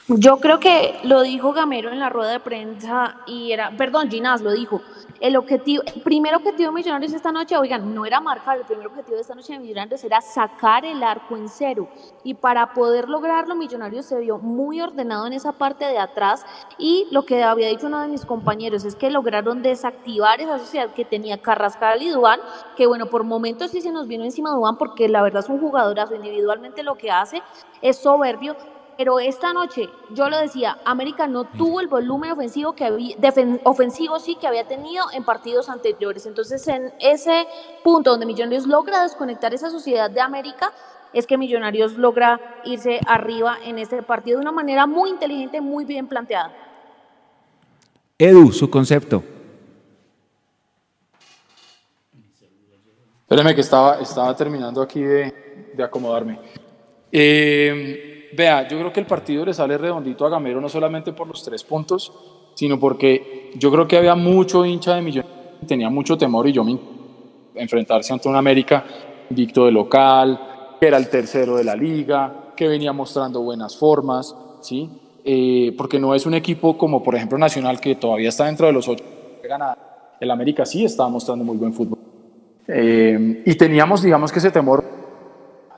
Yo 0.06 0.36
creo 0.36 0.60
que 0.60 1.00
lo 1.04 1.22
dijo 1.22 1.54
Gamero 1.54 1.90
en 1.90 1.98
la 1.98 2.10
rueda 2.10 2.32
de 2.32 2.40
prensa 2.40 3.16
y 3.26 3.52
era, 3.52 3.74
perdón, 3.74 4.10
Ginás 4.10 4.42
lo 4.42 4.52
dijo. 4.52 4.82
El 5.18 5.34
objetivo, 5.34 5.82
el 5.86 6.02
primer 6.02 6.34
objetivo 6.34 6.68
de 6.68 6.74
Millonarios 6.74 7.14
esta 7.14 7.32
noche, 7.32 7.56
oigan, 7.56 7.94
no 7.94 8.04
era 8.04 8.20
marcar, 8.20 8.58
el 8.58 8.66
primer 8.66 8.88
objetivo 8.88 9.14
de 9.14 9.22
esta 9.22 9.34
noche 9.34 9.54
de 9.54 9.60
Millonarios 9.60 10.04
era 10.04 10.20
sacar 10.20 10.84
el 10.84 11.02
arco 11.02 11.38
en 11.38 11.48
cero. 11.48 11.88
Y 12.22 12.34
para 12.34 12.74
poder 12.74 13.08
lograrlo, 13.08 13.54
Millonarios 13.54 14.04
se 14.04 14.20
vio 14.20 14.36
muy 14.36 14.82
ordenado 14.82 15.26
en 15.26 15.32
esa 15.32 15.52
parte 15.52 15.86
de 15.86 15.96
atrás. 15.96 16.44
Y 16.76 17.06
lo 17.10 17.24
que 17.24 17.42
había 17.42 17.68
dicho 17.68 17.86
uno 17.86 18.02
de 18.02 18.08
mis 18.08 18.26
compañeros 18.26 18.84
es 18.84 18.96
que 18.96 19.10
lograron 19.10 19.62
desactivar 19.62 20.38
esa 20.38 20.58
sociedad 20.58 20.92
que 20.92 21.06
tenía 21.06 21.40
Carrascal 21.40 22.02
y 22.02 22.10
Dubán, 22.10 22.40
que 22.76 22.86
bueno, 22.86 23.06
por 23.06 23.24
momentos 23.24 23.70
sí 23.70 23.80
se 23.80 23.90
nos 23.90 24.06
vino 24.06 24.24
encima 24.24 24.50
Dubán, 24.50 24.76
porque 24.76 25.08
la 25.08 25.22
verdad 25.22 25.42
es 25.42 25.48
un 25.48 25.60
jugadorazo 25.60 26.14
individualmente 26.14 26.82
lo 26.82 26.96
que 26.96 27.10
hace 27.10 27.42
es 27.80 27.98
soberbio, 27.98 28.56
pero 28.96 29.18
esta 29.18 29.52
noche, 29.52 29.88
yo 30.10 30.28
lo 30.28 30.38
decía, 30.38 30.78
América 30.84 31.26
no 31.26 31.44
tuvo 31.44 31.80
el 31.80 31.88
volumen 31.88 32.32
ofensivo 32.32 32.74
que 32.74 32.84
había, 32.84 33.16
defen- 33.16 33.60
ofensivo 33.64 34.18
sí 34.18 34.36
que 34.36 34.46
había 34.46 34.66
tenido 34.66 35.04
en 35.12 35.24
partidos 35.24 35.68
anteriores. 35.68 36.26
Entonces, 36.26 36.66
en 36.68 36.92
ese 37.00 37.46
punto 37.82 38.10
donde 38.10 38.26
Millonarios 38.26 38.66
logra 38.66 39.02
desconectar 39.02 39.52
esa 39.54 39.70
sociedad 39.70 40.10
de 40.10 40.20
América, 40.20 40.72
es 41.12 41.26
que 41.26 41.38
Millonarios 41.38 41.92
logra 41.94 42.40
irse 42.64 43.00
arriba 43.06 43.58
en 43.64 43.78
este 43.78 44.02
partido 44.02 44.38
de 44.38 44.42
una 44.42 44.52
manera 44.52 44.86
muy 44.86 45.10
inteligente, 45.10 45.60
muy 45.60 45.84
bien 45.84 46.06
planteada. 46.08 46.52
Edu, 48.18 48.52
su 48.52 48.68
concepto. 48.70 49.22
Espérame 53.20 53.54
que 53.54 53.60
estaba, 53.62 54.00
estaba 54.00 54.36
terminando 54.36 54.82
aquí 54.82 55.02
de, 55.02 55.70
de 55.74 55.82
acomodarme. 55.82 56.38
Eh, 57.10 58.13
vea, 58.36 58.68
yo 58.68 58.78
creo 58.78 58.92
que 58.92 59.00
el 59.00 59.06
partido 59.06 59.44
le 59.44 59.54
sale 59.54 59.78
redondito 59.78 60.26
a 60.26 60.30
Gamero 60.30 60.60
no 60.60 60.68
solamente 60.68 61.12
por 61.12 61.26
los 61.26 61.42
tres 61.42 61.64
puntos, 61.64 62.12
sino 62.54 62.78
porque 62.78 63.52
yo 63.56 63.70
creo 63.70 63.86
que 63.86 63.96
había 63.96 64.14
mucho 64.14 64.64
hincha 64.64 64.94
de 64.94 65.02
Millonarios, 65.02 65.66
tenía 65.66 65.90
mucho 65.90 66.16
temor 66.16 66.48
y 66.48 66.52
yo 66.52 66.64
me 66.64 66.78
enfrentarse 67.54 68.12
ante 68.12 68.28
un 68.28 68.36
América 68.36 68.84
invicto 69.30 69.64
de 69.66 69.72
local, 69.72 70.76
que 70.80 70.86
era 70.86 70.96
el 70.96 71.08
tercero 71.08 71.56
de 71.56 71.64
la 71.64 71.74
liga, 71.74 72.52
que 72.56 72.68
venía 72.68 72.92
mostrando 72.92 73.40
buenas 73.40 73.76
formas, 73.76 74.34
¿sí? 74.60 74.88
Eh, 75.24 75.74
porque 75.76 75.98
no 75.98 76.14
es 76.14 76.26
un 76.26 76.34
equipo 76.34 76.76
como 76.76 77.02
por 77.02 77.14
ejemplo 77.14 77.38
Nacional 77.38 77.80
que 77.80 77.94
todavía 77.94 78.28
está 78.28 78.44
dentro 78.44 78.66
de 78.66 78.74
los 78.74 78.86
ocho 78.88 79.02
que 79.40 79.48
gana. 79.48 79.76
El 80.20 80.30
América 80.30 80.64
sí 80.66 80.84
estaba 80.84 81.08
mostrando 81.08 81.44
muy 81.44 81.56
buen 81.56 81.72
fútbol. 81.72 81.98
Eh, 82.68 83.42
y 83.44 83.54
teníamos, 83.56 84.02
digamos 84.02 84.32
que 84.32 84.38
ese 84.38 84.50
temor, 84.50 84.84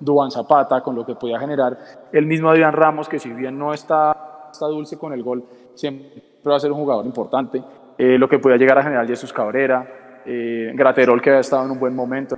Dubán 0.01 0.31
Zapata, 0.31 0.83
con 0.83 0.95
lo 0.95 1.05
que 1.07 1.15
podía 1.15 1.39
generar 1.39 1.79
el 2.13 2.27
mismo 2.27 2.51
Adrián 2.51 2.73
Ramos, 2.73 3.09
que 3.09 3.19
si 3.19 3.31
bien 3.33 3.59
no 3.59 3.73
está, 3.73 4.49
está 4.53 4.67
dulce 4.67 4.99
con 4.99 5.13
el 5.13 5.23
gol, 5.23 5.45
siempre 5.75 6.23
va 6.47 6.57
a 6.57 6.61
ser 6.61 6.73
un 6.73 6.79
jugador 6.79 7.07
importante. 7.07 7.63
Eh, 7.99 8.19
lo 8.19 8.29
que 8.29 8.39
podía 8.39 8.57
llegar 8.57 8.79
a 8.79 8.83
generar 8.83 9.07
Jesús 9.07 9.33
Cabrera, 9.33 10.23
eh, 10.27 10.73
Graterol, 10.75 11.21
que 11.23 11.31
había 11.31 11.41
estado 11.41 11.65
en 11.65 11.71
un 11.71 11.81
buen 11.81 11.95
momento. 11.95 12.37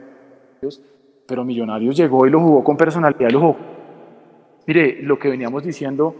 Pero 1.27 1.45
Millonarios 1.45 1.97
llegó 1.97 2.27
y 2.27 2.31
lo 2.31 2.41
jugó 2.41 2.65
con 2.65 2.77
personalidad, 2.77 3.31
lo 3.31 3.41
jugó. 3.41 3.57
Mire, 4.67 5.03
lo 5.03 5.19
que 5.19 5.29
veníamos 5.29 5.63
diciendo, 5.65 6.15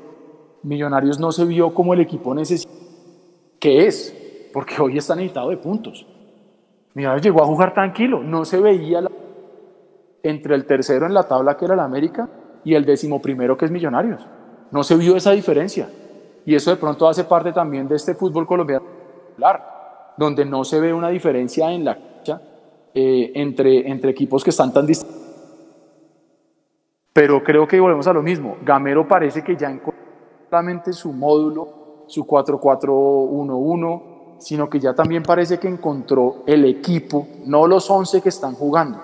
Millonarios 0.63 1.21
no 1.21 1.31
se 1.33 1.45
vio 1.45 1.73
como 1.73 1.95
el 1.95 2.01
equipo 2.01 2.35
necesita, 2.35 2.73
que 3.61 3.87
es, 3.87 4.51
porque 4.53 4.81
hoy 4.81 4.99
está 4.99 5.15
necesitado 5.15 5.51
de 5.51 5.57
puntos. 5.57 6.07
Millonarios 6.95 7.25
llegó 7.25 7.43
a 7.43 7.47
jugar 7.47 7.73
tranquilo, 7.75 8.23
no 8.23 8.45
se 8.45 8.61
veía 8.61 9.03
la- 9.03 9.11
entre 10.23 10.55
el 10.55 10.67
tercero 10.67 11.07
en 11.07 11.15
la 11.15 11.27
tabla 11.27 11.57
que 11.57 11.65
era 11.65 11.75
el 11.75 11.81
América 11.81 12.29
y 12.65 12.75
el 12.75 12.85
décimo 12.85 13.23
primero 13.23 13.57
que 13.57 13.65
es 13.65 13.71
Millonarios. 13.71 14.27
No 14.71 14.83
se 14.83 14.97
vio 14.97 15.17
esa 15.17 15.33
diferencia. 15.33 15.89
Y 16.45 16.55
eso 16.55 16.71
de 16.71 16.77
pronto 16.77 17.09
hace 17.09 17.25
parte 17.25 17.53
también 17.53 17.89
de 17.89 17.97
este 17.97 18.15
fútbol 18.15 18.47
colombiano, 18.47 18.85
donde 20.17 20.45
no 20.45 20.65
se 20.65 20.81
ve 20.81 20.93
una 20.93 21.09
diferencia 21.09 21.71
en 21.71 21.85
la 21.85 21.97
cancha 21.97 22.41
eh, 22.95 23.33
entre, 23.35 23.89
entre 23.89 24.11
equipos 24.11 24.43
que 24.43 24.51
están 24.51 24.73
tan 24.73 24.87
distintos. 24.87 25.17
Pero 27.13 27.43
creo 27.43 27.67
que 27.67 27.81
volvemos 27.81 28.07
a 28.07 28.13
lo 28.13 28.23
mismo. 28.23 28.57
Gamero 28.65 29.07
parece 29.07 29.43
que 29.43 29.57
ya 29.57 29.71
encontró 29.71 30.03
solamente 30.49 30.93
su 30.93 31.13
módulo, 31.13 32.05
su 32.07 32.25
4-4-1-1, 32.25 34.37
sino 34.39 34.71
que 34.71 34.81
ya 34.81 34.95
también 34.95 35.23
parece 35.23 35.59
que 35.59 35.69
encontró 35.69 36.43
el 36.47 36.65
equipo, 36.65 37.27
no 37.45 37.67
los 37.67 37.91
11 37.91 38.23
que 38.23 38.29
están 38.29 38.55
jugando, 38.55 39.01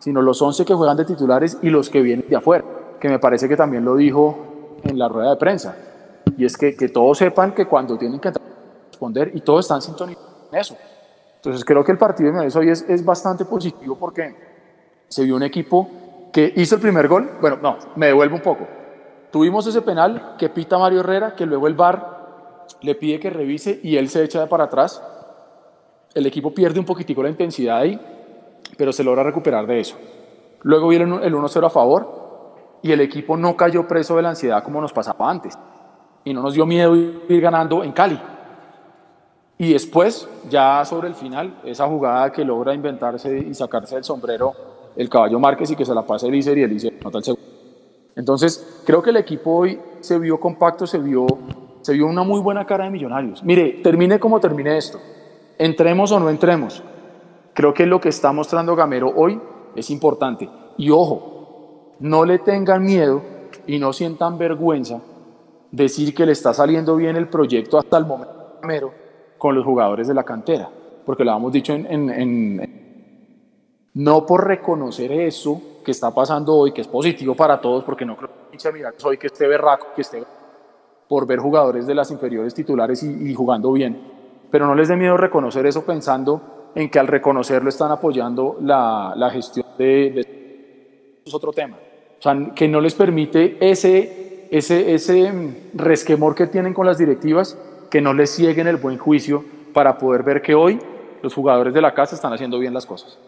sino 0.00 0.20
los 0.20 0.42
11 0.42 0.64
que 0.64 0.74
juegan 0.74 0.96
de 0.96 1.04
titulares 1.04 1.58
y 1.62 1.70
los 1.70 1.88
que 1.88 2.00
vienen 2.00 2.28
de 2.28 2.36
afuera, 2.36 2.64
que 2.98 3.08
me 3.08 3.18
parece 3.18 3.48
que 3.48 3.56
también 3.56 3.84
lo 3.84 3.94
dijo 3.94 4.78
en 4.82 4.98
la 4.98 5.08
rueda 5.08 5.30
de 5.30 5.36
prensa. 5.36 5.76
Y 6.36 6.44
es 6.44 6.56
que, 6.56 6.74
que 6.74 6.88
todos 6.88 7.18
sepan 7.18 7.52
que 7.52 7.66
cuando 7.66 7.96
tienen 7.96 8.18
que 8.18 8.32
responder 8.90 9.30
y 9.34 9.40
todos 9.40 9.66
están 9.66 9.80
sintonizados 9.80 10.48
en 10.50 10.58
eso. 10.58 10.76
Entonces 11.36 11.64
creo 11.64 11.84
que 11.84 11.92
el 11.92 11.98
partido 11.98 12.32
de 12.32 12.52
hoy 12.54 12.68
es, 12.68 12.82
es 12.88 13.04
bastante 13.04 13.44
positivo 13.44 13.96
porque 13.96 14.34
se 15.08 15.24
vio 15.24 15.36
un 15.36 15.42
equipo 15.42 15.88
que 16.32 16.52
hizo 16.56 16.74
el 16.74 16.80
primer 16.80 17.08
gol. 17.08 17.30
Bueno, 17.40 17.58
no, 17.62 17.78
me 17.96 18.06
devuelvo 18.06 18.36
un 18.36 18.42
poco. 18.42 18.66
Tuvimos 19.30 19.66
ese 19.66 19.82
penal 19.82 20.34
que 20.38 20.48
pita 20.48 20.78
Mario 20.78 21.00
Herrera, 21.00 21.34
que 21.34 21.46
luego 21.46 21.66
el 21.66 21.74
VAR 21.74 22.66
le 22.82 22.94
pide 22.94 23.20
que 23.20 23.30
revise 23.30 23.80
y 23.82 23.96
él 23.96 24.08
se 24.08 24.24
echa 24.24 24.46
para 24.48 24.64
atrás. 24.64 25.02
El 26.14 26.26
equipo 26.26 26.52
pierde 26.52 26.80
un 26.80 26.86
poquitico 26.86 27.22
la 27.22 27.28
intensidad 27.28 27.78
ahí, 27.78 28.00
pero 28.76 28.92
se 28.92 29.04
logra 29.04 29.22
recuperar 29.22 29.66
de 29.66 29.80
eso. 29.80 29.96
Luego 30.62 30.88
viene 30.88 31.04
el 31.04 31.34
1-0 31.34 31.66
a 31.66 31.70
favor 31.70 32.20
y 32.82 32.92
el 32.92 33.00
equipo 33.00 33.36
no 33.36 33.56
cayó 33.56 33.86
preso 33.86 34.16
de 34.16 34.22
la 34.22 34.30
ansiedad 34.30 34.62
como 34.62 34.80
nos 34.80 34.92
pasaba 34.92 35.30
antes. 35.30 35.58
Y 36.24 36.34
no 36.34 36.42
nos 36.42 36.54
dio 36.54 36.66
miedo 36.66 36.94
ir 36.94 37.40
ganando 37.40 37.82
en 37.82 37.92
Cali. 37.92 38.20
Y 39.58 39.72
después, 39.74 40.26
ya 40.48 40.82
sobre 40.86 41.08
el 41.08 41.14
final, 41.14 41.60
esa 41.64 41.86
jugada 41.86 42.32
que 42.32 42.44
logra 42.44 42.72
inventarse 42.72 43.38
y 43.38 43.54
sacarse 43.54 43.94
del 43.94 44.04
sombrero 44.04 44.54
el 44.96 45.08
caballo 45.08 45.38
Márquez 45.38 45.70
y 45.70 45.76
que 45.76 45.84
se 45.84 45.94
la 45.94 46.02
pase 46.02 46.26
Elícer 46.28 46.56
y 46.56 46.62
Elícer 46.62 46.94
nota 47.04 47.18
el 47.18 47.24
segundo. 47.24 47.46
Entonces, 48.16 48.82
creo 48.84 49.02
que 49.02 49.10
el 49.10 49.16
equipo 49.16 49.50
hoy 49.52 49.78
se 50.00 50.18
vio 50.18 50.40
compacto, 50.40 50.86
se 50.86 50.98
vio, 50.98 51.26
se 51.82 51.92
vio 51.92 52.06
una 52.06 52.22
muy 52.22 52.40
buena 52.40 52.66
cara 52.66 52.84
de 52.84 52.90
millonarios. 52.90 53.42
Mire, 53.42 53.80
termine 53.82 54.18
como 54.18 54.40
termine 54.40 54.76
esto. 54.76 54.98
Entremos 55.58 56.10
o 56.12 56.18
no 56.18 56.30
entremos. 56.30 56.82
Creo 57.54 57.74
que 57.74 57.86
lo 57.86 58.00
que 58.00 58.08
está 58.08 58.32
mostrando 58.32 58.76
Gamero 58.76 59.12
hoy 59.14 59.40
es 59.74 59.90
importante. 59.90 60.48
Y 60.76 60.90
ojo, 60.90 61.94
no 62.00 62.24
le 62.24 62.38
tengan 62.38 62.84
miedo 62.84 63.22
y 63.66 63.78
no 63.78 63.92
sientan 63.92 64.38
vergüenza 64.38 65.00
decir 65.70 66.14
que 66.14 66.26
le 66.26 66.32
está 66.32 66.52
saliendo 66.54 66.96
bien 66.96 67.16
el 67.16 67.28
proyecto 67.28 67.78
hasta 67.78 67.96
el 67.98 68.06
momento 68.06 68.56
Gamero 68.62 68.92
con 69.38 69.54
los 69.54 69.64
jugadores 69.64 70.06
de 70.06 70.14
la 70.14 70.24
cantera, 70.24 70.68
porque 71.06 71.24
lo 71.24 71.34
hemos 71.34 71.52
dicho 71.52 71.72
en, 71.72 72.60
no 73.94 74.26
por 74.26 74.46
reconocer 74.46 75.10
eso 75.12 75.60
que 75.84 75.92
está 75.92 76.14
pasando 76.14 76.54
hoy, 76.54 76.72
que 76.72 76.82
es 76.82 76.88
positivo 76.88 77.34
para 77.34 77.60
todos, 77.60 77.82
porque 77.84 78.04
no 78.04 78.16
creo 78.16 78.30
que 78.50 78.72
mira 78.72 78.92
hoy 79.02 79.16
que 79.16 79.28
esté 79.28 79.46
berraco, 79.46 79.86
que 79.94 80.02
esté 80.02 80.22
por 81.08 81.26
ver 81.26 81.38
jugadores 81.38 81.86
de 81.86 81.94
las 81.94 82.10
inferiores 82.10 82.54
titulares 82.54 83.02
y, 83.02 83.34
jugando 83.34 83.72
bien, 83.72 83.98
pero 84.50 84.66
no 84.66 84.74
les 84.74 84.88
dé 84.88 84.96
miedo 84.96 85.16
reconocer 85.16 85.66
eso 85.66 85.84
pensando 85.84 86.59
en 86.74 86.90
que 86.90 86.98
al 86.98 87.06
reconocerlo 87.06 87.68
están 87.68 87.90
apoyando 87.90 88.58
la, 88.60 89.12
la 89.16 89.30
gestión 89.30 89.66
de, 89.78 90.10
de... 90.10 91.22
es 91.24 91.34
otro 91.34 91.52
tema. 91.52 91.76
O 92.18 92.22
sea, 92.22 92.36
que 92.54 92.68
no 92.68 92.80
les 92.80 92.94
permite 92.94 93.56
ese, 93.60 94.48
ese, 94.50 94.94
ese 94.94 95.32
resquemor 95.74 96.34
que 96.34 96.46
tienen 96.46 96.74
con 96.74 96.86
las 96.86 96.98
directivas 96.98 97.58
que 97.90 98.00
no 98.00 98.12
les 98.12 98.34
cieguen 98.34 98.66
el 98.66 98.76
buen 98.76 98.98
juicio 98.98 99.44
para 99.72 99.98
poder 99.98 100.22
ver 100.22 100.42
que 100.42 100.54
hoy 100.54 100.78
los 101.22 101.34
jugadores 101.34 101.74
de 101.74 101.80
la 101.80 101.94
casa 101.94 102.14
están 102.14 102.32
haciendo 102.32 102.58
bien 102.58 102.74
las 102.74 102.86
cosas. 102.86 103.18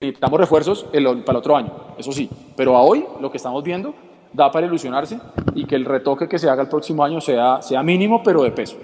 Necesitamos 0.00 0.40
refuerzos 0.40 0.84
para 0.84 0.98
el 0.98 1.36
otro 1.36 1.56
año, 1.56 1.72
eso 1.98 2.10
sí, 2.12 2.30
pero 2.56 2.76
a 2.76 2.82
hoy 2.82 3.04
lo 3.20 3.30
que 3.30 3.36
estamos 3.36 3.62
viendo 3.62 3.92
da 4.32 4.50
para 4.50 4.66
ilusionarse 4.66 5.20
y 5.54 5.66
que 5.66 5.76
el 5.76 5.84
retoque 5.84 6.28
que 6.28 6.38
se 6.38 6.48
haga 6.48 6.62
el 6.62 6.68
próximo 6.68 7.04
año 7.04 7.20
sea, 7.20 7.60
sea 7.60 7.82
mínimo, 7.82 8.22
pero 8.22 8.42
de 8.42 8.50
peso. 8.50 8.76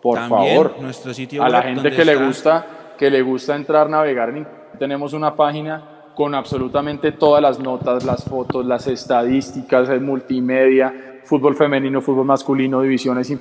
Por 0.03 0.19
favor, 0.29 0.75
nuestro 0.81 1.15
sitio 1.15 1.43
a 1.43 1.49
la 1.49 1.63
gente 1.63 1.91
que 1.91 2.05
le 2.05 2.17
gusta 2.17 2.67
que 3.03 3.11
le 3.11 3.21
gusta 3.23 3.57
entrar, 3.57 3.91
navegar, 3.91 4.33
tenemos 4.79 5.13
una 5.13 5.35
página 5.35 5.83
con 6.15 6.37
absolutamente 6.37 7.11
todas 7.11 7.43
las 7.43 7.59
notas, 7.59 8.05
las 8.05 8.23
fotos, 8.23 8.65
las 8.65 8.87
estadísticas, 8.87 9.89
el 9.89 10.01
multimedia, 10.01 11.21
fútbol 11.25 11.57
femenino, 11.57 12.01
fútbol 12.01 12.27
masculino, 12.27 12.81
divisiones, 12.81 13.37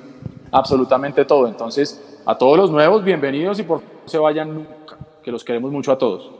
absolutamente 0.50 1.24
todo. 1.24 1.46
Entonces, 1.46 2.20
a 2.26 2.36
todos 2.36 2.56
los 2.56 2.72
nuevos, 2.72 3.04
bienvenidos 3.04 3.60
y 3.60 3.62
por 3.62 3.80
favor 3.80 3.94
no 4.02 4.08
se 4.08 4.18
vayan 4.18 4.52
nunca, 4.52 4.98
que 5.22 5.30
los 5.30 5.44
queremos 5.44 5.70
mucho 5.70 5.92
a 5.92 5.98
todos. 5.98 6.32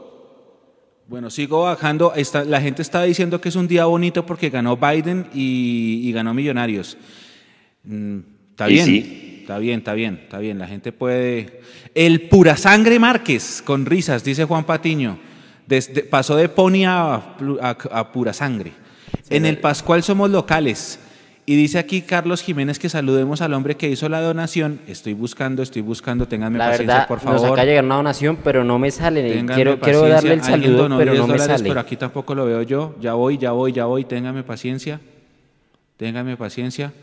Bueno, 1.07 1.29
sigo 1.29 1.63
bajando. 1.63 2.11
la 2.45 2.59
gente 2.59 2.81
está 2.81 3.03
diciendo 3.03 3.39
que 3.39 3.47
es 3.47 3.55
un 3.55 3.69
día 3.69 3.85
bonito 3.85 4.25
porque 4.25 4.49
ganó 4.49 4.75
Biden 4.75 5.27
y, 5.33 6.11
ganó 6.11 6.33
Millonarios. 6.33 6.97
Mm, 7.85 8.19
está 8.51 8.67
bien, 8.67 9.32
está 9.43 9.59
bien, 9.59 9.79
está 9.79 9.93
bien, 9.93 10.19
está 10.23 10.39
bien. 10.39 10.57
La 10.57 10.67
gente 10.67 10.91
puede. 10.91 11.61
El 11.93 12.29
pura 12.29 12.57
sangre 12.57 12.97
Márquez, 12.97 13.61
con 13.63 13.85
risas, 13.85 14.23
dice 14.23 14.45
Juan 14.45 14.63
Patiño 14.63 15.19
pasó 16.09 16.35
de 16.35 16.49
pony 16.49 16.85
a, 16.85 18.09
pura 18.11 18.33
sangre. 18.33 18.71
en 19.29 19.45
el 19.45 19.57
Pascual 19.57 20.03
somos 20.03 20.29
locales. 20.29 20.99
Y 21.45 21.57
dice 21.57 21.77
aquí 21.77 22.03
Carlos 22.03 22.41
Jiménez 22.41 22.79
que 22.79 22.87
saludemos 22.87 23.41
al 23.41 23.53
hombre 23.53 23.75
que 23.75 23.89
hizo 23.89 24.07
la 24.07 24.21
donación. 24.21 24.79
Estoy 24.87 25.11
buscando, 25.11 25.61
estoy 25.61 25.81
buscando, 25.81 26.25
ténganme 26.25 26.57
paciencia, 26.57 27.05
por 27.05 27.19
favor. 27.19 27.41
Nos 27.41 27.43
acaba 27.43 27.61
de 27.63 27.67
llegar 27.67 27.83
una 27.83 27.95
donación, 27.95 28.37
pero 28.41 28.63
no 28.63 28.79
me 28.79 28.91
sale. 28.91 29.45
quiero, 29.53 29.77
quiero 29.77 30.07
darle 30.07 30.35
el 30.35 30.43
saludo, 30.43 30.97
pero 30.97 31.13
no 31.15 31.27
me 31.27 31.37
sale. 31.39 31.67
Pero 31.67 31.81
aquí 31.81 31.97
tampoco 31.97 32.33
lo 32.33 32.45
veo 32.45 32.61
yo. 32.61 32.95
Ya 33.01 33.13
voy, 33.13 33.37
ya 33.37 33.51
voy, 33.51 33.73
ya 33.73 33.85
voy. 33.85 34.05
Ténganme 34.05 34.43
paciencia. 34.43 35.01
Ténganme 35.97 36.37
paciencia. 36.37 36.93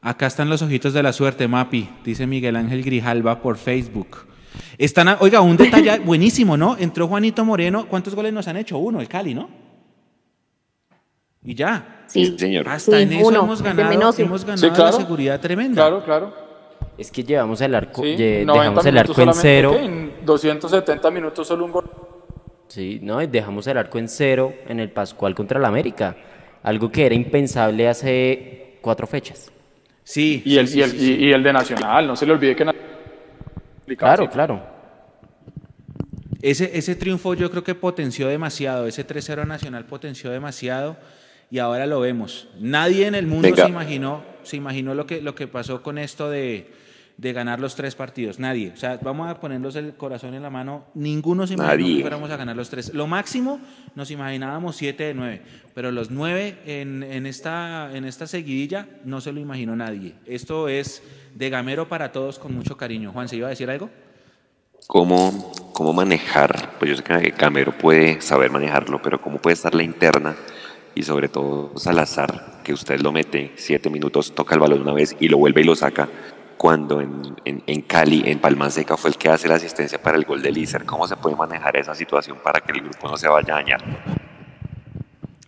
Acá 0.00 0.26
están 0.26 0.48
los 0.48 0.62
ojitos 0.62 0.92
de 0.92 1.02
la 1.02 1.12
suerte, 1.12 1.48
Mapi, 1.48 1.88
dice 2.04 2.26
Miguel 2.26 2.56
Ángel 2.56 2.82
Grijalva 2.84 3.40
por 3.42 3.56
Facebook. 3.56 4.26
Están, 4.76 5.16
oiga, 5.20 5.40
un 5.40 5.56
detalle 5.56 5.98
buenísimo, 6.04 6.56
¿no? 6.56 6.76
Entró 6.78 7.08
Juanito 7.08 7.44
Moreno. 7.44 7.86
¿Cuántos 7.88 8.14
goles 8.14 8.32
nos 8.32 8.46
han 8.46 8.56
hecho? 8.56 8.78
Uno, 8.78 9.00
el 9.00 9.08
Cali, 9.08 9.34
¿no? 9.34 9.48
Y 11.42 11.54
ya. 11.54 12.04
Sí, 12.06 12.36
señor. 12.38 12.68
Hasta 12.68 13.00
en 13.00 13.12
eso 13.12 13.30
hemos 13.30 13.62
ganado, 13.62 14.14
hemos 14.18 14.44
ganado 14.44 14.84
la 14.84 14.92
seguridad 14.92 15.40
tremenda. 15.40 15.82
Claro, 15.82 16.04
claro. 16.04 16.48
Es 16.96 17.10
que 17.10 17.22
llevamos 17.22 17.60
el 17.60 17.74
arco, 17.74 18.02
dejamos 18.02 18.86
el 18.86 18.98
arco 18.98 19.20
en 19.22 19.34
cero. 19.34 19.76
En 19.78 20.12
270 20.24 21.10
minutos 21.10 21.46
solo 21.46 21.64
un 21.64 21.72
gol. 21.72 21.90
Sí, 22.68 22.98
no, 23.02 23.22
y 23.22 23.26
dejamos 23.26 23.66
el 23.66 23.78
arco 23.78 23.98
en 23.98 24.08
cero 24.08 24.52
en 24.66 24.78
el 24.80 24.90
Pascual 24.90 25.34
contra 25.34 25.58
el 25.58 25.64
América. 25.64 26.16
Algo 26.62 26.90
que 26.90 27.06
era 27.06 27.14
impensable 27.14 27.88
hace 27.88 28.78
cuatro 28.82 29.06
fechas. 29.06 29.50
Sí. 30.08 30.40
Y 30.42 30.56
el, 30.56 30.74
y 30.74 30.80
el, 30.80 30.94
y 31.02 31.32
el 31.34 31.42
de 31.42 31.52
Nacional, 31.52 32.06
no 32.06 32.16
se 32.16 32.24
le 32.24 32.32
olvide 32.32 32.56
que 32.56 32.64
Claro, 33.94 34.30
claro. 34.30 34.62
Ese, 36.40 36.78
ese 36.78 36.94
triunfo 36.96 37.34
yo 37.34 37.50
creo 37.50 37.62
que 37.62 37.74
potenció 37.74 38.26
demasiado, 38.26 38.86
ese 38.86 39.06
3-0 39.06 39.46
nacional 39.46 39.84
potenció 39.84 40.30
demasiado 40.30 40.96
y 41.50 41.58
ahora 41.58 41.86
lo 41.86 42.00
vemos. 42.00 42.48
Nadie 42.58 43.06
en 43.06 43.16
el 43.16 43.26
mundo 43.26 43.54
se 43.54 43.68
imaginó, 43.68 44.24
se 44.44 44.56
imaginó 44.56 44.94
lo 44.94 45.04
que, 45.04 45.20
lo 45.20 45.34
que 45.34 45.46
pasó 45.46 45.82
con 45.82 45.98
esto 45.98 46.30
de, 46.30 46.72
de, 47.18 47.32
ganar 47.32 47.60
los 47.60 47.74
tres 47.74 47.94
partidos. 47.94 48.38
Nadie. 48.38 48.72
O 48.72 48.76
sea, 48.76 48.98
vamos 49.02 49.28
a 49.28 49.40
ponernos 49.40 49.76
el 49.76 49.94
corazón 49.94 50.34
en 50.34 50.42
la 50.42 50.50
mano. 50.50 50.84
Ninguno 50.94 51.46
se 51.46 51.54
imaginó 51.54 51.86
que 51.86 52.00
fuéramos 52.00 52.30
a 52.30 52.36
ganar 52.36 52.56
los 52.56 52.70
tres. 52.70 52.94
Lo 52.94 53.06
máximo 53.06 53.60
nos 53.94 54.10
imaginábamos 54.10 54.76
siete 54.76 55.04
de 55.04 55.14
nueve, 55.14 55.42
pero 55.74 55.90
los 55.90 56.10
nueve 56.10 56.58
en, 56.66 57.02
en, 57.02 57.26
esta, 57.26 57.94
en 57.94 58.04
esta 58.04 58.26
seguidilla 58.26 58.88
no 59.04 59.20
se 59.20 59.32
lo 59.32 59.40
imaginó 59.40 59.76
nadie. 59.76 60.14
Esto 60.26 60.68
es 60.68 61.02
de 61.34 61.50
Gamero 61.50 61.88
para 61.88 62.12
todos 62.12 62.38
con 62.38 62.54
mucho 62.54 62.76
cariño. 62.76 63.12
Juan, 63.12 63.28
¿se 63.28 63.36
iba 63.36 63.46
a 63.46 63.50
decir 63.50 63.68
algo? 63.68 63.90
¿Cómo, 64.86 65.52
cómo 65.74 65.92
manejar? 65.92 66.72
Pues 66.78 66.90
yo 66.90 66.96
sé 66.96 67.02
que 67.02 67.34
Gamero 67.36 67.76
puede 67.76 68.20
saber 68.22 68.50
manejarlo, 68.50 69.02
pero 69.02 69.20
¿cómo 69.20 69.38
puede 69.38 69.54
estar 69.54 69.74
la 69.74 69.82
interna? 69.82 70.34
Y 70.94 71.02
sobre 71.02 71.28
todo 71.28 71.72
Salazar, 71.76 72.62
que 72.64 72.72
usted 72.72 73.00
lo 73.00 73.12
mete 73.12 73.52
siete 73.56 73.90
minutos, 73.90 74.34
toca 74.34 74.54
el 74.54 74.60
balón 74.60 74.80
una 74.80 74.92
vez 74.92 75.14
y 75.20 75.28
lo 75.28 75.36
vuelve 75.36 75.60
y 75.60 75.64
lo 75.64 75.76
saca, 75.76 76.08
cuando 76.58 77.00
en, 77.00 77.36
en, 77.44 77.80
Cali, 77.82 78.24
en 78.26 78.40
Palma 78.40 78.68
Seca, 78.68 78.96
fue 78.96 79.10
el 79.10 79.16
que 79.16 79.28
hace 79.28 79.48
la 79.48 79.54
asistencia 79.54 80.02
para 80.02 80.18
el 80.18 80.24
gol 80.24 80.42
de 80.42 80.50
Lícer. 80.50 80.84
¿Cómo 80.84 81.06
se 81.06 81.16
puede 81.16 81.36
manejar 81.36 81.76
esa 81.76 81.94
situación 81.94 82.38
para 82.42 82.60
que 82.60 82.72
el 82.72 82.82
grupo 82.82 83.08
no 83.08 83.16
se 83.16 83.28
vaya 83.28 83.54
a 83.54 83.56
dañar? 83.58 83.80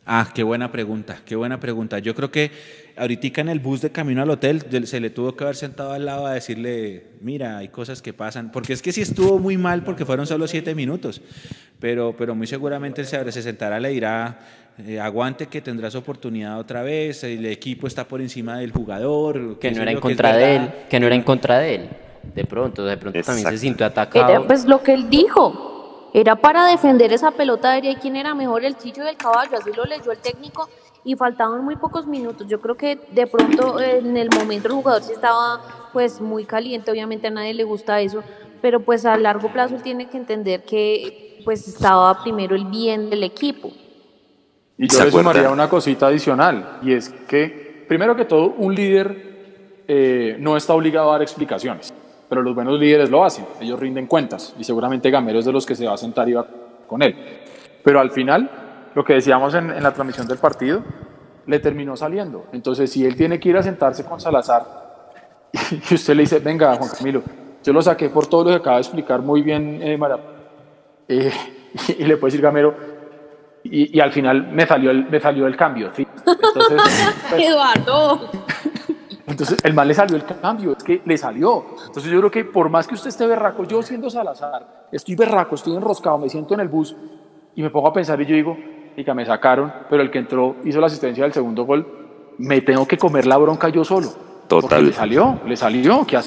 Ah, 0.07 0.29
qué 0.33 0.45
buena 0.45 0.71
pregunta, 0.71 1.19
qué 1.27 1.35
buena 1.37 1.59
pregunta. 1.59 1.99
Yo 1.99 2.15
creo 2.15 2.31
que 2.31 2.53
ahorita 2.97 3.41
en 3.41 3.49
el 3.49 3.61
bus 3.61 3.81
de 3.81 3.91
camino 3.91 4.23
al 4.23 4.31
hotel 4.31 4.87
se 4.87 5.01
le 5.01 5.11
tuvo 5.11 5.37
que 5.37 5.45
haber 5.45 5.57
sentado 5.57 5.93
al 5.93 6.05
lado 6.05 6.27
a 6.27 6.35
decirle, 6.35 7.07
mira, 7.21 7.59
hay 7.59 7.69
cosas 7.69 8.03
que 8.03 8.13
pasan, 8.13 8.51
porque 8.51 8.73
es 8.73 8.83
que 8.83 8.93
sí 8.93 9.01
estuvo 9.01 9.39
muy 9.39 9.57
mal 9.57 9.83
porque 9.83 10.05
fueron 10.05 10.27
solo 10.27 10.47
siete 10.47 10.75
minutos, 10.75 11.21
pero, 11.79 12.15
pero 12.17 12.35
muy 12.35 12.47
seguramente 12.47 13.01
él 13.01 13.07
se, 13.07 13.33
se 13.33 13.43
sentará, 13.43 13.81
le 13.81 13.91
dirá, 13.91 14.39
eh, 14.87 15.01
aguante 15.01 15.47
que 15.47 15.61
tendrás 15.61 15.95
oportunidad 15.95 16.59
otra 16.59 16.83
vez, 16.83 17.25
el 17.25 17.45
equipo 17.47 17.87
está 17.87 18.05
por 18.05 18.21
encima 18.21 18.59
del 18.59 18.73
jugador. 18.73 19.59
Que 19.59 19.71
no 19.73 19.83
era 19.83 19.91
en 19.93 20.01
contra 20.01 20.37
de 20.37 20.57
él, 20.57 20.73
que 20.89 21.01
no 21.01 21.07
era 21.07 21.15
en 21.15 21.23
contra 21.23 21.59
de 21.59 21.75
él. 21.75 21.89
De 22.35 22.45
pronto, 22.45 22.85
de 22.85 22.97
pronto 22.97 23.21
también 23.23 23.49
se 23.49 23.59
sintió 23.59 23.87
Era 23.87 24.03
atacado. 24.03 24.47
pues 24.47 24.65
lo 24.65 24.83
que 24.83 24.95
él 24.95 25.09
dijo. 25.11 26.11
Era 26.13 26.35
para 26.35 26.67
defender 26.67 27.13
esa 27.13 27.31
pelota 27.31 27.71
aérea 27.71 27.93
y 27.93 27.97
quién 27.97 28.17
era 28.17 28.35
mejor, 28.35 28.65
el 28.65 28.77
Chicho 28.77 29.05
y 29.05 29.09
el 29.09 29.17
caballo. 29.17 29.57
Así 29.57 29.71
lo 29.75 29.85
leyó 29.85 30.11
el 30.11 30.19
técnico 30.19 30.69
y 31.05 31.17
faltaban 31.17 31.65
muy 31.65 31.77
pocos 31.77 32.07
minutos. 32.07 32.47
Yo 32.49 32.61
creo 32.61 32.77
que 32.77 32.99
de 33.11 33.27
pronto 33.27 33.81
en 33.81 34.17
el 34.17 34.29
momento 34.31 34.69
el 34.69 34.75
jugador 34.75 35.03
sí 35.03 35.13
estaba 35.13 35.61
pues 35.93 36.21
muy 36.21 36.45
caliente. 36.45 36.91
Obviamente 36.91 37.29
a 37.29 37.31
nadie 37.31 37.55
le 37.55 37.65
gusta 37.65 38.01
eso, 38.01 38.23
pero 38.61 38.81
pues 38.81 39.07
a 39.07 39.17
largo 39.17 39.53
plazo 39.53 39.77
él 39.77 39.83
tiene 39.83 40.09
que 40.09 40.17
entender 40.17 40.63
que 40.65 41.41
pues 41.45 41.67
estaba 41.67 42.23
primero 42.23 42.55
el 42.55 42.67
bien 42.67 43.11
del 43.11 43.23
equipo. 43.23 43.71
Y 44.77 44.89
yo 44.89 44.99
¿Se 44.99 45.05
le 45.05 45.11
sumaría 45.11 45.51
una 45.51 45.69
cosita 45.69 46.07
adicional, 46.07 46.79
y 46.83 46.95
es 46.95 47.11
que, 47.29 47.85
primero 47.87 48.17
que 48.17 48.25
todo, 48.25 48.55
un 48.57 48.75
líder 48.75 49.85
eh, 49.87 50.37
no 50.39 50.57
está 50.57 50.73
obligado 50.73 51.11
a 51.11 51.13
dar 51.13 51.23
explicaciones, 51.23 51.93
pero 52.31 52.41
los 52.41 52.55
buenos 52.55 52.81
líderes 52.81 53.11
lo 53.11 53.23
hacen, 53.23 53.45
ellos 53.61 53.79
rinden 53.79 54.07
cuentas, 54.07 54.55
y 54.59 54.65
seguramente 54.65 55.11
Gamero 55.11 55.39
es 55.39 55.45
de 55.45 55.53
los 55.53 55.67
que 55.67 55.75
se 55.75 55.87
va 55.87 55.93
a 55.93 55.97
sentar 55.99 56.27
y 56.31 56.33
va 56.33 56.47
con 56.87 57.03
él. 57.03 57.15
Pero 57.85 58.01
al 58.01 58.11
final, 58.11 58.51
lo 58.95 59.05
que 59.05 59.15
decíamos 59.15 59.55
en, 59.55 59.71
en 59.71 59.83
la 59.83 59.93
transmisión 59.93 60.27
del 60.27 60.39
partido, 60.39 60.83
le 61.47 61.59
terminó 61.59 61.97
saliendo. 61.97 62.47
Entonces, 62.53 62.91
si 62.91 63.05
él 63.05 63.17
tiene 63.17 63.41
que 63.41 63.49
ir 63.49 63.57
a 63.57 63.63
sentarse 63.63 64.05
con 64.05 64.21
Salazar, 64.21 64.81
y 65.91 65.95
usted 65.95 66.15
le 66.15 66.23
dice, 66.23 66.39
venga, 66.39 66.77
Juan 66.77 66.91
Camilo, 66.97 67.23
yo 67.63 67.73
lo 67.73 67.83
saqué 67.83 68.09
por 68.09 68.27
todo 68.27 68.45
lo 68.45 68.51
que 68.51 68.57
acaba 68.57 68.77
de 68.77 68.83
explicar 68.83 69.21
muy 69.21 69.43
bien 69.43 69.81
eh, 69.83 69.97
Mara, 69.97 70.19
eh, 71.09 71.33
y 71.99 72.05
le 72.05 72.17
puede 72.17 72.31
decir 72.31 72.43
Gamero, 72.43 72.75
y, 73.63 73.97
y 73.97 74.01
al 74.01 74.13
final 74.13 74.49
me 74.53 74.67
salió 74.67 74.91
el, 74.91 75.09
me 75.11 75.21
salió 75.21 75.47
el 75.47 75.57
cambio. 75.57 75.91
¿sí? 75.95 76.07
Entonces, 76.27 76.83
pues, 77.31 77.43
Eduardo. 77.43 78.31
entonces 79.27 79.59
el 79.65 79.75
mal 79.75 79.89
le 79.89 79.95
salió 79.95 80.17
el 80.17 80.25
cambio, 80.25 80.73
es 80.77 80.85
que 80.85 81.03
le 81.05 81.19
salió. 81.19 81.67
Entonces 81.87 82.11
yo 82.11 82.19
creo 82.19 82.31
que 82.31 82.45
por 82.45 82.71
más 82.71 82.87
que 82.87 82.95
usted 82.95 83.09
esté 83.09 83.27
berraco, 83.27 83.65
yo 83.65 83.83
siendo 83.83 84.09
Salazar, 84.09 84.87
estoy 84.93 85.15
berraco, 85.17 85.57
estoy 85.57 85.75
enroscado, 85.77 86.17
me 86.19 86.29
siento 86.29 86.55
en 86.55 86.61
el 86.61 86.69
bus 86.69 86.97
y 87.55 87.63
me 87.63 87.71
pongo 87.71 87.89
a 87.89 87.93
pensar 87.93 88.21
y 88.21 88.27
yo 88.27 88.35
digo, 88.35 88.57
que 88.97 89.15
me 89.15 89.25
sacaron, 89.25 89.73
pero 89.89 90.03
el 90.03 90.11
que 90.11 90.19
entró 90.19 90.57
hizo 90.65 90.81
la 90.81 90.87
asistencia 90.87 91.25
del 91.25 91.33
segundo 91.33 91.65
gol, 91.65 91.87
me 92.39 92.61
tengo 92.61 92.87
que 92.87 92.99
comer 92.99 93.27
la 93.27 93.37
bronca 93.37 93.69
yo 93.69 93.85
solo. 93.85 94.09
Total. 94.49 94.85
le 94.85 94.93
salió, 94.93 95.41
le 95.47 95.57
salió, 95.57 96.05
¿qué 96.05 96.19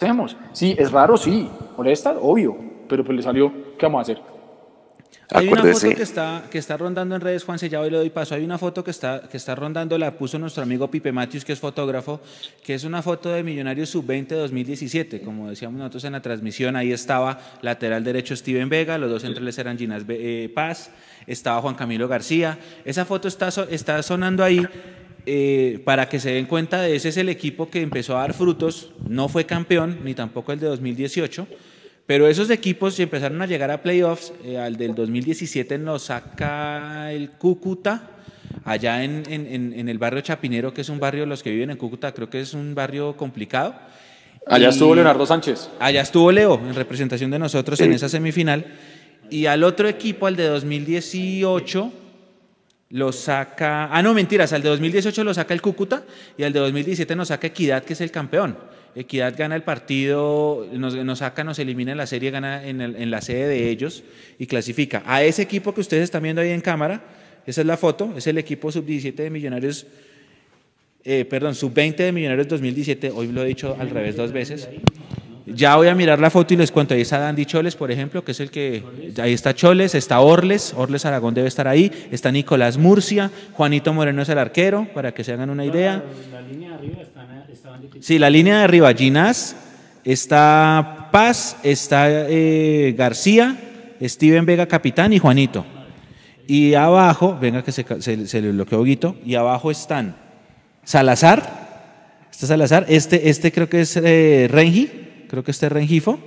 hacemos? 0.00 0.36
Sí, 0.52 0.74
es 0.76 0.90
raro, 0.90 1.16
sí, 1.16 1.48
molesta, 1.76 2.16
obvio, 2.20 2.56
pero 2.88 3.04
pues 3.04 3.16
le 3.16 3.22
salió, 3.22 3.52
¿qué 3.78 3.86
vamos 3.86 4.00
a 4.00 4.02
hacer? 4.02 4.22
Hay 5.30 5.46
una 5.48 5.60
Acuérdese- 5.60 5.88
foto 5.88 5.96
que 5.96 6.02
está, 6.02 6.42
que 6.50 6.58
está 6.58 6.76
rondando 6.78 7.14
en 7.14 7.20
redes, 7.20 7.44
Juan, 7.44 7.58
ya 7.58 7.80
hoy 7.80 7.90
le 7.90 7.98
doy 7.98 8.08
paso. 8.08 8.34
Hay 8.34 8.42
una 8.44 8.56
foto 8.56 8.82
que 8.82 8.90
está, 8.90 9.28
que 9.30 9.36
está 9.36 9.54
rondando, 9.54 9.98
la 9.98 10.12
puso 10.12 10.38
nuestro 10.38 10.62
amigo 10.62 10.90
Pipe 10.90 11.12
Matius, 11.12 11.44
que 11.44 11.52
es 11.52 11.60
fotógrafo, 11.60 12.20
que 12.64 12.72
es 12.74 12.84
una 12.84 13.02
foto 13.02 13.28
de 13.28 13.42
Millonarios 13.42 13.90
Sub-20 13.90 14.28
2017. 14.28 15.20
Como 15.20 15.50
decíamos 15.50 15.78
nosotros 15.78 16.04
en 16.04 16.12
la 16.12 16.22
transmisión, 16.22 16.76
ahí 16.76 16.92
estaba 16.92 17.38
lateral 17.60 18.04
derecho 18.04 18.34
Steven 18.34 18.70
Vega, 18.70 18.96
los 18.96 19.10
dos 19.10 19.20
centrales 19.20 19.58
eran 19.58 19.76
Ginás 19.76 20.04
eh, 20.08 20.50
Paz, 20.54 20.90
estaba 21.28 21.60
Juan 21.60 21.74
Camilo 21.76 22.08
García. 22.08 22.58
Esa 22.84 23.04
foto 23.04 23.28
está, 23.28 23.50
so- 23.50 23.68
está 23.68 24.02
sonando 24.02 24.42
ahí 24.42 24.66
eh, 25.26 25.80
para 25.84 26.08
que 26.08 26.18
se 26.20 26.30
den 26.32 26.46
cuenta 26.46 26.80
de 26.80 26.96
ese 26.96 27.10
es 27.10 27.16
el 27.18 27.28
equipo 27.28 27.68
que 27.70 27.82
empezó 27.82 28.16
a 28.16 28.20
dar 28.22 28.34
frutos. 28.34 28.92
No 29.08 29.28
fue 29.28 29.44
campeón, 29.46 29.98
ni 30.04 30.14
tampoco 30.14 30.52
el 30.52 30.58
de 30.60 30.66
2018. 30.66 31.46
Pero 32.06 32.26
esos 32.26 32.48
equipos 32.48 32.98
empezaron 33.00 33.42
a 33.42 33.46
llegar 33.46 33.70
a 33.70 33.82
playoffs. 33.82 34.32
eh, 34.44 34.56
al 34.58 34.76
del 34.76 34.94
2017 34.94 35.76
nos 35.78 36.04
saca 36.04 37.12
el 37.12 37.30
Cúcuta, 37.32 38.10
allá 38.64 39.04
en, 39.04 39.22
en- 39.28 39.46
en- 39.46 39.72
en 39.78 39.88
el 39.90 39.98
barrio 39.98 40.22
Chapinero, 40.22 40.72
que 40.72 40.80
es 40.80 40.88
un 40.88 40.98
barrio, 40.98 41.26
los 41.26 41.42
que 41.42 41.50
viven 41.50 41.70
en 41.70 41.76
Cúcuta, 41.76 42.12
creo 42.12 42.30
que 42.30 42.40
es 42.40 42.54
un 42.54 42.74
barrio 42.74 43.14
complicado. 43.16 43.74
Allá 44.46 44.68
Y- 44.68 44.70
estuvo 44.70 44.94
Leonardo 44.94 45.26
Sánchez. 45.26 45.68
Allá 45.78 46.00
estuvo 46.00 46.32
Leo, 46.32 46.54
en 46.66 46.74
representación 46.74 47.30
de 47.30 47.38
nosotros 47.38 47.78
en 47.80 47.92
esa 47.92 48.08
semifinal. 48.08 48.64
Y 49.30 49.46
al 49.46 49.64
otro 49.64 49.88
equipo, 49.88 50.26
al 50.26 50.36
de 50.36 50.46
2018, 50.46 51.92
lo 52.90 53.12
saca. 53.12 53.88
Ah, 53.94 54.02
no, 54.02 54.14
mentiras, 54.14 54.52
al 54.52 54.62
de 54.62 54.68
2018 54.70 55.24
lo 55.24 55.34
saca 55.34 55.54
el 55.54 55.60
Cúcuta 55.60 56.04
y 56.36 56.42
al 56.44 56.52
de 56.52 56.60
2017 56.60 57.14
nos 57.16 57.28
saca 57.28 57.46
Equidad, 57.46 57.84
que 57.84 57.92
es 57.92 58.00
el 58.00 58.10
campeón. 58.10 58.56
Equidad 58.94 59.34
gana 59.36 59.54
el 59.54 59.62
partido, 59.62 60.66
nos, 60.72 61.18
saca, 61.18 61.44
nos 61.44 61.58
elimina 61.58 61.92
en 61.92 61.98
la 61.98 62.06
serie, 62.06 62.30
gana 62.30 62.66
en 62.66 63.10
la 63.10 63.20
sede 63.20 63.46
de 63.46 63.68
ellos 63.68 64.02
y 64.38 64.46
clasifica. 64.46 65.02
A 65.06 65.22
ese 65.22 65.42
equipo 65.42 65.74
que 65.74 65.82
ustedes 65.82 66.04
están 66.04 66.22
viendo 66.22 66.40
ahí 66.40 66.50
en 66.50 66.60
cámara, 66.60 67.02
esa 67.48 67.62
es 67.62 67.66
la 67.66 67.76
foto, 67.76 68.12
es 68.14 68.26
el 68.26 68.38
equipo 68.38 68.70
sub-17 68.70 69.14
de 69.14 69.30
Millonarios, 69.30 69.86
eh, 71.02 71.24
perdón, 71.24 71.54
sub-20 71.54 71.96
de 71.96 72.12
Millonarios 72.12 72.46
2017, 72.48 73.10
hoy 73.10 73.28
lo 73.28 73.42
he 73.42 73.46
dicho 73.46 73.76
al 73.80 73.88
revés 73.88 74.16
dos 74.16 74.32
veces. 74.32 74.68
Ya 75.54 75.76
voy 75.76 75.88
a 75.88 75.94
mirar 75.94 76.18
la 76.20 76.30
foto 76.30 76.54
y 76.54 76.56
les 76.56 76.70
cuento. 76.70 76.94
Ahí 76.94 77.00
está 77.00 77.18
Dandy 77.18 77.46
Choles, 77.46 77.74
por 77.76 77.90
ejemplo, 77.90 78.24
que 78.24 78.32
es 78.32 78.40
el 78.40 78.50
que. 78.50 78.82
Ahí 79.20 79.32
está 79.32 79.54
Choles, 79.54 79.94
está 79.94 80.20
Orles, 80.20 80.74
Orles 80.76 81.04
Aragón 81.04 81.34
debe 81.34 81.48
estar 81.48 81.66
ahí. 81.68 81.90
Está 82.10 82.30
Nicolás 82.32 82.76
Murcia, 82.78 83.30
Juanito 83.52 83.92
Moreno 83.92 84.22
es 84.22 84.28
el 84.28 84.38
arquero, 84.38 84.86
para 84.94 85.12
que 85.12 85.24
se 85.24 85.32
hagan 85.32 85.50
una 85.50 85.64
idea. 85.64 86.02
La 86.32 86.40
línea 86.42 86.70
de 86.70 86.74
arriba 86.76 86.98
difíciles. 87.80 88.06
Sí, 88.06 88.18
la 88.18 88.30
línea 88.30 88.58
de 88.58 88.64
arriba, 88.64 88.92
Ginás, 88.92 89.56
está 90.04 91.08
Paz, 91.12 91.56
está 91.62 92.06
eh, 92.10 92.94
García, 92.96 93.56
Steven 94.02 94.44
Vega, 94.46 94.66
capitán 94.66 95.12
y 95.12 95.18
Juanito. 95.18 95.64
Y 96.46 96.74
abajo, 96.74 97.36
venga 97.40 97.62
que 97.62 97.72
se, 97.72 97.84
ca- 97.84 98.00
se, 98.00 98.26
se 98.26 98.40
le 98.40 98.52
bloqueó 98.52 98.82
Guito, 98.82 99.16
y 99.24 99.34
abajo 99.34 99.70
están 99.70 100.16
Salazar, 100.82 102.22
está 102.30 102.46
Salazar, 102.46 102.86
este, 102.88 103.28
este 103.28 103.52
creo 103.52 103.68
que 103.68 103.82
es 103.82 103.96
eh, 103.96 104.48
Rengi, 104.50 105.07
creo 105.28 105.44
que 105.44 105.50
este 105.50 105.66
es 105.66 105.72
Rengifo, 105.72 106.18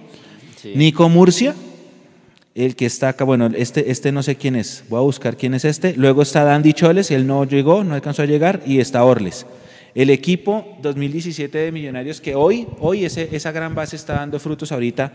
Nico 0.76 1.10
Murcia, 1.10 1.56
el 2.54 2.76
que 2.76 2.86
está 2.86 3.10
acá, 3.10 3.24
bueno, 3.24 3.50
este, 3.56 3.92
este 3.92 4.12
no 4.12 4.24
sé 4.24 4.36
quién 4.36 4.56
es, 4.56 4.84
voy 4.90 5.00
a 5.00 5.02
buscar 5.02 5.38
quién 5.38 5.54
es 5.54 5.66
este. 5.66 5.96
Luego 5.96 6.22
está 6.22 6.44
Dandy 6.44 6.74
Choles, 6.74 7.12
él 7.12 7.26
no 7.26 7.46
llegó, 7.46 7.84
no 7.84 7.96
alcanzó 7.96 8.22
a 8.22 8.26
llegar, 8.26 8.62
y 8.66 8.80
está 8.80 9.04
Orles. 9.04 9.46
El 9.94 10.10
equipo 10.10 10.78
2017 10.82 11.58
de 11.58 11.72
Millonarios 11.72 12.22
que 12.22 12.36
hoy, 12.36 12.68
hoy 12.80 13.06
ese, 13.06 13.30
esa 13.32 13.52
gran 13.52 13.76
base 13.76 13.96
está 13.96 14.14
dando 14.14 14.40
frutos 14.40 14.72
ahorita 14.72 15.12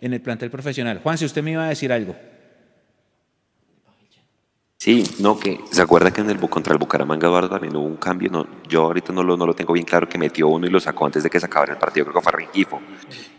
en 0.00 0.12
el 0.12 0.20
plantel 0.20 0.50
profesional. 0.50 1.00
Juan, 1.02 1.18
si 1.18 1.24
usted 1.24 1.42
me 1.42 1.52
iba 1.52 1.64
a 1.64 1.68
decir 1.68 1.92
algo. 1.92 2.16
Sí, 4.78 5.04
no, 5.20 5.38
que 5.40 5.58
se 5.70 5.80
acuerda 5.80 6.10
que 6.12 6.20
en 6.20 6.28
el 6.28 6.38
contra 6.50 6.74
el 6.74 6.78
Bucaramanga 6.78 7.26
Eduardo 7.26 7.48
también 7.48 7.74
hubo 7.74 7.86
un 7.86 7.96
cambio, 7.96 8.30
no, 8.30 8.46
yo 8.68 8.82
ahorita 8.82 9.10
no 9.10 9.22
lo, 9.22 9.34
no 9.36 9.46
lo 9.46 9.54
tengo 9.54 9.72
bien 9.72 9.86
claro, 9.86 10.06
que 10.06 10.18
metió 10.18 10.48
uno 10.48 10.66
y 10.66 10.70
lo 10.70 10.78
sacó 10.80 11.06
antes 11.06 11.22
de 11.22 11.30
que 11.30 11.40
se 11.40 11.46
acabara 11.46 11.72
el 11.72 11.78
partido, 11.78 12.04
creo 12.04 12.16
que 12.16 12.20
fue 12.20 12.32
Rengifo. 12.32 12.80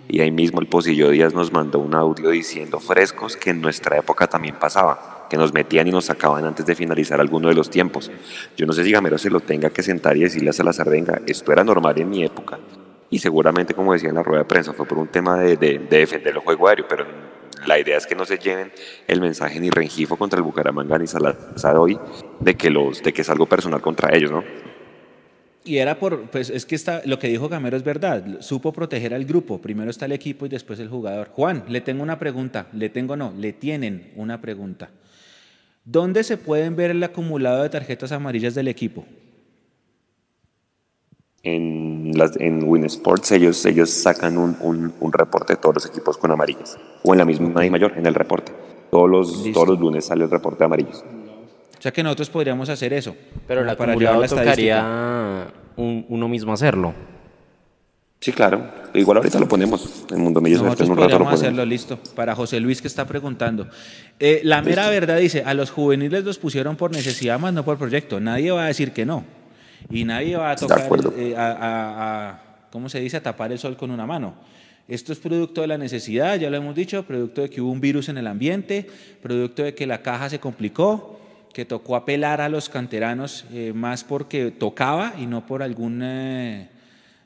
Y 0.08 0.20
ahí 0.20 0.32
mismo 0.32 0.60
el 0.60 0.68
Posillo 0.68 1.10
Díaz 1.12 1.36
nos 1.36 1.52
mandó 1.54 1.78
un 1.78 1.94
audio 1.94 2.32
diciendo 2.32 2.80
frescos 2.80 3.38
que 3.38 3.52
en 3.52 3.62
nuestra 3.62 3.98
época 3.98 4.26
también 4.28 4.56
pasaba, 4.56 5.28
que 5.30 5.38
nos 5.38 5.54
metían 5.54 5.88
y 5.88 5.92
nos 5.92 6.06
sacaban 6.06 6.44
antes 6.44 6.66
de 6.66 6.74
finalizar 6.74 7.22
alguno 7.22 7.50
de 7.50 7.56
los 7.56 7.70
tiempos. 7.70 8.12
Yo 8.58 8.66
no 8.66 8.74
sé 8.74 8.84
si 8.84 8.92
Gamero 8.92 9.20
se 9.20 9.30
lo 9.30 9.40
tenga 9.40 9.70
que 9.70 9.84
sentar 9.84 10.18
y 10.18 10.22
decirle 10.22 10.50
a 10.50 10.54
Salazar, 10.54 10.90
venga, 10.90 11.22
esto 11.28 11.52
era 11.52 11.64
normal 11.64 12.00
en 12.00 12.10
mi 12.10 12.24
época. 12.24 12.58
Y 13.12 13.20
seguramente, 13.20 13.76
como 13.76 13.94
decía 13.94 14.10
en 14.10 14.16
la 14.16 14.24
rueda 14.24 14.40
de 14.42 14.50
prensa, 14.50 14.74
fue 14.74 14.88
por 14.88 14.98
un 14.98 15.08
tema 15.08 15.38
de, 15.38 15.56
de- 15.56 15.78
de 15.80 15.98
defender 16.00 16.34
el 16.34 16.40
juego 16.40 16.68
aéreo, 16.68 16.86
pero 16.90 17.06
la 17.68 17.78
idea 17.78 17.98
es 17.98 18.08
que 18.08 18.16
no 18.16 18.26
se 18.26 18.38
lleven 18.38 18.72
el 19.08 19.22
mensaje 19.22 19.60
ni 19.60 19.70
Rengifo 19.70 20.18
contra 20.18 20.38
el 20.38 20.44
Bucaramanga 20.44 20.98
ni 20.98 21.06
Salazar 21.06 21.76
hoy 21.78 22.00
de 22.40 22.56
que, 22.56 22.70
los, 22.70 23.04
de 23.04 23.14
que 23.14 23.22
es 23.22 23.30
algo 23.30 23.46
personal 23.46 23.82
contra 23.82 24.16
ellos, 24.16 24.32
¿no? 24.32 24.44
Y 25.66 25.80
era 25.80 26.00
por, 26.00 26.30
pues 26.30 26.50
es 26.50 26.66
que 26.66 26.76
está, 26.76 27.02
lo 27.04 27.20
que 27.20 27.28
dijo 27.28 27.50
Gamero 27.50 27.76
es 27.76 27.84
verdad, 27.84 28.40
supo 28.40 28.72
proteger 28.72 29.14
al 29.14 29.26
grupo, 29.26 29.62
primero 29.62 29.92
está 29.92 30.06
el 30.06 30.14
equipo 30.14 30.46
y 30.46 30.50
después 30.50 30.80
el 30.80 30.88
jugador. 30.88 31.28
Juan, 31.34 31.66
le 31.68 31.82
tengo 31.82 32.04
una 32.04 32.18
pregunta, 32.18 32.68
le 32.72 32.88
tengo 32.88 33.18
no, 33.18 33.34
le 33.38 33.52
tienen 33.52 34.14
una 34.16 34.40
pregunta. 34.40 34.90
¿Dónde 35.84 36.24
se 36.24 36.38
pueden 36.38 36.78
ver 36.78 36.92
el 36.92 37.04
acumulado 37.04 37.64
de 37.64 37.70
tarjetas 37.70 38.14
amarillas 38.14 38.56
del 38.56 38.70
equipo? 38.70 39.06
En, 41.44 41.97
las, 42.18 42.36
en 42.38 42.64
Win 42.64 42.86
Sports 42.86 43.32
ellos, 43.32 43.66
ellos 43.66 43.90
sacan 43.90 44.38
un, 44.38 44.58
un, 44.62 44.94
un 45.00 45.14
reporte 45.14 45.54
de 45.54 45.58
todos 45.58 45.76
los 45.76 45.86
equipos 45.86 46.18
con 46.18 46.32
amarillas. 46.32 46.78
O 47.04 47.14
en 47.14 47.20
la 47.20 47.26
misma 47.26 47.66
y 47.66 47.70
mayor, 47.70 47.94
en 47.96 48.06
el 48.06 48.14
reporte. 48.16 48.52
Todos 48.92 49.10
los, 49.10 49.38
Listo. 49.44 49.52
todos 49.54 49.68
los 49.70 49.80
lunes 49.80 50.06
sale 50.06 50.24
el 50.24 50.30
reporte 50.32 50.60
de 50.60 50.66
amarillos. 50.66 51.04
O 51.78 51.82
sea 51.82 51.92
que 51.92 52.02
nosotros 52.04 52.30
podríamos 52.30 52.68
hacer 52.70 52.92
eso. 52.94 53.16
Pero 53.48 53.62
como 53.64 53.76
para 53.78 53.96
llevar 53.96 54.16
acumulado 54.16 54.20
la 54.20 54.26
estadística. 54.26 54.76
tocaría 54.82 55.48
un- 55.78 56.06
uno 56.10 56.28
mismo 56.28 56.52
hacerlo. 56.54 56.94
Sí, 58.20 58.32
claro. 58.32 58.66
Igual 58.96 59.18
ahorita 59.18 59.40
lo 59.40 59.48
ponemos 59.48 60.06
en 60.10 60.20
Mundo 60.22 60.42
Millos. 60.42 60.64
Nosotros 60.64 60.88
en 60.88 60.92
un 60.94 60.98
rato 60.98 61.20
lo 61.20 61.30
hacerlo 61.30 61.64
listo. 61.66 62.00
Para 62.16 62.34
José 62.34 62.60
Luis 62.60 62.82
que 62.82 62.88
está 62.88 63.06
preguntando. 63.06 63.68
Eh, 64.20 64.42
la 64.44 64.64
mera 64.64 64.90
verdad 64.90 65.18
dice, 65.18 65.44
a 65.46 65.54
los 65.54 65.70
juveniles 65.70 66.24
los 66.24 66.40
pusieron 66.40 66.78
por 66.78 66.92
necesidad 66.92 67.40
más 67.40 67.54
no 67.54 67.64
por 67.64 67.78
proyecto. 67.78 68.20
Nadie 68.20 68.50
va 68.50 68.64
a 68.64 68.68
decir 68.68 68.92
que 68.92 69.06
no. 69.06 69.24
Y 69.90 70.04
nadie 70.06 70.36
va 70.36 70.52
a 70.52 70.56
tocar, 70.56 70.90
eh, 71.18 71.36
a, 71.36 71.52
a- 71.52 72.30
a- 72.30 72.42
¿cómo 72.72 72.90
se 72.90 73.00
dice? 73.00 73.18
A 73.18 73.24
tapar 73.24 73.52
el 73.52 73.60
sol 73.60 73.78
con 73.78 73.92
una 73.92 74.06
mano. 74.06 74.36
Esto 74.88 75.12
es 75.12 75.20
producto 75.20 75.62
de 75.62 75.68
la 75.68 75.78
necesidad, 75.78 76.38
ya 76.40 76.50
lo 76.50 76.58
hemos 76.58 76.74
dicho, 76.76 77.04
producto 77.04 77.42
de 77.42 77.50
que 77.50 77.60
hubo 77.62 77.72
un 77.72 77.82
virus 77.82 78.08
en 78.10 78.18
el 78.18 78.28
ambiente, 78.28 78.88
producto 79.22 79.64
de 79.64 79.76
que 79.76 79.86
la 79.86 80.02
caja 80.02 80.30
se 80.30 80.40
complicó, 80.40 81.20
que 81.54 81.66
tocó 81.66 81.96
apelar 81.96 82.40
a 82.40 82.48
los 82.50 82.70
canteranos 82.70 83.46
eh, 83.52 83.74
más 83.76 84.04
porque 84.04 84.52
tocaba 84.52 85.14
y 85.20 85.26
no 85.26 85.46
por 85.46 85.62
alguna 85.64 86.70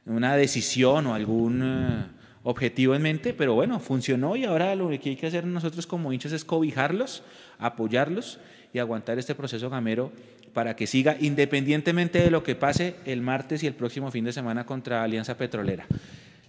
una 0.06 0.36
decisión 0.36 1.06
o 1.06 1.14
algún 1.14 1.62
eh, 1.64 2.06
objetivo 2.44 2.96
en 2.96 3.04
mente, 3.04 3.34
pero 3.36 3.54
bueno, 3.54 3.80
funcionó 3.80 4.36
y 4.36 4.46
ahora 4.46 4.74
lo 4.76 4.90
que 4.90 5.10
hay 5.10 5.16
que 5.16 5.28
hacer 5.28 5.46
nosotros 5.46 5.86
como 5.86 6.12
hinchas 6.12 6.32
es 6.32 6.44
cobijarlos, 6.44 7.22
apoyarlos 7.60 8.40
y 8.74 8.80
aguantar 8.80 9.20
este 9.20 9.36
proceso 9.36 9.70
gamero 9.70 10.12
para 10.54 10.76
que 10.76 10.88
siga 10.88 11.18
independientemente 11.20 12.20
de 12.20 12.32
lo 12.32 12.44
que 12.44 12.56
pase 12.56 12.96
el 13.06 13.22
martes 13.22 13.64
y 13.64 13.68
el 13.68 13.74
próximo 13.74 14.12
fin 14.12 14.26
de 14.26 14.34
semana 14.34 14.66
contra 14.66 15.04
Alianza 15.04 15.38
Petrolera. 15.38 15.86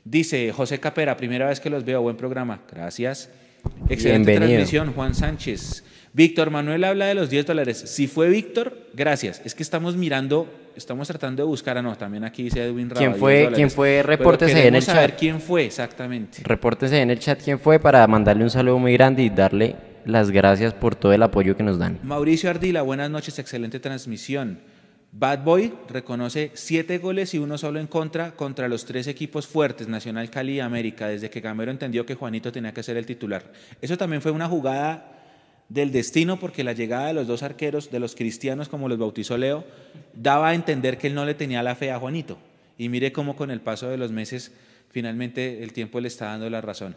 Dice 0.05 0.53
José 0.53 0.81
Capera, 0.81 1.17
primera 1.17 1.47
vez 1.47 1.61
que 1.61 1.71
los 1.71 1.85
veo, 1.85 2.03
buen 2.03 2.17
programa. 2.17 2.61
Gracias. 2.71 3.31
Excelente 3.89 4.33
Bienvenido. 4.33 4.59
transmisión, 4.59 4.93
Juan 4.93 5.15
Sánchez. 5.15 5.85
Víctor 6.13 6.51
Manuel 6.51 6.85
habla 6.85 7.07
de 7.07 7.15
los 7.15 7.31
10 7.31 7.47
dólares. 7.47 7.79
Si 7.79 8.07
fue 8.07 8.29
Víctor, 8.29 8.77
gracias. 8.93 9.41
Es 9.45 9.55
que 9.55 9.63
estamos 9.63 9.97
mirando, 9.97 10.53
estamos 10.77 11.09
tratando 11.09 11.43
de 11.45 11.47
buscar, 11.47 11.79
ah, 11.79 11.83
no, 11.83 11.97
también 11.97 12.25
aquí 12.25 12.43
dice 12.43 12.65
Edwin 12.65 12.91
Raba, 12.91 12.99
¿Quién 12.99 13.13
10 13.55 13.75
fue? 13.75 14.03
Repórtese 14.03 14.67
en 14.67 14.75
el 14.75 14.83
saber 14.83 15.11
chat. 15.11 15.19
quién 15.19 15.41
fue 15.41 15.65
exactamente. 15.65 16.43
Repórtese 16.43 17.01
en 17.01 17.11
el 17.11 17.19
chat 17.19 17.41
quién 17.43 17.59
fue 17.59 17.79
para 17.79 18.07
mandarle 18.07 18.45
un 18.45 18.51
saludo 18.51 18.79
muy 18.79 18.93
grande 18.93 19.23
y 19.23 19.31
darle 19.31 19.77
las 20.05 20.31
gracias 20.31 20.75
por 20.75 20.95
todo 20.95 21.13
el 21.13 21.23
apoyo 21.23 21.57
que 21.57 21.63
nos 21.63 21.79
dan. 21.79 21.99
Mauricio 22.03 22.51
Ardila, 22.51 22.83
buenas 22.83 23.11
noches, 23.11 23.39
excelente 23.39 23.81
transmisión. 23.81 24.61
Bad 25.15 25.45
Boy 25.45 25.75
reconoce 25.91 26.51
siete 26.55 26.97
goles 26.97 27.35
y 27.35 27.39
uno 27.39 27.59
solo 27.59 27.79
en 27.79 27.87
contra 27.87 28.33
contra 28.33 28.67
los 28.69 28.87
tres 28.87 29.07
equipos 29.07 29.47
fuertes, 29.47 29.87
Nacional 29.87 30.31
Cali 30.31 30.55
y 30.55 30.61
América, 30.61 31.07
desde 31.09 31.29
que 31.29 31.43
Gamero 31.43 31.71
entendió 31.71 32.07
que 32.07 32.15
Juanito 32.15 32.51
tenía 32.51 32.73
que 32.73 32.83
ser 32.83 32.97
el 32.97 33.05
titular. 33.05 33.45
Eso 33.83 33.99
también 33.99 34.23
fue 34.23 34.31
una 34.31 34.49
jugada 34.49 35.13
del 35.69 35.93
destino 35.93 36.39
porque 36.39 36.65
la 36.65 36.73
llegada 36.73 37.09
de 37.09 37.13
los 37.13 37.27
dos 37.27 37.43
arqueros, 37.43 37.91
de 37.91 38.01
los 38.01 38.15
cristianos 38.15 38.71
como 38.71 38.89
los 38.89 38.99
bautizó 38.99 39.37
Leo, 39.37 39.65
daba 40.15 40.49
a 40.49 40.55
entender 40.55 40.97
que 40.97 41.09
él 41.09 41.15
no 41.15 41.27
le 41.27 41.35
tenía 41.35 41.63
la 41.63 41.75
fe 41.75 41.91
a 41.91 41.99
Juanito. 41.99 42.39
Y 42.79 42.89
mire 42.89 43.13
cómo 43.13 43.37
con 43.37 43.51
el 43.51 43.61
paso 43.61 43.89
de 43.89 43.99
los 43.99 44.13
meses 44.13 44.53
finalmente 44.91 45.63
el 45.63 45.75
tiempo 45.75 46.01
le 46.01 46.09
está 46.09 46.27
dando 46.27 46.49
la 46.49 46.61
razón. 46.63 46.97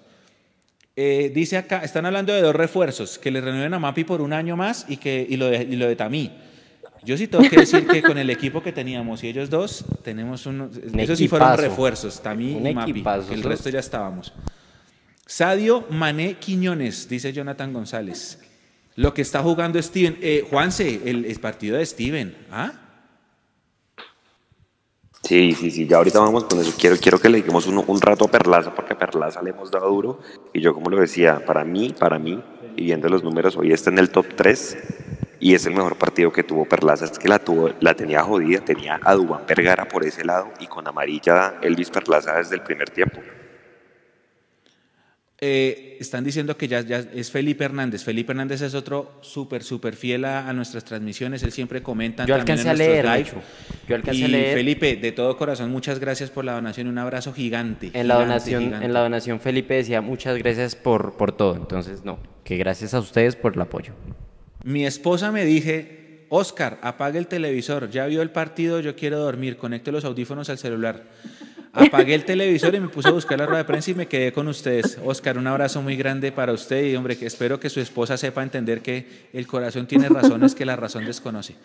Eh, 0.95 1.31
dice 1.33 1.57
acá, 1.57 1.83
están 1.83 2.05
hablando 2.05 2.33
de 2.33 2.41
dos 2.41 2.55
refuerzos, 2.55 3.19
que 3.19 3.29
le 3.29 3.41
renueven 3.41 3.73
a 3.73 3.79
Mapi 3.79 4.05
por 4.05 4.21
un 4.21 4.31
año 4.31 4.55
más 4.55 4.85
y, 4.87 4.97
que, 4.97 5.25
y, 5.29 5.35
lo, 5.35 5.47
de, 5.47 5.63
y 5.63 5.75
lo 5.75 5.87
de 5.87 5.95
Tamí. 5.95 6.31
Yo 7.03 7.17
sí 7.17 7.27
tengo 7.27 7.47
que 7.49 7.57
decir 7.57 7.85
que 7.85 8.01
con 8.01 8.17
el 8.17 8.29
equipo 8.29 8.63
que 8.63 8.71
teníamos 8.71 9.23
y 9.23 9.27
ellos 9.27 9.49
dos, 9.49 9.85
tenemos 10.03 10.45
unos, 10.45 10.77
Un 10.77 10.99
esos 10.99 11.17
sí 11.19 11.27
fueron 11.27 11.57
refuerzos, 11.57 12.21
Tamí 12.21 12.57
y 12.57 12.73
Mapi. 12.73 12.91
equipazo, 12.91 13.33
El 13.33 13.43
resto 13.43 13.69
ya 13.69 13.79
estábamos. 13.79 14.33
Sadio 15.25 15.85
Mané 15.89 16.35
Quiñones, 16.35 17.09
dice 17.09 17.33
Jonathan 17.33 17.73
González. 17.73 18.39
Lo 18.95 19.13
que 19.13 19.21
está 19.21 19.41
jugando 19.41 19.81
Steven. 19.81 20.17
Eh, 20.21 20.45
Juanse, 20.49 21.01
el, 21.03 21.25
el 21.25 21.39
partido 21.41 21.77
de 21.77 21.85
Steven. 21.85 22.35
¿Ah? 22.49 22.71
Sí, 25.25 25.55
sí, 25.55 25.71
sí, 25.71 25.87
ya 25.87 25.97
ahorita 25.97 26.19
vamos 26.19 26.43
con 26.43 26.59
eso. 26.59 26.71
Quiero, 26.79 26.97
quiero 26.97 27.19
que 27.19 27.29
le 27.29 27.37
dediquemos 27.37 27.65
un, 27.65 27.83
un 27.85 28.01
rato 28.01 28.25
a 28.25 28.27
Perlaza, 28.27 28.75
porque 28.75 28.93
a 28.93 28.97
Perlaza 28.97 29.41
le 29.41 29.49
hemos 29.49 29.71
dado 29.71 29.87
duro. 29.89 30.19
Y 30.53 30.61
yo, 30.61 30.73
como 30.75 30.91
lo 30.91 30.99
decía, 30.99 31.43
para 31.43 31.63
mí, 31.65 31.95
para 31.97 32.19
mí, 32.19 32.39
y 32.75 32.83
viendo 32.83 33.09
los 33.09 33.23
números, 33.23 33.57
hoy 33.57 33.73
está 33.73 33.89
en 33.89 33.97
el 33.97 34.11
top 34.11 34.27
3 34.35 34.77
y 35.39 35.55
es 35.55 35.65
el 35.65 35.73
mejor 35.73 35.95
partido 35.97 36.31
que 36.31 36.43
tuvo 36.43 36.65
Perlaza. 36.65 37.05
Es 37.05 37.17
que 37.17 37.27
la, 37.27 37.39
tuvo, 37.39 37.71
la 37.79 37.95
tenía 37.95 38.21
jodida, 38.21 38.59
tenía 38.59 38.99
a 39.03 39.15
Dubán 39.15 39.41
Vergara 39.47 39.87
por 39.87 40.05
ese 40.05 40.23
lado 40.23 40.49
y 40.59 40.67
con 40.67 40.87
amarilla 40.87 41.55
Elvis 41.61 41.89
Perlaza 41.89 42.35
desde 42.35 42.55
el 42.55 42.61
primer 42.61 42.91
tiempo. 42.91 43.19
Eh, 45.41 45.97
están 45.99 46.23
diciendo 46.23 46.55
que 46.55 46.69
ya, 46.69 46.79
ya 46.81 46.99
es 47.13 47.29
Felipe 47.29 47.65
Hernández. 47.65 48.05
Felipe 48.05 48.31
Hernández 48.31 48.61
es 48.61 48.73
otro 48.73 49.19
súper, 49.21 49.63
súper 49.63 49.95
fiel 49.95 50.23
a, 50.23 50.47
a 50.47 50.53
nuestras 50.53 50.85
transmisiones. 50.85 51.43
Él 51.43 51.51
siempre 51.51 51.83
comenta 51.83 52.25
Yo 52.25 52.37
también 52.37 52.59
alcancé 52.59 52.63
en 52.63 52.69
a 52.69 52.73
leer, 52.73 53.05
live. 53.05 53.43
Yo 53.87 53.95
alcancé 53.95 54.21
y 54.21 54.23
a 54.23 54.27
leer. 54.29 54.57
Felipe, 54.57 54.95
de 54.95 55.11
todo 55.11 55.35
corazón, 55.35 55.71
muchas 55.71 55.99
gracias 55.99 56.29
por 56.29 56.45
la 56.45 56.53
donación. 56.53 56.87
Un 56.87 56.97
abrazo 56.97 57.33
gigante. 57.33 57.91
En 57.93 58.07
la 58.07 58.15
donación, 58.15 58.63
gigante. 58.63 58.85
en 58.85 58.93
la 58.93 59.01
donación 59.01 59.41
Felipe 59.41 59.73
decía 59.73 59.99
muchas 60.01 60.37
gracias 60.37 60.75
por, 60.75 61.17
por 61.17 61.33
todo. 61.33 61.55
Entonces, 61.55 62.05
no, 62.05 62.17
que 62.45 62.55
gracias 62.55 62.93
a 62.93 62.99
ustedes 62.99 63.35
por 63.35 63.55
el 63.55 63.61
apoyo. 63.61 63.93
Mi 64.63 64.85
esposa 64.85 65.33
me 65.33 65.43
dije, 65.43 66.25
Oscar, 66.29 66.79
apague 66.81 67.19
el 67.19 67.27
televisor. 67.27 67.89
Ya 67.89 68.05
vio 68.05 68.21
el 68.21 68.31
partido, 68.31 68.79
yo 68.79 68.95
quiero 68.95 69.19
dormir. 69.19 69.57
Conecte 69.57 69.91
los 69.91 70.05
audífonos 70.05 70.49
al 70.49 70.57
celular. 70.57 71.03
Apagué 71.75 72.15
el 72.15 72.25
televisor 72.25 72.73
y 72.75 72.79
me 72.79 72.87
puse 72.87 73.09
a 73.09 73.11
buscar 73.11 73.37
la 73.37 73.45
rueda 73.45 73.59
de 73.59 73.65
prensa 73.65 73.91
y 73.91 73.93
me 73.95 74.07
quedé 74.07 74.31
con 74.31 74.47
ustedes. 74.47 74.97
Oscar, 75.03 75.37
un 75.37 75.45
abrazo 75.47 75.81
muy 75.81 75.95
grande 75.95 76.31
para 76.31 76.53
usted 76.53 76.85
y 76.85 76.95
hombre, 76.95 77.17
que 77.17 77.25
espero 77.25 77.59
que 77.59 77.69
su 77.69 77.79
esposa 77.79 78.17
sepa 78.17 78.41
entender 78.43 78.81
que 78.81 79.27
el 79.33 79.45
corazón 79.45 79.85
tiene 79.85 80.07
razones 80.09 80.55
que 80.55 80.65
la 80.65 80.75
razón 80.75 81.05
desconoce. 81.05 81.55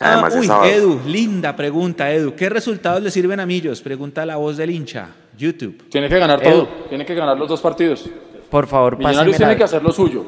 Ah, 0.00 0.28
uy, 0.38 0.46
sábado. 0.46 0.66
Edu, 0.70 1.00
linda 1.06 1.56
pregunta, 1.56 2.12
Edu. 2.12 2.34
¿Qué 2.34 2.48
resultados 2.50 3.02
le 3.02 3.10
sirven 3.10 3.40
a 3.40 3.46
Millos? 3.46 3.80
Pregunta 3.80 4.26
la 4.26 4.36
voz 4.36 4.56
del 4.56 4.70
hincha. 4.70 5.08
YouTube. 5.38 5.88
Tiene 5.90 6.08
que 6.08 6.18
ganar 6.18 6.42
Edu. 6.42 6.50
todo, 6.64 6.68
tiene 6.88 7.04
que 7.06 7.14
ganar 7.14 7.36
los 7.38 7.48
dos 7.48 7.60
partidos. 7.60 8.08
Por 8.50 8.66
favor, 8.66 8.96
Millonarios 8.98 9.36
tiene 9.36 9.52
la- 9.52 9.58
que 9.58 9.64
hacer 9.64 9.82
lo 9.82 9.90
suyo. 9.92 10.24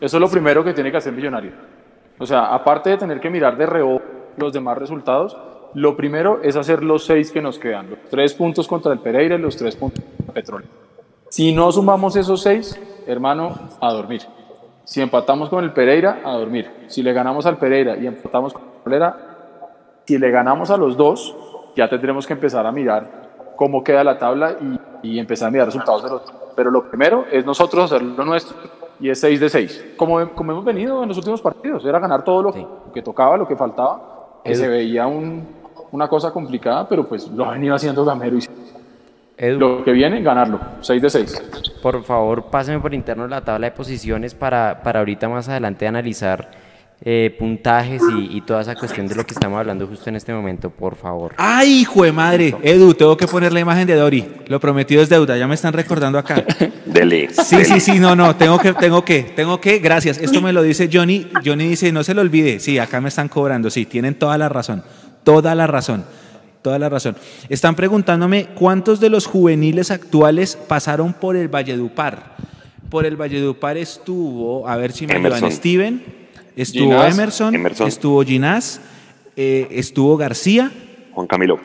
Eso 0.00 0.16
es 0.16 0.20
lo 0.20 0.28
primero 0.30 0.64
que 0.64 0.72
tiene 0.72 0.90
que 0.90 0.96
hacer 0.96 1.12
Millonario. 1.12 1.52
O 2.18 2.26
sea, 2.26 2.54
aparte 2.54 2.90
de 2.90 2.96
tener 2.98 3.20
que 3.20 3.30
mirar 3.30 3.56
de 3.56 3.66
reojo 3.66 4.02
los 4.36 4.52
demás 4.52 4.78
resultados, 4.78 5.36
lo 5.74 5.96
primero 5.96 6.40
es 6.42 6.56
hacer 6.56 6.82
los 6.82 7.04
seis 7.04 7.30
que 7.30 7.40
nos 7.40 7.58
quedan. 7.58 7.90
Los 7.90 7.98
tres 8.10 8.34
puntos 8.34 8.66
contra 8.66 8.92
el 8.92 8.98
Pereira 8.98 9.36
y 9.36 9.38
los 9.38 9.56
tres 9.56 9.76
puntos 9.76 10.04
contra 10.04 10.26
el 10.26 10.32
Petróleo. 10.32 10.68
Si 11.28 11.52
no 11.54 11.70
sumamos 11.70 12.16
esos 12.16 12.42
seis, 12.42 12.80
hermano, 13.06 13.54
a 13.80 13.92
dormir. 13.92 14.22
Si 14.84 15.00
empatamos 15.00 15.48
con 15.48 15.62
el 15.62 15.72
Pereira, 15.72 16.20
a 16.24 16.32
dormir. 16.32 16.68
Si 16.88 17.02
le 17.02 17.12
ganamos 17.12 17.46
al 17.46 17.56
Pereira 17.58 17.96
y 17.96 18.06
empatamos 18.06 18.52
con 18.52 18.62
el 18.62 18.82
Pereira, 18.82 19.16
si 20.04 20.18
le 20.18 20.30
ganamos 20.30 20.70
a 20.70 20.76
los 20.76 20.96
dos, 20.96 21.36
ya 21.76 21.88
tendremos 21.88 22.26
que 22.26 22.32
empezar 22.32 22.66
a 22.66 22.72
mirar 22.72 23.52
cómo 23.56 23.84
queda 23.84 24.02
la 24.02 24.18
tabla 24.18 24.56
y, 25.02 25.12
y 25.14 25.18
empezar 25.20 25.48
a 25.48 25.50
mirar 25.52 25.66
resultados 25.66 26.02
de 26.02 26.10
los. 26.10 26.22
Pero 26.56 26.70
lo 26.72 26.88
primero 26.90 27.26
es 27.30 27.46
nosotros 27.46 27.84
hacer 27.92 28.02
lo 28.02 28.24
nuestro 28.24 28.56
y 28.98 29.08
es 29.08 29.20
6 29.20 29.38
de 29.40 29.48
6. 29.48 29.84
Como, 29.96 30.30
como 30.34 30.50
hemos 30.52 30.64
venido 30.64 31.00
en 31.02 31.08
los 31.08 31.16
últimos 31.18 31.40
partidos, 31.40 31.84
era 31.86 32.00
ganar 32.00 32.24
todo 32.24 32.42
lo, 32.42 32.50
lo 32.50 32.92
que 32.92 33.02
tocaba, 33.02 33.36
lo 33.36 33.46
que 33.46 33.54
faltaba, 33.56 34.40
que 34.44 34.54
se 34.56 34.66
veía 34.68 35.06
un- 35.06 35.59
una 35.92 36.08
cosa 36.08 36.32
complicada, 36.32 36.88
pero 36.88 37.06
pues 37.06 37.28
lo 37.28 37.44
ha 37.44 37.52
venido 37.52 37.74
haciendo 37.74 38.04
Gamero 38.04 38.38
y 38.38 38.42
Edu, 39.36 39.58
lo 39.58 39.84
que 39.84 39.92
viene, 39.92 40.20
ganarlo. 40.20 40.60
6 40.80 41.00
de 41.00 41.10
6. 41.10 41.42
por 41.82 42.04
favor, 42.04 42.50
páseme 42.50 42.78
por 42.78 42.92
interno 42.92 43.26
la 43.26 43.42
tabla 43.42 43.68
de 43.68 43.72
posiciones 43.72 44.34
para, 44.34 44.82
para 44.82 44.98
ahorita 44.98 45.30
más 45.30 45.48
adelante 45.48 45.86
analizar 45.86 46.50
eh, 47.02 47.34
puntajes 47.38 48.02
y, 48.14 48.36
y 48.36 48.42
toda 48.42 48.60
esa 48.60 48.74
cuestión 48.74 49.08
de 49.08 49.14
lo 49.14 49.24
que 49.24 49.32
estamos 49.32 49.58
hablando 49.58 49.86
justo 49.86 50.10
en 50.10 50.16
este 50.16 50.34
momento, 50.34 50.68
por 50.68 50.96
favor. 50.96 51.32
¡Ay, 51.38 51.80
hijo 51.80 52.04
de 52.04 52.12
madre! 52.12 52.54
Edu, 52.62 52.92
tengo 52.92 53.16
que 53.16 53.26
poner 53.26 53.54
la 53.54 53.60
imagen 53.60 53.86
de 53.86 53.94
Dori. 53.94 54.28
Lo 54.48 54.60
prometido 54.60 55.00
es 55.00 55.08
deuda, 55.08 55.38
ya 55.38 55.46
me 55.46 55.54
están 55.54 55.72
recordando 55.72 56.18
acá. 56.18 56.44
Dele. 56.84 57.30
Sí, 57.30 57.64
sí, 57.64 57.80
sí, 57.80 57.98
no, 57.98 58.14
no, 58.14 58.36
tengo 58.36 58.58
que, 58.58 58.74
tengo 58.74 59.02
que, 59.02 59.22
tengo 59.22 59.58
que, 59.58 59.78
gracias. 59.78 60.18
Esto 60.18 60.42
me 60.42 60.52
lo 60.52 60.60
dice 60.60 60.90
Johnny. 60.92 61.26
Johnny 61.42 61.68
dice, 61.68 61.90
no 61.90 62.04
se 62.04 62.12
lo 62.12 62.20
olvide. 62.20 62.60
Sí, 62.60 62.78
acá 62.78 63.00
me 63.00 63.08
están 63.08 63.28
cobrando, 63.28 63.70
sí, 63.70 63.86
tienen 63.86 64.14
toda 64.16 64.36
la 64.36 64.50
razón, 64.50 64.84
toda 65.24 65.54
la 65.54 65.66
razón, 65.66 66.04
toda 66.62 66.78
la 66.78 66.88
razón. 66.88 67.16
Están 67.48 67.74
preguntándome 67.74 68.46
cuántos 68.54 69.00
de 69.00 69.10
los 69.10 69.26
juveniles 69.26 69.90
actuales 69.90 70.56
pasaron 70.56 71.12
por 71.12 71.36
el 71.36 71.48
Valledupar. 71.48 72.36
Por 72.88 73.06
el 73.06 73.16
Valledupar 73.16 73.76
estuvo, 73.76 74.66
a 74.68 74.76
ver 74.76 74.92
si 74.92 75.06
me 75.06 75.14
ayudan, 75.14 75.26
Emerson. 75.32 75.52
Steven, 75.52 76.02
estuvo 76.56 76.84
Ginás, 76.90 77.14
Emerson, 77.14 77.54
Emerson. 77.54 77.88
estuvo 77.88 78.22
Ginás, 78.24 78.80
eh, 79.36 79.68
estuvo 79.70 80.16
García, 80.16 80.70
Juan 81.12 81.26
Camilo. 81.28 81.58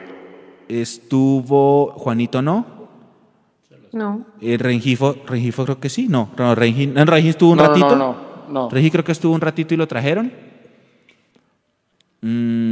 estuvo 0.68 1.94
Juanito, 1.98 2.42
¿no? 2.42 2.66
No. 3.92 4.26
Eh, 4.42 4.58
Rengifo, 4.58 5.16
Rengifo 5.26 5.64
creo 5.64 5.80
que 5.80 5.90
sí, 5.90 6.08
no, 6.10 6.30
no 6.38 6.54
Rengi, 6.54 6.86
no, 6.88 7.06
Rengi 7.06 7.30
estuvo 7.30 7.52
un 7.52 7.58
No, 7.58 7.64
no, 7.64 7.70
ratito. 7.70 7.96
no, 7.96 8.16
no. 8.50 8.70
Regi 8.70 8.92
creo 8.92 9.04
que 9.06 9.14
estuvo 9.14 9.34
un 9.34 9.42
ratito 9.42 9.74
y 9.74 9.78
lo 9.78 9.88
trajeron. 9.88 10.32
Mm, 12.22 12.65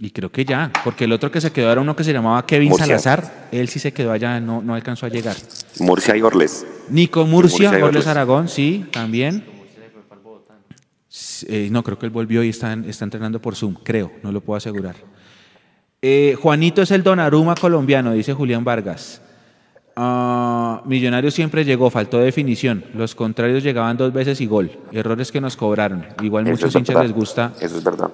y 0.00 0.10
creo 0.10 0.30
que 0.30 0.44
ya, 0.44 0.70
porque 0.84 1.04
el 1.04 1.12
otro 1.12 1.30
que 1.30 1.40
se 1.40 1.52
quedó 1.52 1.72
era 1.72 1.80
uno 1.80 1.96
que 1.96 2.04
se 2.04 2.12
llamaba 2.12 2.44
Kevin 2.44 2.68
Murcia. 2.70 2.98
Salazar. 2.98 3.48
Él 3.50 3.68
sí 3.68 3.78
se 3.78 3.92
quedó 3.92 4.12
allá, 4.12 4.40
no, 4.40 4.62
no 4.62 4.74
alcanzó 4.74 5.06
a 5.06 5.08
llegar. 5.08 5.36
Murcia 5.80 6.16
y 6.16 6.22
Orles. 6.22 6.66
Nico 6.88 7.24
Murcia, 7.26 7.70
Murcia 7.70 7.84
Orles 7.84 8.02
Orles. 8.02 8.06
Aragón, 8.06 8.48
sí, 8.48 8.86
también. 8.92 9.44
Eh, 11.48 11.68
no, 11.70 11.82
creo 11.82 11.98
que 11.98 12.06
él 12.06 12.12
volvió 12.12 12.42
y 12.42 12.50
está, 12.50 12.74
está 12.86 13.04
entrenando 13.04 13.40
por 13.40 13.56
Zoom, 13.56 13.74
creo, 13.82 14.12
no 14.22 14.32
lo 14.32 14.40
puedo 14.40 14.56
asegurar. 14.56 14.96
Eh, 16.02 16.36
Juanito 16.40 16.82
es 16.82 16.90
el 16.90 17.02
Donaruma 17.02 17.54
colombiano, 17.54 18.12
dice 18.12 18.34
Julián 18.34 18.64
Vargas. 18.64 19.22
Ah, 19.98 20.82
Millonario 20.84 21.30
siempre 21.30 21.64
llegó, 21.64 21.88
faltó 21.88 22.18
definición. 22.18 22.84
Los 22.94 23.14
contrarios 23.14 23.62
llegaban 23.64 23.96
dos 23.96 24.12
veces 24.12 24.42
y 24.42 24.46
gol. 24.46 24.70
Errores 24.92 25.32
que 25.32 25.40
nos 25.40 25.56
cobraron. 25.56 26.04
Igual 26.20 26.46
Eso 26.46 26.52
muchos 26.52 26.74
hinchas 26.74 26.94
verdad. 26.94 27.08
les 27.08 27.16
gusta. 27.16 27.52
Eso 27.58 27.78
es 27.78 27.82
verdad. 27.82 28.10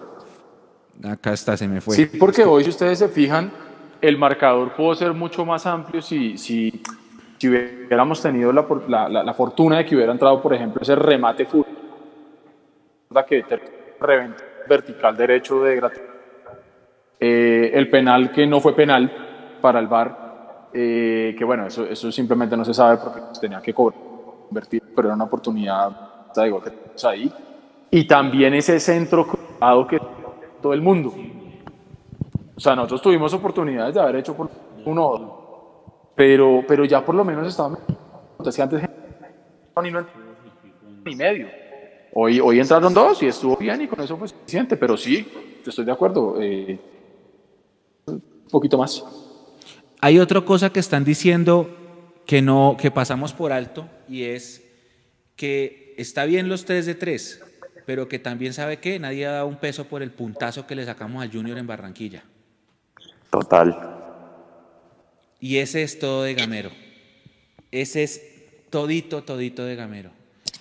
Acá 1.05 1.33
está, 1.33 1.57
se 1.57 1.67
me 1.69 1.81
fue. 1.81 1.97
Sí, 1.97 2.07
porque 2.19 2.45
hoy, 2.45 2.65
si 2.65 2.71
ustedes 2.71 2.99
se 2.99 3.09
fijan, 3.09 3.51
el 4.01 4.19
marcador 4.19 4.75
pudo 4.75 4.95
ser 4.95 5.13
mucho 5.13 5.45
más 5.45 5.67
amplio 5.67 6.01
si, 6.03 6.37
si, 6.39 6.83
si 7.39 7.49
hubiéramos 7.49 8.21
tenido 8.23 8.53
la, 8.53 8.67
la, 8.89 9.09
la- 9.09 9.23
la 9.25 9.35
fortuna 9.35 9.79
de 9.79 9.87
que 9.87 9.97
hubiera 9.97 10.13
entrado, 10.13 10.41
por 10.41 10.55
ejemplo, 10.55 10.81
ese 10.83 10.95
remate 10.95 11.45
fútbol 11.47 11.67
que 13.27 13.45
reventó 14.01 14.43
vertical 14.69 15.17
derecho 15.17 15.63
de. 15.63 15.83
Eh, 17.21 17.71
el 17.75 17.89
penal 17.91 18.33
que 18.33 18.47
no 18.47 18.61
fue 18.61 18.75
penal 18.75 19.59
para 19.61 19.79
el 19.79 19.87
VAR, 19.87 20.69
eh, 20.73 21.35
que 21.39 21.45
bueno, 21.45 21.67
eso, 21.67 21.85
eso 21.85 22.11
simplemente 22.11 22.57
no 22.57 22.65
se 22.65 22.75
sabe 22.75 22.97
porque 22.99 23.21
tenía 23.41 23.61
que 23.61 23.73
cobrar, 23.73 24.01
convertir, 24.49 24.83
pero 24.97 25.09
era 25.09 25.15
una 25.15 25.25
oportunidad, 25.25 25.91
da 26.35 26.47
igual 26.47 26.63
que 26.65 27.07
ahí. 27.07 27.33
Y 27.91 28.07
también 28.07 28.55
ese 28.55 28.81
centro 28.81 29.27
cruzado 29.27 29.87
que 29.87 29.99
todo 30.63 30.73
el 30.73 30.81
mundo. 30.81 31.13
O 32.57 32.61
sea, 32.61 32.75
nosotros 32.77 33.03
tuvimos 33.03 33.35
oportunidades 33.35 33.95
de 33.95 34.01
haber 34.01 34.17
hecho 34.17 34.35
por 34.35 34.51
uno 34.85 35.07
o 35.07 35.19
dos, 35.19 35.31
pero, 36.15 36.65
pero 36.67 36.85
ya 36.85 37.05
por 37.05 37.15
lo 37.15 37.25
menos 37.25 37.49
estaba. 37.49 37.79
Entonces, 38.39 38.61
antes 38.61 38.89
ni 41.05 41.17
medio. 41.17 41.49
Hoy, 42.15 42.41
hoy 42.41 42.61
entraron 42.61 42.95
dos 42.95 43.23
y 43.23 43.27
estuvo 43.27 43.57
bien 43.57 43.83
y 43.83 43.89
con 43.89 44.01
eso 44.01 44.17
fue 44.17 44.29
suficiente, 44.29 44.77
pero 44.77 44.97
sí, 44.97 45.27
estoy 45.67 45.85
de 45.85 45.93
acuerdo. 45.93 46.41
eh, 46.41 46.79
un 48.07 48.23
poquito 48.51 48.79
más. 48.79 49.05
Hay 50.01 50.19
otra 50.19 50.41
cosa 50.43 50.71
que 50.71 50.81
están 50.81 51.05
diciendo 51.05 51.69
que 52.27 52.43
no, 52.43 52.77
que 52.79 52.91
pasamos 52.91 53.33
por 53.33 53.53
alto 53.53 53.87
y 54.09 54.25
es 54.25 54.63
que 55.37 55.95
está 55.97 56.25
bien 56.25 56.49
los 56.49 56.65
3 56.65 56.87
de 56.87 56.95
3, 56.95 57.43
pero 57.87 58.09
que 58.09 58.19
también 58.19 58.53
sabe 58.53 58.79
que 58.79 58.99
nadie 58.99 59.27
ha 59.27 59.33
dado 59.33 59.47
un 59.47 59.57
peso 59.57 59.85
por 59.87 60.03
el 60.03 60.11
puntazo 60.11 60.67
que 60.67 60.75
le 60.75 60.85
sacamos 60.85 61.23
al 61.23 61.31
Junior 61.33 61.59
en 61.59 61.67
Barranquilla. 61.67 62.23
Total. 63.31 63.77
Y 65.41 65.57
ese 65.59 65.83
es 65.83 65.99
todo 65.99 66.23
de 66.23 66.35
Gamero. 66.35 66.71
Ese 67.71 68.03
es 68.03 68.23
todito, 68.71 69.23
todito 69.25 69.65
de 69.65 69.75
Gamero. 69.77 70.11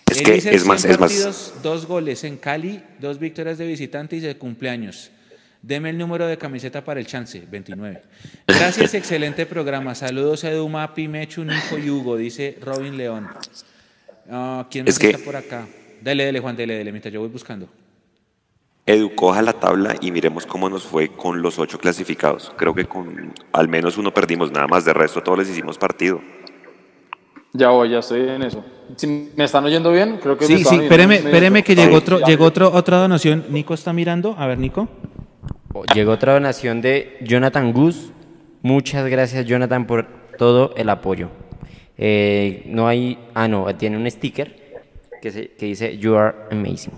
Es 0.09 0.17
Él 0.19 0.24
que 0.26 0.32
dice 0.34 0.53
es 0.55 0.65
más- 0.65 0.82
100 0.82 0.93
es 0.93 0.99
más- 0.99 1.53
dos 1.61 1.86
goles 1.86 2.24
en 2.24 2.38
Cali, 2.38 2.84
dos 2.99 3.19
victorias 3.19 3.57
de 3.57 3.65
visitante 3.67 4.15
y 4.15 4.19
de 4.19 4.38
cumpleaños. 4.38 5.11
Deme 5.61 5.91
el 5.91 5.97
número 5.97 6.26
de 6.26 6.38
camiseta 6.39 6.84
para 6.84 6.99
el 6.99 7.05
chance, 7.05 7.39
29. 7.49 8.01
Gracias, 8.47 8.95
excelente 8.95 9.45
programa. 9.45 9.93
Saludos 9.93 10.43
a 10.43 10.49
Edu 10.49 10.67
Mapi, 10.67 11.07
Mechu, 11.07 11.43
Nico 11.43 11.78
y 11.78 11.89
Hugo, 11.89 12.17
dice 12.17 12.57
Robin 12.61 12.97
León. 12.97 13.28
Ah, 14.30 14.67
¿Quién 14.72 14.86
más 14.86 14.95
Es 14.95 14.99
que- 14.99 15.11
está 15.11 15.24
por 15.24 15.36
acá? 15.36 15.67
Dele, 16.02 16.26
dele, 16.26 16.39
Juan, 16.39 16.56
dele, 16.56 16.76
dele, 16.76 16.91
mientras 16.91 17.14
yo 17.14 17.20
voy 17.20 17.30
buscando. 17.30 17.68
Edu, 18.88 19.14
coja 19.14 19.43
la 19.43 19.54
tabla 19.54 19.95
y 20.02 20.12
miremos 20.12 20.47
cómo 20.47 20.68
nos 20.68 20.84
fue 20.84 21.10
con 21.10 21.43
los 21.43 21.60
ocho 21.60 21.78
clasificados. 21.78 22.52
Creo 22.58 22.74
que 22.74 22.86
con 22.86 23.34
al 23.54 23.68
menos 23.68 23.97
uno 23.97 24.12
perdimos, 24.12 24.52
nada 24.52 24.68
más 24.68 24.84
de 24.86 24.93
resto 24.93 25.22
todos 25.22 25.38
les 25.38 25.49
hicimos 25.49 25.78
partido. 25.78 26.20
Ya 27.54 27.70
voy, 27.70 27.89
ya 27.89 27.99
estoy 27.99 28.28
en 28.28 28.41
eso. 28.41 28.66
Si 28.95 29.32
me 29.36 29.43
están 29.43 29.64
oyendo 29.66 29.91
bien, 29.91 30.18
creo 30.22 30.38
que 30.38 30.45
me 30.45 30.47
Sí, 30.47 30.54
estaban 30.56 30.80
sí, 30.80 30.86
espéreme, 30.86 31.16
espéreme 31.18 31.64
que 31.64 31.76
llegó, 31.76 31.97
otro, 31.97 32.20
llegó 32.26 32.45
otro, 32.45 32.72
otra 32.74 32.97
donación. 32.97 33.45
Nico 33.49 33.74
está 33.76 33.93
mirando. 33.93 34.36
A 34.38 34.47
ver, 34.47 34.58
Nico. 34.58 34.88
Llegó 35.93 36.14
otra 36.14 36.34
donación 36.34 36.82
de 36.82 37.18
Jonathan 37.22 37.74
Gus. 37.74 38.12
Muchas 38.64 39.08
gracias, 39.08 39.45
Jonathan, 39.45 39.86
por 39.86 40.08
todo 40.38 40.74
el 40.76 40.89
apoyo. 40.89 41.30
Eh, 41.97 42.64
no 42.66 42.88
hay. 42.88 43.20
Ah, 43.36 43.47
no, 43.47 43.74
tiene 43.76 43.97
un 43.97 44.10
sticker 44.10 44.61
que, 45.22 45.32
se- 45.32 45.47
que 45.51 45.65
dice 45.67 45.97
You 45.97 46.15
are 46.15 46.36
amazing. 46.51 46.93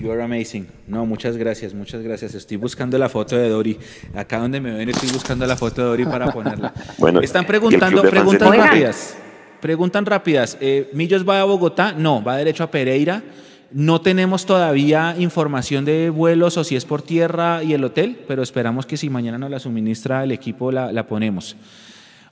You 0.00 0.12
are 0.12 0.22
amazing. 0.22 0.66
No, 0.86 1.06
muchas 1.06 1.36
gracias, 1.36 1.74
muchas 1.74 2.02
gracias. 2.02 2.34
Estoy 2.34 2.56
buscando 2.56 2.98
la 2.98 3.08
foto 3.08 3.36
de 3.36 3.48
Dori. 3.48 3.78
Acá 4.14 4.38
donde 4.38 4.60
me 4.60 4.72
ven 4.72 4.88
estoy 4.88 5.10
buscando 5.10 5.46
la 5.46 5.56
foto 5.56 5.80
de 5.82 5.88
Dori 5.88 6.04
para 6.04 6.30
ponerla. 6.30 6.72
Bueno, 6.98 7.20
Están 7.20 7.46
preguntando, 7.46 8.02
preguntas 8.02 8.56
rápidas. 8.56 9.16
Preguntan 9.60 10.04
rápidas. 10.06 10.58
Eh, 10.60 10.90
¿Millos 10.92 11.26
va 11.28 11.40
a 11.40 11.44
Bogotá? 11.44 11.92
No, 11.96 12.22
va 12.22 12.36
derecho 12.36 12.64
a 12.64 12.70
Pereira. 12.70 13.22
No 13.70 14.02
tenemos 14.02 14.44
todavía 14.44 15.14
información 15.18 15.84
de 15.86 16.10
vuelos 16.10 16.58
o 16.58 16.64
si 16.64 16.76
es 16.76 16.84
por 16.84 17.00
tierra 17.00 17.62
y 17.62 17.72
el 17.72 17.82
hotel, 17.84 18.18
pero 18.28 18.42
esperamos 18.42 18.84
que 18.84 18.98
si 18.98 19.08
mañana 19.08 19.38
nos 19.38 19.50
la 19.50 19.58
suministra 19.60 20.24
el 20.24 20.32
equipo 20.32 20.70
la, 20.70 20.92
la 20.92 21.06
ponemos. 21.06 21.56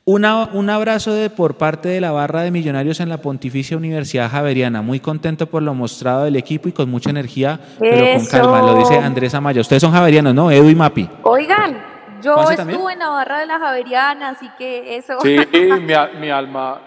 Una- 0.07 0.49
un 0.55 0.71
abrazo 0.71 1.13
de, 1.13 1.31
por 1.31 1.57
parte 1.57 1.89
de 1.89 2.01
la 2.01 2.11
barra 2.11 2.43
de 2.43 2.51
millonarios 2.51 3.01
en 3.01 3.09
la 3.09 3.19
Pontificia 3.19 3.77
Universidad 3.77 4.31
Javeriana. 4.31 4.83
Muy 4.83 4.99
contento 4.99 5.47
por 5.47 5.63
lo 5.63 5.75
mostrado 5.75 6.25
del 6.25 6.37
equipo 6.37 6.69
y 6.69 6.73
con 6.73 6.91
mucha 6.91 7.11
energía, 7.11 7.61
pero 7.79 8.17
con 8.17 8.27
calma. 8.27 8.63
Lo 8.63 8.77
dice 8.79 8.97
Andrés 8.97 9.35
Amaya. 9.35 9.61
Ustedes 9.61 9.83
son 9.83 9.93
javerianos, 9.93 10.35
¿no? 10.35 10.51
Edu 10.51 10.69
y 10.71 10.75
Mapi. 10.75 11.09
Oigan, 11.23 11.77
yo 12.23 12.33
¿Juanse 12.35 12.53
estuve 12.55 12.57
también? 12.57 12.91
en 12.93 12.99
la 12.99 13.09
barra 13.11 13.41
de 13.41 13.47
la 13.47 13.59
Javeriana, 13.59 14.29
así 14.31 14.49
que 14.59 14.97
eso. 14.97 15.19
Sí, 15.23 15.37
mi, 15.53 15.95
mi 16.19 16.31
alma, 16.31 16.81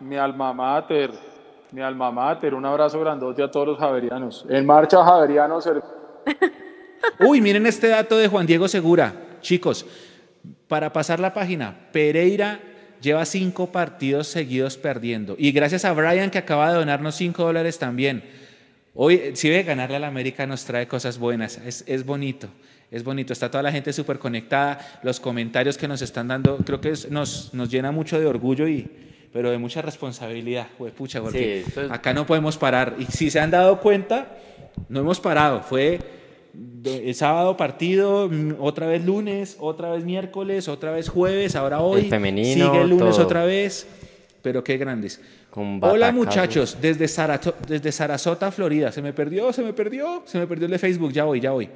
mi 0.00 0.16
alma 0.16 0.52
mater, 0.52 1.10
mi 1.70 1.82
alma 1.82 2.10
mater, 2.10 2.54
un 2.54 2.64
abrazo 2.64 2.98
grandote 2.98 3.42
a 3.42 3.50
todos 3.50 3.68
los 3.68 3.78
javerianos. 3.78 4.46
En 4.48 4.64
marcha, 4.66 5.04
javerianos. 5.04 5.66
her- 5.66 5.82
Uy, 7.20 7.40
miren 7.42 7.66
este 7.66 7.88
dato 7.88 8.16
de 8.16 8.26
Juan 8.28 8.46
Diego 8.46 8.66
Segura. 8.68 9.12
Chicos, 9.42 9.86
para 10.68 10.92
pasar 10.92 11.20
la 11.20 11.34
página, 11.34 11.88
Pereira 11.92 12.60
lleva 13.00 13.24
cinco 13.26 13.70
partidos 13.70 14.28
seguidos 14.28 14.76
perdiendo. 14.78 15.36
Y 15.38 15.52
gracias 15.52 15.84
a 15.84 15.92
Brian 15.92 16.30
que 16.30 16.38
acaba 16.38 16.70
de 16.72 16.78
donarnos 16.78 17.14
cinco 17.16 17.44
dólares 17.44 17.78
también. 17.78 18.22
Hoy, 18.94 19.32
si 19.34 19.50
ve, 19.50 19.62
ganarle 19.62 19.96
al 19.96 20.04
América 20.04 20.46
nos 20.46 20.64
trae 20.64 20.86
cosas 20.86 21.18
buenas. 21.18 21.58
Es, 21.58 21.84
es 21.86 22.06
bonito, 22.06 22.48
es 22.90 23.02
bonito. 23.04 23.32
Está 23.32 23.50
toda 23.50 23.62
la 23.62 23.72
gente 23.72 23.92
súper 23.92 24.18
conectada. 24.18 25.00
Los 25.02 25.20
comentarios 25.20 25.76
que 25.76 25.88
nos 25.88 26.00
están 26.00 26.28
dando, 26.28 26.56
creo 26.58 26.80
que 26.80 26.90
es- 26.90 27.10
nos, 27.10 27.52
nos 27.52 27.68
llena 27.70 27.90
mucho 27.92 28.18
de 28.18 28.26
orgullo 28.26 28.68
y 28.68 28.88
pero 29.32 29.50
de 29.50 29.58
mucha 29.58 29.82
responsabilidad. 29.82 30.68
Pucha, 30.96 31.20
porque 31.20 31.62
Sí, 31.64 31.68
esto 31.68 31.82
es- 31.82 31.90
acá 31.90 32.14
no 32.14 32.24
podemos 32.24 32.56
parar. 32.56 32.94
Y 33.00 33.06
si 33.06 33.30
se 33.32 33.40
han 33.40 33.50
dado 33.50 33.80
cuenta, 33.80 34.28
no 34.88 35.00
hemos 35.00 35.18
parado. 35.18 35.60
Fue 35.60 35.98
de- 36.54 37.08
el 37.08 37.14
sábado 37.14 37.56
partido, 37.56 38.28
mm, 38.30 38.54
otra 38.60 38.86
vez 38.86 39.04
lunes, 39.04 39.56
otra 39.58 39.90
vez 39.90 40.04
miércoles, 40.04 40.68
otra 40.68 40.92
vez 40.92 41.08
jueves, 41.08 41.56
ahora 41.56 41.80
hoy. 41.80 42.02
El 42.02 42.10
femenino, 42.10 42.66
Sigue 42.70 42.82
el 42.82 42.90
lunes 42.90 43.16
todo. 43.16 43.24
otra 43.26 43.44
vez. 43.44 43.86
Pero 44.42 44.62
qué 44.62 44.76
grandes. 44.76 45.20
Con 45.50 45.78
Hola 45.82 46.12
muchachos, 46.12 46.76
desde, 46.80 47.06
Sarato- 47.08 47.54
desde 47.66 47.90
Sarasota, 47.92 48.50
Florida. 48.50 48.92
Se 48.92 49.00
me 49.00 49.12
perdió, 49.14 49.52
se 49.52 49.62
me 49.62 49.72
perdió, 49.72 50.22
se 50.26 50.38
me 50.38 50.46
perdió 50.46 50.66
el 50.66 50.72
de 50.72 50.78
Facebook. 50.78 51.12
Ya 51.12 51.24
voy, 51.24 51.40
ya 51.40 51.52
voy. 51.52 51.68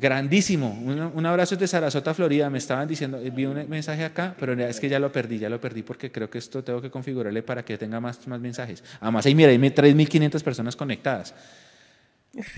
Grandísimo. 0.00 0.70
Un, 0.84 1.00
un 1.14 1.26
abrazo 1.26 1.54
desde 1.56 1.68
Sarasota, 1.68 2.14
Florida. 2.14 2.50
Me 2.50 2.58
estaban 2.58 2.86
diciendo, 2.88 3.18
eh, 3.18 3.30
vi 3.30 3.46
un 3.46 3.68
mensaje 3.68 4.04
acá, 4.04 4.34
pero 4.38 4.52
es 4.54 4.80
que 4.80 4.88
ya 4.88 4.98
lo 4.98 5.10
perdí, 5.12 5.38
ya 5.38 5.48
lo 5.48 5.60
perdí 5.60 5.82
porque 5.82 6.10
creo 6.10 6.28
que 6.28 6.38
esto 6.38 6.62
tengo 6.64 6.80
que 6.80 6.90
configurarle 6.90 7.42
para 7.42 7.64
que 7.64 7.76
tenga 7.78 8.00
más, 8.00 8.26
más 8.26 8.40
mensajes. 8.40 8.82
Además, 9.00 9.24
ahí 9.26 9.34
mira, 9.34 9.50
hay 9.50 9.58
3.500 9.58 10.42
personas 10.42 10.76
conectadas. 10.76 11.34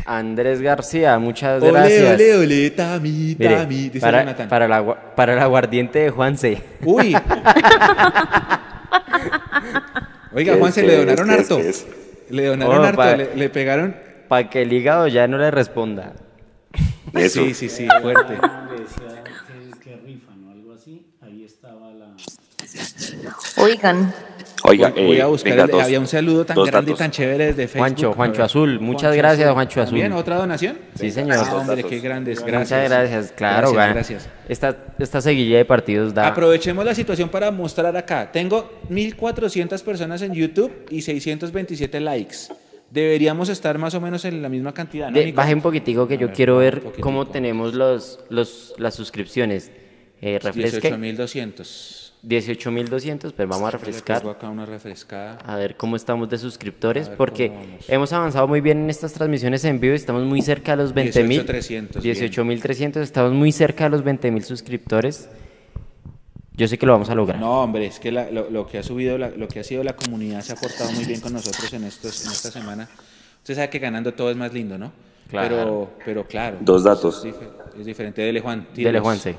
Andrés 0.07 0.61
García, 0.63 1.19
muchas 1.19 1.63
Ole, 1.63 1.73
gracias. 1.73 2.15
ole, 2.15 2.37
ole, 2.37 2.71
tami, 2.71 3.37
Mire, 3.39 3.57
tami, 3.57 3.89
dice 3.91 4.01
para, 4.01 4.21
Jonathan. 4.21 4.49
para, 4.49 4.65
el 4.67 4.73
agua- 4.73 5.15
para 5.15 5.33
el 5.35 5.39
aguardiente 5.39 5.99
de 5.99 6.11
Juanse. 6.11 6.63
Uy. 6.85 7.15
Oiga, 10.33 10.53
¿Qué 10.55 10.59
Juan, 10.59 10.69
es, 10.69 10.75
se 10.75 10.81
qué 10.83 10.87
le 10.87 10.97
donaron 10.99 11.31
es, 11.31 11.39
harto. 11.39 11.61
Le 12.31 12.45
donaron 12.47 12.79
Oh, 12.79 12.83
harto, 12.85 13.17
le, 13.17 13.35
le 13.37 13.49
pegaron. 13.51 13.97
Para 14.29 14.51
que 14.51 14.63
el 14.63 14.73
hígado 14.73 15.07
ya 15.09 15.27
no 15.29 15.39
le 15.39 15.51
responda. 15.51 16.13
Eso. 17.15 17.43
Sí, 17.45 17.55
sí, 17.55 17.69
sí, 17.69 17.89
fuerte. 18.03 18.37
La... 18.41 18.67
Oigan. 23.63 24.13
Oiga, 24.69 24.91
Voy, 24.91 25.05
voy 25.07 25.17
eh, 25.17 25.23
a 25.23 25.27
buscar, 25.27 25.53
venga, 25.53 25.65
el- 25.65 25.71
dos- 25.71 25.83
había 25.83 26.01
un 26.01 26.07
saludo 26.07 26.45
tan 26.45 26.57
grande 26.57 26.91
y 26.91 26.95
datos. 26.95 26.99
tan 26.99 27.11
chévere 27.11 27.47
desde 27.47 27.63
Facebook. 27.69 27.79
Juancho, 27.81 28.13
Juancho. 28.13 28.43
Azul, 28.45 28.81
muchas 28.81 29.15
gracias, 29.17 29.53
Juancho 29.53 29.81
Azul. 29.81 29.91
¿También 29.93 30.13
otra 30.13 30.37
donación? 30.37 30.79
Sí, 30.95 31.11
señor. 31.11 31.37
Ah, 31.39 31.55
hombre, 31.57 31.85
qué 31.85 32.01
grandes, 32.01 32.43
gracias. 32.45 32.81
Muchas 32.83 32.91
gracias, 32.91 33.33
claro. 33.37 33.73
Gracias, 33.73 33.95
gracias. 33.95 34.29
Esta, 34.49 34.77
esta 34.99 35.21
seguidilla 35.21 35.59
de 35.59 35.65
partidos 35.65 36.13
da. 36.15 36.27
Aprovechemos 36.29 36.85
la 36.85 36.95
situación 36.95 37.29
para 37.29 37.51
mostrar 37.51 37.97
acá. 37.97 38.31
Tengo 38.33 38.71
1.400 38.91 39.83
personas 39.83 40.23
en 40.23 40.33
YouTube 40.35 40.73
y 40.91 41.03
627 41.03 42.01
likes. 42.01 42.37
Deberíamos 42.91 43.49
estar 43.49 43.79
más 43.79 43.95
o 43.95 44.01
menos 44.01 44.25
en 44.25 44.41
la 44.43 44.49
misma 44.49 44.73
cantidad, 44.73 45.11
¿no, 45.11 45.21
baje 45.35 45.53
un 45.55 45.61
poquitico 45.61 46.07
que 46.07 46.15
A 46.15 46.19
yo 46.19 46.27
ver, 46.29 46.37
quiero 46.37 46.57
ver 46.59 46.83
cómo 47.01 47.27
tenemos 47.27 47.75
los, 47.75 48.21
los, 48.29 48.75
las 48.79 48.95
suscripciones. 48.95 49.71
Eh, 50.23 50.39
refresque. 50.41 50.91
18.200. 50.93 52.06
18.200, 52.25 53.33
pero 53.37 53.49
vamos 53.49 53.69
a 53.69 53.71
refrescar. 53.73 54.19
Tengo 54.21 54.31
acá 54.33 54.49
una 54.49 54.67
refrescada. 54.67 55.39
A 55.45 55.57
ver 55.57 55.77
cómo 55.77 55.97
estamos 55.97 56.29
de 56.29 56.39
suscriptores, 56.39 57.09
porque 57.09 57.53
hemos 57.89 58.13
avanzado 58.13 58.49
muy 58.49 58.61
bien 58.61 58.79
en 58.85 58.91
estas 58.91 59.13
transmisiones 59.13 59.65
en 59.65 59.79
vivo. 59.81 59.95
Estamos 59.95 60.25
muy 60.25 60.43
cerca 60.43 60.77
de 60.77 60.83
los 60.83 60.95
20.000. 60.95 61.45
18.300, 61.47 62.03
bien. 62.03 62.17
18.300. 62.17 62.97
Estamos 63.03 63.33
muy 63.33 63.53
cerca 63.53 63.85
de 63.85 63.91
los 63.91 64.05
20.000 64.05 64.43
suscriptores. 64.43 65.29
Yo 66.55 66.67
sé 66.69 66.79
que 66.79 66.87
lo 66.87 66.93
vamos 66.93 67.11
a 67.11 67.15
lograr. 67.15 67.39
No, 67.39 67.63
hombre, 67.63 67.87
es 67.87 68.01
que 68.01 68.11
la- 68.11 68.31
lo, 68.31 68.49
lo 68.51 68.67
que 68.67 68.79
ha 68.79 68.83
subido, 68.83 69.19
la- 69.19 69.29
lo 69.31 69.47
que 69.47 69.61
ha 69.61 69.65
sido 69.65 69.85
la 69.85 69.95
comunidad 69.95 70.41
se 70.41 70.53
ha 70.55 70.57
portado 70.57 70.91
muy 70.93 71.05
bien 71.05 71.21
con 71.21 71.33
nosotros 71.35 71.71
en, 71.75 71.85
estos, 71.85 72.25
en 72.25 72.33
esta 72.33 72.51
semana. 72.51 72.89
Usted 73.39 73.55
sabe 73.55 73.69
que 73.69 73.79
ganando 73.79 74.15
todo 74.15 74.31
es 74.31 74.37
más 74.37 74.55
lindo, 74.55 74.79
¿no? 74.79 74.91
Claro. 75.29 75.57
Pero, 75.57 75.91
pero 76.05 76.25
claro. 76.27 76.57
Dos 76.61 76.83
datos. 76.85 77.25
Es, 77.27 77.35
es 77.79 77.85
diferente. 77.87 78.23
Dele, 78.23 78.41
Juan. 78.41 78.61
Dele, 78.61 78.75
tírelos. 78.75 79.03
Juanse. 79.03 79.35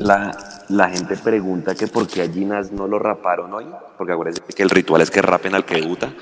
La, 0.00 0.36
la 0.70 0.88
gente 0.88 1.16
pregunta 1.16 1.74
que 1.74 1.86
por 1.86 2.06
qué 2.08 2.22
a 2.22 2.28
Ginas 2.28 2.72
no 2.72 2.86
lo 2.88 2.98
raparon 2.98 3.52
hoy, 3.52 3.66
porque 3.98 4.12
acuérdense 4.12 4.40
que 4.54 4.62
el 4.62 4.70
ritual 4.70 5.02
es 5.02 5.10
que 5.10 5.20
rapen 5.20 5.54
al 5.54 5.64
que 5.64 5.74
debuta. 5.74 6.12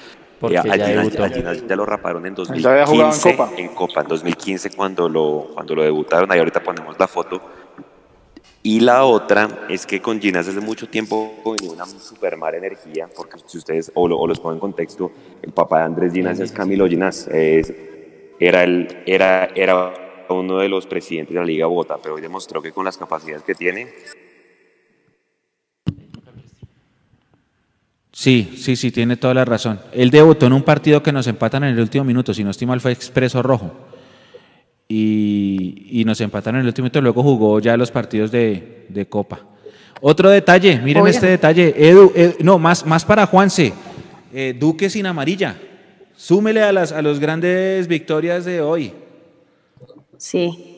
Porque 0.40 0.56
Eh, 0.56 0.58
a, 0.58 0.76
ya 0.76 0.86
Ginas, 0.88 1.04
debutó. 1.04 1.24
a 1.24 1.28
Ginas 1.28 1.66
ya 1.66 1.76
lo 1.76 1.86
raparon 1.86 2.26
en 2.26 2.34
Él 2.36 2.60
ya 2.62 2.70
había 2.70 2.86
jugado 2.86 3.10
en 3.12 3.20
2015, 3.20 3.36
Copa. 3.36 3.50
en 3.56 3.68
Copa, 3.68 4.00
en 4.02 4.08
2015 4.08 4.70
cuando 4.70 5.08
lo, 5.08 5.48
cuando 5.54 5.74
lo 5.76 5.82
debutaron, 5.82 6.30
ahí 6.30 6.38
ahorita 6.38 6.62
ponemos 6.62 6.98
la 6.98 7.06
foto. 7.08 7.40
Y 8.62 8.80
la 8.80 9.04
otra 9.04 9.48
es 9.68 9.86
que 9.86 10.00
con 10.02 10.20
Ginas 10.20 10.48
hace 10.48 10.60
mucho 10.60 10.88
tiempo 10.88 11.40
venía 11.56 11.72
una 11.72 11.86
super 11.86 12.36
mala 12.36 12.56
energía, 12.56 13.08
porque 13.16 13.38
si 13.46 13.58
ustedes, 13.58 13.90
o, 13.94 14.08
lo- 14.08 14.18
o 14.18 14.26
los 14.26 14.40
pongo 14.40 14.54
en 14.54 14.60
contexto, 14.60 15.10
el 15.42 15.52
papá 15.52 15.78
de 15.78 15.84
Andrés 15.84 16.12
Ginas 16.12 16.40
es 16.40 16.50
Camilo 16.52 16.86
Ginas, 16.88 17.28
es- 17.28 17.72
era, 18.40 18.64
el, 18.64 19.02
era, 19.06 19.46
era 19.54 19.92
uno 20.34 20.58
de 20.58 20.68
los 20.68 20.86
presidentes 20.86 21.34
de 21.34 21.40
la 21.40 21.46
Liga 21.46 21.66
Bogotá, 21.66 21.96
pero 22.02 22.14
hoy 22.16 22.20
demostró 22.22 22.60
que 22.62 22.72
con 22.72 22.84
las 22.84 22.96
capacidades 22.98 23.42
que 23.42 23.54
tiene, 23.54 23.88
Sí, 28.12 28.54
sí, 28.56 28.74
sí, 28.74 28.90
tiene 28.90 29.16
toda 29.16 29.32
la 29.34 29.44
razón. 29.44 29.78
Él 29.92 30.10
debutó 30.10 30.46
en 30.46 30.52
un 30.52 30.62
partido 30.62 31.02
que 31.04 31.12
nos 31.12 31.28
empatan 31.28 31.62
en 31.64 31.74
el 31.74 31.80
último 31.80 32.04
minuto, 32.04 32.34
si 32.34 32.42
no 32.42 32.50
estoy 32.50 32.66
mal 32.66 32.80
fue 32.80 32.90
Expreso 32.90 33.42
Rojo. 33.42 33.70
Y, 34.88 36.00
y 36.00 36.04
nos 36.04 36.20
empataron 36.20 36.56
en 36.56 36.62
el 36.62 36.66
último 36.68 36.84
minuto, 36.86 37.00
luego 37.00 37.22
jugó 37.22 37.60
ya 37.60 37.76
los 37.76 37.92
partidos 37.92 38.32
de, 38.32 38.86
de 38.88 39.06
Copa. 39.08 39.40
Otro 40.00 40.30
detalle, 40.30 40.80
miren 40.80 41.02
Oigan. 41.04 41.14
este 41.14 41.26
detalle. 41.28 41.74
Edu, 41.76 42.10
Edu- 42.14 42.38
no, 42.40 42.58
más, 42.58 42.84
más 42.86 43.04
para 43.04 43.26
Juanse. 43.26 43.72
Eh, 44.32 44.56
Duque 44.58 44.90
sin 44.90 45.06
amarilla. 45.06 45.56
Súmele 46.16 46.62
a 46.62 46.72
las 46.72 46.90
a 46.90 47.02
los 47.02 47.20
grandes 47.20 47.86
victorias 47.86 48.44
de 48.44 48.60
hoy. 48.60 48.92
Sí. 50.18 50.74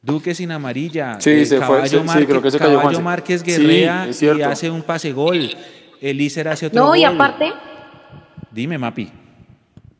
Duque 0.00 0.34
sin 0.34 0.52
amarilla. 0.52 1.20
Sí, 1.20 1.30
Eh, 1.30 1.46
se 1.46 1.56
fue, 1.58 1.66
Caballo 1.66 1.88
sí, 1.88 1.96
sí, 1.98 2.04
Márquez, 2.04 2.26
creo 2.28 2.42
que 2.42 2.50
se 2.52 2.58
cayó 2.58 2.78
Caballo. 2.78 3.00
Márquez 3.00 3.40
Sí, 3.40 3.50
guerrea 3.50 4.06
y 4.08 4.12
cierto. 4.12 4.46
hace 4.48 4.70
un 4.70 4.82
pase 4.82 5.12
gol. 5.12 5.50
Elícer 6.00 6.46
hace 6.48 6.66
otro 6.66 6.80
No, 6.80 6.94
y 6.94 7.04
gol. 7.04 7.14
aparte, 7.14 7.52
Dime, 8.52 8.78
Mapi. 8.78 9.12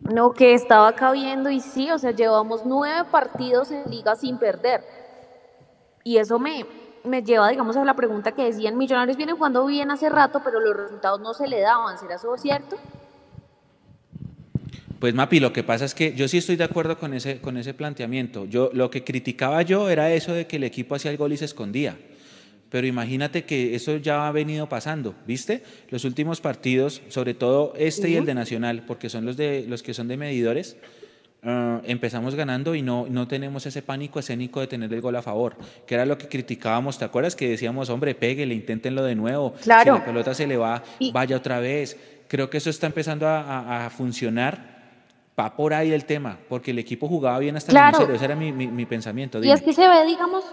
no, 0.01 0.33
que 0.33 0.55
estaba 0.55 0.89
acá 0.89 1.11
viendo 1.13 1.51
y 1.51 1.61
sí, 1.61 1.91
o 1.91 1.99
sea, 1.99 2.13
llevamos 2.13 2.63
nueve 2.65 3.09
partidos 3.11 3.71
en 3.73 3.91
liga 3.91 4.15
sin 4.17 4.39
perder. 4.39 4.83
Y 6.05 6.17
eso 6.19 6.39
me, 6.39 6.65
me 7.05 7.23
lleva, 7.23 7.49
digamos, 7.49 7.77
a 7.77 7.85
la 7.85 7.95
pregunta 7.95 8.33
que 8.33 8.45
decían, 8.45 8.79
Millonarios 8.79 9.17
vienen 9.17 9.37
jugando 9.37 9.67
bien 9.67 9.91
hace 9.91 10.09
rato, 10.09 10.41
pero 10.45 10.61
los 10.61 10.77
resultados 10.77 11.21
no 11.21 11.35
se 11.35 11.47
le 11.49 11.61
daban. 11.61 11.99
¿Será 11.99 12.15
eso 12.15 12.37
cierto? 12.39 12.77
Pues 14.99 15.15
Mapi, 15.15 15.39
lo 15.39 15.53
que 15.53 15.63
pasa 15.63 15.85
es 15.85 15.95
que 15.95 16.13
yo 16.15 16.27
sí 16.27 16.39
estoy 16.39 16.57
de 16.57 16.65
acuerdo 16.65 16.99
con 16.99 17.15
ese, 17.15 17.39
con 17.39 17.57
ese 17.57 17.73
planteamiento. 17.73 18.47
Yo, 18.47 18.71
lo 18.73 18.91
que 18.91 19.05
criticaba 19.05 19.63
yo 19.63 19.89
era 19.91 20.13
eso 20.13 20.33
de 20.35 20.47
que 20.49 20.57
el 20.57 20.65
equipo 20.65 20.97
hacía 20.97 21.11
el 21.13 21.17
gol 21.17 21.33
y 21.33 21.37
se 21.37 21.45
escondía. 21.45 21.97
Pero 22.69 22.87
imagínate 22.87 23.45
que 23.45 23.75
eso 23.77 23.97
ya 23.97 24.27
ha 24.29 24.33
venido 24.33 24.69
pasando, 24.69 25.15
¿viste? 25.27 25.63
Los 25.91 26.05
últimos 26.05 26.41
partidos, 26.41 27.01
sobre 27.09 27.33
todo 27.33 27.73
este 27.79 28.11
y 28.11 28.17
el 28.17 28.27
de 28.27 28.35
Nacional, 28.35 28.83
porque 28.87 29.09
son 29.09 29.25
los, 29.25 29.37
de, 29.37 29.65
los 29.69 29.83
que 29.83 29.95
son 29.95 30.09
de 30.09 30.17
medidores, 30.19 30.77
ah, 31.45 31.81
empezamos 31.87 32.35
ganando 32.35 32.75
y 32.75 32.83
no, 32.83 33.07
no 33.09 33.27
tenemos 33.29 33.65
ese 33.65 33.81
pánico 33.81 34.19
escénico 34.19 34.61
de 34.61 34.67
tener 34.67 34.93
el 34.93 35.01
gol 35.01 35.17
a 35.17 35.23
favor, 35.23 35.57
que 35.87 35.95
era 35.95 36.05
lo 36.05 36.19
que 36.19 36.29
criticábamos, 36.29 36.99
¿te 36.99 37.07
acuerdas? 37.07 37.37
Que 37.37 37.49
decíamos, 37.49 37.89
hombre, 37.89 38.15
péguele, 38.15 38.55
inténtenlo 38.55 39.03
de 39.05 39.15
nuevo, 39.15 39.55
Claro. 39.63 39.95
si 39.95 40.01
la 40.01 40.05
pelota 40.05 40.35
se 40.35 40.47
le 40.47 40.57
va, 40.59 40.83
Y- 40.99 41.13
vaya 41.13 41.37
otra 41.37 41.61
vez. 41.61 41.97
Creo 42.27 42.51
que 42.51 42.59
eso 42.59 42.69
está 42.69 42.87
empezando 42.89 43.27
a, 43.29 43.41
a- 43.41 43.87
a 43.87 43.91
funcionar. 43.91 44.77
Va 45.39 45.55
por 45.55 45.73
ahí 45.73 45.93
el 45.93 46.05
tema, 46.05 46.39
porque 46.49 46.73
el 46.73 46.79
equipo 46.79 47.07
jugaba 47.07 47.39
bien 47.39 47.57
hasta 47.57 47.71
Claro. 47.71 47.99
el 47.99 48.05
1-0, 48.09 48.15
ese 48.15 48.25
era 48.25 48.35
mi, 48.35 48.51
mi- 48.53 48.67
mi 48.67 48.87
pensamiento. 48.87 49.43
Y 49.43 49.51
es 49.51 49.63
que 49.63 49.73
se 49.73 49.87
ve, 49.87 50.05
digamos, 50.05 50.45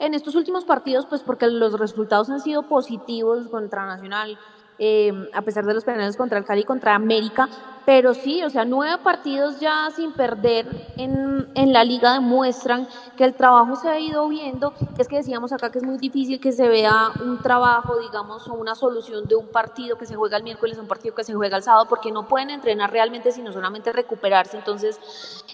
en 0.00 0.14
estos 0.14 0.34
últimos 0.34 0.64
partidos, 0.64 1.06
pues 1.06 1.22
porque 1.22 1.46
los 1.46 1.78
resultados 1.78 2.28
han 2.28 2.40
sido 2.40 2.64
positivos 2.68 3.46
contra 3.48 3.86
Nacional, 3.86 4.36
eh, 4.84 5.12
a 5.32 5.42
pesar 5.42 5.64
de 5.64 5.74
los 5.74 5.84
penales 5.84 6.16
contra 6.16 6.38
el 6.38 6.44
Cali 6.44 6.62
y 6.62 6.64
contra 6.64 6.96
América, 6.96 7.48
pero 7.84 8.14
sí, 8.14 8.42
o 8.42 8.50
sea, 8.50 8.64
nueve 8.64 9.00
partidos 9.02 9.60
ya 9.60 9.88
sin 9.94 10.12
perder 10.12 10.66
en, 10.96 11.48
en 11.54 11.72
la 11.72 11.84
liga 11.84 12.14
demuestran 12.14 12.88
que 13.16 13.24
el 13.24 13.34
trabajo 13.34 13.76
se 13.76 13.88
ha 13.88 13.98
ido 13.98 14.28
viendo. 14.28 14.72
Es 14.98 15.08
que 15.08 15.16
decíamos 15.16 15.52
acá 15.52 15.70
que 15.70 15.78
es 15.78 15.84
muy 15.84 15.98
difícil 15.98 16.40
que 16.40 16.52
se 16.52 16.68
vea 16.68 17.10
un 17.24 17.40
trabajo, 17.42 17.98
digamos, 17.98 18.46
o 18.48 18.54
una 18.54 18.74
solución 18.74 19.26
de 19.26 19.34
un 19.36 19.48
partido 19.48 19.98
que 19.98 20.06
se 20.06 20.14
juega 20.14 20.36
el 20.36 20.42
miércoles, 20.42 20.78
un 20.78 20.88
partido 20.88 21.14
que 21.14 21.24
se 21.24 21.34
juega 21.34 21.56
el 21.56 21.62
sábado, 21.62 21.86
porque 21.88 22.12
no 22.12 22.26
pueden 22.26 22.50
entrenar 22.50 22.90
realmente, 22.90 23.32
sino 23.32 23.52
solamente 23.52 23.92
recuperarse. 23.92 24.56
Entonces, 24.56 24.98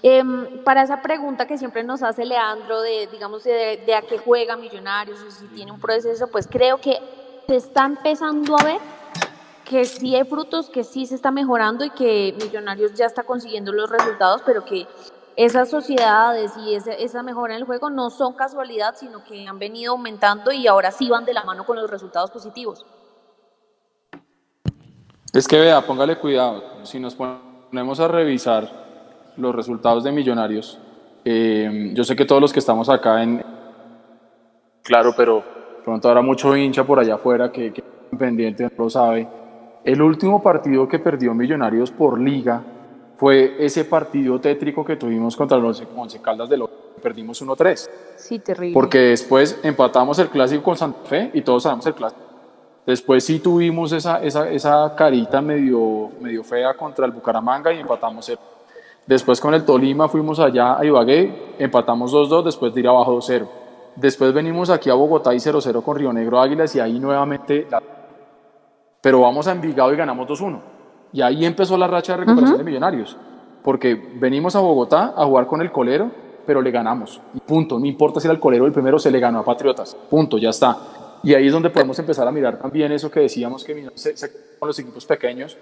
Em, 0.03 0.63
para 0.63 0.83
esa 0.83 1.03
pregunta 1.03 1.47
que 1.47 1.59
siempre 1.59 1.83
nos 1.83 2.03
hace 2.03 2.25
Leandro 2.25 2.81
de, 2.83 3.09
digamos, 3.11 3.43
de, 3.43 3.83
de 3.85 3.95
a 3.95 4.03
qué 4.03 4.19
juega 4.19 4.57
Millonarios 4.57 5.21
o 5.23 5.31
si 5.31 5.47
tiene 5.49 5.73
un 5.73 5.81
proceso, 5.81 6.29
pues 6.29 6.47
creo 6.47 6.79
que 6.79 6.99
se 7.47 7.57
está 7.57 7.85
empezando 7.87 8.57
a 8.57 8.63
ver 8.63 8.79
que 9.69 9.85
sí 9.85 10.17
hay 10.17 10.25
frutos, 10.25 10.71
que 10.71 10.83
sí 10.83 11.05
se 11.05 11.15
está 11.15 11.31
mejorando 11.31 11.85
y 11.85 11.91
que 11.91 12.35
Millonarios 12.43 12.95
ya 12.95 13.05
está 13.05 13.23
consiguiendo 13.23 13.71
los 13.71 13.91
resultados, 13.91 14.43
pero 14.47 14.65
que 14.65 14.87
esas 15.37 15.69
sociedades 15.69 16.53
y 16.57 16.75
esa, 16.75 16.93
esa 16.93 17.23
mejora 17.23 17.55
en 17.55 17.61
el 17.61 17.67
juego 17.67 17.91
no 17.91 18.09
son 18.09 18.33
casualidad, 18.33 18.95
sino 18.97 19.23
que 19.25 19.47
han 19.47 19.59
venido 19.59 19.93
aumentando 19.93 20.53
y 20.53 20.67
ahora 20.67 20.91
sí 20.91 21.11
van 21.11 21.27
de 21.27 21.35
la 21.35 21.45
mano 21.45 21.67
con 21.67 21.77
los 21.77 21.91
resultados 21.91 22.31
positivos. 22.31 22.87
Es 25.35 25.47
que 25.47 25.61
vea, 25.61 25.83
póngale 25.83 26.17
cuidado. 26.17 26.65
Si 26.85 26.99
nos 26.99 27.15
ponemos 27.15 28.01
a 28.01 28.09
revisar 28.09 28.69
los 29.37 29.55
resultados 29.55 30.03
de 30.03 30.13
Millonarios, 30.13 30.79
eh, 31.25 31.91
yo 31.93 32.05
sé 32.05 32.17
que 32.17 32.25
todos 32.25 32.41
los 32.41 32.53
que 32.55 32.59
estamos 32.59 32.89
acá 32.89 33.23
en. 33.23 33.45
Claro, 34.83 35.13
pero 35.15 35.45
pronto 35.85 36.09
habrá 36.09 36.23
mucho 36.23 36.57
hincha 36.57 36.85
por 36.85 36.99
allá 36.99 37.17
afuera 37.17 37.53
que, 37.53 37.71
que 37.71 37.85
pendiente 38.17 38.65
no 38.65 38.71
lo 38.77 38.91
sabe. 38.91 39.38
El 39.85 40.03
último 40.03 40.43
partido 40.43 40.87
que 40.89 40.99
perdió 40.99 41.35
Millonarios 41.35 41.91
por 41.91 42.21
liga 42.21 42.63
fue 43.17 43.57
ese 43.59 43.85
partido 43.85 44.41
tétrico 44.41 44.85
que 44.85 44.97
tuvimos 44.97 45.37
contra 45.37 45.57
los 45.59 45.83
Once 45.97 46.21
Caldas 46.21 46.49
de 46.49 46.57
Loja. 46.57 46.73
Perdimos 47.03 47.41
1-3. 47.43 47.89
Sí, 48.17 48.39
terrible. 48.41 48.75
Porque 48.75 48.99
después 48.99 49.59
empatamos 49.63 50.19
el 50.19 50.29
clásico 50.29 50.63
con 50.65 50.77
Santa 50.77 50.99
Fe 51.05 51.31
y 51.33 51.43
todos 51.43 51.63
sabemos 51.63 51.87
el 51.87 51.95
clásico. 51.95 52.23
Después 52.87 53.25
sí 53.25 53.39
tuvimos 53.41 53.93
esa, 53.93 54.23
esa, 54.23 54.49
esa 54.51 54.95
carita 54.97 55.41
medio, 55.43 56.11
medio 56.21 56.43
fea 56.43 56.75
contra 56.75 57.07
el 57.07 57.13
Bucaramanga 57.13 57.73
y 57.73 57.81
empatamos 57.81 58.29
el. 58.31 58.39
Después 59.07 59.41
con 59.41 59.55
el 59.55 59.65
Tolima 59.65 60.09
fuimos 60.09 60.39
allá 60.39 60.79
a 60.79 60.85
Ibagué, 60.85 61.55
empatamos 61.59 62.13
2-2, 62.13 62.45
después 62.45 62.75
de 62.75 62.81
ir 62.81 62.89
abajo 62.89 63.17
2-0. 63.19 63.47
Después 63.97 64.33
venimos 64.33 64.71
aquí 64.71 64.91
a 64.91 64.95
Bogotá 64.95 65.35
y 65.35 65.39
0-0 65.39 65.83
con 65.83 65.97
Río 65.97 66.13
Negro 66.13 66.41
Águilas 66.41 66.75
y 66.77 66.81
ahí 66.81 66.99
nuevamente. 66.99 67.67
la- 67.71 67.83
Pero 69.09 69.21
vamos 69.23 69.49
a 69.49 69.53
Envigado 69.53 69.91
y 69.91 69.97
ganamos 69.97 70.29
2-1. 70.29 70.59
Y 71.15 71.23
ahí 71.23 71.47
empezó 71.47 71.79
la 71.79 71.87
racha 71.87 72.13
de 72.13 72.19
recuperación 72.19 72.51
Ujú. 72.57 72.59
de 72.59 72.65
Millonarios. 72.65 73.17
Porque 73.63 73.95
venimos 73.95 74.55
a 74.55 74.61
Bogotá 74.61 75.15
a 75.17 75.25
jugar 75.25 75.47
con 75.47 75.63
el 75.63 75.73
colero, 75.73 76.11
pero 76.45 76.61
le 76.61 76.71
ganamos. 76.71 77.19
Y 77.33 77.41
punto. 77.41 77.79
No 77.79 77.87
importa 77.87 78.21
si 78.21 78.27
era 78.27 78.35
el 78.35 78.39
colero 78.41 78.67
el 78.67 78.73
primero, 78.73 78.99
se 78.99 79.11
le 79.11 79.19
ganó 79.19 79.39
a 79.39 79.45
Patriotas. 79.47 79.95
Punto, 80.11 80.37
ya 80.37 80.51
está. 80.51 80.77
Y 81.23 81.33
ahí 81.33 81.47
es 81.47 81.53
donde 81.55 81.71
podemos 81.71 81.99
empezar 81.99 82.29
a 82.29 82.31
mirar 82.31 82.59
también 82.59 82.93
eso 82.93 83.11
que 83.11 83.21
decíamos 83.21 83.65
que 83.65 83.89
se, 83.95 84.15
se- 84.15 84.31
con 84.59 84.67
los 84.67 84.79
equipos 84.79 85.07
pequeños. 85.07 85.57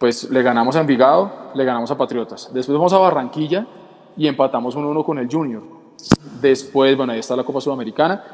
Pues 0.00 0.28
le 0.28 0.42
ganamos 0.42 0.74
a 0.74 0.80
Envigado, 0.80 1.30
le 1.54 1.64
ganamos 1.64 1.92
a 1.92 1.96
Patriotas. 1.96 2.50
Después 2.52 2.76
vamos 2.76 2.92
a 2.94 2.98
Barranquilla 2.98 3.64
y 4.16 4.26
empatamos 4.26 4.76
1-1 4.76 5.04
con 5.04 5.18
el 5.20 5.28
Junior. 5.30 5.62
Después, 6.40 6.96
bueno, 6.96 7.12
ahí 7.12 7.20
está 7.20 7.36
la 7.36 7.44
Copa 7.44 7.60
Sudamericana. 7.60 8.24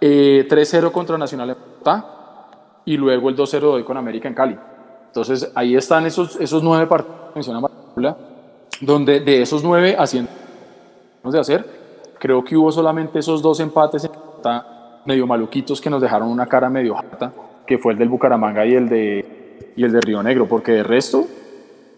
Eh, 0.00 0.46
3-0 0.48 0.90
contra 0.90 1.18
Nacional 1.18 1.50
en 1.50 1.56
Bogotá. 1.60 2.10
Y 2.84 2.96
luego 2.96 3.28
el 3.28 3.36
2-0 3.36 3.60
de 3.60 3.66
hoy 3.66 3.84
con 3.84 3.96
América 3.96 4.28
en 4.28 4.34
Cali. 4.34 4.56
Entonces, 5.06 5.50
ahí 5.54 5.76
están 5.76 6.06
esos, 6.06 6.36
esos 6.40 6.62
nueve 6.62 6.86
partidos 6.86 7.28
que 7.28 7.34
menciona 7.36 7.60
Marcela, 7.60 8.16
donde 8.80 9.20
de 9.20 9.42
esos 9.42 9.62
nueve 9.62 9.96
haciendo 9.98 10.30
de 11.22 11.40
hacer, 11.40 11.64
creo 12.18 12.44
que 12.44 12.56
hubo 12.56 12.70
solamente 12.70 13.18
esos 13.18 13.40
dos 13.40 13.60
empates 13.60 14.10
medio 15.06 15.26
maluquitos 15.26 15.80
que 15.80 15.88
nos 15.88 16.02
dejaron 16.02 16.28
una 16.28 16.46
cara 16.46 16.68
medio 16.68 16.94
jata, 16.94 17.32
que 17.66 17.78
fue 17.78 17.92
el 17.92 17.98
del 17.98 18.08
Bucaramanga 18.08 18.66
y 18.66 18.74
el 18.74 18.88
de, 18.88 19.72
y 19.76 19.84
el 19.84 19.92
de 19.92 20.00
Río 20.00 20.22
Negro, 20.22 20.46
porque 20.46 20.72
de 20.72 20.82
resto, 20.82 21.24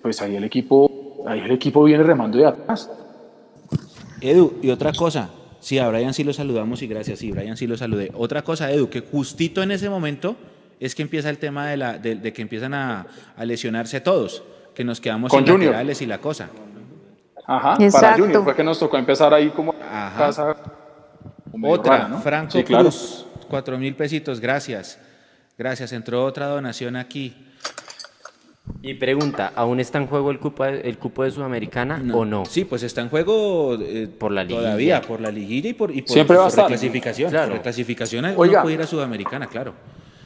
pues 0.02 0.22
ahí 0.22 0.36
el 0.36 0.44
equipo, 0.44 1.24
ahí 1.26 1.40
el 1.40 1.50
equipo 1.50 1.82
viene 1.82 2.04
remando 2.04 2.38
de 2.38 2.46
atrás. 2.46 2.90
Edu, 4.20 4.54
y 4.62 4.70
otra 4.70 4.92
cosa, 4.92 5.30
Sí, 5.58 5.80
a 5.80 5.88
Brian 5.88 6.14
sí 6.14 6.22
lo 6.22 6.32
saludamos 6.32 6.80
y 6.82 6.86
gracias, 6.86 7.18
sí, 7.18 7.32
Brian 7.32 7.56
sí 7.56 7.66
lo 7.66 7.76
saludé. 7.76 8.12
Otra 8.14 8.42
cosa, 8.42 8.70
Edu, 8.70 8.88
que 8.88 9.00
justito 9.00 9.64
en 9.64 9.72
ese 9.72 9.90
momento 9.90 10.36
es 10.81 10.94
que 10.94 11.03
empieza 11.03 11.31
el 11.31 11.39
tema 11.39 11.66
de, 11.69 11.77
la, 11.77 11.98
de, 11.98 12.16
de 12.16 12.32
que 12.32 12.43
empiezan 12.43 12.74
a, 12.74 13.07
a 13.36 13.44
lesionarse 13.44 14.01
todos, 14.01 14.43
que 14.74 14.85
nos 14.85 15.01
quedamos 15.01 15.31
Con 15.31 15.44
sin 15.44 15.53
Junior. 15.53 15.73
laterales 15.73 16.03
y 16.03 16.07
la 16.07 16.19
cosa. 16.19 16.48
Ajá, 17.47 17.74
para 17.74 17.85
Exacto. 17.85 18.23
Junior 18.23 18.44
fue 18.44 18.55
que 18.57 18.65
nos 18.65 18.78
tocó 18.78 18.97
empezar 18.98 19.32
ahí 19.32 19.51
como 19.51 19.73
casa. 19.78 20.57
medio 21.55 21.74
Otra, 21.74 21.97
rara, 21.97 22.09
¿no? 22.09 22.20
Franco 22.20 22.53
Sí, 22.53 22.65
claro. 22.65 22.85
Cruz, 22.85 23.27
cuatro 23.48 23.78
mil 23.78 23.94
pesitos, 23.94 24.40
gracias. 24.40 24.98
Gracias, 25.59 25.93
entró 25.93 26.24
otra 26.24 26.47
donación 26.48 26.97
aquí. 26.97 27.35
Y 28.82 28.94
pregunta, 28.94 29.53
¿aún 29.55 29.78
está 29.78 29.98
en 29.98 30.09
juego 30.09 30.31
el 30.32 30.40
cupo, 30.40 30.65
el 30.65 30.98
cupo 30.98 31.23
de 31.23 31.31
Sudamericana 31.31 32.03
o 32.12 32.24
no? 32.24 32.44
Sí, 32.47 32.65
pues 32.65 32.82
está 32.82 33.01
en 33.01 33.09
juego 33.09 33.77
eh, 33.81 34.09
por 34.09 34.32
la 34.32 34.43
liguilla. 34.43 34.61
todavía, 34.61 35.01
por 35.03 35.20
la 35.20 35.31
liguilla 35.31 35.70
y 35.70 35.73
por, 35.73 35.93
y 35.94 36.03
por, 36.03 36.11
Siempre 36.11 36.36
va 36.36 36.43
a 36.43 36.47
por 36.47 36.51
estar. 36.51 36.65
reclasificación. 36.65 37.31
Claro. 37.31 37.47
Por 37.48 37.57
reclasificación 37.59 38.24
uno 38.24 38.35
Oiga. 38.36 38.62
puede 38.62 38.74
ir 38.74 38.82
a 38.82 38.86
Sudamericana, 38.86 39.47
claro. 39.47 39.73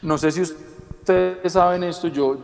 No 0.03 0.17
sé 0.19 0.31
si 0.33 0.41
ustedes 0.43 1.53
saben 1.53 1.85
esto, 1.85 2.09
yo, 2.09 2.37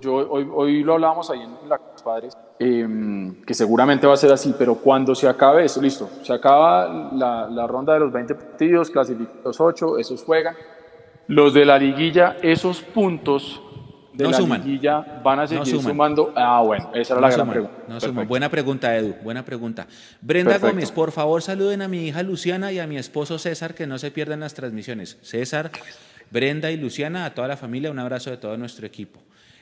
yo 0.00 0.14
hoy, 0.14 0.48
hoy 0.52 0.82
lo 0.82 0.94
hablábamos 0.94 1.30
ahí 1.30 1.40
en 1.40 1.68
la 1.68 1.78
Padres, 2.04 2.36
eh, 2.58 3.32
que 3.46 3.52
seguramente 3.54 4.06
va 4.06 4.14
a 4.14 4.16
ser 4.16 4.32
así, 4.32 4.54
pero 4.58 4.76
cuando 4.76 5.14
se 5.14 5.28
acabe 5.28 5.64
eso, 5.64 5.82
listo, 5.82 6.08
se 6.22 6.32
acaba 6.32 7.10
la, 7.12 7.48
la 7.50 7.66
ronda 7.66 7.92
de 7.94 8.00
los 8.00 8.12
20 8.12 8.34
partidos, 8.34 8.88
clasifican 8.90 9.34
los 9.44 9.60
8, 9.60 9.98
esos 9.98 10.22
juegan. 10.24 10.54
Los 11.26 11.52
de 11.52 11.66
la 11.66 11.76
liguilla, 11.78 12.36
esos 12.40 12.80
puntos 12.80 13.60
de 14.14 14.24
No 14.24 14.30
la 14.30 14.36
suman. 14.38 14.62
liguilla 14.64 15.20
van 15.22 15.40
a 15.40 15.46
seguir 15.46 15.66
suman. 15.66 15.84
sumando. 15.84 16.32
Ah, 16.34 16.62
bueno, 16.64 16.90
esa 16.94 17.14
era 17.14 17.20
la 17.20 17.28
No 17.28 17.34
gran 17.36 17.50
pregunta. 17.50 17.76
no 17.88 18.00
suman. 18.00 18.26
Buena 18.28 18.48
pregunta, 18.48 18.96
Edu. 18.96 19.14
Buena 19.22 19.44
pregunta. 19.44 19.86
Brenda 20.22 20.52
Perfecto. 20.52 20.74
Gómez, 20.74 20.90
por 20.92 21.12
favor, 21.12 21.42
saluden 21.42 21.82
a 21.82 21.88
mi 21.88 22.06
hija 22.06 22.22
Luciana 22.22 22.72
y 22.72 22.78
a 22.78 22.86
mi 22.86 22.96
esposo 22.96 23.38
César, 23.38 23.74
que 23.74 23.86
no 23.86 23.98
se 23.98 24.10
pierdan 24.10 24.40
las 24.40 24.54
transmisiones. 24.54 25.18
César, 25.20 25.70
Brenda 26.30 26.70
y 26.70 26.76
Luciana, 26.76 27.24
a 27.24 27.34
toda 27.34 27.48
la 27.48 27.56
familia, 27.56 27.90
un 27.90 27.98
abrazo 27.98 28.30
de 28.30 28.36
todo 28.36 28.56
nuestro 28.56 28.86
equipo. 28.86 29.20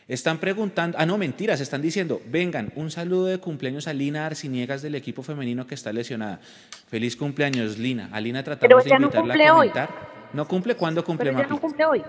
Están 0.09 0.39
preguntando, 0.39 0.97
ah, 1.01 1.07
no, 1.07 1.19
mentiras, 1.19 1.61
están 1.61 1.83
diciendo, 1.83 2.21
vengan, 2.27 2.73
un 2.77 2.93
saludo 2.93 3.27
de 3.27 3.39
cumpleaños 3.39 3.89
a 3.89 3.93
Lina 3.93 4.25
Arciniegas 4.25 4.81
del 4.81 4.95
equipo 4.95 5.23
femenino 5.25 5.67
que 5.67 5.75
está 5.75 5.93
lesionada. 5.93 6.39
Feliz 6.87 7.17
cumpleaños, 7.17 7.77
Lina. 7.77 8.09
A 8.13 8.21
Lina 8.21 8.45
tratamos 8.45 8.85
de 8.85 8.91
no 8.91 8.97
invitarla 8.97 9.33
cumple 9.35 9.47
a 9.47 9.55
hoy. 9.55 9.69
comentar. 9.71 9.91
¿No 10.33 10.47
cumple? 10.47 10.77
¿Cuándo 10.77 11.05
cumple, 11.05 11.31
Pero 11.31 11.39
ella 11.41 11.49
no 11.49 11.61
cumple 11.61 11.85
hoy. 11.87 12.03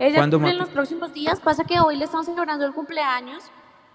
Ella 0.00 0.16
¿Cuándo, 0.16 0.38
cumple 0.38 0.52
en 0.52 0.58
los 0.58 0.68
próximos 0.70 1.14
días. 1.14 1.38
Pasa 1.38 1.64
que 1.64 1.78
hoy 1.78 1.96
le 1.96 2.06
estamos 2.06 2.26
celebrando 2.26 2.64
el 2.66 2.72
cumpleaños. 2.72 3.44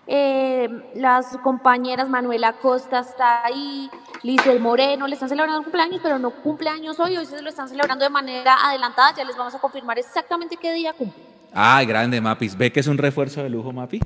Eh, 0.05 0.69
las 0.95 1.37
compañeras 1.37 2.09
Manuela 2.09 2.53
Costa 2.53 2.99
está 2.99 3.45
ahí, 3.45 3.89
Lizel 4.21 4.59
Moreno 4.59 5.07
le 5.07 5.13
están 5.13 5.29
celebrando 5.29 5.59
el 5.59 5.63
cumpleaños, 5.63 6.01
pero 6.03 6.19
no 6.19 6.31
cumpleaños 6.31 6.99
hoy. 6.99 7.15
Hoy 7.17 7.25
se 7.25 7.41
lo 7.41 7.49
están 7.49 7.69
celebrando 7.69 8.03
de 8.03 8.09
manera 8.09 8.55
adelantada. 8.63 9.13
Ya 9.15 9.23
les 9.23 9.37
vamos 9.37 9.55
a 9.55 9.59
confirmar 9.59 9.97
exactamente 9.99 10.57
qué 10.57 10.73
día 10.73 10.93
cumple. 10.93 11.23
Ah, 11.53 11.83
grande, 11.85 12.19
Mapis. 12.19 12.57
¿Ve 12.57 12.71
que 12.71 12.79
es 12.79 12.87
un 12.87 12.97
refuerzo 12.97 13.43
de 13.43 13.49
lujo, 13.49 13.71
Mapi? 13.71 13.99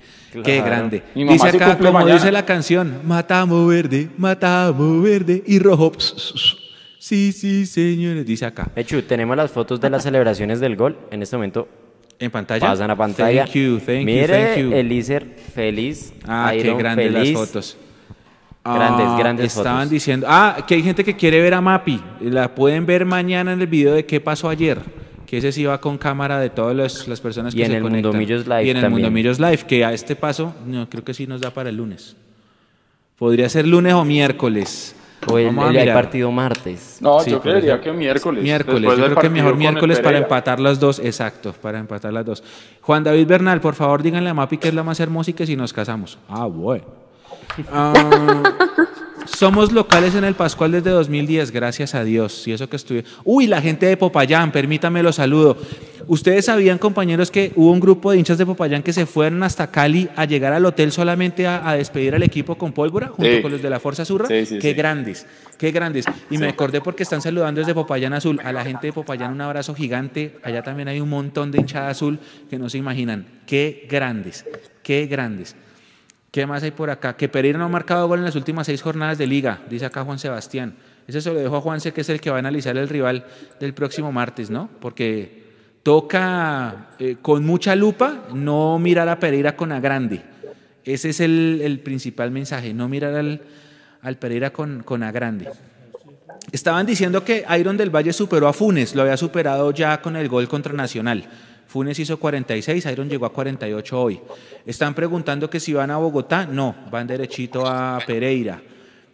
Qué 0.44 0.62
grande. 0.62 1.02
Mi 1.16 1.24
mamá 1.24 1.34
Dice 1.34 1.52
sí 1.52 1.58
acá, 1.58 1.78
como 1.78 1.94
mañana. 1.94 2.14
dice 2.14 2.32
la 2.32 2.46
canción, 2.46 3.02
matamos 3.06 3.68
verde, 3.68 4.10
matamos 4.18 5.02
verde 5.02 5.44
y 5.48 5.58
rojo. 5.60 5.94
Sí, 7.00 7.32
sí, 7.32 7.66
señores. 7.66 8.26
Dice 8.26 8.46
acá. 8.46 8.70
Hecho, 8.76 9.02
tenemos 9.04 9.38
las 9.38 9.50
fotos 9.50 9.80
de 9.80 9.90
las 9.90 10.04
celebraciones 10.04 10.60
del 10.60 10.76
gol. 10.76 10.98
En 11.10 11.22
este 11.24 11.38
momento. 11.38 11.68
¿En 12.20 12.32
pantalla? 12.32 12.62
Pasan 12.68 12.90
a 12.92 12.96
pantalla. 12.96 13.44
Thank 13.46 13.56
you, 13.56 13.80
thank 13.80 14.08
you, 14.08 14.28
thank 14.28 14.58
you. 14.58 14.74
Elíser 14.74 15.26
feliz. 15.54 16.14
Ah, 16.28 16.52
qué 16.54 16.74
grandes 16.74 17.12
las 17.12 17.32
fotos. 17.32 17.78
Grandes, 18.64 19.06
Ah, 19.08 19.16
grandes 19.18 19.46
Estaban 19.56 19.78
fotos. 19.84 19.92
diciendo, 19.92 20.28
ah, 20.30 20.58
que 20.68 20.76
hay 20.76 20.84
gente 20.84 21.04
que 21.04 21.16
quiere 21.16 21.40
ver 21.42 21.54
a 21.54 21.62
Mapi. 21.62 22.02
La 22.22 22.54
pueden 22.54 22.86
ver 22.86 23.06
mañana 23.06 23.54
en 23.54 23.62
el 23.62 23.68
video 23.68 23.94
de 23.94 24.06
qué 24.06 24.20
pasó 24.20 24.50
ayer. 24.50 24.80
Que 25.26 25.38
ese 25.38 25.52
sí 25.52 25.64
va 25.66 25.80
con 25.80 25.98
cámara 25.98 26.40
de 26.40 26.50
todas 26.50 26.76
las, 26.76 27.08
las 27.08 27.20
personas 27.22 27.54
Y 27.54 27.58
que 27.58 27.64
en 27.66 27.72
se 27.72 27.78
el 27.78 27.84
conectan. 27.84 28.12
Mundo 28.12 28.18
Millos 28.18 28.48
Live 28.48 28.64
Y 28.66 28.70
en 28.72 28.78
el. 28.78 28.90
Mundo 28.90 29.12
Millos 29.12 29.40
Live, 29.40 29.60
que 29.68 29.86
a 29.86 29.94
este 29.94 30.16
paso, 30.16 30.56
no, 30.66 30.90
creo 30.90 31.04
que 31.04 31.14
sí 31.14 31.28
nos 31.28 31.42
da 31.42 31.52
para 31.52 31.70
el 31.70 31.78
lunes. 31.78 32.16
Podría 33.18 33.48
ser 33.50 33.68
lunes 33.68 33.94
o 33.94 34.04
miércoles. 34.06 34.96
O 35.30 35.38
el, 35.38 35.54
partido 35.94 36.32
martes. 36.32 36.98
No, 37.02 37.20
Sí, 37.20 37.32
yo 37.32 37.42
creería 37.42 37.80
que 37.82 37.92
miércoles. 37.92 38.44
Miércoles, 38.44 38.98
yo 38.98 39.06
creo 39.06 39.18
que 39.18 39.30
mejor 39.30 39.56
miércoles 39.56 40.00
para 40.00 40.18
empatar 40.18 40.60
las 40.60 40.80
dos. 40.80 41.00
Exacto, 41.00 41.54
para 41.62 41.80
empatar 41.80 42.14
las 42.14 42.26
dos. 42.26 42.44
Juan 42.82 43.04
David 43.04 43.28
Bernal, 43.28 43.62
por 43.62 43.76
favor, 43.76 44.02
díganle 44.02 44.30
a 44.30 44.34
Mapi 44.34 44.58
que 44.58 44.70
es 44.70 44.74
la 44.74 44.84
más 44.84 45.00
hermosa 45.00 45.32
y 45.32 45.34
que 45.34 45.46
si 45.46 45.56
nos 45.56 45.74
casamos. 45.74 46.18
Ah, 46.30 46.46
bueno. 46.46 46.86
Ah, 47.72 47.94
somos 49.28 49.72
locales 49.72 50.16
en 50.16 50.24
el 50.24 50.34
Pascual 50.36 50.72
desde 50.72 50.90
2010, 50.92 51.52
gracias 51.52 51.94
a 51.96 52.04
Dios. 52.04 52.48
Y 52.48 52.54
eso 52.54 52.70
que 52.70 52.76
estuve. 52.76 53.04
Uy, 53.24 53.48
la 53.48 53.62
gente 53.62 53.86
de 53.86 53.98
Popayán, 53.98 54.52
permítame 54.52 55.04
lo 55.04 55.12
saludo. 55.12 55.58
Ustedes 56.08 56.46
sabían, 56.46 56.78
compañeros, 56.78 57.30
que 57.32 57.52
hubo 57.56 57.72
un 57.72 57.80
grupo 57.82 58.12
de 58.12 58.18
hinchas 58.18 58.38
de 58.38 58.46
Popayán 58.46 58.82
que 58.82 58.94
se 58.94 59.06
fueron 59.06 59.44
hasta 59.44 59.70
Cali 59.70 60.08
a 60.16 60.24
llegar 60.26 60.54
al 60.54 60.66
hotel 60.66 60.92
solamente 60.92 61.46
a, 61.46 61.68
a 61.70 61.76
despedir 61.76 62.16
al 62.16 62.24
equipo 62.24 62.58
con 62.58 62.72
pólvora, 62.72 63.08
junto 63.08 63.30
Sí. 63.30 63.42
con 63.42 63.52
los 63.52 63.62
de 63.62 63.70
la 63.70 63.80
Fuerza 63.80 64.06
Surra. 64.06 64.28
Sí, 64.28 64.46
sí, 64.46 64.60
Qué 64.60 64.74
grandes, 64.74 65.26
qué 65.58 65.72
grandes. 65.72 66.06
Y 66.30 66.38
me 66.38 66.48
acordé 66.48 66.80
porque 66.80 67.04
están 67.04 67.22
saludando 67.22 67.60
desde 67.60 67.74
Popayán 67.74 68.14
Azul. 68.14 68.40
A 68.44 68.54
la 68.54 68.64
gente 68.64 68.88
de 68.88 68.94
Popayán 68.94 69.34
un 69.34 69.42
abrazo 69.42 69.76
gigante. 69.76 70.38
Allá 70.44 70.64
también 70.64 70.88
hay 70.88 71.02
un 71.02 71.10
montón 71.10 71.52
de 71.52 71.60
hinchada 71.60 71.90
azul 71.90 72.20
que 72.50 72.58
no 72.58 72.70
se 72.70 72.78
imaginan. 72.78 73.28
Qué 73.46 73.86
grandes, 73.90 74.46
qué 74.84 75.08
grandes. 75.08 75.56
¿Qué 76.38 76.46
más 76.46 76.62
hay 76.62 76.70
por 76.70 76.92
acá? 76.92 77.18
Que 77.18 77.28
Pereira 77.28 77.58
no 77.58 77.66
ha 77.66 77.68
marcado 77.68 78.08
gol 78.08 78.20
en 78.20 78.26
las 78.26 78.36
últimas 78.36 78.68
seis 78.68 78.84
jornadas 78.84 79.18
de 79.18 79.26
liga, 79.26 79.62
dice 79.72 79.88
acá 79.88 80.04
Juan 80.04 80.20
Sebastián. 80.20 80.76
Ese 81.08 81.20
se 81.20 81.34
lo 81.34 81.40
dejo 81.40 81.58
a 81.58 81.62
Juanse, 81.62 81.94
que 81.94 82.02
es 82.02 82.10
el 82.10 82.22
que 82.22 82.30
va 82.30 82.36
a 82.36 82.40
analizar 82.40 82.78
el 82.78 82.88
rival 82.88 83.26
del 83.60 83.74
próximo 83.74 84.12
martes, 84.12 84.52
¿no? 84.52 84.70
Porque 84.80 85.46
toca 85.82 86.90
eh, 87.00 87.16
con 87.24 87.44
mucha 87.44 87.76
lupa 87.76 88.26
no 88.36 88.78
mirar 88.78 89.10
a 89.10 89.18
Pereira 89.18 89.56
con 89.56 89.72
a 89.72 89.80
grande. 89.80 90.22
Ese 90.86 91.10
es 91.10 91.22
el, 91.22 91.82
principal 91.84 92.30
mensaje, 92.30 92.72
no 92.72 92.88
mirar 92.88 93.16
al, 93.16 93.42
al 94.04 94.18
Pereira 94.18 94.52
con, 94.52 94.84
con 94.84 95.02
a 95.02 95.12
grande. 95.12 95.50
Estaban 96.52 96.86
diciendo 96.86 97.24
que 97.24 97.46
Iron 97.60 97.78
del 97.78 97.90
Valle 97.90 98.14
superó 98.14 98.48
a 98.48 98.54
Funes, 98.54 98.94
lo 98.94 99.02
había 99.02 99.18
superado 99.18 99.72
ya 99.72 100.04
con 100.04 100.16
el 100.16 100.30
gol 100.30 100.48
contra 100.48 100.74
Nacional. 100.74 101.28
Funes 101.68 102.00
hizo 102.00 102.18
46, 102.18 102.86
Iron 102.86 103.10
llegó 103.10 103.26
a 103.26 103.34
48 103.34 104.02
hoy. 104.02 104.20
Están 104.66 104.94
preguntando 104.94 105.50
que 105.50 105.60
si 105.60 105.74
van 105.74 105.92
a 105.92 105.98
Bogotá, 105.98 106.46
no, 106.46 106.76
van 106.90 107.08
derechito 107.08 107.68
a 107.68 108.00
Pereira. 108.08 108.62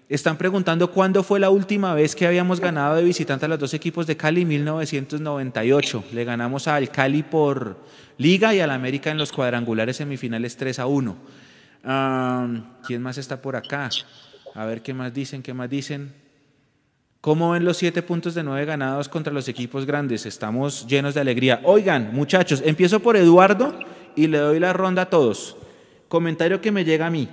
Están 0.08 0.38
preguntando 0.38 0.92
cuándo 0.92 1.24
fue 1.24 1.40
la 1.40 1.50
última 1.50 1.96
vez 1.96 2.16
que 2.16 2.28
habíamos 2.28 2.60
ganado 2.60 2.96
de 2.96 3.04
visitante 3.04 3.46
a 3.46 3.50
los 3.50 3.58
dos 3.58 3.74
equipos 3.74 4.06
de 4.06 4.16
Cali, 4.16 4.46
1998. 4.46 6.04
Le 6.14 6.24
ganamos 6.24 6.68
al 6.68 6.90
Cali 6.90 7.24
por 7.24 7.78
Liga 8.20 8.54
y 8.54 8.60
al 8.60 8.70
América 8.70 9.10
en 9.10 9.18
los 9.18 9.32
cuadrangulares 9.32 9.98
semifinales 9.98 10.56
3 10.56 10.78
a 10.80 10.86
1. 10.86 11.18
Ah, 11.84 12.48
¿Quién 12.86 13.02
más 13.02 13.18
está 13.18 13.42
por 13.42 13.56
acá? 13.56 13.90
A 14.54 14.66
ver 14.66 14.84
qué 14.84 14.94
más 14.94 15.14
dicen, 15.14 15.42
qué 15.42 15.54
más 15.54 15.70
dicen. 15.70 16.14
¿Cómo 17.24 17.52
ven 17.52 17.64
los 17.64 17.78
siete 17.78 18.02
puntos 18.02 18.36
de 18.36 18.44
nueve 18.44 18.66
ganados 18.66 19.08
contra 19.08 19.32
los 19.32 19.48
equipos 19.48 19.86
grandes? 19.86 20.26
Estamos 20.26 20.86
llenos 20.88 21.14
de 21.14 21.22
alegría. 21.22 21.62
Oigan, 21.64 22.10
muchachos, 22.12 22.62
empiezo 22.66 23.00
por 23.00 23.16
Eduardo 23.16 23.80
y 24.14 24.28
le 24.28 24.40
doy 24.40 24.60
la 24.60 24.74
ronda 24.74 25.04
a 25.04 25.10
todos. 25.10 25.56
Comentario 26.10 26.60
que 26.60 26.74
me 26.74 26.84
llega 26.84 27.08
a 27.08 27.10
mí. 27.10 27.30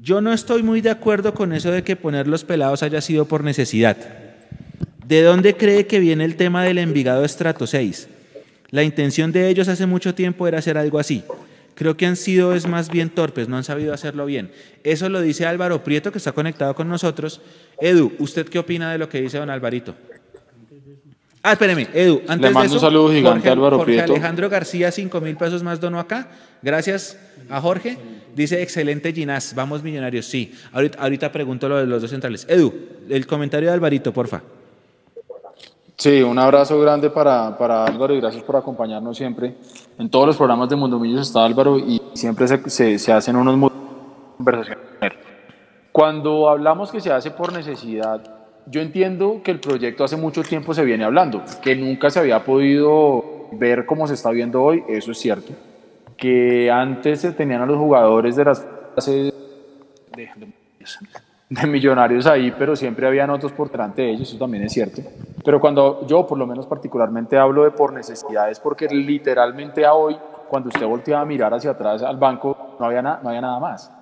Yo 0.00 0.20
no 0.20 0.32
estoy 0.32 0.64
muy 0.64 0.80
de 0.80 0.90
acuerdo 0.90 1.34
con 1.34 1.52
eso 1.52 1.70
de 1.70 1.84
que 1.84 1.94
poner 1.94 2.26
los 2.26 2.42
pelados 2.42 2.82
haya 2.82 3.00
sido 3.00 3.26
por 3.26 3.44
necesidad. 3.44 3.96
¿De 5.06 5.22
dónde 5.22 5.56
cree 5.56 5.86
que 5.86 6.00
viene 6.00 6.24
el 6.24 6.34
tema 6.34 6.64
del 6.64 6.78
Envigado 6.78 7.24
Estrato 7.24 7.68
6? 7.68 8.08
La 8.70 8.82
intención 8.82 9.30
de 9.30 9.48
ellos 9.48 9.68
hace 9.68 9.86
mucho 9.86 10.16
tiempo 10.16 10.48
era 10.48 10.58
hacer 10.58 10.76
algo 10.76 10.98
así. 10.98 11.22
Creo 11.76 11.94
que 11.94 12.06
han 12.06 12.16
sido 12.16 12.54
es 12.54 12.66
más 12.66 12.90
bien 12.90 13.10
torpes, 13.10 13.48
no 13.48 13.58
han 13.58 13.62
sabido 13.62 13.92
hacerlo 13.92 14.24
bien. 14.24 14.50
Eso 14.82 15.10
lo 15.10 15.20
dice 15.20 15.44
Álvaro 15.44 15.84
Prieto, 15.84 16.10
que 16.10 16.16
está 16.16 16.32
conectado 16.32 16.74
con 16.74 16.88
nosotros. 16.88 17.42
Edu, 17.78 18.12
¿usted 18.18 18.48
qué 18.48 18.58
opina 18.58 18.90
de 18.90 18.96
lo 18.96 19.10
que 19.10 19.20
dice 19.20 19.36
don 19.36 19.50
Alvarito? 19.50 19.94
Ah, 21.42 21.52
espéreme, 21.52 21.86
Edu, 21.92 22.22
antes 22.26 22.40
Le 22.40 22.48
de 22.48 22.54
mando 22.54 22.74
un 22.74 22.80
saludo 22.80 23.10
gigante 23.10 23.40
Jorge, 23.40 23.48
a 23.50 23.52
Álvaro 23.52 23.76
Jorge 23.76 23.92
Prieto. 23.92 24.12
Alejandro 24.14 24.48
García, 24.48 24.90
5 24.90 25.20
mil 25.20 25.36
pesos 25.36 25.62
más 25.62 25.78
donó 25.78 26.00
acá. 26.00 26.30
Gracias 26.62 27.18
a 27.50 27.60
Jorge. 27.60 27.98
Dice, 28.34 28.62
excelente 28.62 29.12
Ginás, 29.12 29.54
vamos 29.54 29.82
millonarios, 29.82 30.24
sí. 30.24 30.54
Ahorita, 30.72 30.98
ahorita 30.98 31.30
pregunto 31.30 31.68
lo 31.68 31.76
de 31.76 31.86
los 31.86 32.00
dos 32.00 32.10
centrales. 32.10 32.46
Edu, 32.48 32.72
el 33.10 33.26
comentario 33.26 33.68
de 33.68 33.74
Alvarito, 33.74 34.14
porfa. 34.14 34.42
Sí, 35.98 36.22
un 36.22 36.38
abrazo 36.38 36.78
grande 36.80 37.08
para, 37.08 37.56
para 37.56 37.84
Álvaro 37.84 38.14
y 38.14 38.20
gracias 38.20 38.42
por 38.44 38.56
acompañarnos 38.56 39.16
siempre. 39.16 39.54
En 39.98 40.10
todos 40.10 40.26
los 40.26 40.36
programas 40.36 40.68
de 40.68 40.76
Mundo 40.76 40.98
Millos 40.98 41.22
está 41.28 41.44
Álvaro 41.44 41.78
y 41.78 42.00
siempre 42.12 42.46
se, 42.46 42.68
se, 42.68 42.98
se 42.98 43.12
hacen 43.12 43.34
unos 43.36 43.72
conversaciones. 44.36 44.84
Cuando 45.92 46.50
hablamos 46.50 46.92
que 46.92 47.00
se 47.00 47.10
hace 47.10 47.30
por 47.30 47.50
necesidad, 47.52 48.20
yo 48.66 48.82
entiendo 48.82 49.40
que 49.42 49.50
el 49.52 49.60
proyecto 49.60 50.04
hace 50.04 50.16
mucho 50.18 50.42
tiempo 50.42 50.74
se 50.74 50.84
viene 50.84 51.04
hablando, 51.04 51.42
que 51.62 51.74
nunca 51.74 52.10
se 52.10 52.18
había 52.18 52.44
podido 52.44 53.48
ver 53.52 53.86
como 53.86 54.06
se 54.06 54.14
está 54.14 54.30
viendo 54.30 54.62
hoy, 54.62 54.84
eso 54.88 55.12
es 55.12 55.18
cierto. 55.18 55.54
Que 56.18 56.70
antes 56.70 57.22
se 57.22 57.32
tenían 57.32 57.62
a 57.62 57.66
los 57.66 57.78
jugadores 57.78 58.36
de 58.36 58.44
las 58.44 58.66
fases 58.94 59.32
de- 60.14 60.28
de 61.48 61.66
millonarios 61.66 62.26
ahí, 62.26 62.52
pero 62.58 62.74
siempre 62.74 63.06
habían 63.06 63.30
otros 63.30 63.52
por 63.52 63.70
delante 63.70 64.02
de 64.02 64.10
ellos, 64.10 64.28
eso 64.28 64.38
también 64.38 64.64
es 64.64 64.72
cierto. 64.72 65.02
Pero 65.44 65.60
cuando 65.60 66.04
yo, 66.06 66.26
por 66.26 66.38
lo 66.38 66.46
menos 66.46 66.66
particularmente, 66.66 67.38
hablo 67.38 67.62
de 67.62 67.70
por 67.70 67.92
necesidades, 67.92 68.58
porque 68.58 68.88
literalmente 68.88 69.84
a 69.84 69.94
hoy, 69.94 70.16
cuando 70.48 70.68
usted 70.68 70.86
volteaba 70.86 71.22
a 71.22 71.24
mirar 71.24 71.54
hacia 71.54 71.70
atrás 71.70 72.02
al 72.02 72.16
banco, 72.16 72.76
no 72.80 72.86
había, 72.86 73.00
no 73.02 73.28
había 73.28 73.40
nada 73.40 73.60
más. 73.60 73.92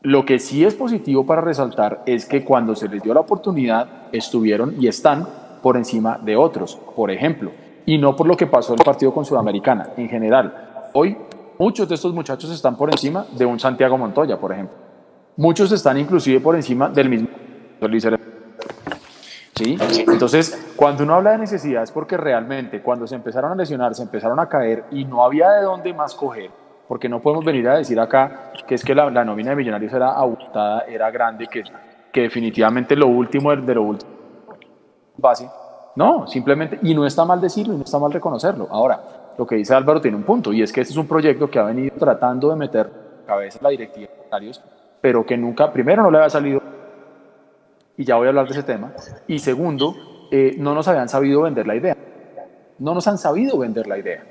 Lo 0.00 0.24
que 0.24 0.38
sí 0.38 0.64
es 0.64 0.74
positivo 0.74 1.26
para 1.26 1.42
resaltar 1.42 2.02
es 2.06 2.26
que 2.26 2.42
cuando 2.42 2.74
se 2.74 2.88
les 2.88 3.02
dio 3.02 3.12
la 3.14 3.20
oportunidad, 3.20 3.86
estuvieron 4.10 4.74
y 4.80 4.88
están 4.88 5.28
por 5.62 5.76
encima 5.76 6.18
de 6.18 6.36
otros, 6.36 6.76
por 6.96 7.10
ejemplo, 7.10 7.52
y 7.84 7.98
no 7.98 8.16
por 8.16 8.26
lo 8.26 8.36
que 8.36 8.46
pasó 8.46 8.74
el 8.74 8.82
partido 8.82 9.12
con 9.12 9.24
Sudamericana, 9.24 9.90
en 9.96 10.08
general. 10.08 10.88
Hoy 10.94 11.16
muchos 11.58 11.88
de 11.88 11.94
estos 11.94 12.14
muchachos 12.14 12.50
están 12.50 12.76
por 12.76 12.90
encima 12.90 13.26
de 13.36 13.44
un 13.44 13.60
Santiago 13.60 13.98
Montoya, 13.98 14.38
por 14.38 14.52
ejemplo. 14.52 14.91
Muchos 15.36 15.72
están 15.72 15.98
inclusive 15.98 16.40
por 16.40 16.54
encima 16.54 16.90
del 16.90 17.08
mismo 17.08 17.28
¿Sí? 19.54 19.76
Entonces, 20.06 20.72
cuando 20.76 21.04
uno 21.04 21.14
habla 21.14 21.32
de 21.32 21.38
necesidades, 21.38 21.90
porque 21.90 22.16
realmente 22.16 22.82
cuando 22.82 23.06
se 23.06 23.14
empezaron 23.14 23.52
a 23.52 23.54
lesionar, 23.54 23.94
se 23.94 24.02
empezaron 24.02 24.38
a 24.40 24.48
caer 24.48 24.84
y 24.90 25.04
no 25.04 25.24
había 25.24 25.50
de 25.50 25.62
dónde 25.62 25.92
más 25.92 26.14
coger, 26.14 26.50
porque 26.88 27.08
no 27.08 27.20
podemos 27.20 27.44
venir 27.44 27.68
a 27.68 27.76
decir 27.76 27.98
acá 27.98 28.52
que 28.66 28.74
es 28.74 28.84
que 28.84 28.94
la, 28.94 29.10
nómina 29.24 29.50
de 29.50 29.56
Millonarios 29.56 29.92
era 29.92 30.12
abultada, 30.12 30.84
era 30.88 31.10
grande, 31.10 31.46
que, 31.48 31.64
que 32.12 32.22
definitivamente 32.22 32.96
lo 32.96 33.08
último 33.08 33.54
de 33.54 33.74
lo 33.74 33.82
último 33.82 34.12
base. 35.16 35.48
No, 35.96 36.26
simplemente, 36.26 36.78
y 36.82 36.94
no 36.94 37.04
está 37.04 37.24
mal 37.24 37.40
decirlo 37.40 37.74
y 37.74 37.76
no 37.76 37.84
está 37.84 37.98
mal 37.98 38.12
reconocerlo. 38.12 38.68
Ahora, 38.70 39.00
lo 39.36 39.46
que 39.46 39.56
dice 39.56 39.74
Álvaro 39.74 40.00
tiene 40.00 40.16
un 40.16 40.22
punto, 40.22 40.52
y 40.52 40.62
es 40.62 40.72
que 40.72 40.80
este 40.80 40.92
es 40.92 40.98
un 40.98 41.06
proyecto 41.06 41.50
que 41.50 41.58
ha 41.58 41.64
venido 41.64 41.94
tratando 41.98 42.48
de 42.48 42.56
meter 42.56 42.90
cabeza 43.26 43.58
la 43.60 43.68
directiva 43.70 44.08
de 44.08 44.18
Millonarios 44.18 44.62
pero 45.02 45.26
que 45.26 45.36
nunca, 45.36 45.70
primero 45.72 46.02
no 46.02 46.10
le 46.10 46.18
había 46.18 46.30
salido, 46.30 46.62
y 47.96 48.04
ya 48.04 48.16
voy 48.16 48.26
a 48.26 48.28
hablar 48.30 48.46
de 48.46 48.52
ese 48.52 48.62
tema, 48.62 48.92
y 49.26 49.40
segundo, 49.40 50.28
eh, 50.30 50.54
no 50.58 50.74
nos 50.74 50.88
habían 50.88 51.10
sabido 51.10 51.42
vender 51.42 51.66
la 51.66 51.76
idea. 51.76 51.96
No 52.78 52.94
nos 52.94 53.06
han 53.06 53.18
sabido 53.18 53.58
vender 53.58 53.86
la 53.86 53.98
idea 53.98 54.24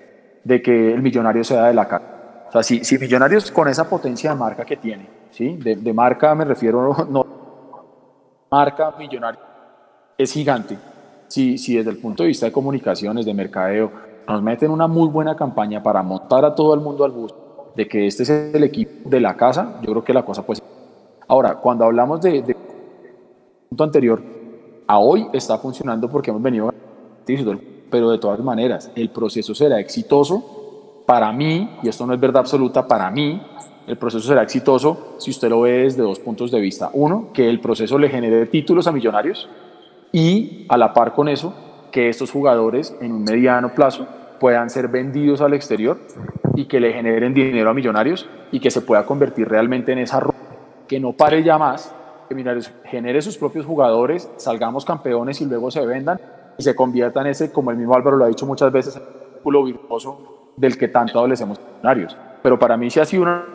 de 0.44 0.62
que 0.62 0.94
el 0.94 1.02
millonario 1.02 1.44
sea 1.44 1.68
de 1.68 1.74
la 1.76 1.88
casa. 1.88 2.46
O 2.48 2.52
sea, 2.52 2.64
si, 2.64 2.84
si 2.84 2.98
Millonarios 2.98 3.52
con 3.52 3.68
esa 3.68 3.88
potencia 3.88 4.32
de 4.32 4.36
marca 4.36 4.66
que 4.66 4.78
tiene, 4.78 5.08
¿sí? 5.30 5.58
de, 5.58 5.94
marca 5.94 6.34
me 6.34 6.44
refiero, 6.44 7.06
no, 7.10 7.26
marca 8.50 8.96
millonario, 8.98 9.40
es 10.18 10.34
gigante. 10.34 10.78
Si, 11.28 11.58
si 11.58 11.78
desde 11.78 11.92
el 11.92 11.98
punto 11.98 12.24
de 12.24 12.28
vista 12.28 12.48
de 12.48 12.52
comunicaciones, 12.52 13.26
de 13.26 13.34
mercadeo, 13.34 13.92
nos 14.28 14.42
meten 14.42 14.72
una 14.72 14.88
muy 14.88 15.08
buena 15.08 15.36
campaña 15.36 15.84
para 15.84 16.02
montar 16.02 16.44
a 16.44 16.56
todo 16.56 16.74
el 16.74 16.82
mundo 16.82 17.06
al 17.06 17.12
bus, 17.12 17.34
de 17.76 17.88
que 17.88 18.08
este 18.08 18.24
es 18.24 18.30
el 18.30 18.64
equipo 18.64 19.10
de 19.10 19.20
la 19.20 19.36
casa, 19.36 19.80
yo 19.82 19.92
creo 19.92 20.04
que 20.04 20.14
la 20.14 20.24
cosa 20.24 20.46
pues... 20.46 20.62
Ahora, 21.28 21.56
cuando 21.56 21.86
hablamos 21.86 22.22
de, 22.22 22.42
de 22.42 22.56
punto 23.70 23.84
anterior, 23.84 24.22
a 24.88 25.00
hoy 25.00 25.28
está 25.32 25.58
funcionando 25.58 26.10
porque 26.10 26.30
hemos 26.30 26.42
venido 26.42 26.72
pero 27.90 28.10
de 28.10 28.18
todas 28.18 28.40
maneras, 28.40 28.92
el 28.96 29.10
proceso 29.10 29.54
será 29.54 29.80
exitoso 29.80 31.04
para 31.06 31.32
mí, 31.32 31.70
y 31.84 31.90
esto 31.90 32.06
no 32.06 32.14
es 32.14 32.20
verdad 32.20 32.42
absoluta, 32.42 32.88
para 32.88 33.10
mí, 33.12 33.42
el 33.88 33.98
proceso 33.98 34.28
será 34.28 34.44
exitoso 34.44 35.16
si 35.18 35.32
usted 35.32 35.50
lo 35.50 35.62
ve 35.62 35.84
desde 35.84 36.02
dos 36.02 36.20
puntos 36.20 36.52
de 36.52 36.60
vista. 36.60 36.90
Uno, 36.94 37.30
que 37.34 37.50
el 37.50 37.60
proceso 37.60 37.98
le 37.98 38.10
genere 38.10 38.46
títulos 38.46 38.88
a 38.88 38.92
millonarios 38.92 39.50
y 40.12 40.66
a 40.70 40.78
la 40.78 40.94
par 40.94 41.14
con 41.14 41.28
eso, 41.28 41.54
que 41.92 42.08
estos 42.08 42.32
jugadores 42.32 42.96
en 43.02 43.12
un 43.12 43.24
mediano 43.24 43.74
plazo 43.74 44.08
puedan 44.42 44.72
ser 44.72 44.88
vendidos 44.88 45.40
al 45.40 45.54
exterior 45.54 46.00
y 46.56 46.66
que 46.66 46.80
le 46.80 46.92
generen 46.92 47.32
dinero 47.32 47.70
a 47.70 47.76
millonarios 47.76 48.28
y 48.52 48.60
que 48.60 48.72
se 48.72 48.82
pueda 48.82 49.06
convertir 49.06 49.48
realmente 49.48 49.92
en 49.92 50.00
esa 50.00 50.20
ruta, 50.20 50.40
que 50.88 51.00
no 51.00 51.14
pare 51.14 51.44
ya 51.44 51.60
más, 51.60 51.94
que 52.28 52.34
Millonarios 52.34 52.72
genere 52.86 53.22
sus 53.22 53.38
propios 53.38 53.68
jugadores, 53.68 54.28
salgamos 54.38 54.84
campeones 54.84 55.40
y 55.42 55.46
luego 55.46 55.70
se 55.70 55.86
vendan 55.86 56.20
y 56.58 56.64
se 56.64 56.76
convierta 56.76 57.22
en 57.22 57.28
ese, 57.28 57.52
como 57.52 57.70
el 57.70 57.78
mismo 57.78 57.94
Álvaro 57.94 58.18
lo 58.18 58.26
ha 58.26 58.30
dicho 58.30 58.48
muchas 58.48 58.72
veces, 58.72 58.96
el 58.96 59.04
círculo 59.34 59.64
virtuoso 59.64 60.54
del 60.58 60.76
que 60.76 60.88
tanto 60.88 61.20
adolecemos 61.20 61.60
Millonarios. 61.60 62.18
Pero 62.42 62.58
para 62.58 62.76
mí 62.78 62.90
sí 62.90 63.00
ha 63.00 63.06
sido 63.06 63.22
una... 63.22 63.46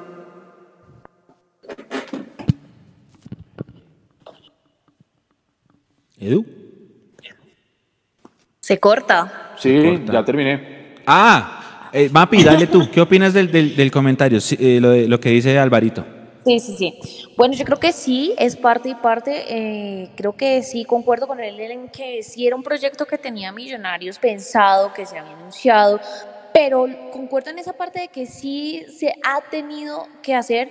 Edu. 6.16 6.46
Se 8.60 8.78
corta. 8.78 9.54
Sí, 9.56 10.04
ya 10.06 10.24
terminé. 10.24 10.75
Ah, 11.06 11.90
eh, 11.92 12.08
Mapi, 12.10 12.42
dale 12.42 12.66
tú. 12.66 12.90
¿Qué 12.90 13.00
opinas 13.00 13.32
del, 13.32 13.50
del, 13.50 13.90
comentario, 13.92 14.40
eh, 14.58 14.80
lo, 14.80 14.90
de, 14.90 15.06
lo 15.06 15.20
que 15.20 15.30
dice 15.30 15.56
Alvarito? 15.56 16.04
Sí, 16.44 16.58
sí, 16.58 16.76
sí. 16.76 16.98
Bueno, 17.36 17.54
yo 17.54 17.64
creo 17.64 17.78
que 17.78 17.92
sí, 17.92 18.34
es 18.38 18.56
parte 18.56 18.88
y 18.88 18.94
parte. 18.96 19.44
Eh, 19.48 20.10
creo 20.16 20.36
que 20.36 20.62
sí, 20.64 20.84
concuerdo 20.84 21.28
con 21.28 21.38
él 21.40 21.60
en 21.60 21.88
que 21.88 22.24
sí 22.24 22.46
era 22.46 22.56
un 22.56 22.62
proyecto 22.62 23.06
que 23.06 23.18
tenía 23.18 23.52
Millonarios 23.52 24.18
pensado, 24.18 24.92
que 24.92 25.06
se 25.06 25.16
había 25.16 25.36
anunciado, 25.36 26.00
pero 26.52 26.86
concuerdo 27.12 27.50
en 27.50 27.60
esa 27.60 27.72
parte 27.72 28.00
de 28.00 28.08
que 28.08 28.26
sí 28.26 28.84
se 28.96 29.14
ha 29.24 29.40
tenido 29.48 30.08
que 30.22 30.34
hacer 30.34 30.70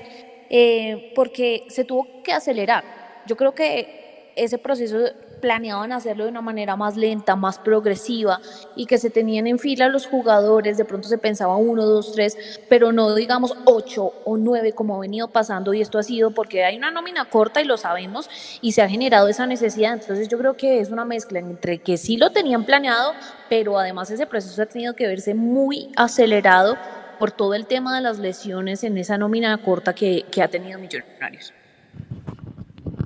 porque 1.16 1.64
se 1.70 1.84
tuvo 1.84 2.24
que 2.24 2.32
acelerar. 2.32 2.84
Yo 3.26 3.36
creo 3.36 3.54
que 3.54 4.32
ese 4.36 4.58
proceso 4.58 4.98
planeaban 5.46 5.92
hacerlo 5.92 6.24
de 6.24 6.32
una 6.32 6.42
manera 6.42 6.76
más 6.76 6.98
lenta, 6.98 7.36
más 7.36 7.60
progresiva 7.60 8.42
y 8.76 8.88
que 8.88 8.98
se 8.98 9.12
tenían 9.12 9.46
en 9.46 9.60
fila 9.60 9.90
los 9.90 10.08
jugadores, 10.08 10.76
de 10.76 10.86
pronto 10.86 11.08
se 11.08 11.20
pensaba 11.20 11.56
uno, 11.56 11.86
dos, 11.86 12.14
tres, 12.14 12.36
pero 12.68 12.92
no 12.92 13.14
digamos 13.14 13.56
ocho 13.66 14.12
o 14.26 14.38
nueve 14.38 14.72
como 14.72 14.96
ha 14.96 15.00
venido 15.02 15.28
pasando 15.28 15.76
y 15.76 15.82
esto 15.82 16.00
ha 16.00 16.04
sido 16.04 16.32
porque 16.32 16.66
hay 16.66 16.78
una 16.78 16.90
nómina 16.90 17.26
corta 17.26 17.62
y 17.62 17.66
lo 17.66 17.78
sabemos 17.78 18.28
y 18.60 18.72
se 18.72 18.82
ha 18.82 18.90
generado 18.90 19.28
esa 19.28 19.46
necesidad. 19.46 19.94
Entonces 19.94 20.30
yo 20.30 20.40
creo 20.40 20.58
que 20.58 20.80
es 20.80 20.90
una 20.90 21.06
mezcla 21.06 21.38
entre 21.38 21.78
que 21.78 21.98
sí 21.98 22.18
lo 22.18 22.32
tenían 22.32 22.64
planeado, 22.64 23.14
pero 23.48 23.78
además 23.78 24.10
ese 24.10 24.26
proceso 24.26 24.64
ha 24.64 24.66
tenido 24.66 24.96
que 24.96 25.06
verse 25.06 25.36
muy 25.36 25.92
acelerado 25.96 26.76
por 27.20 27.30
todo 27.30 27.54
el 27.54 27.68
tema 27.68 27.96
de 27.96 28.02
las 28.02 28.18
lesiones 28.18 28.84
en 28.84 28.98
esa 28.98 29.20
nómina 29.20 29.56
corta 29.60 29.94
que, 29.94 30.26
ha 30.42 30.48
tenido 30.48 30.80
Millonarios. 30.80 31.54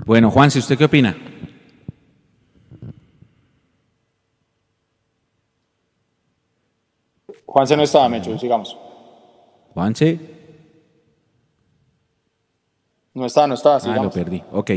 Bueno, 0.05 0.31
Juan, 0.31 0.49
¿si 0.49 0.59
usted 0.59 0.77
qué 0.77 0.85
opina? 0.85 1.17
Juanse 7.51 7.75
no 7.75 7.81
estaba, 7.81 8.07
Mecho, 8.07 8.37
sigamos. 8.37 8.77
Juanse. 9.73 10.19
No 13.15 13.25
estaba, 13.25 13.47
no 13.47 13.55
estaba, 13.55 13.79
sigamos. 13.79 14.01
Ah, 14.01 14.03
lo 14.03 14.11
perdí, 14.11 14.43
ok. 14.51 14.71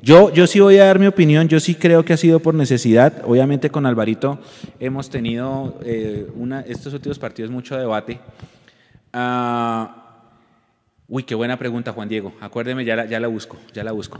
Yo, 0.00 0.32
yo 0.32 0.46
sí 0.46 0.58
voy 0.58 0.78
a 0.78 0.86
dar 0.86 0.98
mi 0.98 1.06
opinión, 1.06 1.48
yo 1.48 1.60
sí 1.60 1.74
creo 1.74 2.04
que 2.04 2.14
ha 2.14 2.16
sido 2.16 2.40
por 2.40 2.54
necesidad. 2.54 3.22
Obviamente 3.26 3.68
con 3.68 3.84
Alvarito 3.84 4.38
hemos 4.80 5.10
tenido 5.10 5.78
eh, 5.84 6.26
una, 6.34 6.60
estos 6.60 6.94
últimos 6.94 7.18
partidos 7.18 7.50
mucho 7.50 7.76
debate. 7.76 8.20
Ah, 9.12 10.22
uy, 11.08 11.24
qué 11.24 11.34
buena 11.34 11.58
pregunta, 11.58 11.92
Juan 11.92 12.08
Diego. 12.08 12.32
Acuérdeme, 12.40 12.86
ya 12.86 12.96
la, 12.96 13.04
ya 13.04 13.20
la 13.20 13.28
busco, 13.28 13.58
ya 13.74 13.84
la 13.84 13.92
busco. 13.92 14.18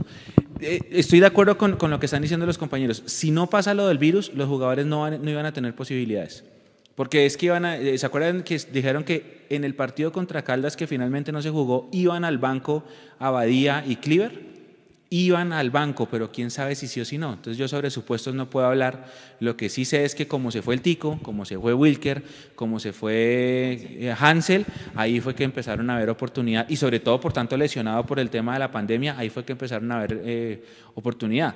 Eh, 0.60 0.78
estoy 0.90 1.20
de 1.20 1.26
acuerdo 1.26 1.56
con, 1.56 1.76
con, 1.76 1.90
lo 1.90 1.98
que 1.98 2.06
están 2.06 2.20
diciendo 2.20 2.44
los 2.44 2.58
compañeros. 2.58 3.02
Si 3.06 3.30
no 3.30 3.46
pasa 3.48 3.72
lo 3.72 3.88
del 3.88 3.96
virus, 3.96 4.32
los 4.34 4.46
jugadores 4.46 4.84
no, 4.84 5.10
no 5.10 5.30
iban 5.30 5.46
a 5.46 5.52
tener 5.52 5.74
posibilidades. 5.74 6.44
Porque 6.94 7.26
es 7.26 7.36
que 7.36 7.46
iban 7.46 7.64
a, 7.64 7.76
eh, 7.76 7.98
¿se 7.98 8.06
acuerdan 8.06 8.42
que 8.42 8.58
dijeron 8.72 9.04
que 9.04 9.46
en 9.50 9.64
el 9.64 9.74
partido 9.74 10.12
contra 10.12 10.42
Caldas 10.42 10.76
que 10.76 10.86
finalmente 10.86 11.32
no 11.32 11.42
se 11.42 11.50
jugó, 11.50 11.88
iban 11.92 12.24
al 12.24 12.38
banco 12.38 12.84
Abadía 13.18 13.84
y 13.86 13.96
Cleaver? 13.96 14.54
Iban 15.10 15.52
al 15.52 15.70
banco, 15.70 16.08
pero 16.10 16.32
quién 16.32 16.50
sabe 16.50 16.74
si 16.74 16.88
sí 16.88 17.00
o 17.00 17.04
si 17.04 17.18
no. 17.18 17.34
Entonces 17.34 17.56
yo 17.56 17.68
sobre 17.68 17.90
supuestos 17.90 18.34
no 18.34 18.50
puedo 18.50 18.66
hablar. 18.66 19.06
Lo 19.38 19.56
que 19.56 19.68
sí 19.68 19.84
sé 19.84 20.04
es 20.04 20.14
que 20.14 20.26
como 20.26 20.50
se 20.50 20.60
fue 20.60 20.74
el 20.74 20.80
Tico, 20.80 21.20
como 21.22 21.44
se 21.44 21.56
fue 21.56 21.72
Wilker, 21.72 22.22
como 22.56 22.80
se 22.80 22.92
fue 22.92 23.78
eh, 24.00 24.14
Hansel, 24.18 24.64
ahí 24.96 25.20
fue 25.20 25.34
que 25.34 25.44
empezaron 25.44 25.88
a 25.90 25.96
haber 25.96 26.10
oportunidad 26.10 26.68
y 26.68 26.76
sobre 26.76 26.98
todo 26.98 27.20
por 27.20 27.32
tanto 27.32 27.56
lesionado 27.56 28.04
por 28.06 28.18
el 28.18 28.30
tema 28.30 28.54
de 28.54 28.60
la 28.60 28.72
pandemia, 28.72 29.16
ahí 29.16 29.30
fue 29.30 29.44
que 29.44 29.52
empezaron 29.52 29.90
a 29.92 29.98
haber 29.98 30.20
eh, 30.24 30.64
oportunidad. 30.94 31.54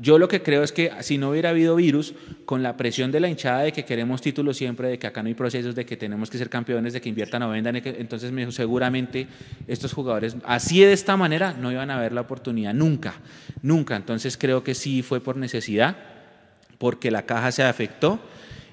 Yo 0.00 0.18
lo 0.18 0.28
que 0.28 0.42
creo 0.42 0.62
es 0.62 0.70
que 0.70 0.92
si 1.00 1.18
no 1.18 1.30
hubiera 1.30 1.50
habido 1.50 1.74
virus, 1.74 2.14
con 2.44 2.62
la 2.62 2.76
presión 2.76 3.10
de 3.10 3.18
la 3.18 3.28
hinchada 3.28 3.62
de 3.62 3.72
que 3.72 3.84
queremos 3.84 4.20
títulos 4.22 4.56
siempre, 4.56 4.88
de 4.88 4.98
que 4.98 5.08
acá 5.08 5.22
no 5.22 5.28
hay 5.28 5.34
procesos, 5.34 5.74
de 5.74 5.84
que 5.84 5.96
tenemos 5.96 6.30
que 6.30 6.38
ser 6.38 6.48
campeones, 6.48 6.92
de 6.92 7.00
que 7.00 7.08
inviertan 7.08 7.42
o 7.42 7.50
vendan, 7.50 7.76
entonces 7.76 8.32
seguramente 8.54 9.26
estos 9.66 9.92
jugadores, 9.92 10.36
así 10.44 10.80
de 10.80 10.92
esta 10.92 11.16
manera, 11.16 11.52
no 11.52 11.72
iban 11.72 11.90
a 11.90 11.98
ver 11.98 12.12
la 12.12 12.20
oportunidad 12.20 12.74
nunca, 12.74 13.14
nunca. 13.62 13.96
Entonces 13.96 14.36
creo 14.36 14.62
que 14.62 14.74
sí 14.74 15.02
fue 15.02 15.20
por 15.20 15.36
necesidad, 15.36 15.96
porque 16.78 17.10
la 17.10 17.26
caja 17.26 17.50
se 17.50 17.64
afectó 17.64 18.20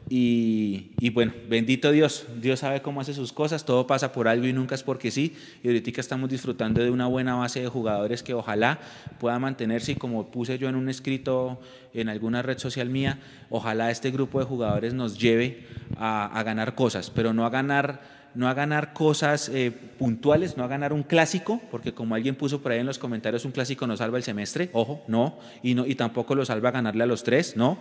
y, 0.08 1.10
bueno, 1.10 1.34
bendito 1.50 1.92
Dios, 1.92 2.28
Dios 2.40 2.60
sabe 2.60 2.82
cómo 2.84 3.02
hace 3.02 3.14
sus 3.14 3.34
cosas, 3.34 3.66
todo 3.66 3.88
pasa 3.88 4.12
por 4.12 4.28
algo 4.28 4.46
y 4.46 4.54
nunca 4.54 4.76
es 4.76 4.84
porque 4.84 5.10
sí. 5.10 5.36
Y 5.64 5.68
ahorita 5.68 6.00
estamos 6.00 6.30
disfrutando 6.30 6.84
de 6.84 6.92
una 6.92 7.08
buena 7.08 7.36
base 7.36 7.62
de 7.62 7.68
jugadores 7.68 8.22
que 8.22 8.34
ojalá 8.34 8.80
pueda 9.20 9.40
mantenerse 9.40 9.94
y 9.94 9.96
como 9.96 10.28
puse 10.28 10.60
yo 10.60 10.70
en 10.70 10.76
un 10.76 10.90
escrito 10.90 11.60
en 11.94 12.10
alguna 12.10 12.44
red 12.44 12.60
social 12.60 12.90
mía, 12.90 13.20
ojalá 13.50 13.90
este 13.90 14.12
grupo 14.12 14.40
de 14.40 14.46
jugadores 14.46 14.94
nos 14.94 15.18
lleve 15.18 15.66
a, 15.98 16.42
ganar 16.44 16.76
cosas, 16.76 17.10
pero 17.10 17.34
no 17.34 17.46
a 17.46 17.50
ganar 17.50 18.14
no 18.36 18.50
a 18.50 18.54
ganar 18.54 18.92
cosas 18.92 19.48
eh, 19.48 19.72
puntuales, 19.98 20.58
no 20.58 20.66
a 20.66 20.68
ganar 20.68 20.92
un 20.92 21.04
clásico, 21.04 21.62
porque 21.72 21.94
como 21.94 22.16
alguien 22.16 22.36
puso 22.36 22.62
por 22.62 22.74
ahí 22.74 22.80
en 22.80 22.86
los 22.86 23.00
comentarios, 23.00 23.46
un 23.46 23.54
clásico 23.54 23.88
no 23.88 23.96
salva 23.96 24.18
el 24.18 24.26
semestre, 24.26 24.70
ojo, 24.74 25.02
no, 25.08 25.40
y, 25.64 25.74
no, 25.74 25.86
y 25.86 25.96
tampoco 25.96 26.36
lo 26.36 26.44
salva 26.44 26.72
ganarle 26.72 27.04
a 27.04 27.08
los 27.08 27.24
tres, 27.24 27.56
no, 27.56 27.78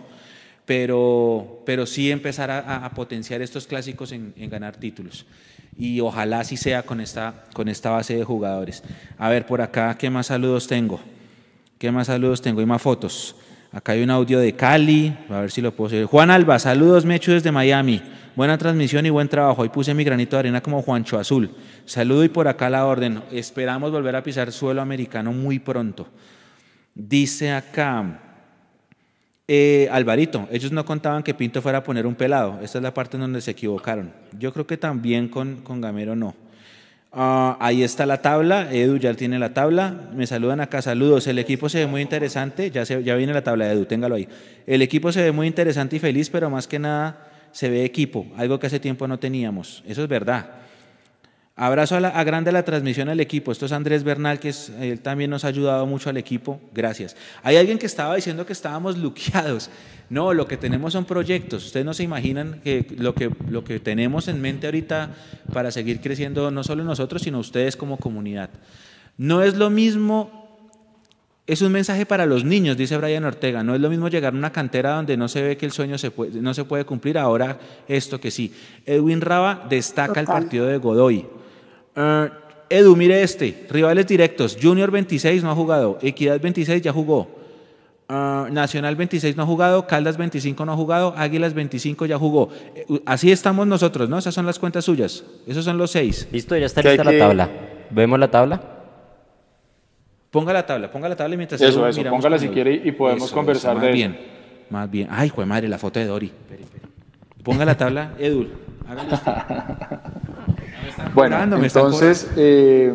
pero, 0.65 1.61
pero 1.65 1.85
sí 1.85 2.11
empezar 2.11 2.49
a, 2.51 2.89
potenciar 2.95 3.41
estos 3.41 3.67
clásicos 3.67 4.11
en, 4.11 4.33
ganar 4.49 4.75
títulos. 4.77 5.25
Y 5.77 5.99
ojalá 5.99 6.39
así 6.39 6.57
sea 6.57 6.83
con 6.83 7.01
esta, 7.01 7.45
con 7.53 7.67
esta 7.67 7.91
base 7.91 8.15
de 8.15 8.23
jugadores. 8.23 8.83
A 9.17 9.29
ver, 9.29 9.45
por 9.45 9.61
acá, 9.61 9.95
¿qué 9.97 10.09
más 10.09 10.27
saludos 10.27 10.67
tengo? 10.67 10.99
¿Qué 11.77 11.91
más 11.91 12.07
saludos 12.07 12.41
tengo? 12.41 12.61
Y 12.61 12.65
más 12.65 12.81
fotos. 12.81 13.35
Acá 13.71 13.91
hay 13.91 14.03
un 14.03 14.09
audio 14.09 14.39
de 14.39 14.55
Cali, 14.55 15.15
a 15.29 15.41
ver 15.41 15.51
si 15.51 15.61
lo 15.61 15.75
puedo 15.75 15.87
hacer. 15.87 16.05
Juan 16.05 16.31
Alba, 16.31 16.57
saludos 16.59 17.03
Mechu 17.03 17.31
desde 17.31 17.51
Miami. 17.51 18.01
Buena 18.35 18.57
transmisión 18.57 19.05
y 19.05 19.09
buen 19.09 19.27
trabajo. 19.27 19.61
Hoy 19.61 19.69
puse 19.69 19.93
mi 19.93 20.03
granito 20.03 20.37
de 20.37 20.41
arena 20.41 20.61
como 20.61 20.81
Juancho 20.81 21.19
Azul. 21.19 21.51
Saludo 21.85 22.23
y 22.23 22.29
por 22.29 22.47
acá 22.47 22.69
la 22.69 22.85
orden. 22.85 23.21
Esperamos 23.31 23.91
volver 23.91 24.15
a 24.15 24.23
pisar 24.23 24.51
suelo 24.51 24.81
americano 24.81 25.33
muy 25.33 25.59
pronto. 25.59 26.07
Dice 26.93 27.51
acá, 27.51 28.24
eh, 29.47 29.87
Alvarito, 29.91 30.47
ellos 30.51 30.71
no 30.71 30.85
contaban 30.85 31.21
que 31.21 31.33
Pinto 31.33 31.61
fuera 31.61 31.79
a 31.79 31.83
poner 31.83 32.07
un 32.07 32.15
pelado. 32.15 32.59
Esta 32.61 32.79
es 32.79 32.83
la 32.83 32.93
parte 32.93 33.17
en 33.17 33.21
donde 33.21 33.41
se 33.41 33.51
equivocaron. 33.51 34.11
Yo 34.39 34.51
creo 34.51 34.65
que 34.65 34.77
también 34.77 35.27
con, 35.27 35.57
con 35.57 35.81
Gamero 35.81 36.15
no. 36.15 36.35
Ah, 37.17 37.55
ahí 37.61 37.81
está 37.81 38.05
la 38.05 38.21
tabla, 38.21 38.73
Edu 38.73 38.97
ya 38.97 39.13
tiene 39.13 39.39
la 39.39 39.53
tabla, 39.53 40.09
me 40.13 40.27
saludan 40.27 40.59
acá, 40.59 40.81
saludos, 40.81 41.25
el 41.27 41.39
equipo 41.39 41.69
se 41.69 41.79
ve 41.79 41.87
muy 41.87 42.01
interesante, 42.01 42.69
ya, 42.71 42.85
se, 42.85 43.01
ya 43.03 43.15
viene 43.15 43.31
la 43.31 43.41
tabla 43.41 43.67
de 43.67 43.73
Edu, 43.73 43.85
téngalo 43.85 44.15
ahí. 44.15 44.27
El 44.67 44.81
equipo 44.81 45.13
se 45.13 45.21
ve 45.21 45.31
muy 45.31 45.47
interesante 45.47 45.95
y 45.95 45.99
feliz, 45.99 46.29
pero 46.29 46.49
más 46.49 46.67
que 46.67 46.77
nada 46.77 47.25
se 47.53 47.69
ve 47.69 47.85
equipo, 47.85 48.27
algo 48.35 48.59
que 48.59 48.67
hace 48.67 48.81
tiempo 48.81 49.07
no 49.07 49.17
teníamos, 49.17 49.81
eso 49.87 50.03
es 50.03 50.09
verdad. 50.09 50.64
Abrazo 51.57 51.95
a, 51.95 52.01
la, 52.01 52.23
grande 52.25 52.51
la 52.51 52.65
transmisión 52.65 53.07
al 53.07 53.21
equipo. 53.21 53.49
Esto 53.49 53.65
es 53.65 53.71
Andrés 53.71 54.03
Bernal, 54.03 54.39
que 54.39 54.49
es, 54.49 54.73
él 54.81 54.99
también 54.99 55.29
nos 55.29 55.45
ha 55.45 55.47
ayudado 55.47 55.85
mucho 55.85 56.09
al 56.09 56.17
equipo. 56.17 56.59
Gracias. 56.73 57.15
Hay 57.43 57.55
alguien 57.55 57.77
que 57.77 57.85
estaba 57.85 58.13
diciendo 58.13 58.45
que 58.45 58.51
estábamos 58.51 58.97
luqueados. 58.97 59.69
No, 60.09 60.33
lo 60.33 60.47
que 60.47 60.57
tenemos 60.57 60.91
son 60.91 61.05
proyectos. 61.05 61.65
Ustedes 61.65 61.85
no 61.85 61.93
se 61.93 62.03
imaginan 62.03 62.59
que 62.61 62.85
lo, 62.97 63.15
que 63.15 63.31
lo 63.49 63.63
que 63.63 63.79
tenemos 63.79 64.27
en 64.27 64.41
mente 64.41 64.67
ahorita 64.67 65.15
para 65.53 65.71
seguir 65.71 66.01
creciendo, 66.01 66.51
no 66.51 66.61
solo 66.63 66.83
nosotros, 66.83 67.21
sino 67.21 67.39
ustedes 67.39 67.77
como 67.77 67.97
comunidad. 67.97 68.49
No 69.17 69.41
es 69.41 69.55
lo 69.55 69.69
mismo 69.69 70.43
es 71.47 71.61
un 71.61 71.71
mensaje 71.71 72.07
para 72.07 72.25
los 72.25 72.43
niños, 72.43 72.75
dice 72.75 72.97
Brian 72.97 73.23
Ortega. 73.23 73.63
No 73.63 73.75
es 73.75 73.81
lo 73.81 73.89
mismo 73.89 74.09
llegar 74.09 74.33
a 74.33 74.37
una 74.37 74.51
cantera 74.51 74.95
donde 74.95 75.15
no 75.15 75.27
se 75.27 75.43
ve 75.43 75.57
que 75.57 75.67
el 75.67 75.71
sueño 75.71 75.97
se 75.97 76.11
no 76.33 76.53
se 76.53 76.65
puede 76.65 76.85
cumplir, 76.85 77.17
ahora 77.19 77.59
esto 77.87 78.19
que 78.19 78.31
sí. 78.31 78.51
Edwin 78.85 79.21
Raba 79.21 79.65
destaca 79.69 80.19
el 80.19 80.25
partido 80.25 80.65
de 80.65 80.77
Godoy. 80.77 81.25
Uh, 81.95 82.29
Edu, 82.69 82.95
mire 82.95 83.21
este, 83.21 83.67
rivales 83.69 84.07
directos, 84.07 84.57
Junior 84.61 84.91
26 84.91 85.43
no 85.43 85.51
ha 85.51 85.55
jugado, 85.55 85.97
Equidad 86.01 86.41
26 86.41 86.81
ya 86.81 86.91
jugó, 86.91 87.29
uh, 88.09 88.51
Nacional 88.51 88.95
26 88.95 89.37
no 89.37 89.43
ha 89.43 89.45
jugado, 89.45 89.87
Caldas 89.87 90.17
25 90.17 90.65
no 90.65 90.73
ha 90.73 90.75
jugado, 90.75 91.13
Águilas 91.15 91.53
25 91.53 92.05
ya 92.05 92.17
jugó. 92.17 92.49
Uh, 92.89 92.97
así 93.05 93.31
estamos 93.31 93.67
nosotros, 93.67 94.09
¿no? 94.09 94.17
Esas 94.17 94.33
son 94.33 94.45
las 94.45 94.59
cuentas 94.59 94.83
suyas, 94.83 95.23
esos 95.47 95.63
son 95.63 95.77
los 95.77 95.91
seis. 95.91 96.27
Listo, 96.31 96.57
ya 96.57 96.65
está 96.65 96.81
lista 96.81 97.03
la 97.03 97.17
tabla. 97.17 97.49
¿Vemos 97.91 98.19
la 98.19 98.29
tabla? 98.29 98.61
Ponga 100.31 100.51
la 100.51 100.65
tabla, 100.65 100.91
ponga 100.91 101.07
la 101.07 101.15
tabla 101.15 101.37
mientras 101.37 101.61
Eso, 101.61 101.87
eso, 101.87 102.03
póngala 102.09 102.37
si 102.37 102.49
quiere 102.49 102.81
y 102.83 102.91
podemos 102.91 103.31
conversar 103.31 103.79
de 103.79 103.91
bien, 103.91 104.19
Más 104.69 104.91
bien, 104.91 105.07
ay, 105.09 105.29
jue 105.29 105.45
madre, 105.45 105.69
la 105.69 105.77
foto 105.77 105.99
de 105.99 106.07
Dori. 106.07 106.31
Ponga 107.41 107.63
la 107.63 107.77
tabla, 107.77 108.11
Edu. 108.19 108.47
Bueno, 111.13 111.41
entonces, 111.41 112.31
eh, 112.35 112.93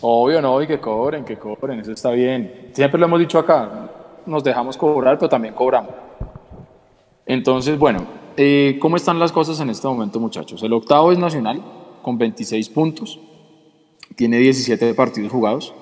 obvio, 0.00 0.42
no, 0.42 0.60
y 0.62 0.66
que 0.66 0.78
cobren, 0.78 1.24
que 1.24 1.36
cobren, 1.36 1.80
eso 1.80 1.92
está 1.92 2.10
bien. 2.10 2.70
Siempre 2.72 2.98
lo 2.98 3.06
hemos 3.06 3.20
dicho 3.20 3.38
acá, 3.38 3.90
nos 4.26 4.44
dejamos 4.44 4.76
cobrar, 4.76 5.18
pero 5.18 5.28
también 5.28 5.54
cobramos. 5.54 5.92
Entonces, 7.26 7.78
bueno, 7.78 8.06
eh, 8.36 8.78
¿cómo 8.80 8.96
están 8.96 9.18
las 9.18 9.32
cosas 9.32 9.60
en 9.60 9.70
este 9.70 9.86
momento, 9.86 10.18
muchachos? 10.18 10.62
El 10.62 10.72
octavo 10.72 11.12
es 11.12 11.18
Nacional, 11.18 11.62
con 12.02 12.18
26 12.18 12.68
puntos, 12.70 13.18
tiene 14.16 14.38
17 14.38 14.94
partidos 14.94 15.30
jugados 15.30 15.72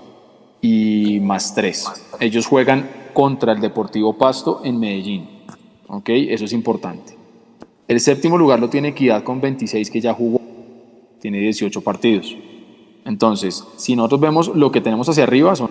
y 0.60 1.20
más 1.20 1.54
3. 1.54 2.10
Ellos 2.20 2.46
juegan 2.46 2.88
contra 3.12 3.52
el 3.52 3.60
Deportivo 3.60 4.16
Pasto 4.16 4.60
en 4.64 4.78
Medellín, 4.78 5.28
¿ok? 5.88 6.08
Eso 6.10 6.44
es 6.44 6.52
importante. 6.52 7.16
El 7.88 7.98
séptimo 8.00 8.38
lugar 8.38 8.60
lo 8.60 8.68
tiene 8.68 8.88
Equidad 8.88 9.24
con 9.24 9.40
26 9.40 9.90
que 9.90 10.00
ya 10.00 10.14
jugó 10.14 10.40
tiene 11.20 11.38
18 11.38 11.80
partidos. 11.82 12.36
Entonces, 13.05 13.66
si 13.76 13.97
nosotros 13.97 14.20
vemos 14.20 14.48
lo 14.55 14.70
que 14.70 14.80
tenemos 14.80 15.09
hacia 15.09 15.24
arriba, 15.24 15.55
son 15.55 15.70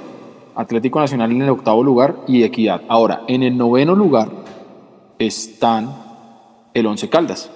Atlético 0.55 0.99
Nacional 0.99 1.31
en 1.31 1.41
el 1.41 1.49
octavo 1.49 1.83
lugar 1.83 2.17
y 2.27 2.43
Equidad. 2.43 2.81
Ahora, 2.87 3.23
en 3.27 3.43
el 3.43 3.57
noveno 3.57 3.95
lugar 3.95 4.29
están 5.17 5.95
el 6.73 6.85
Once 6.85 7.09
Caldas, 7.09 7.49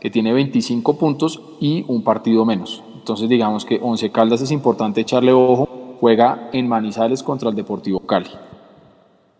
que 0.00 0.10
tiene 0.10 0.32
25 0.32 0.98
puntos 0.98 1.40
y 1.60 1.84
un 1.88 2.02
partido 2.02 2.44
menos. 2.44 2.82
Entonces, 2.96 3.28
digamos 3.28 3.64
que 3.64 3.80
Once 3.82 4.10
Caldas 4.10 4.42
es 4.42 4.50
importante 4.50 5.00
echarle 5.00 5.32
ojo, 5.32 5.96
juega 6.00 6.50
en 6.52 6.68
Manizales 6.68 7.22
contra 7.22 7.48
el 7.48 7.56
Deportivo 7.56 8.00
Cali. 8.00 8.30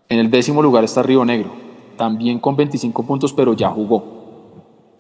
En 0.09 0.19
el 0.19 0.31
décimo 0.31 0.63
lugar 0.63 0.85
está 0.85 1.03
Río 1.03 1.25
Negro, 1.25 1.51
también 1.97 2.39
con 2.39 2.57
25 2.57 3.03
puntos, 3.05 3.33
pero 3.33 3.55
ya 3.55 3.71
jugó. 3.71 4.20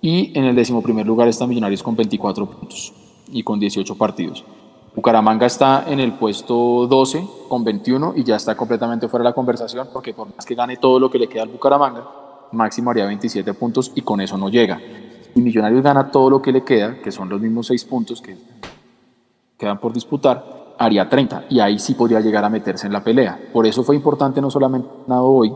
Y 0.02 0.36
en 0.39 0.44
el 0.44 0.56
décimo 0.56 0.82
primer 0.82 1.06
lugar 1.06 1.28
está 1.28 1.47
Millonarios 1.47 1.82
con 1.82 1.94
24 1.94 2.47
puntos 2.47 2.93
y 3.31 3.43
con 3.43 3.60
18 3.60 3.94
partidos. 3.97 4.44
Bucaramanga 4.94 5.47
está 5.47 5.85
en 5.86 6.01
el 6.01 6.14
puesto 6.14 6.86
12 6.86 7.24
con 7.48 7.62
21 7.62 8.14
y 8.16 8.24
ya 8.24 8.36
está 8.36 8.56
completamente 8.56 9.09
fuera 9.09 9.22
de 9.22 9.31
la 9.31 9.35
conversación 9.35 9.89
porque 9.93 10.14
por 10.14 10.35
más 10.35 10.44
que 10.44 10.55
gane 10.55 10.78
todo 10.78 10.98
lo 10.98 11.10
que 11.10 11.18
le 11.18 11.28
queda 11.28 11.43
al 11.43 11.48
Bucaramanga, 11.48 12.05
máximo 12.52 12.90
haría 12.90 13.06
27 13.06 13.55
puntos 13.55 13.93
y 13.94 14.01
con 14.01 14.20
eso 14.20 14.36
no 14.36 14.48
llega. 14.48 14.81
Y 15.35 15.40
Millonarios 15.40 15.82
gana 15.82 16.10
todo 16.10 16.28
lo 16.28 16.43
que 16.43 16.51
le 16.51 16.64
queda, 16.64 17.01
que 17.01 17.12
son 17.12 17.28
los 17.28 17.40
mismos 17.40 17.68
6 17.68 17.85
puntos 17.85 18.20
que 18.20 18.36
quedan 19.56 19.78
por 19.78 19.93
disputar, 19.93 20.74
haría 20.78 21.09
30 21.09 21.44
y 21.51 21.60
ahí 21.60 21.78
sí 21.78 21.94
podría 21.94 22.20
llegar 22.20 22.44
a 22.44 22.48
meterse 22.48 22.86
en 22.86 22.93
la 22.93 23.05
pelea. 23.05 23.39
Por 23.52 23.66
eso 23.66 23.85
fue 23.85 23.94
importante 23.94 24.40
no 24.40 24.51
solamente 24.51 24.89
hoy, 25.09 25.52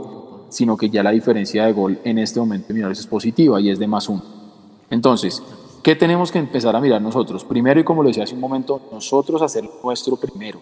sino 0.54 0.76
que 0.76 0.88
ya 0.88 1.02
la 1.02 1.10
diferencia 1.10 1.66
de 1.66 1.72
gol 1.72 1.98
en 2.04 2.18
este 2.18 2.40
momento 2.40 2.68
de 2.68 2.74
Millonarios 2.74 3.00
es 3.00 3.06
positiva 3.06 3.60
y 3.60 3.70
es 3.70 3.78
de 3.78 3.86
más 3.86 4.08
uno. 4.08 4.22
Entonces, 4.90 5.42
¿Qué 5.82 5.94
tenemos 5.94 6.32
que 6.32 6.38
empezar 6.38 6.74
a 6.74 6.80
mirar 6.80 7.02
nosotros? 7.02 7.44
Primero, 7.44 7.78
y 7.78 7.84
como 7.84 8.02
lo 8.02 8.08
decía 8.08 8.24
hace 8.24 8.34
un 8.34 8.40
momento, 8.40 8.80
nosotros 8.90 9.42
hacer 9.42 9.64
nuestro 9.82 10.16
primero. 10.16 10.58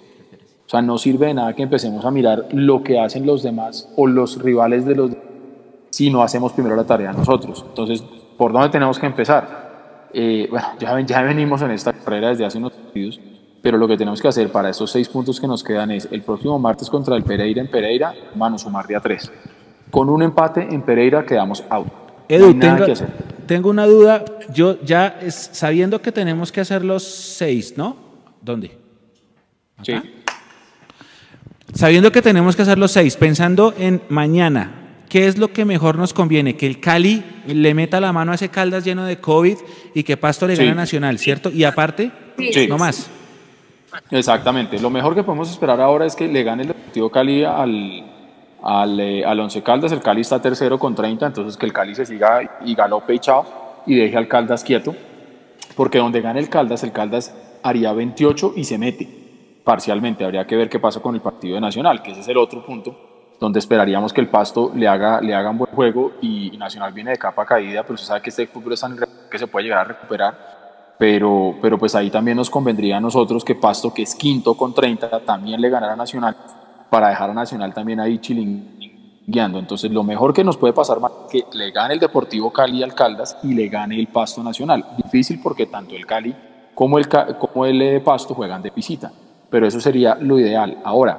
O 0.66 0.68
sea, 0.68 0.82
no 0.82 0.98
sirve 0.98 1.28
de 1.28 1.34
nada 1.34 1.54
que 1.54 1.62
empecemos 1.62 2.04
a 2.04 2.10
mirar 2.10 2.48
lo 2.50 2.82
que 2.82 2.98
hacen 2.98 3.24
los 3.24 3.40
demás 3.44 3.88
o 3.94 4.08
los 4.08 4.42
rivales 4.42 4.84
de 4.84 4.96
los 4.96 5.10
demás 5.12 5.32
si 5.92 6.10
no 6.10 6.22
hacemos 6.22 6.52
primero 6.52 6.74
la 6.74 6.84
tarea 6.84 7.12
nosotros. 7.12 7.64
Entonces, 7.68 8.02
¿por 8.36 8.52
dónde 8.52 8.70
tenemos 8.70 8.98
que 8.98 9.06
empezar? 9.06 10.08
Eh, 10.12 10.48
bueno, 10.50 10.66
ya, 10.80 10.98
ya 11.00 11.22
venimos 11.22 11.60
en 11.62 11.70
esta 11.70 11.92
carrera 11.92 12.30
desde 12.30 12.46
hace 12.46 12.58
unos 12.58 12.72
años, 12.94 13.20
pero 13.60 13.78
lo 13.78 13.86
que 13.86 13.96
tenemos 13.96 14.20
que 14.20 14.26
hacer 14.26 14.50
para 14.50 14.70
estos 14.70 14.90
seis 14.90 15.08
puntos 15.08 15.38
que 15.38 15.46
nos 15.46 15.62
quedan 15.62 15.90
es 15.90 16.08
el 16.10 16.22
próximo 16.22 16.58
martes 16.58 16.88
contra 16.88 17.14
el 17.14 17.22
Pereira 17.22 17.60
en 17.60 17.70
Pereira, 17.70 18.14
mano, 18.34 18.58
sumar 18.58 18.86
día 18.86 19.00
tres. 19.00 19.30
Con 19.92 20.08
un 20.08 20.22
empate 20.22 20.62
en 20.62 20.80
Pereira 20.80 21.26
quedamos 21.26 21.62
out. 21.68 21.86
Edu, 22.26 22.58
tengo, 23.46 23.68
una 23.68 23.84
duda. 23.84 24.24
Yo 24.54 24.80
ya 24.80 25.18
sabiendo 25.28 26.00
que 26.00 26.10
tenemos 26.10 26.50
que 26.50 26.62
hacer 26.62 26.82
los 26.82 27.04
seis, 27.04 27.74
¿no? 27.76 27.94
¿Dónde? 28.40 28.78
Sí. 29.82 29.92
Sabiendo 31.74 32.10
que 32.10 32.22
tenemos 32.22 32.56
que 32.56 32.62
hacer 32.62 32.78
los 32.78 32.90
seis, 32.90 33.18
pensando 33.18 33.74
en 33.76 34.00
mañana, 34.08 35.02
¿qué 35.10 35.26
es 35.26 35.36
lo 35.36 35.52
que 35.52 35.66
mejor 35.66 35.98
nos 35.98 36.14
conviene? 36.14 36.56
Que 36.56 36.66
el 36.66 36.80
Cali 36.80 37.22
le 37.46 37.74
meta 37.74 38.00
la 38.00 38.14
mano 38.14 38.32
a 38.32 38.36
ese 38.36 38.48
Caldas 38.48 38.86
lleno 38.86 39.04
de 39.04 39.20
COVID 39.20 39.58
y 39.94 40.04
que 40.04 40.16
Pasto 40.16 40.46
le 40.46 40.56
gane 40.56 40.70
a 40.70 40.74
Nacional, 40.74 41.18
¿cierto? 41.18 41.50
Y 41.50 41.64
aparte, 41.64 42.10
no 42.66 42.78
más. 42.78 43.10
Exactamente. 44.10 44.78
Lo 44.80 44.88
mejor 44.88 45.14
que 45.14 45.22
podemos 45.22 45.50
esperar 45.50 45.82
ahora 45.82 46.06
es 46.06 46.16
que 46.16 46.28
le 46.28 46.42
gane 46.44 46.62
el 46.62 46.68
Deportivo 46.68 47.10
Cali 47.10 47.44
al, 47.44 48.21
al, 48.62 48.98
eh, 49.00 49.24
al 49.24 49.40
Once 49.40 49.62
Caldas, 49.62 49.92
el 49.92 50.00
Cali 50.00 50.20
está 50.20 50.40
tercero 50.40 50.78
con 50.78 50.94
30, 50.94 51.26
entonces 51.26 51.56
que 51.56 51.66
el 51.66 51.72
Cali 51.72 51.94
se 51.94 52.06
siga 52.06 52.58
y 52.64 52.74
galope 52.74 53.14
y 53.14 53.20
y 53.86 53.96
deje 53.96 54.16
al 54.16 54.28
Caldas 54.28 54.62
quieto, 54.62 54.94
porque 55.76 55.98
donde 55.98 56.20
gane 56.20 56.40
el 56.40 56.48
Caldas, 56.48 56.84
el 56.84 56.92
Caldas 56.92 57.34
haría 57.62 57.92
28 57.92 58.54
y 58.56 58.64
se 58.64 58.78
mete 58.78 59.08
parcialmente. 59.64 60.24
Habría 60.24 60.46
que 60.46 60.56
ver 60.56 60.68
qué 60.68 60.78
pasa 60.78 61.00
con 61.00 61.14
el 61.14 61.20
partido 61.20 61.56
de 61.56 61.60
Nacional, 61.60 62.02
que 62.02 62.12
ese 62.12 62.20
es 62.20 62.28
el 62.28 62.36
otro 62.36 62.64
punto 62.64 63.10
donde 63.40 63.58
esperaríamos 63.58 64.12
que 64.12 64.20
el 64.20 64.28
Pasto 64.28 64.70
le 64.72 64.86
haga, 64.86 65.20
le 65.20 65.34
haga 65.34 65.50
un 65.50 65.58
buen 65.58 65.72
juego 65.72 66.12
y, 66.20 66.56
Nacional 66.56 66.92
viene 66.92 67.10
de 67.10 67.18
capa 67.18 67.44
caída, 67.44 67.82
pero 67.82 67.96
se 67.96 68.06
sabe 68.06 68.22
que 68.22 68.30
este 68.30 68.46
fútbol 68.46 68.74
es 68.74 68.80
tan 68.80 68.96
que 69.28 69.38
se 69.38 69.48
puede 69.48 69.64
llegar 69.64 69.80
a 69.80 69.84
recuperar. 69.84 70.94
Pero, 70.96 71.56
pero 71.60 71.76
pues 71.76 71.96
ahí 71.96 72.08
también 72.08 72.36
nos 72.36 72.48
convendría 72.48 72.98
a 72.98 73.00
nosotros 73.00 73.44
que 73.44 73.56
Pasto, 73.56 73.92
que 73.92 74.02
es 74.02 74.14
quinto 74.14 74.54
con 74.56 74.72
30, 74.72 75.20
también 75.20 75.60
le 75.60 75.68
ganara 75.68 75.96
Nacional 75.96 76.36
para 76.92 77.08
dejar 77.08 77.30
a 77.30 77.32
Nacional 77.32 77.72
también 77.72 78.00
ahí 78.00 78.18
chilling 78.18 79.22
guiando. 79.26 79.58
Entonces, 79.58 79.90
lo 79.90 80.02
mejor 80.02 80.34
que 80.34 80.44
nos 80.44 80.58
puede 80.58 80.74
pasar 80.74 80.98
es 80.98 81.30
que 81.30 81.56
le 81.56 81.70
gane 81.70 81.94
el 81.94 82.00
Deportivo 82.00 82.52
Cali 82.52 82.82
al 82.82 82.94
Caldas 82.94 83.38
y 83.42 83.54
le 83.54 83.68
gane 83.68 83.98
el 83.98 84.08
Pasto 84.08 84.42
Nacional. 84.42 84.84
Difícil 85.02 85.40
porque 85.42 85.64
tanto 85.64 85.96
el 85.96 86.04
Cali 86.04 86.36
como 86.74 86.98
el, 86.98 87.08
como 87.08 87.64
el 87.64 87.80
eh, 87.80 88.00
Pasto 88.00 88.34
juegan 88.34 88.60
de 88.60 88.68
visita, 88.68 89.10
pero 89.48 89.66
eso 89.66 89.80
sería 89.80 90.16
lo 90.16 90.38
ideal. 90.38 90.80
Ahora, 90.84 91.18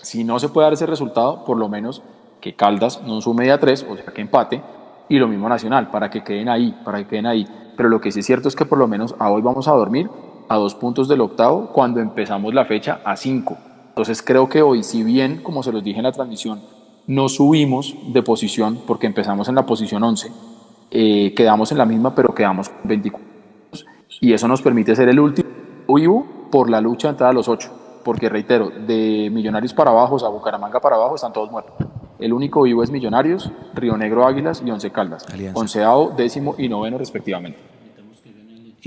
si 0.00 0.24
no 0.24 0.38
se 0.38 0.48
puede 0.48 0.64
dar 0.64 0.72
ese 0.72 0.86
resultado, 0.86 1.44
por 1.44 1.58
lo 1.58 1.68
menos 1.68 2.00
que 2.40 2.54
Caldas 2.54 3.02
no 3.02 3.20
sume 3.20 3.52
a 3.52 3.60
tres, 3.60 3.86
o 3.86 3.96
sea, 3.96 4.14
que 4.14 4.22
empate, 4.22 4.62
y 5.10 5.18
lo 5.18 5.28
mismo 5.28 5.46
Nacional, 5.46 5.90
para 5.90 6.08
que 6.08 6.24
queden 6.24 6.48
ahí, 6.48 6.74
para 6.86 6.96
que 6.96 7.06
queden 7.06 7.26
ahí. 7.26 7.46
Pero 7.76 7.90
lo 7.90 8.00
que 8.00 8.10
sí 8.10 8.20
es 8.20 8.26
cierto 8.26 8.48
es 8.48 8.56
que 8.56 8.64
por 8.64 8.78
lo 8.78 8.88
menos 8.88 9.14
a 9.18 9.30
hoy 9.30 9.42
vamos 9.42 9.68
a 9.68 9.72
dormir 9.72 10.08
a 10.48 10.56
dos 10.56 10.74
puntos 10.74 11.06
del 11.06 11.20
octavo 11.20 11.68
cuando 11.70 12.00
empezamos 12.00 12.54
la 12.54 12.64
fecha 12.64 13.00
a 13.04 13.14
cinco. 13.14 13.58
Entonces 13.96 14.20
creo 14.20 14.46
que 14.46 14.60
hoy, 14.60 14.82
si 14.82 15.02
bien, 15.02 15.42
como 15.42 15.62
se 15.62 15.72
los 15.72 15.82
dije 15.82 15.96
en 15.96 16.04
la 16.04 16.12
transmisión, 16.12 16.60
no 17.06 17.30
subimos 17.30 17.96
de 18.08 18.22
posición 18.22 18.78
porque 18.86 19.06
empezamos 19.06 19.48
en 19.48 19.54
la 19.54 19.64
posición 19.64 20.04
11, 20.04 20.30
eh, 20.90 21.32
quedamos 21.34 21.72
en 21.72 21.78
la 21.78 21.86
misma, 21.86 22.14
pero 22.14 22.34
quedamos 22.34 22.68
con 22.68 22.86
24. 22.86 23.26
Y 24.20 24.34
eso 24.34 24.48
nos 24.48 24.60
permite 24.60 24.94
ser 24.94 25.08
el 25.08 25.18
último 25.18 25.48
vivo 25.88 26.26
por 26.50 26.68
la 26.68 26.82
lucha 26.82 27.08
entrada 27.08 27.30
a 27.30 27.32
los 27.32 27.48
8. 27.48 27.70
Porque 28.04 28.28
reitero, 28.28 28.68
de 28.68 29.30
Millonarios 29.32 29.72
para 29.72 29.92
abajo, 29.92 30.16
o 30.16 30.18
sea, 30.18 30.28
Bucaramanga 30.28 30.78
para 30.78 30.96
abajo, 30.96 31.14
están 31.14 31.32
todos 31.32 31.50
muertos. 31.50 31.74
El 32.18 32.34
único 32.34 32.60
vivo 32.64 32.82
es 32.82 32.90
Millonarios, 32.90 33.50
Río 33.72 33.96
Negro 33.96 34.26
Águilas 34.26 34.62
y 34.62 34.70
Once 34.70 34.90
Caldas. 34.90 35.24
Onceavo, 35.54 36.12
décimo 36.14 36.54
y 36.58 36.68
noveno 36.68 36.98
respectivamente. 36.98 37.75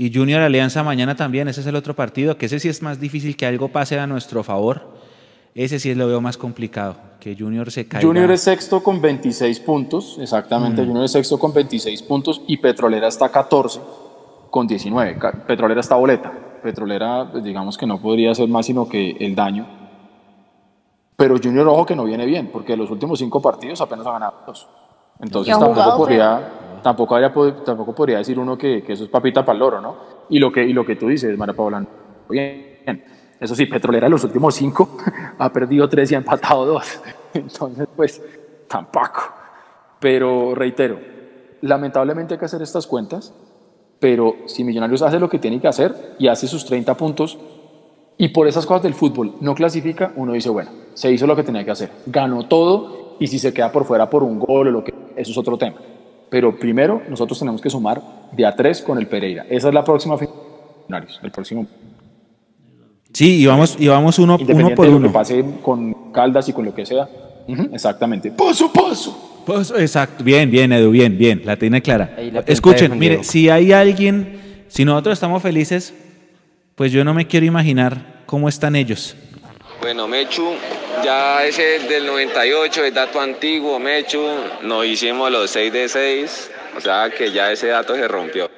Y 0.00 0.10
Junior 0.14 0.40
Alianza 0.40 0.82
mañana 0.82 1.14
también, 1.14 1.46
ese 1.48 1.60
es 1.60 1.66
el 1.66 1.76
otro 1.76 1.94
partido, 1.94 2.38
que 2.38 2.46
ese 2.46 2.58
sí 2.58 2.70
es 2.70 2.80
más 2.80 2.98
difícil 3.00 3.36
que 3.36 3.44
algo 3.44 3.68
pase 3.68 3.98
a 3.98 4.06
nuestro 4.06 4.42
favor. 4.42 4.80
Ese 5.54 5.78
sí 5.78 5.90
es 5.90 5.96
lo 5.98 6.06
veo 6.06 6.22
más 6.22 6.38
complicado, 6.38 6.96
que 7.20 7.36
Junior 7.38 7.70
se 7.70 7.86
caiga. 7.86 8.08
Junior 8.08 8.30
es 8.30 8.40
sexto 8.40 8.82
con 8.82 9.02
26 9.02 9.60
puntos, 9.60 10.16
exactamente, 10.18 10.80
mm. 10.80 10.86
Junior 10.86 11.04
es 11.04 11.12
sexto 11.12 11.38
con 11.38 11.52
26 11.52 12.02
puntos 12.04 12.40
y 12.46 12.56
Petrolera 12.56 13.08
está 13.08 13.28
14 13.28 13.78
con 14.48 14.66
19. 14.66 15.18
Petrolera 15.46 15.82
está 15.82 15.96
boleta. 15.96 16.32
Petrolera, 16.62 17.28
pues, 17.30 17.44
digamos 17.44 17.76
que 17.76 17.86
no 17.86 18.00
podría 18.00 18.34
ser 18.34 18.48
más 18.48 18.64
sino 18.64 18.88
que 18.88 19.10
el 19.20 19.34
daño 19.34 19.66
pero 21.20 21.36
Junior, 21.36 21.68
ojo 21.68 21.84
que 21.84 21.94
no 21.94 22.04
viene 22.04 22.24
bien, 22.24 22.48
porque 22.50 22.74
los 22.74 22.90
últimos 22.90 23.18
cinco 23.18 23.42
partidos 23.42 23.78
apenas 23.82 24.06
ha 24.06 24.12
ganado 24.12 24.36
dos. 24.46 24.66
Entonces 25.20 25.58
tampoco 25.58 25.98
podría, 25.98 26.40
tampoco, 26.82 27.94
podría 27.94 28.18
decir 28.18 28.38
uno 28.38 28.56
que, 28.56 28.82
que, 28.82 28.92
eso 28.92 29.04
es 29.04 29.10
papita 29.10 29.44
para 29.44 29.54
el 29.54 29.60
loro, 29.60 29.80
¿no? 29.80 29.96
Y 30.28 30.38
lo 30.38 30.52
que, 30.52 30.96
tú 30.96 31.08
dices, 31.08 31.36
María 31.36 31.54
Paula, 31.54 31.84
bien. 32.28 33.04
Eso 33.38 33.54
sí, 33.54 33.66
Petrolera 33.66 34.06
en 34.06 34.12
los 34.12 34.24
últimos 34.24 34.54
cinco 34.54 34.98
ha 35.38 35.52
perdido 35.52 35.88
tres 35.88 36.12
y 36.12 36.14
ha 36.14 36.18
empatado 36.18 36.66
dos. 36.66 37.00
Entonces, 37.34 37.88
pues, 37.96 38.22
tampoco. 38.68 39.32
Pero 39.98 40.54
reitero, 40.54 40.98
lamentablemente 41.62 42.34
hay 42.34 42.38
que 42.38 42.44
hacer 42.44 42.62
estas 42.62 42.86
cuentas, 42.86 43.34
pero 43.98 44.36
si 44.46 44.64
Millonarios 44.64 45.02
hace 45.02 45.18
lo 45.18 45.28
que 45.28 45.38
tiene 45.38 45.60
que 45.60 45.68
hacer 45.68 46.16
y 46.18 46.28
hace 46.28 46.46
sus 46.46 46.64
30 46.64 46.96
puntos, 46.96 47.38
y 48.16 48.28
por 48.28 48.46
esas 48.46 48.66
cosas 48.66 48.82
del 48.82 48.94
fútbol 48.94 49.34
no 49.40 49.54
clasifica, 49.54 50.12
uno 50.16 50.34
dice, 50.34 50.50
bueno, 50.50 50.70
se 50.92 51.10
hizo 51.10 51.26
lo 51.26 51.34
que 51.34 51.42
tenía 51.42 51.64
que 51.64 51.70
hacer, 51.70 51.90
ganó 52.06 52.46
todo 52.46 53.16
y 53.18 53.26
si 53.26 53.38
se 53.38 53.52
queda 53.54 53.72
por 53.72 53.84
fuera 53.84 54.10
por 54.10 54.22
un 54.22 54.38
gol 54.38 54.68
o 54.68 54.70
lo 54.70 54.84
que, 54.84 54.92
eso 55.16 55.30
es 55.30 55.38
otro 55.38 55.56
tema. 55.56 55.76
Pero 56.30 56.58
primero 56.58 57.02
nosotros 57.08 57.38
tenemos 57.38 57.60
que 57.60 57.68
sumar 57.68 58.00
de 58.32 58.46
a 58.46 58.54
tres 58.54 58.80
con 58.80 58.96
el 58.98 59.06
Pereira. 59.06 59.44
Esa 59.50 59.68
es 59.68 59.74
la 59.74 59.84
próxima 59.84 60.16
el 61.22 61.30
próximo. 61.30 61.66
Sí, 63.12 63.42
y 63.42 63.46
vamos, 63.46 63.76
y 63.78 63.88
vamos 63.88 64.18
uno, 64.18 64.38
uno 64.40 64.74
por 64.74 64.86
de 64.86 64.92
uno. 64.92 65.00
Lo 65.00 65.08
que 65.08 65.14
pase 65.14 65.44
con 65.62 66.12
Caldas 66.12 66.48
y 66.48 66.52
con 66.52 66.64
lo 66.64 66.74
que 66.74 66.86
sea. 66.86 67.08
exactamente. 67.72 68.30
Paso 68.30 68.66
a 68.66 68.72
paso. 68.72 69.42
paso. 69.46 69.78
Exacto. 69.78 70.22
Bien, 70.22 70.50
bien, 70.50 70.72
Edu, 70.72 70.90
bien, 70.90 71.18
bien. 71.18 71.42
La 71.44 71.56
tiene 71.56 71.82
clara. 71.82 72.16
Escuchen, 72.46 72.98
mire, 72.98 73.24
si 73.24 73.48
hay 73.48 73.72
alguien, 73.72 74.64
si 74.68 74.84
nosotros 74.84 75.14
estamos 75.14 75.42
felices, 75.42 75.92
pues 76.76 76.92
yo 76.92 77.04
no 77.04 77.14
me 77.14 77.26
quiero 77.26 77.46
imaginar 77.46 78.22
cómo 78.26 78.48
están 78.48 78.76
ellos. 78.76 79.16
Bueno, 79.80 80.06
Mechu, 80.06 80.44
ya 81.04 81.44
ese 81.44 81.80
del 81.88 82.06
98, 82.06 82.84
es 82.84 82.94
dato 82.94 83.20
antiguo, 83.20 83.78
Mechu, 83.78 84.22
nos 84.62 84.86
hicimos 84.86 85.30
los 85.30 85.50
6 85.50 85.72
de 85.72 85.88
6, 85.88 86.50
o 86.76 86.80
sea 86.80 87.10
que 87.10 87.32
ya 87.32 87.50
ese 87.52 87.68
dato 87.68 87.94
se 87.94 88.06
rompió. 88.08 88.50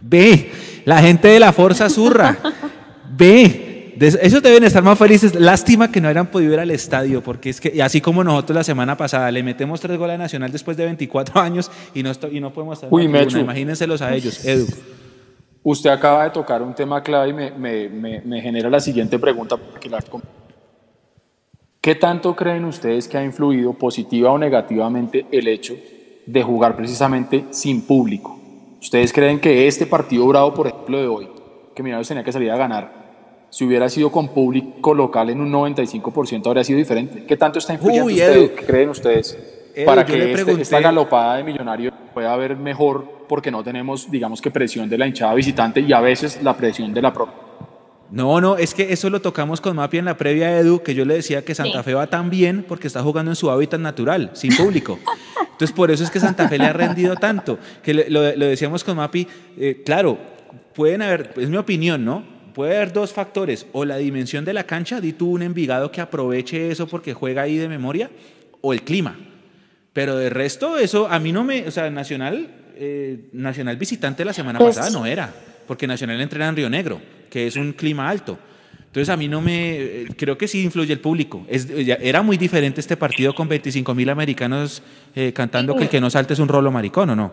Ve, 0.00 0.50
la 0.84 1.00
gente 1.00 1.28
de 1.28 1.40
la 1.40 1.52
Forza 1.52 1.88
Zurra, 1.88 2.36
ve, 3.10 3.94
esos 4.00 4.42
deben 4.42 4.64
estar 4.64 4.82
más 4.82 4.98
felices. 4.98 5.34
Lástima 5.34 5.90
que 5.90 6.00
no 6.00 6.08
hayan 6.08 6.28
podido 6.28 6.52
ir 6.52 6.60
al 6.60 6.70
estadio, 6.70 7.22
porque 7.22 7.50
es 7.50 7.60
que, 7.60 7.82
así 7.82 8.00
como 8.00 8.22
nosotros 8.22 8.54
la 8.56 8.64
semana 8.64 8.96
pasada 8.96 9.30
le 9.30 9.42
metemos 9.42 9.80
tres 9.80 9.98
goles 9.98 10.14
a 10.14 10.18
Nacional 10.18 10.52
después 10.52 10.76
de 10.76 10.84
24 10.84 11.40
años 11.40 11.70
y 11.94 12.02
no, 12.02 12.12
y 12.30 12.40
no 12.40 12.52
podemos 12.52 12.78
estar 12.78 12.88
Uy, 12.92 13.08
Mechu. 13.08 13.38
Imagínenselos 13.38 14.02
a 14.02 14.14
ellos, 14.14 14.44
Edu. 14.44 14.66
Usted 15.62 15.90
acaba 15.90 16.24
de 16.24 16.30
tocar 16.30 16.62
un 16.62 16.74
tema 16.74 17.02
clave 17.02 17.28
y 17.28 17.32
me, 17.32 18.40
genera 18.40 18.70
la 18.70 18.80
siguiente 18.80 19.18
pregunta. 19.18 19.56
¿Qué 21.80 21.94
tanto 21.94 22.34
creen 22.34 22.64
ustedes 22.64 23.06
que 23.06 23.16
ha 23.18 23.24
influido 23.24 23.72
positiva 23.72 24.32
o 24.32 24.38
negativamente 24.38 25.26
el 25.30 25.46
hecho 25.46 25.76
de 26.26 26.42
jugar 26.42 26.74
precisamente 26.74 27.44
sin 27.50 27.86
público? 27.86 28.36
¿Ustedes 28.80 29.12
creen 29.12 29.38
que 29.38 29.66
este 29.68 29.86
partido 29.86 30.26
bravo, 30.26 30.52
por 30.54 30.66
ejemplo, 30.66 31.00
de 31.00 31.06
hoy, 31.06 31.28
que 31.74 31.82
Millonarios 31.82 32.08
tenía 32.08 32.24
que 32.24 32.32
salir 32.32 32.50
a 32.50 32.56
ganar, 32.56 33.46
si 33.50 33.64
hubiera 33.64 33.88
sido 33.88 34.10
con 34.10 34.28
público 34.28 34.92
local 34.92 35.30
en 35.30 35.40
un 35.40 35.52
95% 35.52 36.48
habría 36.48 36.64
sido 36.64 36.78
diferente? 36.78 37.24
¿Qué 37.24 37.36
tanto 37.36 37.60
está 37.60 37.74
influyendo 37.74 38.06
ustedes? 38.06 38.50
¿Qué 38.50 38.66
creen 38.66 38.88
ustedes 38.88 39.38
para 39.86 40.04
que 40.04 40.32
este, 40.32 40.60
esta 40.60 40.80
galopada 40.80 41.36
de 41.36 41.44
Millonarios 41.44 41.94
pueda 42.12 42.32
haber 42.32 42.56
mejor 42.56 43.04
porque 43.28 43.52
no 43.52 43.62
tenemos, 43.62 44.10
digamos 44.10 44.40
que 44.40 44.50
presión 44.50 44.88
de 44.88 44.98
la 44.98 45.06
hinchada 45.06 45.34
visitante 45.34 45.80
y 45.80 45.92
a 45.92 46.00
veces 46.00 46.42
la 46.42 46.56
presión 46.56 46.92
de 46.92 47.02
la 47.02 47.12
propia. 47.12 47.47
No, 48.10 48.40
no, 48.40 48.56
es 48.56 48.74
que 48.74 48.92
eso 48.92 49.10
lo 49.10 49.20
tocamos 49.20 49.60
con 49.60 49.76
Mapi 49.76 49.98
en 49.98 50.06
la 50.06 50.16
previa 50.16 50.58
Edu, 50.58 50.82
que 50.82 50.94
yo 50.94 51.04
le 51.04 51.14
decía 51.14 51.44
que 51.44 51.54
Santa 51.54 51.82
Fe 51.82 51.94
va 51.94 52.06
tan 52.06 52.30
bien 52.30 52.64
porque 52.66 52.86
está 52.86 53.02
jugando 53.02 53.30
en 53.30 53.36
su 53.36 53.50
hábitat 53.50 53.80
natural, 53.80 54.30
sin 54.32 54.56
público. 54.56 54.98
Entonces, 55.52 55.72
por 55.74 55.90
eso 55.90 56.04
es 56.04 56.10
que 56.10 56.20
Santa 56.20 56.48
Fe 56.48 56.58
le 56.58 56.64
ha 56.64 56.72
rendido 56.72 57.16
tanto. 57.16 57.58
Que 57.82 57.92
lo, 57.92 58.22
decíamos 58.22 58.84
con 58.84 58.96
Mapi, 58.96 59.26
eh, 59.58 59.82
claro, 59.84 60.18
pueden 60.74 61.02
haber, 61.02 61.34
es 61.36 61.50
mi 61.50 61.56
opinión, 61.56 62.04
¿no? 62.04 62.24
Puede 62.54 62.76
haber 62.76 62.92
dos 62.92 63.12
factores, 63.12 63.66
o 63.72 63.84
la 63.84 63.96
dimensión 63.98 64.44
de 64.44 64.52
la 64.52 64.64
cancha, 64.64 65.00
di 65.00 65.12
tú 65.12 65.30
un 65.30 65.42
Envigado 65.42 65.92
que 65.92 66.00
aproveche 66.00 66.70
eso 66.70 66.86
porque 66.88 67.12
juega 67.14 67.42
ahí 67.42 67.56
de 67.56 67.68
memoria, 67.68 68.10
o 68.60 68.72
el 68.72 68.82
clima. 68.82 69.16
Pero 69.92 70.16
de 70.16 70.30
resto, 70.30 70.78
eso 70.78 71.08
a 71.08 71.18
mí 71.18 71.32
no 71.32 71.44
me, 71.44 71.66
o 71.66 71.70
sea, 71.70 71.90
Nacional 71.90 72.48
eh, 72.80 73.28
Nacional 73.32 73.76
visitante 73.76 74.24
la 74.24 74.32
semana 74.32 74.60
pues 74.60 74.76
pasada 74.76 74.96
no 74.96 75.04
era, 75.04 75.34
porque 75.66 75.88
Nacional 75.88 76.20
entrena 76.20 76.48
en 76.48 76.56
Río 76.56 76.70
Negro, 76.70 77.00
que 77.28 77.46
es 77.46 77.56
un 77.56 77.72
clima 77.72 78.08
alto. 78.08 78.38
Entonces 78.86 79.10
a 79.10 79.16
mí 79.16 79.28
no 79.28 79.40
me, 79.40 80.06
creo 80.16 80.38
que 80.38 80.48
sí 80.48 80.62
influye 80.62 80.92
el 80.92 81.00
público. 81.00 81.44
Era 81.48 82.22
muy 82.22 82.38
diferente 82.38 82.80
este 82.80 82.96
partido 82.96 83.34
con 83.34 83.46
25 83.46 83.94
mil 83.94 84.08
americanos 84.08 84.82
eh, 85.14 85.32
cantando 85.32 85.76
que 85.76 85.84
el 85.84 85.88
que 85.90 86.00
no 86.00 86.08
salte 86.08 86.32
es 86.32 86.38
un 86.38 86.48
rolo 86.48 86.70
maricón, 86.70 87.10
¿o 87.10 87.16
no? 87.16 87.30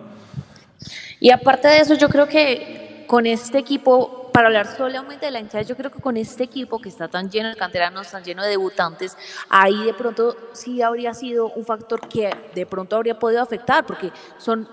Y 1.20 1.32
aparte 1.32 1.70
de 1.70 1.80
eso, 1.80 1.96
yo 1.96 2.10
creo 2.10 2.28
que 2.28 3.06
con 3.08 3.26
este 3.26 3.58
equipo, 3.58 4.30
para 4.34 4.48
hablar 4.48 4.68
solamente 4.76 5.28
de 5.28 5.32
la 5.32 5.40
hinchada, 5.40 5.64
yo 5.64 5.78
creo 5.78 5.92
que 5.92 6.02
con 6.02 6.18
este 6.18 6.44
equipo 6.44 6.80
que 6.80 6.90
está 6.90 7.08
tan 7.08 7.30
lleno 7.30 7.50
de 7.50 7.56
canteranos, 7.56 8.12
tan 8.12 8.24
lleno 8.24 8.44
de 8.44 8.50
debutantes, 8.50 9.18
ahí 9.50 9.86
de 9.86 9.94
pronto 9.94 10.36
sí 10.52 10.82
habría 10.82 11.14
sido 11.14 11.50
un 11.52 11.66
factor 11.66 12.08
que 12.10 12.32
de 12.54 12.66
pronto 12.66 12.98
habría 12.98 13.18
podido 13.18 13.42
afectar, 13.42 13.86
porque 13.86 14.12
son 14.38 14.68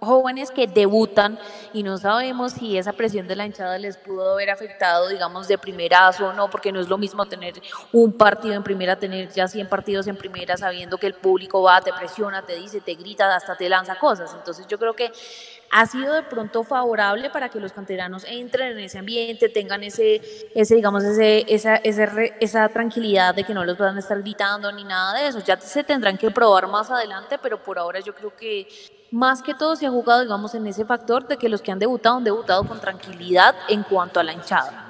jóvenes 0.00 0.50
que 0.50 0.66
debutan 0.66 1.38
y 1.72 1.82
no 1.82 1.98
sabemos 1.98 2.52
si 2.52 2.76
esa 2.78 2.92
presión 2.92 3.28
de 3.28 3.36
la 3.36 3.46
hinchada 3.46 3.78
les 3.78 3.96
pudo 3.96 4.32
haber 4.32 4.50
afectado, 4.50 5.08
digamos, 5.08 5.46
de 5.46 5.58
primerazo 5.58 6.28
o 6.28 6.32
no, 6.32 6.50
porque 6.50 6.72
no 6.72 6.80
es 6.80 6.88
lo 6.88 6.98
mismo 6.98 7.26
tener 7.26 7.60
un 7.92 8.12
partido 8.12 8.54
en 8.54 8.62
primera, 8.62 8.96
tener 8.96 9.30
ya 9.30 9.46
100 9.46 9.68
partidos 9.68 10.06
en 10.06 10.16
primera, 10.16 10.56
sabiendo 10.56 10.98
que 10.98 11.06
el 11.06 11.14
público 11.14 11.62
va, 11.62 11.80
te 11.80 11.92
presiona, 11.92 12.42
te 12.42 12.56
dice, 12.56 12.80
te 12.80 12.94
grita, 12.94 13.34
hasta 13.34 13.56
te 13.56 13.68
lanza 13.68 13.98
cosas. 13.98 14.34
Entonces 14.34 14.66
yo 14.66 14.78
creo 14.78 14.94
que 14.94 15.12
ha 15.72 15.86
sido 15.86 16.14
de 16.14 16.22
pronto 16.22 16.64
favorable 16.64 17.30
para 17.30 17.48
que 17.48 17.60
los 17.60 17.72
canteranos 17.72 18.24
entren 18.24 18.72
en 18.72 18.80
ese 18.80 18.98
ambiente, 18.98 19.48
tengan 19.48 19.84
ese, 19.84 20.20
ese 20.54 20.74
digamos, 20.74 21.04
ese, 21.04 21.44
esa, 21.46 21.76
ese, 21.76 22.34
esa 22.40 22.68
tranquilidad 22.70 23.34
de 23.34 23.44
que 23.44 23.54
no 23.54 23.64
los 23.64 23.78
van 23.78 23.96
a 23.96 24.00
estar 24.00 24.20
gritando 24.20 24.72
ni 24.72 24.84
nada 24.84 25.20
de 25.20 25.28
eso. 25.28 25.38
Ya 25.40 25.60
se 25.60 25.84
tendrán 25.84 26.18
que 26.18 26.30
probar 26.30 26.66
más 26.66 26.90
adelante, 26.90 27.38
pero 27.40 27.62
por 27.62 27.78
ahora 27.78 28.00
yo 28.00 28.14
creo 28.14 28.34
que 28.34 28.66
más 29.10 29.42
que 29.42 29.54
todo 29.54 29.76
se 29.76 29.86
ha 29.86 29.90
jugado, 29.90 30.22
digamos, 30.22 30.54
en 30.54 30.66
ese 30.66 30.84
factor 30.84 31.26
de 31.26 31.36
que 31.36 31.48
los 31.48 31.62
que 31.62 31.72
han 31.72 31.78
debutado 31.78 32.16
han 32.16 32.24
debutado 32.24 32.64
con 32.64 32.80
tranquilidad 32.80 33.54
en 33.68 33.82
cuanto 33.82 34.20
a 34.20 34.22
la 34.22 34.32
hinchada. 34.32 34.86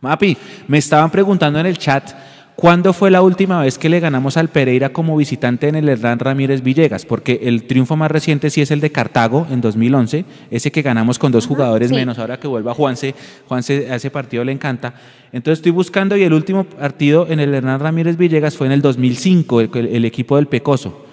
Mapi, 0.00 0.36
me 0.66 0.78
estaban 0.78 1.10
preguntando 1.10 1.58
en 1.60 1.66
el 1.66 1.78
chat 1.78 2.12
¿Cuándo 2.54 2.92
fue 2.92 3.10
la 3.10 3.22
última 3.22 3.60
vez 3.62 3.78
que 3.78 3.88
le 3.88 3.98
ganamos 3.98 4.36
al 4.36 4.48
Pereira 4.48 4.90
como 4.90 5.16
visitante 5.16 5.68
en 5.68 5.74
el 5.74 5.88
Hernán 5.88 6.18
Ramírez 6.18 6.62
Villegas? 6.62 7.06
Porque 7.06 7.40
el 7.42 7.64
triunfo 7.64 7.96
más 7.96 8.10
reciente 8.10 8.50
sí 8.50 8.60
es 8.60 8.70
el 8.70 8.80
de 8.80 8.92
Cartago 8.92 9.46
en 9.50 9.60
2011, 9.60 10.24
ese 10.50 10.70
que 10.70 10.82
ganamos 10.82 11.18
con 11.18 11.32
dos 11.32 11.46
jugadores 11.46 11.88
sí. 11.88 11.94
menos. 11.94 12.18
Ahora 12.18 12.38
que 12.38 12.46
vuelva 12.46 12.74
Juanse, 12.74 13.14
Juanse 13.48 13.90
a 13.90 13.96
ese 13.96 14.10
partido 14.10 14.44
le 14.44 14.52
encanta. 14.52 14.94
Entonces 15.32 15.58
estoy 15.58 15.72
buscando 15.72 16.16
y 16.16 16.22
el 16.22 16.32
último 16.32 16.64
partido 16.64 17.26
en 17.28 17.40
el 17.40 17.54
Hernán 17.54 17.80
Ramírez 17.80 18.16
Villegas 18.16 18.56
fue 18.56 18.66
en 18.66 18.74
el 18.74 18.82
2005, 18.82 19.60
el, 19.60 19.70
el 19.74 20.04
equipo 20.04 20.36
del 20.36 20.46
Pecoso. 20.46 21.06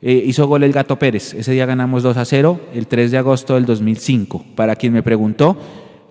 Eh, 0.00 0.22
hizo 0.26 0.46
gol 0.46 0.62
el 0.62 0.72
Gato 0.72 0.98
Pérez. 0.98 1.34
Ese 1.34 1.52
día 1.52 1.66
ganamos 1.66 2.02
2 2.02 2.16
a 2.16 2.24
0, 2.24 2.60
el 2.72 2.86
3 2.86 3.10
de 3.10 3.18
agosto 3.18 3.54
del 3.54 3.66
2005. 3.66 4.44
Para 4.54 4.76
quien 4.76 4.92
me 4.92 5.02
preguntó 5.02 5.58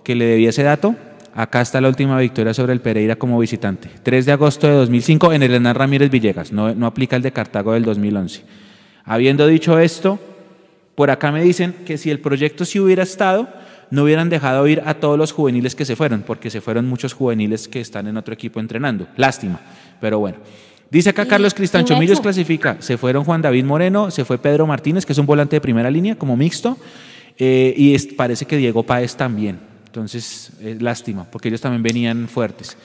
que 0.04 0.14
le 0.14 0.26
debía 0.26 0.50
ese 0.50 0.62
dato, 0.62 0.94
acá 1.34 1.62
está 1.62 1.80
la 1.80 1.88
última 1.88 2.18
victoria 2.18 2.52
sobre 2.52 2.74
el 2.74 2.80
Pereira 2.80 3.16
como 3.16 3.38
visitante. 3.38 3.88
3 4.02 4.26
de 4.26 4.32
agosto 4.32 4.66
de 4.66 4.74
2005 4.74 5.32
en 5.32 5.42
el 5.42 5.54
Hernán 5.54 5.74
Ramírez 5.74 6.10
Villegas. 6.10 6.52
No, 6.52 6.74
no 6.74 6.86
aplica 6.86 7.16
el 7.16 7.22
de 7.22 7.32
Cartago 7.32 7.72
del 7.72 7.84
2011. 7.84 8.42
Habiendo 9.04 9.46
dicho 9.46 9.78
esto, 9.78 10.18
por 10.94 11.10
acá 11.10 11.32
me 11.32 11.42
dicen 11.42 11.74
que 11.86 11.96
si 11.96 12.10
el 12.10 12.20
proyecto 12.20 12.66
sí 12.66 12.78
hubiera 12.78 13.04
estado, 13.04 13.48
no 13.90 14.02
hubieran 14.02 14.28
dejado 14.28 14.66
ir 14.68 14.82
a 14.84 14.94
todos 14.94 15.16
los 15.16 15.32
juveniles 15.32 15.74
que 15.74 15.86
se 15.86 15.96
fueron, 15.96 16.22
porque 16.26 16.50
se 16.50 16.60
fueron 16.60 16.86
muchos 16.86 17.14
juveniles 17.14 17.68
que 17.68 17.80
están 17.80 18.06
en 18.06 18.18
otro 18.18 18.34
equipo 18.34 18.60
entrenando. 18.60 19.06
Lástima, 19.16 19.60
pero 19.98 20.18
bueno. 20.18 20.36
Dice 20.90 21.10
acá 21.10 21.24
Y- 21.24 21.28
Carlos 21.28 21.52
Cristancho, 21.54 21.94
y 21.94 21.98
Millos 21.98 22.12
Mechu. 22.18 22.22
clasifica. 22.22 22.76
Se 22.80 22.96
fueron 22.96 23.24
Juan 23.24 23.42
David 23.42 23.64
Moreno, 23.64 24.10
se 24.10 24.24
fue 24.24 24.38
Pedro 24.38 24.66
Martínez, 24.66 25.04
que 25.04 25.12
es 25.12 25.18
un 25.18 25.26
volante 25.26 25.56
de 25.56 25.60
primera 25.60 25.90
línea, 25.90 26.16
como 26.16 26.36
mixto, 26.36 26.78
eh, 27.38 27.74
y 27.76 27.94
es- 27.94 28.06
parece 28.06 28.46
que 28.46 28.56
Diego 28.56 28.82
Páez 28.82 29.14
también. 29.16 29.58
Entonces, 29.86 30.50
es 30.62 30.80
lástima, 30.82 31.24
porque 31.30 31.48
ellos 31.48 31.60
también 31.60 31.82
venían 31.82 32.28
fuertes. 32.28 32.76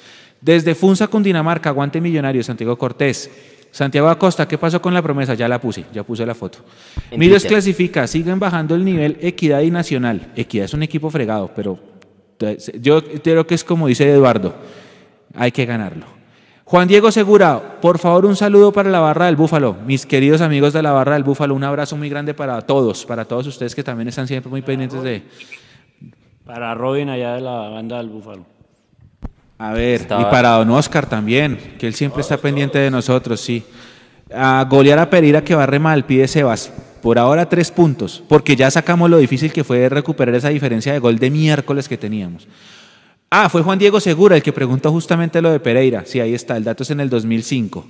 Desde 0.42 0.76
Funza, 0.76 1.08
Cundinamarca, 1.08 1.70
aguante 1.70 2.02
millonario, 2.02 2.44
Santiago 2.44 2.78
Cortés. 2.78 3.30
Santiago 3.72 4.08
Acosta, 4.10 4.48
¿qué 4.48 4.58
pasó 4.58 4.82
con 4.82 4.94
la 4.94 5.02
promesa? 5.02 5.34
Ya 5.34 5.48
la 5.48 5.60
puse, 5.60 5.86
ya 5.94 6.04
puse 6.04 6.26
la 6.26 6.36
foto. 6.36 6.60
Millos 7.18 7.44
clasifica, 7.46 8.06
siguen 8.06 8.40
bajando 8.40 8.76
el 8.76 8.86
nivel 8.86 9.18
Equidad 9.22 9.62
y 9.62 9.72
Nacional. 9.72 10.32
Equidad 10.36 10.66
es 10.66 10.74
un 10.76 10.84
equipo 10.84 11.10
fregado, 11.10 11.52
pero 11.56 11.80
te- 12.38 12.58
yo 12.80 13.04
creo 13.04 13.48
que 13.48 13.56
es 13.56 13.64
como 13.64 13.88
dice 13.88 14.10
Eduardo, 14.12 14.54
hay 15.34 15.52
que 15.52 15.66
ganarlo. 15.66 16.06
Juan 16.74 16.88
Diego 16.88 17.12
Segura, 17.12 17.78
por 17.82 18.00
favor 18.00 18.26
un 18.26 18.36
saludo 18.36 18.72
para 18.74 18.90
la 18.90 19.00
barra 19.00 19.28
del 19.28 19.36
Búfalo. 19.36 19.78
Mis 19.86 20.08
queridos 20.08 20.42
amigos 20.42 20.74
de 20.74 20.82
la 20.82 20.92
barra 20.92 21.14
del 21.14 21.24
Búfalo, 21.24 21.54
un 21.54 21.64
abrazo 21.64 21.96
muy 21.96 22.10
grande 22.10 22.34
para 22.34 22.60
todos, 22.64 23.06
para 23.06 23.26
todos 23.26 23.46
ustedes 23.46 23.76
que 23.76 23.84
también 23.84 24.08
están 24.08 24.28
siempre 24.28 24.50
muy 24.50 24.64
pendientes 24.64 25.04
de... 25.04 25.22
Para 26.44 26.74
Robin 26.74 27.10
allá 27.10 27.36
de 27.36 27.42
la 27.42 27.70
banda 27.70 27.98
del 27.98 28.10
Búfalo. 28.10 28.44
A 29.60 29.72
ver, 29.74 30.02
Estaba- 30.02 30.24
y 30.24 30.26
para 30.32 30.50
don 30.50 30.72
Oscar 30.72 31.06
también, 31.06 31.76
que 31.78 31.86
él 31.86 31.94
siempre 31.94 32.22
está 32.22 32.38
pendiente 32.38 32.80
de 32.80 32.90
nosotros, 32.90 33.40
sí. 33.40 33.64
A 34.34 34.66
golear 34.68 34.98
a 34.98 35.12
Pereira 35.12 35.44
que 35.44 35.54
barre 35.54 35.78
mal, 35.78 36.06
pide 36.08 36.28
Sebas. 36.28 36.74
Por 37.04 37.20
ahora 37.20 37.48
tres 37.48 37.70
puntos, 37.70 38.24
porque 38.28 38.56
ya 38.56 38.72
sacamos 38.72 39.12
lo 39.12 39.18
difícil 39.20 39.54
que 39.54 39.64
fue 39.64 39.90
recuperar 39.90 40.34
esa 40.34 40.50
diferencia 40.50 40.92
de 40.92 40.98
gol 40.98 41.20
de 41.20 41.30
miércoles 41.30 41.88
que 41.88 42.00
teníamos. 42.00 42.48
Ah, 43.36 43.50
fue 43.50 43.64
Juan 43.64 43.80
Diego 43.80 44.00
Segura 44.00 44.36
el 44.36 44.44
que 44.44 44.54
preguntó 44.54 44.92
justamente 44.92 45.42
lo 45.42 45.50
de 45.50 45.60
Pereira. 45.60 46.04
Sí, 46.06 46.20
ahí 46.20 46.36
está, 46.36 46.56
el 46.56 46.64
dato 46.64 46.84
es 46.84 46.92
en 46.92 47.00
el 47.00 47.10
2005. 47.10 47.84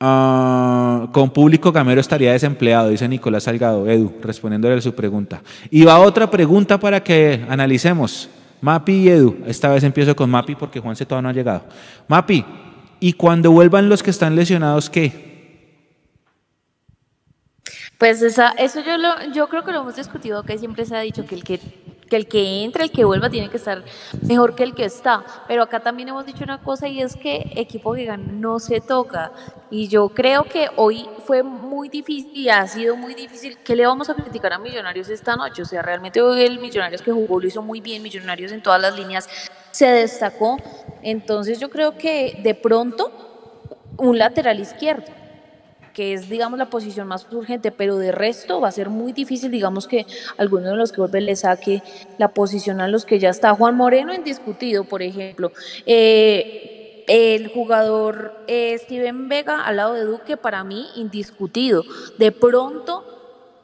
Ah, 0.00 1.08
con 1.12 1.28
público 1.28 1.70
Gamero 1.72 2.00
estaría 2.00 2.32
desempleado, 2.32 2.88
dice 2.88 3.06
Nicolás 3.06 3.42
Salgado, 3.42 3.86
Edu, 3.86 4.14
respondiéndole 4.22 4.76
a 4.76 4.80
su 4.80 4.94
pregunta. 4.94 5.42
Y 5.70 5.84
va 5.84 5.98
otra 5.98 6.30
pregunta 6.30 6.80
para 6.80 7.04
que 7.04 7.44
analicemos. 7.50 8.30
Mapi 8.62 8.92
y 8.92 9.08
Edu, 9.10 9.36
esta 9.46 9.68
vez 9.68 9.84
empiezo 9.84 10.16
con 10.16 10.30
Mapi 10.30 10.54
porque 10.54 10.80
Juanse 10.80 11.04
todavía 11.04 11.24
no 11.24 11.28
ha 11.28 11.34
llegado. 11.34 11.64
Mapi, 12.08 12.42
¿y 12.98 13.12
cuando 13.12 13.50
vuelvan 13.50 13.90
los 13.90 14.02
que 14.02 14.08
están 14.08 14.34
lesionados 14.34 14.88
qué? 14.88 15.32
Pues 17.98 18.22
eso 18.22 18.42
yo 18.58 19.32
yo 19.32 19.48
creo 19.48 19.62
que 19.64 19.70
lo 19.70 19.82
hemos 19.82 19.96
discutido 19.96 20.42
y 20.48 20.58
siempre 20.58 20.84
se 20.86 20.96
ha 20.96 21.00
dicho 21.00 21.24
que 21.24 21.34
el 21.34 21.44
que, 21.44 21.60
que 22.12 22.16
el 22.16 22.28
que 22.28 22.62
entra, 22.62 22.84
el 22.84 22.90
que 22.90 23.06
vuelva 23.06 23.30
tiene 23.30 23.48
que 23.48 23.56
estar 23.56 23.82
mejor 24.20 24.54
que 24.54 24.64
el 24.64 24.74
que 24.74 24.84
está. 24.84 25.24
Pero 25.48 25.62
acá 25.62 25.80
también 25.80 26.10
hemos 26.10 26.26
dicho 26.26 26.44
una 26.44 26.62
cosa 26.62 26.86
y 26.86 27.00
es 27.00 27.16
que 27.16 27.50
equipo 27.56 27.94
que 27.94 28.04
gana 28.04 28.22
no 28.30 28.58
se 28.58 28.82
toca. 28.82 29.32
Y 29.70 29.88
yo 29.88 30.10
creo 30.10 30.44
que 30.44 30.68
hoy 30.76 31.08
fue 31.24 31.42
muy 31.42 31.88
difícil 31.88 32.30
y 32.36 32.50
ha 32.50 32.66
sido 32.66 32.96
muy 32.96 33.14
difícil. 33.14 33.56
¿Qué 33.64 33.74
le 33.74 33.86
vamos 33.86 34.10
a 34.10 34.14
criticar 34.14 34.52
a 34.52 34.58
Millonarios 34.58 35.08
esta 35.08 35.36
noche? 35.36 35.62
O 35.62 35.64
sea, 35.64 35.80
realmente 35.80 36.20
hoy 36.20 36.42
el 36.42 36.58
Millonarios 36.58 37.00
que 37.00 37.12
jugó 37.12 37.40
lo 37.40 37.46
hizo 37.46 37.62
muy 37.62 37.80
bien, 37.80 38.02
Millonarios 38.02 38.52
en 38.52 38.62
todas 38.62 38.82
las 38.82 38.94
líneas 38.94 39.26
se 39.70 39.86
destacó. 39.86 40.58
Entonces 41.00 41.60
yo 41.60 41.70
creo 41.70 41.96
que 41.96 42.40
de 42.42 42.54
pronto 42.54 43.10
un 43.96 44.18
lateral 44.18 44.60
izquierdo 44.60 45.21
que 45.92 46.14
es, 46.14 46.28
digamos, 46.28 46.58
la 46.58 46.70
posición 46.70 47.08
más 47.08 47.26
urgente, 47.30 47.70
pero 47.70 47.96
de 47.96 48.12
resto 48.12 48.60
va 48.60 48.68
a 48.68 48.72
ser 48.72 48.88
muy 48.88 49.12
difícil, 49.12 49.50
digamos, 49.50 49.86
que 49.86 50.06
alguno 50.36 50.70
de 50.70 50.76
los 50.76 50.92
que 50.92 51.00
vuelve 51.00 51.20
le 51.20 51.36
saque 51.36 51.82
la 52.18 52.28
posición 52.28 52.80
a 52.80 52.88
los 52.88 53.04
que 53.04 53.18
ya 53.18 53.30
está. 53.30 53.54
Juan 53.54 53.76
Moreno 53.76 54.14
indiscutido, 54.14 54.84
por 54.84 55.02
ejemplo. 55.02 55.52
Eh, 55.86 57.04
el 57.08 57.48
jugador 57.48 58.44
eh, 58.46 58.78
Steven 58.78 59.28
Vega 59.28 59.64
al 59.64 59.76
lado 59.76 59.94
de 59.94 60.04
Duque, 60.04 60.36
para 60.36 60.64
mí, 60.64 60.86
indiscutido. 60.96 61.84
De 62.18 62.32
pronto 62.32 63.12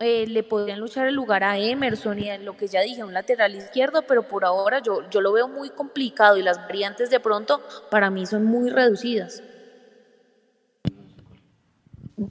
eh, 0.00 0.26
le 0.28 0.44
podrían 0.44 0.78
luchar 0.78 1.08
el 1.08 1.14
lugar 1.14 1.42
a 1.42 1.58
Emerson 1.58 2.18
y 2.20 2.28
en 2.28 2.44
lo 2.44 2.56
que 2.56 2.68
ya 2.68 2.80
dije, 2.82 3.02
un 3.02 3.14
lateral 3.14 3.54
izquierdo, 3.54 4.02
pero 4.02 4.22
por 4.22 4.44
ahora 4.44 4.80
yo, 4.80 5.08
yo 5.10 5.20
lo 5.20 5.32
veo 5.32 5.48
muy 5.48 5.70
complicado 5.70 6.36
y 6.36 6.42
las 6.42 6.58
variantes 6.58 7.10
de 7.10 7.20
pronto 7.20 7.60
para 7.90 8.10
mí 8.10 8.26
son 8.26 8.44
muy 8.44 8.70
reducidas. 8.70 9.42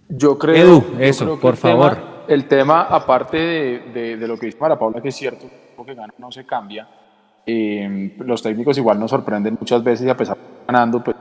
Yo 0.09 0.37
creo. 0.37 0.55
Edu, 0.55 0.83
yo 0.93 0.99
eso, 0.99 1.25
creo 1.25 1.35
que 1.37 1.41
por 1.41 1.53
el 1.53 1.59
tema- 1.59 1.89
favor. 1.89 1.97
el 2.27 2.47
tema, 2.47 2.81
aparte 2.83 3.37
de, 3.37 3.79
de- 3.93 4.17
de 4.17 4.27
lo 4.27 4.37
que 4.37 4.47
dice 4.47 4.57
Mara 4.59 4.77
Paula, 4.77 5.01
que 5.01 5.09
es 5.09 5.15
cierto, 5.15 5.45
lo 5.77 5.85
que 5.85 5.93
gana 5.95 6.13
no 6.17 6.31
se 6.31 6.45
cambia. 6.45 6.87
eh, 7.49 8.13
los 8.19 8.41
técnicos 8.43 8.77
igual 8.77 8.99
nos 8.99 9.09
sorprenden 9.11 9.55
muchas 9.57 9.81
veces 9.81 10.05
y 10.05 10.09
a 10.09 10.17
pesar 10.17 10.35
de 10.35 10.43
ganando, 10.67 11.01
pues 11.01 11.15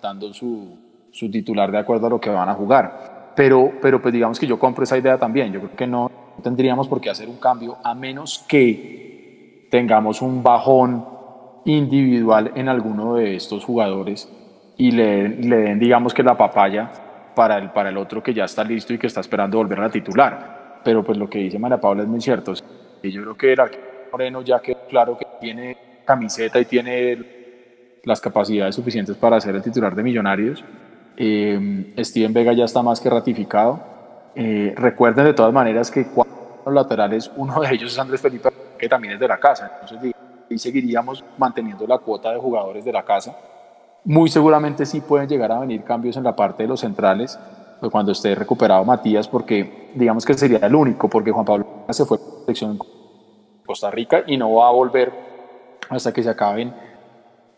dando 0.00 0.32
su, 0.32 0.78
su 1.10 1.30
titular 1.30 1.70
de 1.70 1.76
acuerdo 1.78 2.06
a 2.06 2.10
lo 2.10 2.18
que 2.18 2.30
van 2.30 2.48
a 2.48 2.54
jugar. 2.54 3.32
Pero, 3.36 3.72
pero 3.82 4.00
pues 4.00 4.14
digamos 4.14 4.40
que 4.40 4.46
yo 4.46 4.58
compro 4.58 4.84
esa 4.84 4.96
idea 4.96 5.18
también. 5.18 5.52
Yo 5.52 5.60
creo 5.60 5.76
que 5.76 5.86
no 5.86 6.10
tendríamos 6.42 6.88
por 6.88 7.02
qué 7.02 7.10
hacer 7.10 7.28
un 7.28 7.36
cambio 7.36 7.76
a 7.84 7.94
menos 7.94 8.46
que 8.48 9.68
tengamos 9.70 10.22
un 10.22 10.42
bajón 10.42 11.04
individual 11.66 12.52
en 12.54 12.68
alguno 12.70 13.16
de 13.16 13.36
estos 13.36 13.64
jugadores 13.64 14.32
y 14.78 14.92
le, 14.92 15.28
le 15.28 15.56
den, 15.56 15.78
digamos 15.78 16.14
que 16.14 16.22
la 16.22 16.36
papaya 16.36 16.90
para 17.36 17.58
el, 17.58 17.70
para 17.70 17.90
el 17.90 17.98
otro 17.98 18.22
que 18.22 18.32
ya 18.32 18.46
está 18.46 18.64
listo 18.64 18.94
y 18.94 18.98
que 18.98 19.06
está 19.06 19.20
esperando 19.20 19.58
volver 19.58 19.78
a 19.78 19.82
la 19.82 19.90
titular. 19.90 20.80
Pero 20.82 21.04
pues 21.04 21.18
lo 21.18 21.28
que 21.28 21.38
dice 21.38 21.58
María 21.58 21.78
Paula 21.78 22.02
es 22.02 22.08
muy 22.08 22.20
cierto. 22.20 22.54
Y 23.02 23.12
yo 23.12 23.22
creo 23.22 23.36
que 23.36 23.52
el 23.52 23.60
arquero 23.60 23.84
Moreno 24.10 24.40
ya 24.40 24.58
quedó 24.60 24.86
claro 24.88 25.18
que 25.18 25.26
tiene 25.38 25.76
camiseta 26.06 26.58
y 26.58 26.64
tiene 26.64 28.00
las 28.04 28.20
capacidades 28.22 28.74
suficientes 28.74 29.16
para 29.16 29.38
ser 29.38 29.54
el 29.54 29.62
titular 29.62 29.94
de 29.94 30.02
Millonarios. 30.02 30.64
Eh, 31.18 31.92
Steven 31.98 32.32
Vega 32.32 32.54
ya 32.54 32.64
está 32.64 32.82
más 32.82 33.00
que 33.00 33.10
ratificado. 33.10 33.80
Eh, 34.34 34.72
recuerden 34.76 35.26
de 35.26 35.34
todas 35.34 35.52
maneras 35.52 35.90
que 35.90 36.06
cuatro 36.06 36.72
laterales, 36.72 37.30
uno 37.36 37.60
de 37.60 37.74
ellos 37.74 37.92
es 37.92 37.98
Andrés 37.98 38.20
Felipe, 38.20 38.48
que 38.78 38.88
también 38.88 39.14
es 39.14 39.20
de 39.20 39.28
la 39.28 39.38
casa. 39.38 39.78
Entonces, 39.82 40.14
ahí 40.50 40.58
seguiríamos 40.58 41.22
manteniendo 41.36 41.86
la 41.86 41.98
cuota 41.98 42.32
de 42.32 42.38
jugadores 42.38 42.84
de 42.84 42.92
la 42.92 43.02
casa. 43.02 43.36
Muy 44.06 44.28
seguramente 44.30 44.86
sí 44.86 45.00
pueden 45.00 45.28
llegar 45.28 45.50
a 45.52 45.58
venir 45.58 45.82
cambios 45.82 46.16
en 46.16 46.22
la 46.22 46.34
parte 46.36 46.62
de 46.62 46.68
los 46.68 46.80
centrales 46.80 47.38
pues, 47.80 47.90
cuando 47.90 48.12
esté 48.12 48.34
recuperado 48.34 48.84
Matías, 48.84 49.26
porque 49.28 49.90
digamos 49.94 50.24
que 50.24 50.34
sería 50.34 50.58
el 50.58 50.74
único, 50.74 51.08
porque 51.08 51.32
Juan 51.32 51.44
Pablo 51.44 51.66
se 51.90 52.04
fue 52.04 52.16
a 52.16 52.20
la 52.20 52.40
selección 52.42 52.70
en 52.72 52.78
Costa 53.66 53.90
Rica 53.90 54.22
y 54.26 54.36
no 54.36 54.54
va 54.54 54.68
a 54.68 54.72
volver 54.72 55.12
hasta 55.90 56.12
que 56.12 56.22
se 56.22 56.30
acaben 56.30 56.72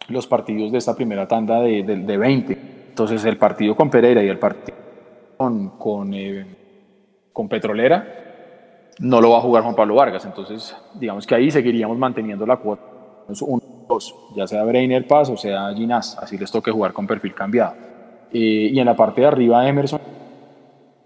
los 0.08 0.26
partidos 0.26 0.72
de 0.72 0.78
esta 0.78 0.94
primera 0.96 1.28
tanda 1.28 1.60
de, 1.60 1.82
de- 1.82 1.96
de 1.96 2.16
20. 2.16 2.58
Entonces 2.88 3.24
el 3.26 3.36
partido 3.36 3.76
con 3.76 3.90
Pereira 3.90 4.22
y 4.24 4.28
el 4.28 4.38
partido 4.38 4.76
con, 5.36 5.68
con, 5.78 6.14
eh, 6.14 6.46
con 7.32 7.48
Petrolera 7.48 8.06
no 9.00 9.20
lo 9.20 9.30
va 9.30 9.38
a 9.38 9.40
jugar 9.42 9.62
Juan 9.64 9.74
Pablo 9.76 9.96
Vargas. 9.96 10.24
Entonces 10.24 10.74
digamos 10.94 11.26
que 11.26 11.34
ahí 11.34 11.50
seguiríamos 11.50 11.98
manteniendo 11.98 12.46
la 12.46 12.56
cuota. 12.56 12.82
Dos, 13.88 14.14
ya 14.36 14.46
sea 14.46 14.64
Breiner 14.64 15.06
Paz 15.06 15.30
o 15.30 15.36
sea 15.36 15.72
Ginás, 15.74 16.16
así 16.18 16.36
les 16.38 16.50
toque 16.50 16.70
jugar 16.70 16.92
con 16.92 17.06
perfil 17.06 17.34
cambiado. 17.34 17.74
Eh, 18.32 18.70
y 18.72 18.78
en 18.78 18.86
la 18.86 18.94
parte 18.94 19.22
de 19.22 19.26
arriba 19.26 19.66
Emerson, 19.66 20.00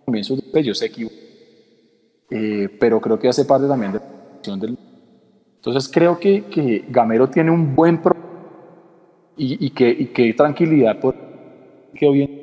también 0.04 0.24
sus 0.24 0.42
yo 0.64 0.74
sé 0.74 0.90
que 0.90 1.06
eh, 2.30 2.68
pero 2.80 3.00
creo 3.00 3.18
que 3.18 3.28
hace 3.28 3.44
parte 3.44 3.68
también 3.68 3.92
de 3.92 3.98
la 3.98 4.04
posición 4.04 4.58
del... 4.58 4.78
Entonces 5.56 5.88
creo 5.88 6.18
que, 6.18 6.44
que 6.44 6.86
Gamero 6.88 7.28
tiene 7.28 7.50
un 7.50 7.76
buen 7.76 8.02
pro 8.02 8.16
y, 9.36 9.66
y, 9.66 9.70
que, 9.70 9.88
y 9.88 10.06
que 10.06 10.34
tranquilidad 10.34 10.98
por 10.98 11.14
que 11.94 12.06
hoy 12.06 12.42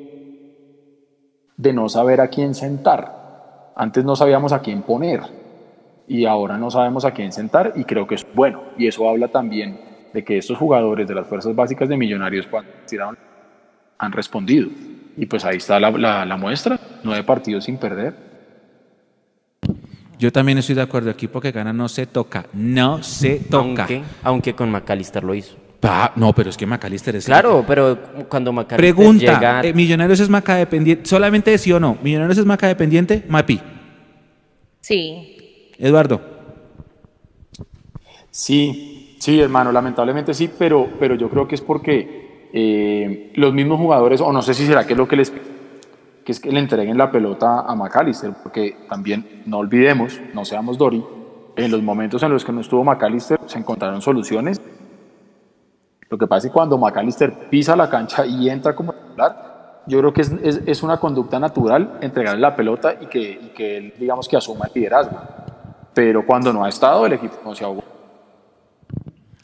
de 1.56 1.72
no 1.72 1.88
saber 1.88 2.20
a 2.20 2.28
quién 2.28 2.54
sentar. 2.54 3.72
Antes 3.76 4.04
no 4.04 4.16
sabíamos 4.16 4.52
a 4.52 4.60
quién 4.60 4.82
poner 4.82 5.20
y 6.06 6.24
ahora 6.24 6.56
no 6.56 6.70
sabemos 6.70 7.04
a 7.04 7.12
quién 7.12 7.32
sentar 7.32 7.72
y 7.76 7.84
creo 7.84 8.06
que 8.06 8.14
es 8.14 8.26
bueno. 8.34 8.62
Y 8.78 8.86
eso 8.86 9.08
habla 9.08 9.28
también 9.28 9.89
de 10.12 10.24
que 10.24 10.38
estos 10.38 10.58
jugadores 10.58 11.06
de 11.06 11.14
las 11.14 11.26
fuerzas 11.26 11.54
básicas 11.54 11.88
de 11.88 11.96
Millonarios 11.96 12.46
cuando 12.46 12.70
tiraron 12.88 13.16
han 13.98 14.12
respondido. 14.12 14.68
Y 15.16 15.26
pues 15.26 15.44
ahí 15.44 15.58
está 15.58 15.78
la, 15.78 15.90
la, 15.90 16.24
la 16.24 16.36
muestra, 16.36 16.78
nueve 17.04 17.22
partidos 17.24 17.64
sin 17.64 17.76
perder. 17.76 18.14
Yo 20.18 20.30
también 20.30 20.58
estoy 20.58 20.74
de 20.74 20.82
acuerdo, 20.82 21.10
equipo 21.10 21.40
que 21.40 21.50
gana 21.50 21.72
no 21.72 21.88
se 21.88 22.06
toca, 22.06 22.46
no 22.52 23.02
se 23.02 23.36
toca. 23.40 23.82
Aunque, 23.82 24.02
aunque 24.22 24.54
con 24.54 24.70
McAllister 24.70 25.24
lo 25.24 25.34
hizo. 25.34 25.56
Pa- 25.80 26.12
no, 26.16 26.34
pero 26.34 26.50
es 26.50 26.58
que 26.58 26.66
McAllister 26.66 27.16
es... 27.16 27.24
Claro, 27.24 27.64
pero 27.66 27.98
cuando 28.28 28.52
McAllister 28.52 28.76
Pregunta, 28.94 29.34
llega... 29.34 29.60
eh, 29.64 29.72
¿Millonarios 29.72 30.20
es 30.20 30.28
Maca 30.28 30.56
dependiente? 30.56 31.06
Solamente 31.08 31.56
sí 31.56 31.72
o 31.72 31.80
no, 31.80 31.96
¿Millonarios 32.02 32.36
es 32.36 32.44
Maca 32.44 32.66
dependiente? 32.68 33.24
Mapi, 33.28 33.60
Sí. 34.82 35.36
Eduardo. 35.78 36.20
Sí, 38.30 38.99
sí, 39.20 39.40
hermano, 39.40 39.70
lamentablemente 39.72 40.34
sí, 40.34 40.50
pero, 40.58 40.88
pero 40.98 41.14
yo 41.14 41.28
creo 41.28 41.46
que 41.46 41.54
es 41.54 41.60
porque 41.60 42.48
eh, 42.52 43.32
los 43.36 43.52
mismos 43.54 43.78
jugadores, 43.78 44.20
o 44.20 44.32
no 44.32 44.42
sé 44.42 44.54
si 44.54 44.66
será 44.66 44.84
que 44.86 44.94
es 44.94 44.98
lo 44.98 45.06
que 45.06 45.16
les 45.16 45.30
que 46.24 46.32
es 46.32 46.40
que 46.40 46.52
le 46.52 46.58
entreguen 46.60 46.98
la 46.98 47.10
pelota 47.10 47.60
a 47.60 47.74
McAllister, 47.74 48.32
porque 48.42 48.76
también 48.88 49.42
no 49.46 49.58
olvidemos, 49.58 50.20
no 50.34 50.44
seamos 50.44 50.76
Dori, 50.76 51.02
en 51.56 51.70
los 51.70 51.82
momentos 51.82 52.22
en 52.22 52.30
los 52.30 52.44
que 52.44 52.52
no 52.52 52.60
estuvo 52.60 52.84
McAllister 52.84 53.38
se 53.46 53.58
encontraron 53.58 54.02
soluciones. 54.02 54.60
Lo 56.10 56.18
que 56.18 56.26
pasa 56.26 56.46
es 56.46 56.50
que 56.50 56.54
cuando 56.54 56.76
McAllister 56.76 57.32
pisa 57.48 57.74
la 57.76 57.88
cancha 57.88 58.26
y 58.26 58.50
entra 58.50 58.74
como 58.74 58.92
titular, 58.92 59.82
yo 59.86 59.98
creo 60.00 60.12
que 60.12 60.20
es, 60.22 60.32
es- 60.42 60.60
es 60.66 60.82
una 60.82 60.98
conducta 60.98 61.38
natural 61.38 61.98
entregarle 62.02 62.40
la 62.40 62.54
pelota 62.54 62.94
y 63.00 63.06
que, 63.06 63.52
que 63.56 63.76
él, 63.78 63.94
digamos, 63.98 64.28
que 64.28 64.36
asuma 64.36 64.66
el 64.66 64.72
liderazgo. 64.74 65.18
Pero 65.94 66.26
cuando 66.26 66.52
no 66.52 66.64
ha 66.64 66.68
estado, 66.68 67.06
el 67.06 67.14
equipo 67.14 67.36
no 67.44 67.54
se 67.54 67.64
ahogó. 67.64 67.80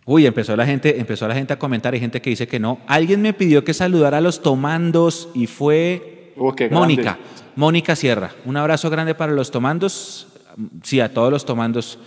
Uy, 0.07 0.25
empezó 0.25 0.57
la 0.57 0.65
gente, 0.65 0.99
empezó 0.99 1.29
la 1.29 1.35
gente 1.35 1.53
a 1.53 1.59
comentar, 1.59 1.93
hay 1.93 2.01
gente 2.01 2.23
que 2.23 2.31
dice 2.31 2.49
que 2.49 2.59
no. 2.59 2.81
Alguien 2.87 3.21
me 3.21 3.35
pidió 3.35 3.65
que 3.65 3.75
saludara 3.75 4.19
a 4.19 4.21
los 4.23 4.41
tomandos 4.41 5.29
y 5.35 5.47
fue 5.47 6.17
Oh. 6.37 6.55
Mónica, 6.71 7.19
Mónica 7.55 7.97
Sierra. 7.97 8.33
Un 8.45 8.57
abrazo 8.57 8.91
grande 8.91 9.15
para 9.15 9.33
los 9.33 9.51
tomandos, 9.51 10.29
sí, 10.83 11.01
a 11.01 11.13
todos 11.13 11.33
los 11.33 11.47
tomandos 11.47 11.99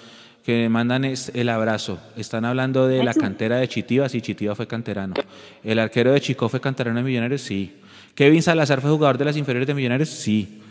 que 0.46 0.54
me 0.54 0.70
mandan 0.70 1.04
es 1.04 1.32
el 1.34 1.50
abrazo. 1.50 2.00
Están 2.16 2.46
hablando 2.46 2.88
de 2.88 3.04
la 3.04 3.14
cantera 3.14 3.58
de 3.58 3.68
Chitiva, 3.68 4.08
sí, 4.08 4.22
Chitiva 4.22 4.56
fue 4.56 4.68
canterano. 4.68 5.16
El 5.64 5.80
arquero 5.80 6.12
de 6.12 6.22
Chico 6.22 6.48
fue 6.48 6.62
canterano 6.62 6.98
de 6.98 7.04
Millonarios, 7.04 7.42
sí. 7.42 7.76
Kevin 8.14 8.42
Salazar 8.42 8.82
fue 8.82 8.92
jugador 8.92 9.18
de 9.18 9.26
las 9.26 9.38
inferiores 9.38 9.68
de 9.68 9.74
Millonarios, 9.74 10.10
sí. 10.10 10.62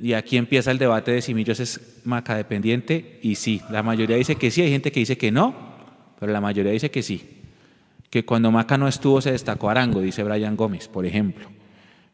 Y 0.00 0.12
aquí 0.12 0.36
empieza 0.36 0.70
el 0.70 0.78
debate 0.78 1.12
de 1.12 1.22
si 1.22 1.34
Millos 1.34 1.60
es 1.60 1.98
maca 2.04 2.36
dependiente 2.36 3.18
y 3.22 3.34
sí, 3.34 3.60
la 3.70 3.82
mayoría 3.82 4.16
dice 4.16 4.36
que 4.36 4.50
sí, 4.50 4.62
hay 4.62 4.70
gente 4.70 4.90
que 4.90 5.00
dice 5.00 5.16
que 5.16 5.30
no, 5.30 5.73
pero 6.18 6.32
la 6.32 6.40
mayoría 6.40 6.72
dice 6.72 6.90
que 6.90 7.02
sí. 7.02 7.40
Que 8.10 8.24
cuando 8.24 8.50
Maca 8.50 8.78
no 8.78 8.86
estuvo 8.88 9.20
se 9.20 9.32
destacó 9.32 9.70
Arango, 9.70 10.00
dice 10.00 10.22
Brian 10.22 10.56
Gómez, 10.56 10.88
por 10.88 11.04
ejemplo. 11.06 11.48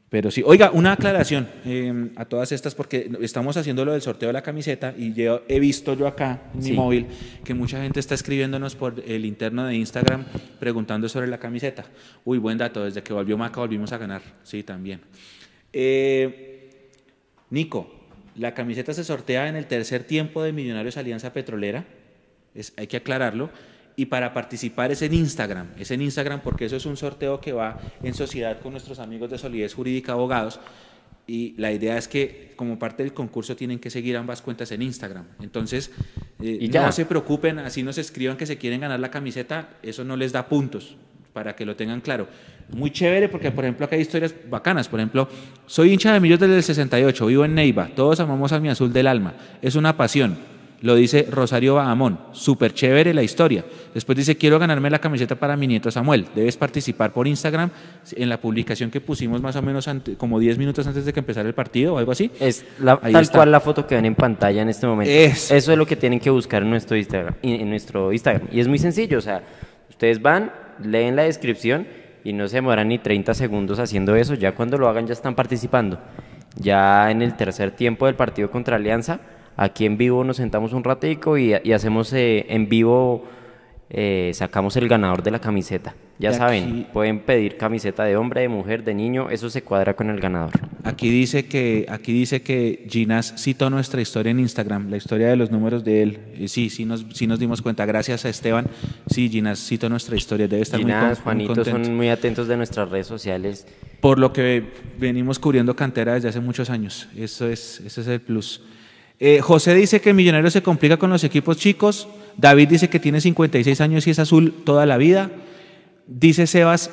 Pero 0.09 0.33
sí, 0.33 0.43
oiga, 0.45 0.73
una 0.73 0.93
aclaración 0.93 1.47
eh, 1.65 2.11
a 2.17 2.25
todas 2.25 2.51
estas, 2.51 2.75
porque 2.75 3.09
estamos 3.21 3.57
haciendo 3.57 3.85
lo 3.85 3.93
del 3.93 4.03
sorteo 4.03 4.29
de 4.29 4.33
la 4.33 4.43
camiseta 4.43 4.93
y 4.99 5.13
yo 5.13 5.43
he 5.47 5.61
visto 5.61 5.95
yo 5.95 6.09
acá 6.09 6.41
en 6.53 6.63
Sí. 6.63 6.71
mi 6.73 6.77
móvil 6.79 7.07
que 7.45 7.55
mucha 7.55 7.81
gente 7.81 8.01
está 8.01 8.17
escribiéndonos 8.17 8.75
por 8.75 9.01
el 9.07 9.25
interno 9.25 9.67
de 9.67 9.77
Instagram 9.77 10.25
preguntando 10.59 11.09
sobre 11.09 11.29
la 11.29 11.39
camiseta. 11.39 11.85
Uy, 12.25 12.39
buen 12.39 12.59
dato, 12.59 12.85
desde 12.85 13.05
que 13.05 13.13
volvió 13.13 13.39
Maca 13.39 13.61
volvimos 13.61 13.93
a 13.93 13.99
ganar, 13.99 14.21
sí, 14.43 14.65
también. 14.65 15.01
Eh, 15.73 16.91
Nico, 17.51 17.95
la 18.35 18.53
camiseta 18.55 18.93
se 18.93 19.05
sortea 19.05 19.49
en 19.49 19.55
el 19.55 19.67
tercer 19.67 20.03
tiempo 20.05 20.43
de 20.43 20.53
Millonarios 20.53 20.97
Alianza 20.97 21.33
Petrolera, 21.33 21.85
es, 22.55 22.73
hay 22.77 22.89
que 22.89 22.97
aclararlo, 22.97 23.51
y 24.01 24.07
para 24.07 24.33
participar 24.33 24.91
es 24.91 25.03
en 25.03 25.13
Instagram, 25.13 25.67
es 25.79 25.91
en 25.91 26.01
Instagram 26.01 26.41
porque 26.41 26.65
eso 26.65 26.77
es 26.77 26.87
un 26.87 26.97
sorteo 26.97 27.39
que 27.39 27.53
va 27.53 27.79
en 28.03 28.15
sociedad 28.15 28.59
con 28.59 28.73
nuestros 28.73 28.99
amigos 28.99 29.29
de 29.29 29.37
Solidez 29.37 29.75
Jurídica 29.75 30.13
Abogados, 30.13 30.59
y 31.27 31.53
la 31.59 31.71
idea 31.71 31.99
es 31.99 32.09
que 32.09 32.55
como 32.57 32.79
parte 32.79 33.03
del 33.03 33.13
concurso 33.13 33.57
tienen 33.57 33.79
que 33.79 33.91
seguir 33.91 34.17
ambas 34.17 34.41
cuentas 34.41 34.73
en 34.73 34.81
Instagram. 34.81 35.27
Entonces, 35.43 35.91
eh, 36.41 36.57
Y 36.63 36.71
ya. 36.71 36.87
no 36.87 36.93
se 36.93 37.05
preocupen, 37.05 37.59
así 37.59 37.83
nos 37.83 37.99
escriban 37.99 38.39
que 38.39 38.47
se 38.47 38.57
quieren 38.57 38.81
ganar 38.81 39.01
la 39.01 39.11
camiseta, 39.11 39.69
eso 39.83 40.03
no 40.03 40.17
les 40.17 40.33
da 40.33 40.49
puntos, 40.49 40.97
para 41.35 41.55
que 41.55 41.67
lo 41.67 41.77
tengan 41.77 42.01
claro. 42.01 42.27
Muy 42.73 42.91
chévere 42.91 43.29
porque, 43.29 43.51
por 43.51 43.65
ejemplo, 43.65 43.85
acá 43.85 43.97
hay 43.97 44.03
historias 44.03 44.35
bacanas. 44.49 44.89
Por 44.89 44.99
ejemplo, 44.99 45.29
soy 45.67 45.93
hincha 45.93 46.15
de 46.15 46.21
Millos 46.21 46.41
desde 46.41 46.57
el 46.57 46.63
68, 46.63 47.27
vivo 47.27 47.45
en 47.45 47.55
Neiva, 47.55 47.91
todos 47.95 48.19
amamos 48.19 48.51
a 48.53 48.61
mi 48.61 48.71
azul 48.71 48.95
del 48.95 49.09
alma, 49.09 49.35
es 49.61 49.75
una 49.75 49.95
pasión. 49.95 50.50
Lo 50.83 50.95
dice 50.95 51.27
Rosario 51.31 51.75
Bahamón, 51.75 52.19
súper 52.33 52.73
chévere 52.73 53.13
la 53.13 53.23
historia. 53.23 53.65
Después 53.93 54.17
dice, 54.17 54.37
quiero 54.37 54.59
ganarme 54.59 54.89
la 54.89 54.99
camiseta 54.99 55.35
para 55.37 55.55
mi 55.55 55.67
nieto 55.67 55.91
Samuel. 55.91 56.27
Debes 56.35 56.57
participar 56.57 57.13
por 57.13 57.27
Instagram 57.29 57.69
en 58.17 58.29
la 58.31 58.41
publicación 58.41 58.91
que 58.91 58.99
pusimos 59.03 59.43
más 59.43 59.57
o 59.57 59.63
menos 59.63 59.87
ante- 59.89 60.17
como 60.17 60.39
10 60.39 60.57
minutos 60.57 60.87
antes 60.87 61.05
de 61.05 61.13
que 61.13 61.21
empezara 61.21 61.47
el 61.47 61.55
partido 61.55 61.95
o 61.95 61.99
algo 61.99 62.13
así. 62.13 62.31
Es 62.41 62.65
la- 62.79 62.97
tal 62.97 63.15
está. 63.23 63.37
cual 63.39 63.53
la 63.53 63.61
foto 63.61 63.87
que 63.87 63.95
ven 63.95 64.07
en 64.07 64.15
pantalla 64.15 64.63
en 64.63 64.71
este 64.71 64.87
momento. 64.87 65.13
Es. 65.13 65.51
Eso 65.51 65.73
es 65.73 65.77
lo 65.77 65.85
que 65.85 65.97
tienen 65.97 66.19
que 66.19 66.31
buscar 66.31 66.63
en 66.63 66.71
nuestro 66.71 66.97
Instagram. 66.97 67.35
En 67.43 67.69
nuestro 67.69 68.11
Instagram. 68.11 68.49
Y 68.51 68.61
es 68.61 68.67
muy 68.69 68.79
sencillo. 68.79 69.19
O 69.19 69.23
sea, 69.23 69.43
ustedes 69.91 70.23
van, 70.23 70.51
leen 70.83 71.15
la 71.15 71.25
descripción 71.25 71.87
y 72.25 72.33
no 72.33 72.49
se 72.49 72.57
demoran 72.57 72.89
ni 72.89 72.99
30 72.99 73.35
segundos 73.35 73.79
haciendo 73.81 74.17
eso. 74.17 74.33
Ya 74.33 74.53
cuando 74.55 74.79
lo 74.79 74.89
hagan 74.89 75.07
ya 75.07 75.13
están 75.13 75.35
participando. 75.35 75.99
Ya 76.57 77.11
en 77.11 77.21
el 77.21 77.37
tercer 77.37 77.71
tiempo 77.73 78.07
del 78.07 78.15
partido 78.15 78.51
contra 78.51 78.77
Alianza, 78.77 79.21
aquí 79.57 79.85
en 79.87 79.97
vivo 79.99 80.25
nos 80.25 80.37
sentamos 80.39 80.73
un 80.73 80.85
ratico 80.85 81.37
y, 81.39 81.55
y 81.65 81.73
hacemos 81.73 82.13
eh, 82.13 82.47
en 82.49 82.69
vivo, 82.69 83.25
eh, 83.91 84.31
sacamos 84.35 84.77
el 84.77 84.89
ganador 84.89 85.23
de 85.23 85.31
la 85.31 85.39
camiseta. 85.41 85.95
Ya 86.19 86.35
saben, 86.35 86.65
aquí- 86.65 86.87
pueden 86.93 87.21
pedir 87.21 87.57
camiseta 87.57 88.05
de 88.05 88.15
hombre, 88.15 88.43
de 88.43 88.49
mujer, 88.51 88.85
de 88.85 88.93
niño, 88.93 89.31
eso 89.31 89.49
se 89.49 89.63
cuadra 89.63 89.95
con 89.97 90.11
el 90.11 90.21
ganador. 90.21 90.51
Aquí 90.85 91.09
dice 91.09 91.47
que 91.47 91.87
aquí 91.89 92.13
dice 92.13 92.43
que 92.43 92.87
Ginás 92.91 93.35
citó 93.39 93.71
nuestra 93.71 94.03
historia 94.03 94.31
en 94.31 94.39
Instagram, 94.39 94.91
la 94.91 94.99
historia 94.99 95.29
de 95.29 95.37
los 95.37 95.51
números 95.51 95.83
de 95.83 96.03
él. 96.03 96.19
Eh, 96.35 96.49
Sí, 96.49 96.69
sí 96.69 96.85
nos, 96.85 97.07
sí 97.15 97.27
nos 97.27 97.39
dimos 97.39 97.63
cuenta. 97.63 97.87
Gracias 97.87 98.27
a 98.27 98.29
Esteban. 98.29 98.67
Sí, 99.07 99.31
Ginás 99.31 99.61
citó 99.67 99.89
nuestra 99.89 100.15
historia. 100.15 100.47
Debe 100.47 100.61
estar 100.63 100.79
muy, 100.79 100.91
Ginás, 100.91 101.21
con- 101.21 101.37
muy 101.39 101.47
Juanito 101.47 101.65
son 101.71 101.97
muy 101.97 102.09
atentos 102.11 102.49
de 102.49 102.57
nuestras 102.59 102.91
redes 102.91 103.07
sociales. 103.07 103.67
Por 104.03 104.19
lo 104.19 104.31
que 104.35 104.63
venimos 104.99 105.39
cubriendo 105.39 105.75
cantera 105.75 106.15
desde 106.15 106.29
hace 106.29 106.41
muchos 106.41 106.69
años. 106.69 107.09
Eso 107.17 107.49
es, 107.49 107.81
ese 107.81 108.03
es 108.03 108.07
el 108.09 108.21
plus. 108.21 108.63
Eh, 109.23 109.43
José 109.43 109.75
dice 109.75 110.01
que 110.01 110.15
Millonarios 110.15 110.55
se 110.55 110.63
complica 110.63 110.97
con 110.97 111.11
los 111.11 111.23
equipos 111.25 111.59
chicos. 111.59 112.09
David 112.39 112.69
dice 112.69 112.89
que 112.89 112.99
tiene 112.99 113.21
56 113.21 113.79
años 113.83 114.07
y 114.07 114.11
es 114.11 114.19
azul 114.19 114.63
toda 114.65 114.87
la 114.87 114.97
vida. 114.97 115.31
Dice 116.07 116.47
Sebas 116.47 116.91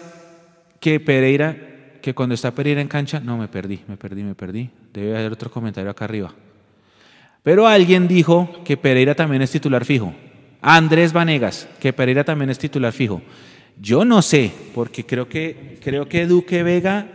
que 0.82 1.00
Pereira, 1.00 1.58
que 2.02 2.14
cuando 2.14 2.36
está 2.36 2.52
Pereira 2.52 2.82
en 2.82 2.90
cancha, 2.90 3.22
no, 3.22 3.38
me 3.38 3.48
perdí, 3.48 3.80
me 3.88 3.96
perdí, 3.96 4.24
me 4.24 4.36
perdí. 4.36 4.70
Debe 4.94 5.18
haber 5.18 5.32
otro 5.32 5.50
comentario 5.50 5.90
acá 5.90 6.04
arriba. 6.04 6.34
Pero 7.44 7.66
alguien 7.66 8.10
dijo 8.10 8.62
que 8.66 8.76
Pereira 8.76 9.16
también 9.16 9.42
es 9.42 9.52
titular 9.52 9.86
fijo. 9.86 10.14
Andrés 10.62 11.14
Vanegas, 11.14 11.70
que 11.80 11.94
Pereira 11.94 12.26
también 12.26 12.50
es 12.50 12.60
titular 12.60 12.92
fijo. 12.92 13.22
Yo 13.80 14.04
no 14.04 14.22
sé, 14.22 14.52
porque 14.76 15.06
creo 15.06 15.30
que, 15.30 15.78
creo 15.82 16.10
que 16.10 16.28
Duque 16.28 16.62
Vega. 16.62 17.08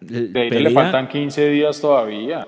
De 0.00 0.28
le 0.28 0.70
faltan 0.70 1.08
15 1.08 1.48
días 1.48 1.80
todavía. 1.80 2.46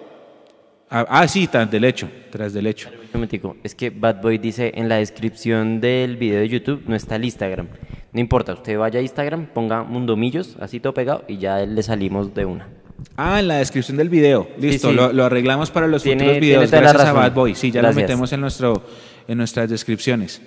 Ah, 0.88 1.04
ah, 1.08 1.26
sí, 1.28 1.48
tras 1.48 1.70
del 1.70 1.84
hecho, 1.84 2.08
tras 2.30 2.52
del 2.52 2.66
hecho. 2.66 2.88
Un 3.12 3.28
es 3.64 3.74
que 3.74 3.90
Bad 3.90 4.20
Boy 4.22 4.38
dice 4.38 4.72
en 4.76 4.88
la 4.88 4.96
descripción 4.96 5.80
del 5.80 6.16
video 6.16 6.40
de 6.40 6.48
YouTube 6.48 6.82
no 6.86 6.94
está 6.94 7.16
el 7.16 7.24
Instagram. 7.24 7.66
No 8.12 8.20
importa, 8.20 8.52
usted 8.52 8.78
vaya 8.78 9.00
a 9.00 9.02
Instagram, 9.02 9.46
ponga 9.46 9.82
Mundomillos, 9.82 10.56
así 10.60 10.78
todo 10.78 10.94
pegado, 10.94 11.24
y 11.26 11.38
ya 11.38 11.58
le 11.66 11.82
salimos 11.82 12.34
de 12.34 12.44
una. 12.44 12.68
Ah, 13.16 13.40
en 13.40 13.48
la 13.48 13.56
descripción 13.56 13.96
del 13.96 14.08
video. 14.08 14.48
Listo, 14.58 14.90
sí. 14.90 14.94
Lo, 14.94 15.12
lo 15.12 15.24
arreglamos 15.24 15.70
para 15.70 15.86
los 15.86 16.02
Tiene- 16.02 16.20
futuros 16.24 16.40
videos. 16.40 16.70
Gracias 16.70 17.04
a. 17.04 17.12
Bad 17.12 17.32
Boy. 17.32 17.54
Sí, 17.54 17.70
ya 17.70 17.80
Gracias. 17.80 17.96
lo 17.96 18.00
metemos 18.02 18.32
en, 18.32 18.40
nuestro, 18.40 18.82
en 19.26 19.38
nuestras 19.38 19.68
descripciones. 19.68 20.40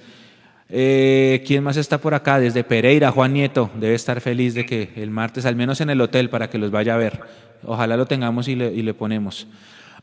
Eh, 0.70 1.44
¿Quién 1.48 1.64
más 1.64 1.78
está 1.78 1.98
por 1.98 2.14
acá? 2.14 2.40
Desde 2.40 2.64
Pereira, 2.64 3.12
Juan 3.12 3.34
Nieto. 3.34 3.70
Debe 3.76 3.96
estar 3.96 4.22
feliz 4.22 4.54
de 4.54 4.66
que 4.66 4.90
el 4.96 5.10
martes, 5.10 5.46
al 5.46 5.56
menos 5.56 5.82
en 5.82 5.90
el 5.90 6.00
hotel, 6.02 6.30
para 6.30 6.50
que 6.50 6.58
los 6.58 6.72
vaya 6.72 6.94
a 6.94 6.98
ver. 6.98 7.20
Ojalá 7.64 7.98
lo 7.98 8.06
tengamos 8.06 8.48
y 8.48 8.56
le, 8.56 8.72
y 8.72 8.82
le 8.84 8.94
ponemos. 8.94 9.48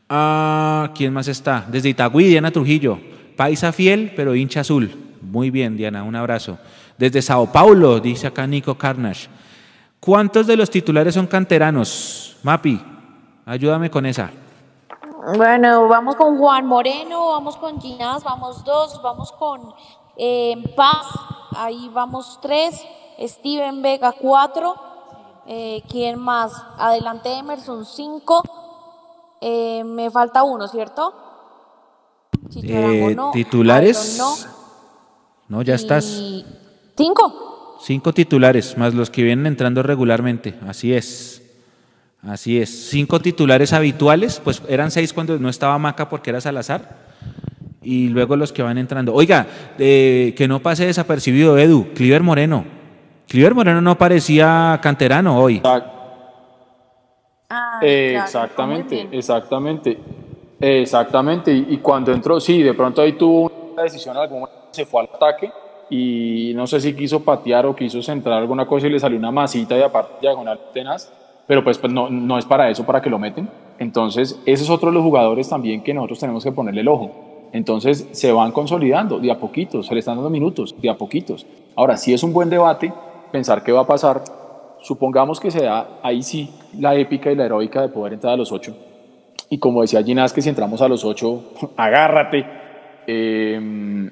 Ah, 0.09 0.91
¿Quién 0.95 1.13
más 1.13 1.27
está? 1.27 1.65
Desde 1.67 1.89
Itagüí, 1.89 2.27
Diana 2.27 2.51
Trujillo. 2.51 2.99
Paisa 3.35 3.71
fiel, 3.71 4.13
pero 4.15 4.35
hincha 4.35 4.61
azul. 4.61 5.15
Muy 5.21 5.49
bien, 5.49 5.75
Diana, 5.77 6.03
un 6.03 6.15
abrazo. 6.15 6.57
Desde 6.97 7.21
Sao 7.21 7.51
Paulo, 7.51 7.99
dice 7.99 8.27
acá 8.27 8.47
Nico 8.47 8.75
Carnage. 8.75 9.27
¿Cuántos 9.99 10.47
de 10.47 10.55
los 10.55 10.69
titulares 10.69 11.13
son 11.13 11.27
canteranos? 11.27 12.37
Mapi, 12.43 12.81
ayúdame 13.45 13.89
con 13.89 14.05
esa. 14.05 14.31
Bueno, 15.35 15.87
vamos 15.87 16.15
con 16.15 16.37
Juan 16.37 16.65
Moreno, 16.65 17.31
vamos 17.31 17.57
con 17.57 17.81
Ginás, 17.81 18.23
vamos 18.23 18.63
dos, 18.63 19.01
vamos 19.01 19.31
con 19.33 19.73
eh, 20.15 20.55
Paz, 20.75 21.05
ahí 21.55 21.89
vamos 21.93 22.39
tres, 22.41 22.81
Steven 23.19 23.81
Vega 23.81 24.13
cuatro, 24.13 24.75
eh, 25.45 25.83
¿quién 25.89 26.17
más? 26.17 26.53
Adelante 26.77 27.33
Emerson 27.33 27.85
cinco, 27.85 28.41
eh, 29.41 29.83
me 29.83 30.09
falta 30.11 30.43
uno, 30.43 30.67
¿cierto? 30.67 31.13
Eh, 32.63 33.13
no, 33.15 33.31
titulares. 33.31 34.17
No, 34.17 34.35
No, 35.49 35.61
ya 35.61 35.75
estás. 35.75 36.05
cinco. 36.95 37.77
Cinco 37.79 38.13
titulares, 38.13 38.77
más 38.77 38.93
los 38.93 39.09
que 39.09 39.21
vienen 39.23 39.45
entrando 39.45 39.83
regularmente. 39.83 40.55
Así 40.67 40.93
es. 40.93 41.41
Así 42.23 42.59
es. 42.59 42.89
Cinco 42.89 43.19
titulares 43.19 43.71
habituales, 43.71 44.41
pues 44.43 44.61
eran 44.67 44.89
seis 44.91 45.13
cuando 45.13 45.37
no 45.37 45.47
estaba 45.49 45.77
Maca 45.77 46.09
porque 46.09 46.31
era 46.31 46.41
Salazar. 46.41 47.07
Y 47.83 48.09
luego 48.09 48.35
los 48.35 48.51
que 48.51 48.63
van 48.63 48.77
entrando. 48.77 49.13
Oiga, 49.13 49.45
eh, 49.77 50.33
que 50.35 50.47
no 50.47 50.59
pase 50.59 50.87
desapercibido, 50.87 51.57
Edu, 51.57 51.93
Cliver 51.93 52.23
Moreno. 52.23 52.65
Cliver 53.27 53.53
Moreno 53.53 53.79
no 53.81 53.97
parecía 53.97 54.79
canterano 54.81 55.39
hoy. 55.39 55.61
Ah, 57.49 57.79
Eh, 57.81 58.09
claro, 58.11 58.25
exactamente, 58.25 59.07
exactamente, 59.11 59.97
exactamente. 60.59 61.53
Y, 61.53 61.65
y 61.69 61.77
cuando 61.77 62.11
entró, 62.11 62.39
sí, 62.39 62.61
de 62.61 62.73
pronto 62.73 63.01
ahí 63.01 63.13
tuvo 63.13 63.51
una 63.73 63.83
decisión, 63.83 64.15
momento 64.15 64.51
se 64.71 64.85
fue 64.85 65.01
al 65.01 65.09
ataque 65.13 65.51
y 65.89 66.51
no 66.55 66.67
sé 66.67 66.81
si 66.81 66.93
quiso 66.93 67.23
patear 67.23 67.65
o 67.65 67.75
quiso 67.75 68.01
centrar 68.01 68.39
alguna 68.39 68.65
cosa 68.65 68.87
y 68.87 68.89
le 68.89 68.99
salió 68.99 69.17
una 69.17 69.31
masita 69.31 69.77
y 69.77 69.81
aparte 69.81 70.15
diagonal 70.21 70.59
tenaz, 70.73 71.11
pero 71.47 71.63
pues, 71.63 71.77
pues 71.77 71.93
no, 71.93 72.09
no 72.09 72.37
es 72.37 72.45
para 72.45 72.69
eso, 72.69 72.85
para 72.85 73.01
que 73.01 73.09
lo 73.09 73.17
meten. 73.17 73.49
Entonces, 73.79 74.37
ese 74.45 74.63
es 74.63 74.69
otro 74.69 74.89
de 74.89 74.95
los 74.95 75.03
jugadores 75.03 75.47
también 75.47 75.81
que 75.81 75.93
nosotros 75.93 76.19
tenemos 76.19 76.43
que 76.43 76.51
ponerle 76.51 76.81
el 76.81 76.87
ojo. 76.89 77.11
Entonces, 77.53 78.09
se 78.11 78.31
van 78.33 78.51
consolidando 78.51 79.19
de 79.19 79.31
a 79.31 79.39
poquitos, 79.39 79.87
se 79.87 79.93
le 79.93 80.01
están 80.01 80.15
dando 80.15 80.29
minutos, 80.29 80.75
de 80.81 80.89
a 80.89 80.95
poquitos. 80.95 81.45
Ahora, 81.75 81.95
sí 81.95 82.13
es 82.13 82.21
un 82.23 82.33
buen 82.33 82.49
debate 82.49 82.91
pensar 83.31 83.63
qué 83.63 83.71
va 83.71 83.81
a 83.81 83.87
pasar 83.87 84.21
supongamos 84.81 85.39
que 85.39 85.51
se 85.51 85.63
da 85.63 85.99
ahí 86.03 86.21
sí 86.23 86.49
la 86.77 86.95
épica 86.95 87.31
y 87.31 87.35
la 87.35 87.45
heroica 87.45 87.81
de 87.81 87.89
poder 87.89 88.13
entrar 88.13 88.33
a 88.33 88.37
los 88.37 88.51
ocho. 88.51 88.75
Y 89.49 89.59
como 89.59 89.81
decía 89.81 90.03
Ginás, 90.03 90.33
que 90.33 90.41
si 90.41 90.49
entramos 90.49 90.81
a 90.81 90.87
los 90.87 91.03
ocho, 91.05 91.53
agárrate. 91.77 92.45
eh, 93.07 94.09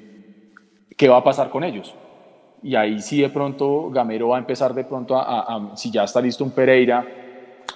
¿Qué 0.97 1.09
va 1.09 1.17
a 1.17 1.23
pasar 1.23 1.49
con 1.49 1.63
ellos? 1.65 1.93
Y 2.63 2.75
ahí 2.75 3.01
sí 3.01 3.21
de 3.21 3.29
pronto 3.29 3.89
Gamero 3.89 4.29
va 4.29 4.37
a 4.37 4.39
empezar 4.39 4.73
de 4.73 4.85
pronto 4.85 5.15
a, 5.17 5.41
a- 5.41 5.75
si 5.77 5.91
ya 5.91 6.05
está 6.05 6.21
listo 6.21 6.43
un 6.43 6.51
Pereira, 6.51 7.05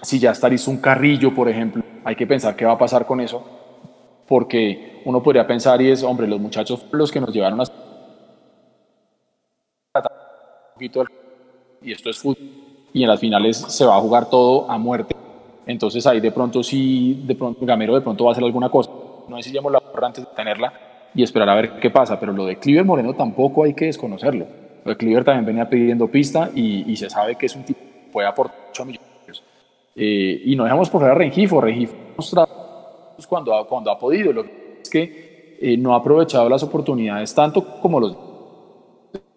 si 0.02 0.20
ya 0.20 0.32
está 0.32 0.48
listo 0.48 0.72
un 0.72 0.78
Carrillo, 0.78 1.36
por 1.36 1.50
ejemplo, 1.50 1.84
hay 2.06 2.16
que 2.16 2.26
pensar 2.26 2.56
qué 2.56 2.66
va 2.66 2.72
a 2.74 2.78
pasar 2.78 3.06
con 3.06 3.20
eso. 3.20 3.44
Porque 4.28 5.02
uno 5.06 5.22
podría 5.22 5.46
pensar 5.46 5.82
y 5.82 5.92
es, 5.92 6.02
hombre, 6.04 6.28
los 6.28 6.40
muchachos 6.40 6.86
los 6.92 7.12
que 7.12 7.20
nos 7.20 7.34
llevaron 7.34 7.60
a... 7.60 7.64
y 11.82 11.92
esto 11.92 12.10
es 12.10 12.18
fútbol 12.20 12.38
y 12.94 13.04
en 13.04 13.10
las 13.10 13.20
finales 13.20 13.58
se 13.58 13.86
va 13.86 13.98
a 13.98 14.02
jugar 14.02 14.30
todo 14.30 14.70
a 14.70 14.78
muerte. 14.78 15.16
Entonces 15.66 16.06
ahí 16.08 16.20
de 16.20 16.32
pronto 16.32 16.64
sí, 16.64 17.24
de 17.26 17.36
pronto 17.36 17.66
Gamero 17.66 17.96
de 17.96 18.02
pronto 18.02 18.24
va 18.24 18.32
a 18.32 18.34
hacer 18.34 18.44
alguna 18.44 18.70
cosa. 18.70 18.92
No 19.28 19.38
decíamos 19.38 19.72
la 19.72 19.80
porra 19.80 20.08
antes 20.08 20.26
de 20.26 20.32
tenerla 20.36 20.74
y 21.14 21.24
esperar 21.24 21.50
a 21.50 21.56
ver 21.56 21.80
qué 21.80 21.90
pasa, 21.90 22.20
pero 22.20 22.34
lo 22.34 22.46
de 22.46 22.58
Cliver 22.58 22.86
Moreno 22.86 23.14
tampoco 23.14 23.64
hay 23.64 23.74
que 23.74 23.86
desconocerlo. 23.86 24.46
Lo 24.84 24.92
de 24.92 24.98
Cliver 24.98 25.24
también 25.24 25.46
venía 25.46 25.70
pidiendo 25.70 26.08
pista 26.08 26.50
y, 26.56 26.92
y 26.92 26.96
se 26.96 27.10
sabe 27.10 27.36
que 27.36 27.46
es 27.46 27.56
un 27.56 27.64
tipo 27.64 27.80
que 27.80 28.12
puede 28.12 28.28
aportar 28.28 28.58
8 28.72 28.86
millones. 28.86 29.10
Eh, 29.96 30.44
y 30.46 30.56
no 30.56 30.64
dejamos 30.64 30.90
por 30.90 31.02
fuera 31.02 31.14
a 31.14 31.18
Rengifo. 31.18 31.60
Rengifo 31.60 31.94
mostrado 32.16 32.48
cuando 33.28 33.54
ha, 33.54 33.68
cuando 33.68 33.92
ha 33.92 34.00
podido. 34.00 34.32
Lo 34.32 34.44
que 34.44 34.80
es 34.82 34.90
que 34.90 35.58
eh, 35.62 35.78
no 35.78 35.94
ha 35.94 35.98
aprovechado 35.98 36.48
las 36.48 36.64
oportunidades 36.64 37.36
tanto 37.36 37.80
como 37.82 38.00
los 38.00 38.18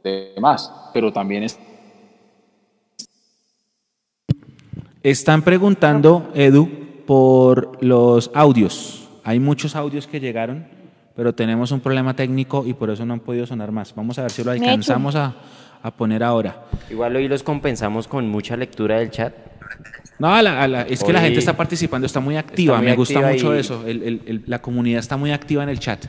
demás, 0.04 0.90
pero 0.92 1.12
también 1.12 1.42
es 1.42 1.58
Están 5.02 5.42
preguntando, 5.42 6.30
Edu, 6.34 6.68
por 7.06 7.82
los 7.82 8.30
audios. 8.34 9.08
Hay 9.24 9.40
muchos 9.40 9.74
audios 9.74 10.06
que 10.06 10.20
llegaron, 10.20 10.66
pero 11.16 11.34
tenemos 11.34 11.72
un 11.72 11.80
problema 11.80 12.14
técnico 12.14 12.64
y 12.66 12.74
por 12.74 12.90
eso 12.90 13.04
no 13.04 13.14
han 13.14 13.20
podido 13.20 13.46
sonar 13.46 13.72
más. 13.72 13.94
Vamos 13.94 14.18
a 14.18 14.22
ver 14.22 14.30
si 14.30 14.44
lo 14.44 14.52
alcanzamos 14.52 15.16
a, 15.16 15.34
a 15.82 15.90
poner 15.90 16.22
ahora. 16.22 16.64
Igual 16.90 17.16
hoy 17.16 17.26
los 17.28 17.42
compensamos 17.42 18.06
con 18.06 18.28
mucha 18.28 18.56
lectura 18.56 18.98
del 18.98 19.10
chat. 19.10 19.34
No, 20.18 20.32
a 20.32 20.40
la- 20.42 20.62
a 20.62 20.68
la- 20.68 20.82
es 20.82 21.02
que 21.02 21.12
la 21.12 21.20
gente 21.20 21.40
está 21.40 21.56
participando, 21.56 22.06
está 22.06 22.20
muy 22.20 22.36
activa. 22.36 22.76
muy 22.76 22.86
Me 22.86 22.94
gusta 22.94 23.18
activa 23.18 23.32
mucho 23.32 23.56
y- 23.56 23.58
eso. 23.58 23.84
el- 23.86 24.02
el- 24.02 24.22
el- 24.26 24.42
la 24.46 24.62
comunidad 24.62 25.00
está 25.00 25.16
muy 25.16 25.32
activa 25.32 25.64
en 25.64 25.68
el 25.68 25.80
chat. 25.80 26.04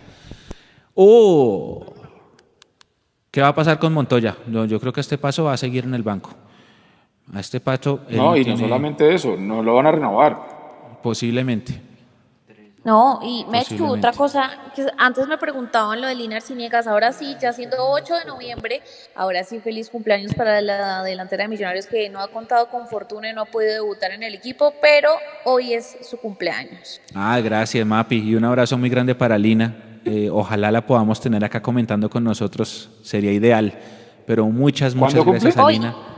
Oh, 0.94 1.94
¿qué 3.32 3.42
va 3.42 3.48
a 3.48 3.56
pasar 3.56 3.80
con 3.80 3.92
Montoya? 3.94 4.38
Yo 4.68 4.80
creo 4.80 4.94
que 4.94 5.02
este 5.02 5.18
paso 5.18 5.46
va 5.46 5.54
a 5.54 5.58
seguir 5.58 5.86
en 5.86 5.96
el 5.96 6.04
banco. 6.04 6.32
A 7.34 7.40
este 7.40 7.60
paso. 7.60 8.02
él 8.10 8.18
No, 8.18 8.36
y 8.36 8.44
no 8.44 8.58
solamente 8.58 9.14
eso, 9.14 9.36
no 9.38 9.62
lo 9.64 9.76
van 9.76 9.88
a 9.88 9.92
renovar. 9.92 10.38
Posiblemente. 11.02 11.82
No, 12.86 13.20
y 13.24 13.46
Mechu, 13.46 13.70
Posiblemente. 13.78 14.08
otra 14.08 14.12
cosa, 14.12 14.52
que 14.76 14.86
antes 14.98 15.26
me 15.26 15.38
preguntaban 15.38 16.02
lo 16.02 16.08
de 16.08 16.16
Linar 16.16 16.42
Ciniegas, 16.42 16.86
ahora 16.86 17.14
sí, 17.14 17.38
ya 17.42 17.54
siendo 17.54 17.78
8 17.80 18.14
de 18.16 18.26
noviembre, 18.26 18.82
ahora 19.16 19.46
sí, 19.46 19.60
feliz 19.62 19.90
cumpleaños 19.90 20.34
para 20.36 20.60
la 20.60 21.02
delantera 21.02 21.44
de 21.44 21.48
Millonarios 21.48 21.86
que 21.86 22.10
no 22.10 22.20
ha 22.20 22.28
contado 22.28 22.68
con 22.68 22.88
fortuna 22.90 23.30
y 23.30 23.34
no 23.34 23.44
ha 23.44 23.46
podido 23.46 23.72
debutar 23.76 24.12
en 24.12 24.22
el 24.24 24.34
equipo, 24.36 24.74
pero 24.82 25.12
hoy 25.46 25.74
es 25.74 25.96
su 26.02 26.18
cumpleaños. 26.18 27.00
Ah, 27.16 27.40
gracias, 27.40 27.86
Mapi. 27.88 28.18
Y 28.18 28.36
un 28.36 28.44
abrazo 28.44 28.78
muy 28.78 28.90
grande 28.90 29.16
para 29.16 29.38
Lina. 29.38 29.74
Eh, 30.04 30.30
ojalá 30.30 30.70
la 30.70 30.86
podamos 30.86 31.22
tener 31.22 31.46
acá 31.46 31.62
comentando 31.62 32.10
con 32.10 32.22
nosotros. 32.26 32.90
Sería 33.02 33.32
ideal. 33.32 33.74
Pero 34.28 34.46
muchas, 34.48 34.94
muchas 34.94 35.14
¿Cuándo 35.24 35.32
gracias 35.32 35.56
cumple? 35.56 35.88
a 35.88 35.90
Hoy. 35.90 36.13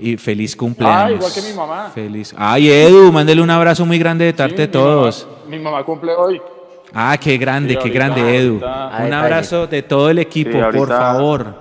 Y 0.00 0.16
feliz 0.16 0.56
cumpleaños. 0.56 1.02
Ah, 1.02 1.12
igual 1.12 1.32
que 1.32 1.42
mi 1.42 1.52
mamá. 1.52 1.90
Feliz. 1.94 2.34
Ay, 2.36 2.70
Edu, 2.70 3.12
mándele 3.12 3.42
un 3.42 3.50
abrazo 3.50 3.84
muy 3.84 3.98
grande 3.98 4.24
de 4.24 4.32
parte 4.32 4.56
de 4.56 4.66
mi 4.66 4.72
todos. 4.72 5.28
Mi 5.48 5.58
mamá 5.58 5.84
cumple 5.84 6.12
hoy. 6.14 6.40
Ah, 6.94 7.16
qué 7.20 7.36
grande, 7.36 7.74
Sí, 7.74 7.76
qué 7.76 7.88
ahorita, 7.88 7.98
grande, 8.16 8.36
Edu. 8.38 8.64
ahorita. 8.64 9.04
Un 9.06 9.12
abrazo 9.12 9.66
de 9.66 9.82
todo 9.82 10.08
el 10.10 10.18
equipo, 10.18 10.52
Sí, 10.52 10.76
por 10.78 10.88
favor. 10.88 11.54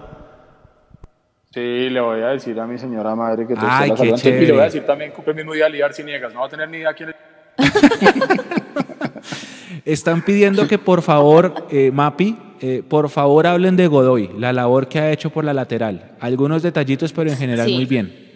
Sí, 1.53 1.89
le 1.89 1.99
voy 1.99 2.21
a 2.21 2.27
decir 2.27 2.57
a 2.59 2.65
mi 2.65 2.77
señora 2.77 3.13
madre 3.15 3.45
que 3.45 3.55
te 3.55 3.59
Ay, 3.63 3.91
qué. 3.91 4.03
Y 4.03 4.05
le 4.05 4.11
voy 4.11 4.19
chévere. 4.21 4.61
a 4.61 4.63
decir 4.65 4.85
también 4.85 5.11
cumple 5.11 5.31
el 5.31 5.37
mismo 5.37 5.53
día 5.53 5.67
Liar 5.67 5.93
Ciniegas. 5.93 6.33
No 6.33 6.41
va 6.41 6.45
a 6.45 6.49
tener 6.49 6.69
ni 6.69 6.77
idea 6.77 6.93
quién 6.93 7.09
es. 7.09 7.15
Están 9.85 10.23
pidiendo 10.23 10.67
que 10.67 10.77
por 10.77 11.01
favor, 11.01 11.65
eh, 11.71 11.91
Mapi, 11.91 12.37
eh, 12.61 12.83
por 12.87 13.09
favor 13.09 13.47
hablen 13.47 13.75
de 13.75 13.87
Godoy, 13.87 14.29
la 14.37 14.53
labor 14.53 14.87
que 14.87 14.99
ha 14.99 15.11
hecho 15.11 15.29
por 15.29 15.43
la 15.43 15.53
lateral. 15.53 16.11
Algunos 16.19 16.61
detallitos, 16.61 17.13
pero 17.13 17.29
en 17.29 17.37
general 17.37 17.67
Sí. 17.67 17.75
muy 17.75 17.85
bien. 17.85 18.28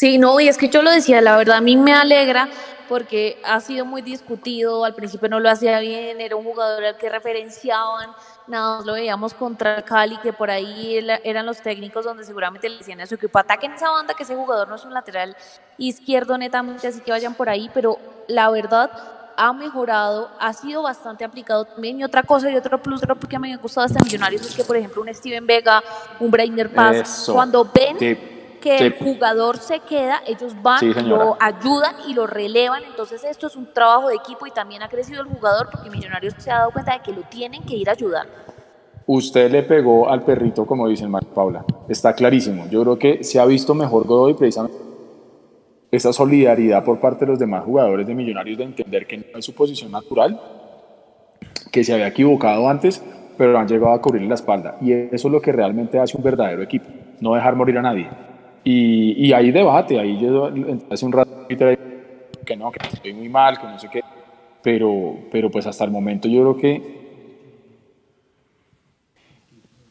Sí, 0.00 0.16
no, 0.16 0.40
y 0.40 0.48
es 0.48 0.56
que 0.56 0.70
yo 0.70 0.80
lo 0.80 0.90
decía, 0.90 1.20
la 1.20 1.36
verdad 1.36 1.58
a 1.58 1.60
mí 1.60 1.76
me 1.76 1.92
alegra 1.92 2.48
porque 2.88 3.38
ha 3.44 3.60
sido 3.60 3.84
muy 3.84 4.00
discutido, 4.00 4.86
al 4.86 4.94
principio 4.94 5.28
no 5.28 5.40
lo 5.40 5.50
hacía 5.50 5.78
bien, 5.78 6.22
era 6.22 6.36
un 6.36 6.44
jugador 6.44 6.82
al 6.86 6.96
que 6.96 7.10
referenciaban, 7.10 8.08
nada 8.46 8.78
más 8.78 8.86
lo 8.86 8.94
veíamos 8.94 9.34
contra 9.34 9.82
Cali, 9.82 10.16
que 10.22 10.32
por 10.32 10.50
ahí 10.50 11.06
eran 11.22 11.44
los 11.44 11.60
técnicos 11.60 12.06
donde 12.06 12.24
seguramente 12.24 12.66
le 12.70 12.78
decían 12.78 12.98
a 13.02 13.06
su 13.06 13.16
equipo, 13.16 13.38
ataquen 13.38 13.72
esa 13.72 13.90
banda, 13.90 14.14
que 14.14 14.22
ese 14.22 14.34
jugador 14.34 14.70
no 14.70 14.76
es 14.76 14.86
un 14.86 14.94
lateral 14.94 15.36
izquierdo 15.76 16.38
netamente, 16.38 16.88
así 16.88 17.02
que 17.02 17.10
vayan 17.10 17.34
por 17.34 17.50
ahí, 17.50 17.70
pero 17.74 17.98
la 18.26 18.48
verdad 18.48 18.90
ha 19.36 19.52
mejorado, 19.52 20.30
ha 20.40 20.54
sido 20.54 20.80
bastante 20.80 21.26
aplicado 21.26 21.66
también, 21.66 22.00
y 22.00 22.04
otra 22.04 22.22
cosa 22.22 22.50
y 22.50 22.56
otro 22.56 22.80
plus 22.80 23.02
otro 23.02 23.18
que 23.18 23.38
me 23.38 23.52
ha 23.52 23.56
gustado 23.58 23.86
de 23.86 23.92
este 23.92 24.02
Millonarios 24.02 24.46
es 24.46 24.56
que, 24.56 24.64
por 24.64 24.78
ejemplo, 24.78 25.02
un 25.02 25.12
Steven 25.14 25.46
Vega, 25.46 25.84
un 26.18 26.30
Brainer 26.30 26.72
Paz, 26.72 26.96
Eso. 26.96 27.34
cuando 27.34 27.66
ven 27.66 28.39
que 28.60 28.78
el 28.78 28.96
tip. 28.96 29.02
jugador 29.02 29.58
se 29.58 29.80
queda, 29.80 30.20
ellos 30.26 30.54
van, 30.62 30.78
Sí, 30.80 30.92
lo 30.92 31.36
ayudan 31.40 31.96
y 32.06 32.14
lo 32.14 32.26
relevan. 32.26 32.82
Entonces 32.84 33.24
esto 33.24 33.46
es 33.46 33.56
un 33.56 33.72
trabajo 33.72 34.08
de 34.08 34.16
equipo 34.16 34.46
y 34.46 34.50
también 34.50 34.82
ha 34.82 34.88
crecido 34.88 35.22
el 35.22 35.28
jugador 35.28 35.68
porque 35.70 35.90
Millonarios 35.90 36.34
se 36.38 36.50
ha 36.50 36.58
dado 36.58 36.70
cuenta 36.70 36.92
de 36.92 37.00
que 37.00 37.12
lo 37.12 37.22
tienen 37.22 37.62
que 37.64 37.76
ir 37.76 37.88
a 37.88 37.92
ayudar. 37.92 38.26
Usted 39.06 39.50
le 39.50 39.64
pegó 39.64 40.08
al 40.08 40.22
perrito, 40.22 40.64
como 40.64 40.86
dicen 40.86 41.10
María 41.10 41.30
Paula. 41.34 41.64
Está 41.88 42.12
clarísimo. 42.14 42.66
Yo 42.70 42.82
creo 42.82 42.98
que 42.98 43.24
se 43.24 43.40
ha 43.40 43.44
visto 43.44 43.74
mejor 43.74 44.06
Godoy 44.06 44.34
precisamente 44.34 44.90
esa 45.90 46.12
solidaridad 46.12 46.84
por 46.84 47.00
parte 47.00 47.24
de 47.24 47.32
los 47.32 47.38
demás 47.38 47.64
jugadores 47.64 48.06
de 48.06 48.14
Millonarios 48.14 48.58
de 48.58 48.64
entender 48.64 49.06
que 49.06 49.16
no 49.18 49.38
es 49.38 49.44
su 49.44 49.54
posición 49.54 49.90
natural, 49.90 50.40
que 51.72 51.82
se 51.82 51.92
había 51.92 52.06
equivocado 52.06 52.68
antes, 52.68 53.02
pero 53.36 53.58
han 53.58 53.66
llegado 53.66 53.92
a 53.92 54.00
cubrirle 54.00 54.28
la 54.28 54.34
espalda. 54.34 54.76
Y 54.80 54.92
eso 54.92 55.28
es 55.28 55.32
lo 55.32 55.40
que 55.40 55.50
realmente 55.50 55.98
hace 55.98 56.16
un 56.16 56.22
verdadero 56.22 56.62
equipo, 56.62 56.86
no 57.20 57.34
dejar 57.34 57.56
morir 57.56 57.78
a 57.78 57.82
nadie. 57.82 58.08
Y, 58.62 59.26
y 59.26 59.32
hay 59.32 59.50
debate, 59.50 59.98
ahí 59.98 60.18
yo 60.20 60.50
hace 60.90 61.06
un 61.06 61.12
rato 61.12 61.46
que 61.48 62.56
no, 62.56 62.70
que 62.70 62.86
estoy 62.92 63.12
muy 63.14 63.28
mal, 63.28 63.58
que 63.58 63.66
no 63.66 63.78
sé 63.78 63.88
qué, 63.88 64.02
pero, 64.62 65.16
pero 65.30 65.50
pues 65.50 65.66
hasta 65.66 65.84
el 65.84 65.90
momento 65.90 66.28
yo 66.28 66.40
creo 66.42 66.56
que 66.56 67.00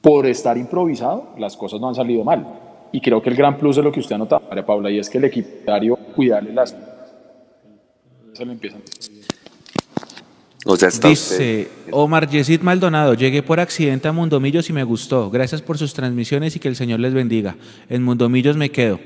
por 0.01 0.25
estar 0.25 0.57
improvisado, 0.57 1.33
las 1.37 1.57
cosas 1.57 1.79
no 1.79 1.89
han 1.89 1.95
salido 1.95 2.23
mal. 2.23 2.45
Y 2.91 3.01
creo 3.01 3.21
que 3.21 3.29
el 3.29 3.35
gran 3.35 3.57
plus 3.57 3.75
de 3.75 3.83
lo 3.83 3.91
que 3.91 3.99
usted 3.99 4.15
ha 4.15 4.17
notado, 4.17 4.41
María 4.47 4.65
Paula, 4.65 4.89
y 4.89 4.97
es 4.97 5.09
que 5.09 5.17
el 5.17 5.25
equipario 5.25 5.95
cuidarle 6.15 6.53
las... 6.53 6.75
Se 8.33 8.45
lo 8.45 8.51
empiezan. 8.51 8.81
O 10.65 10.75
sea, 10.75 10.89
está 10.89 11.07
Dice 11.07 11.69
Omar 11.91 12.29
Yesid 12.29 12.61
Maldonado, 12.61 13.13
llegué 13.13 13.41
por 13.41 13.59
accidente 13.59 14.07
a 14.07 14.11
Mundomillos 14.11 14.69
y 14.69 14.73
me 14.73 14.83
gustó. 14.83 15.29
Gracias 15.29 15.61
por 15.61 15.77
sus 15.77 15.93
transmisiones 15.93 16.55
y 16.55 16.59
que 16.59 16.67
el 16.67 16.75
Señor 16.75 16.99
les 16.99 17.13
bendiga. 17.13 17.55
En 17.89 18.03
Mundomillos 18.03 18.57
me 18.57 18.69
quedo. 18.69 18.99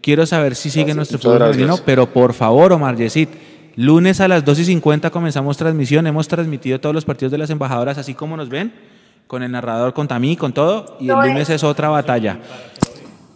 Quiero 0.00 0.26
saber 0.26 0.54
si 0.54 0.68
sigue 0.70 0.86
Gracias, 0.86 0.96
nuestro 0.96 1.18
fútbol 1.18 1.52
femenino, 1.52 1.78
pero 1.84 2.12
por 2.12 2.32
favor, 2.34 2.72
Omar 2.72 2.96
Yesid, 2.96 3.28
lunes 3.76 4.20
a 4.20 4.28
las 4.28 4.44
2 4.44 4.58
y 4.60 4.64
50 4.64 5.10
comenzamos 5.10 5.56
transmisión. 5.56 6.06
Hemos 6.06 6.28
transmitido 6.28 6.80
todos 6.80 6.94
los 6.94 7.04
partidos 7.04 7.32
de 7.32 7.38
las 7.38 7.50
embajadoras, 7.50 7.98
así 7.98 8.14
como 8.14 8.36
nos 8.36 8.48
ven. 8.48 8.72
con 9.26 9.42
el 9.42 9.50
narrador, 9.50 9.92
con 9.92 10.06
Tamí, 10.06 10.36
con 10.36 10.52
todo, 10.52 10.96
y 11.00 11.08
el 11.08 11.16
lunes 11.16 11.50
es 11.50 11.64
otra 11.64 11.88
batalla. 11.88 12.38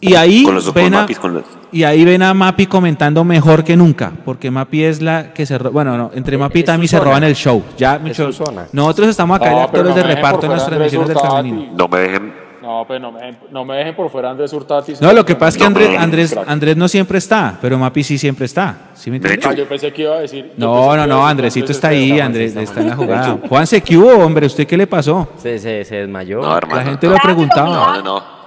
Y 0.02 0.14
ahí, 0.14 0.44
Con 0.44 0.54
los- 0.54 0.72
ven 0.72 0.94
a, 0.94 1.00
Mapis, 1.02 1.18
con 1.18 1.34
los- 1.34 1.44
y 1.72 1.82
ahí 1.84 2.04
ven 2.04 2.22
a 2.22 2.32
Mapi 2.32 2.66
comentando 2.66 3.22
mejor 3.22 3.62
que 3.64 3.76
nunca, 3.76 4.12
porque 4.24 4.50
Mapi 4.50 4.82
es 4.84 5.02
la 5.02 5.32
que 5.34 5.44
se 5.44 5.58
bueno, 5.58 5.96
no, 5.98 6.10
entre 6.14 6.38
Mapi 6.38 6.60
y 6.60 6.62
es 6.62 6.66
Tami 6.66 6.88
se 6.88 6.98
roban 6.98 7.22
el 7.24 7.34
show. 7.34 7.62
Ya, 7.76 8.00
Es 8.06 8.16
su 8.16 8.32
zona. 8.32 8.66
nosotros 8.72 9.08
estamos 9.08 9.36
acá 9.38 9.50
No, 9.50 9.60
actores 9.62 9.90
no 9.90 9.94
de 9.94 10.02
reparto 10.02 10.46
en 10.46 10.52
las 10.52 10.64
transmisiones 10.66 11.08
del 11.08 11.18
femenino. 11.18 11.72
No 11.76 11.86
me 11.88 11.98
dejen. 11.98 12.50
No, 12.62 12.84
pues 12.86 13.00
no 13.00 13.10
me, 13.10 13.20
dejen- 13.20 13.36
no 13.50 13.64
me 13.64 13.76
dejen 13.76 13.96
por 13.96 14.10
fuera 14.10 14.30
Andrés 14.30 14.52
Hurtati. 14.52 14.94
No, 15.00 15.12
lo 15.12 15.24
que 15.24 15.34
pasa 15.34 15.48
es 15.48 15.56
que 15.58 15.64
Andrés, 15.64 15.90
No, 15.92 16.00
Andrés. 16.00 16.36
Andrés 16.46 16.76
no 16.76 16.88
siempre 16.88 17.18
está, 17.18 17.58
pero 17.60 17.76
Mapi 17.78 18.02
sí 18.04 18.16
siempre 18.16 18.46
está. 18.46 18.90
¿Sí 18.94 19.10
me 19.10 19.16
entiendes? 19.16 19.44
Ah, 19.46 19.52
yo 19.54 19.66
pensé 19.68 19.92
que 19.92 20.02
iba 20.02 20.14
a 20.14 20.20
decir. 20.20 20.52
No, 20.56 20.94
no, 20.96 21.06
no, 21.06 21.26
Andresito 21.26 21.64
Andrés 21.64 21.76
está 21.76 21.88
ahí. 21.88 22.20
Andrés 22.20 22.54
está 22.56 22.80
en 22.80 22.88
la 22.88 22.96
jugada. 22.96 23.38
Juanse, 23.48 23.80
¿qué 23.82 23.98
hubo, 23.98 24.24
hombre? 24.24 24.46
¿Usted 24.46 24.66
qué 24.66 24.76
le 24.76 24.86
pasó? 24.86 25.28
Se, 25.36 25.58
se, 25.58 25.84
se 25.84 25.96
desmayó. 25.96 26.40
No, 26.42 26.56
hermano. 26.56 26.80
La 26.80 26.86
gente 26.86 27.06
lo 27.08 27.16
preguntaba. 27.16 27.68
No, 27.68 27.96
no, 27.96 28.02
no. 28.02 28.39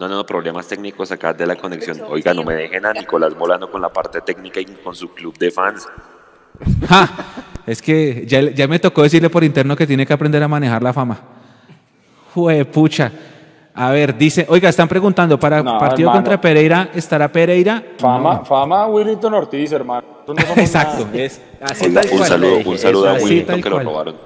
No, 0.00 0.08
no, 0.08 0.24
problemas 0.24 0.66
técnicos 0.66 1.12
acá 1.12 1.34
de 1.34 1.46
la 1.46 1.56
conexión. 1.56 2.00
Oiga, 2.08 2.32
no 2.32 2.42
me 2.42 2.54
dejen 2.54 2.86
a 2.86 2.94
Nicolás 2.94 3.36
Molano 3.36 3.70
con 3.70 3.82
la 3.82 3.90
parte 3.90 4.22
técnica 4.22 4.58
y 4.58 4.64
con 4.64 4.94
su 4.94 5.12
club 5.12 5.36
de 5.38 5.50
fans. 5.50 5.86
Ja, 6.88 7.08
es 7.66 7.80
que 7.80 8.24
ya, 8.26 8.40
ya 8.42 8.66
me 8.68 8.78
tocó 8.78 9.02
decirle 9.02 9.30
por 9.30 9.42
interno 9.44 9.74
que 9.76 9.86
tiene 9.86 10.04
que 10.06 10.12
aprender 10.12 10.42
a 10.42 10.48
manejar 10.48 10.82
la 10.82 10.92
fama. 10.92 11.18
Jue 12.34 12.64
pucha. 12.66 13.10
A 13.74 13.90
ver, 13.90 14.16
dice, 14.16 14.44
oiga, 14.48 14.68
están 14.68 14.88
preguntando, 14.88 15.38
para 15.38 15.62
No, 15.62 15.78
partido 15.78 16.08
hermano. 16.10 16.18
contra 16.24 16.40
Pereira, 16.40 16.90
¿estará 16.94 17.30
Pereira? 17.30 17.82
Fama, 17.98 18.44
fama 18.44 18.86
Willington 18.88 19.32
Ortiz, 19.34 19.72
hermano. 19.72 20.06
No 20.26 20.34
Exacto, 20.56 21.08
es 21.14 21.40
así 21.60 21.86
Oiga, 21.86 22.00
tal 22.02 22.10
un 22.10 22.16
cual. 22.18 22.28
saludo, 22.28 22.56
un 22.70 22.78
saludo 22.78 23.08
a 23.08 23.14
Willington 23.14 23.62
que 23.62 23.70
lo 23.70 23.80
robaron. 23.80 24.16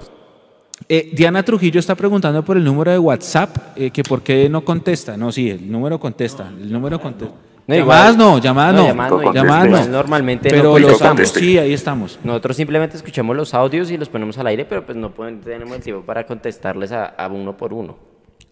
Eh, 0.89 1.11
Diana 1.15 1.43
Trujillo 1.43 1.81
está 1.81 1.95
preguntando 1.95 2.45
por 2.45 2.57
el 2.57 2.65
número 2.65 2.91
de 2.91 2.99
WhatsApp, 2.99 3.57
eh, 3.77 3.91
que 3.91 4.03
por 4.03 4.23
qué 4.23 4.49
no 4.49 4.65
contesta. 4.65 5.17
No, 5.17 5.33
sí, 5.33 5.51
el 5.51 5.71
número 5.71 5.99
contesta, 5.99 6.49
el 6.61 6.71
número 6.71 7.01
contesta. 7.01 7.35
No, 7.67 7.75
llamadas 7.75 8.17
no, 8.19 8.39
llamadas 8.39 8.75
No, 8.75 8.81
no, 8.83 8.87
llamadas 8.89 9.11
no, 9.23 9.33
llamadas 9.33 9.87
no. 9.89 9.93
normalmente 9.97 10.51
no 10.51 10.55
pero 10.55 10.65
lo 10.65 10.73
contestamos. 10.89 11.21
estamos, 11.23 11.43
sí, 11.47 11.57
ahí 11.59 11.73
estamos. 11.73 12.19
Nosotros 12.23 12.57
simplemente 12.59 12.97
escuchamos 12.99 13.35
los 13.35 13.55
audios 13.55 13.91
y 13.91 13.97
los 13.97 14.11
ponemos 14.11 14.37
al 14.37 14.49
aire, 14.49 14.67
pero 14.67 14.85
pues 14.85 14.99
no 14.99 15.11
pueden- 15.11 15.41
tenemos 15.41 15.75
el 15.75 15.83
tiempo 15.83 16.03
para 16.05 16.27
contestarles 16.27 16.93
a, 16.93 17.07
a 17.07 17.27
uno 17.29 17.57
por 17.57 17.73
uno. 17.73 17.97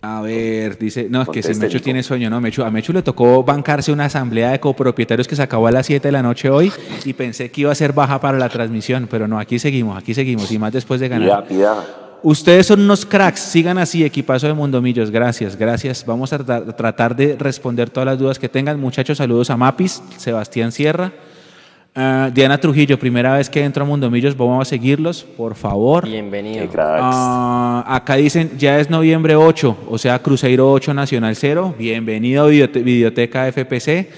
A 0.01 0.23
ver, 0.23 0.79
dice, 0.79 1.07
no, 1.11 1.23
es 1.23 1.29
que 1.29 1.43
si 1.43 1.55
Mechu 1.55 1.79
tiene 1.81 2.03
sueño, 2.03 2.29
no, 2.31 2.41
Mechu, 2.41 2.63
a 2.65 2.71
Mechu 2.71 2.93
le 2.95 3.03
tocó 3.03 3.45
bancarse 3.45 3.93
una 3.93 4.07
asamblea 4.07 4.51
de 4.51 4.59
copropietarios 4.59 5.29
que 5.29 5.37
se 5.37 5.43
acabó 5.43 5.67
a 5.67 5.71
las 5.73 5.85
7 5.87 6.09
de 6.09 6.13
la 6.13 6.23
noche 6.23 6.49
hoy 6.51 6.73
y 7.05 7.13
pensé 7.13 7.51
que 7.53 7.61
iba 7.61 7.71
a 7.71 7.75
ser 7.75 7.93
baja 7.93 8.19
para 8.21 8.39
la 8.39 8.49
transmisión, 8.49 9.07
pero 9.11 9.29
no, 9.29 9.39
aquí 9.39 9.59
seguimos, 9.61 9.97
aquí 9.99 10.15
seguimos 10.15 10.51
y 10.51 10.59
más 10.59 10.73
después 10.73 10.99
de 11.01 11.09
ganar. 11.09 11.47
Pida, 11.47 11.59
pida. 11.59 11.85
Ustedes 12.25 12.67
son 12.69 12.81
unos 12.83 13.05
cracks, 13.05 13.41
sigan 13.41 13.79
así, 13.79 14.05
equipazo 14.05 14.47
de 14.47 14.55
Mundomillos, 14.55 15.11
gracias, 15.11 15.57
gracias. 15.57 16.07
Vamos 16.07 16.33
a 16.33 16.39
tratar, 16.39 16.73
tratar 16.77 17.17
de 17.17 17.37
responder 17.37 17.91
todas 17.91 18.07
las 18.07 18.19
dudas 18.19 18.39
que 18.39 18.49
tengan. 18.49 18.79
Muchachos, 18.79 19.19
saludos 19.19 19.51
a 19.51 19.57
Mapis, 19.57 20.01
Sebastián 20.19 20.71
Sierra, 20.71 21.13
ah, 21.97 22.31
Diana 22.33 22.59
Trujillo, 22.59 22.97
primera 22.97 23.37
vez 23.37 23.51
que 23.51 23.65
entro 23.65 23.83
a 23.83 23.87
Mundomillos, 23.89 24.37
vamos 24.37 24.69
a 24.69 24.71
seguirlos, 24.71 25.25
por 25.25 25.57
favor. 25.57 26.07
Bienvenido. 26.07 26.69
Ah, 26.79 27.85
acá 27.89 28.15
dicen, 28.15 28.53
ya 28.57 28.79
es 28.79 28.89
noviembre 28.89 29.35
8, 29.35 29.77
o 29.89 29.99
sea, 29.99 30.21
Cruzeiro 30.21 30.71
8, 30.71 30.95
Nacional 30.95 31.35
0. 31.35 31.75
Bienvenido, 31.77 32.49
Videote- 32.49 32.85
Videoteca 32.85 33.49
FPC. 33.51 34.11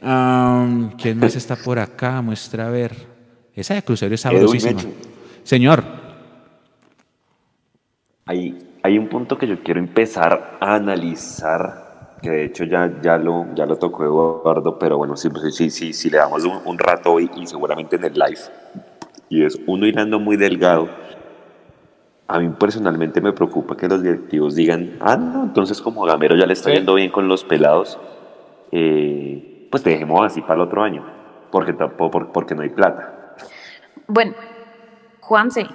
¿Quién 0.00 1.18
más 1.18 1.36
está 1.36 1.56
por 1.56 1.78
acá? 1.78 2.22
Muestra 2.22 2.68
a 2.68 2.70
ver. 2.70 2.92
Esa 3.54 3.74
de 3.74 3.82
Cruzeiro 3.82 4.14
es 4.14 4.22
sabrosísima. 4.22 4.80
Señor, 5.44 5.99
Hay, 8.30 8.56
hay 8.84 8.96
un 8.96 9.08
punto 9.08 9.36
que 9.36 9.48
yo 9.48 9.60
quiero 9.60 9.80
empezar 9.80 10.56
a 10.60 10.76
analizar, 10.76 12.16
que 12.22 12.30
de 12.30 12.44
hecho 12.44 12.62
ya, 12.62 12.88
ya, 13.02 13.18
lo, 13.18 13.52
ya 13.56 13.66
lo 13.66 13.74
tocó 13.74 14.04
Eduardo, 14.04 14.78
pero 14.78 14.98
bueno, 14.98 15.16
sí, 15.16 15.28
sí, 15.42 15.50
sí, 15.50 15.70
sí, 15.70 15.92
sí 15.92 16.10
le 16.10 16.18
damos 16.18 16.44
un, 16.44 16.60
un 16.64 16.78
rato 16.78 17.14
hoy 17.14 17.28
y 17.34 17.44
seguramente 17.48 17.96
en 17.96 18.04
el 18.04 18.12
live. 18.14 18.38
Y 19.28 19.44
es 19.44 19.58
uno 19.66 19.84
hilando 19.84 20.20
muy 20.20 20.36
delgado. 20.36 20.88
A 22.28 22.38
mí 22.38 22.48
personalmente 22.50 23.20
me 23.20 23.32
preocupa 23.32 23.76
que 23.76 23.88
los 23.88 24.00
directivos 24.00 24.54
digan, 24.54 24.92
ah, 25.00 25.16
no, 25.16 25.42
entonces 25.42 25.80
como 25.80 26.04
Gamero 26.04 26.36
ya 26.36 26.46
le 26.46 26.52
está 26.52 26.70
Sí. 26.70 26.76
yendo 26.76 26.94
bien 26.94 27.10
con 27.10 27.26
los 27.26 27.42
pelados, 27.42 27.98
eh, 28.70 29.66
pues 29.72 29.82
te 29.82 29.90
dejemos 29.90 30.24
así 30.24 30.40
para 30.40 30.54
el 30.54 30.60
otro 30.60 30.84
año, 30.84 31.04
porque, 31.50 31.72
tampoco, 31.72 32.12
por- 32.12 32.30
porque 32.30 32.54
no 32.54 32.62
hay 32.62 32.68
plata, 32.68 33.34
Bueno, 34.06 34.34
Juanse, 35.20 35.66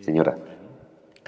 señora. 0.00 0.34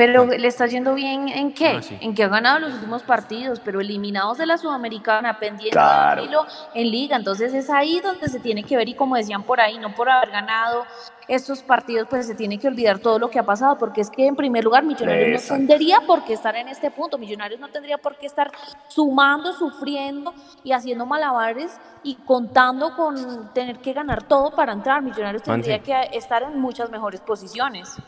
Pero 0.00 0.24
le 0.24 0.48
está 0.48 0.66
yendo 0.66 0.94
bien 0.94 1.28
en 1.28 1.52
qué? 1.52 1.74
Ah, 1.76 1.82
sí. 1.82 1.98
En 2.00 2.14
que 2.14 2.24
ha 2.24 2.28
ganado 2.28 2.58
los 2.58 2.72
últimos 2.72 3.02
partidos, 3.02 3.60
pero 3.60 3.82
eliminados 3.82 4.38
de 4.38 4.46
la 4.46 4.56
Sudamericana, 4.56 5.38
pendiente 5.38 5.72
Claro. 5.72 6.22
de 6.22 6.26
hilo 6.28 6.46
en 6.72 6.90
liga. 6.90 7.16
Entonces 7.16 7.52
es 7.52 7.68
ahí 7.68 8.00
donde 8.00 8.26
se 8.30 8.40
tiene 8.40 8.64
que 8.64 8.78
ver 8.78 8.88
y 8.88 8.94
como 8.94 9.16
decían 9.16 9.42
por 9.42 9.60
ahí, 9.60 9.76
no 9.76 9.94
por 9.94 10.08
haber 10.08 10.30
ganado 10.30 10.86
estos 11.28 11.62
partidos, 11.62 12.08
pues 12.08 12.26
se 12.26 12.34
tiene 12.34 12.58
que 12.58 12.66
olvidar 12.66 12.98
todo 13.00 13.18
lo 13.18 13.28
que 13.28 13.38
ha 13.38 13.42
pasado, 13.44 13.76
porque 13.76 14.00
es 14.00 14.08
que 14.08 14.26
en 14.26 14.36
primer 14.36 14.64
lugar 14.64 14.84
Millonarios 14.84 15.42
Exacto. 15.42 15.62
no 15.64 15.68
tendría 15.68 16.00
por 16.00 16.24
qué 16.24 16.32
estar 16.32 16.56
en 16.56 16.68
este 16.68 16.90
punto, 16.90 17.18
Millonarios 17.18 17.60
no 17.60 17.68
tendría 17.68 17.98
por 17.98 18.16
qué 18.16 18.24
estar 18.26 18.50
sumando, 18.88 19.52
sufriendo 19.52 20.32
y 20.64 20.72
haciendo 20.72 21.04
malabares 21.04 21.78
y 22.02 22.14
contando 22.14 22.96
con 22.96 23.52
tener 23.52 23.80
que 23.80 23.92
ganar 23.92 24.22
todo 24.22 24.50
para 24.52 24.72
entrar. 24.72 25.02
Millonarios 25.02 25.42
tendría 25.42 25.76
Juanse. 25.84 26.08
que 26.10 26.16
estar 26.16 26.42
en 26.42 26.58
muchas 26.58 26.88
mejores 26.90 27.20
posiciones. 27.20 27.98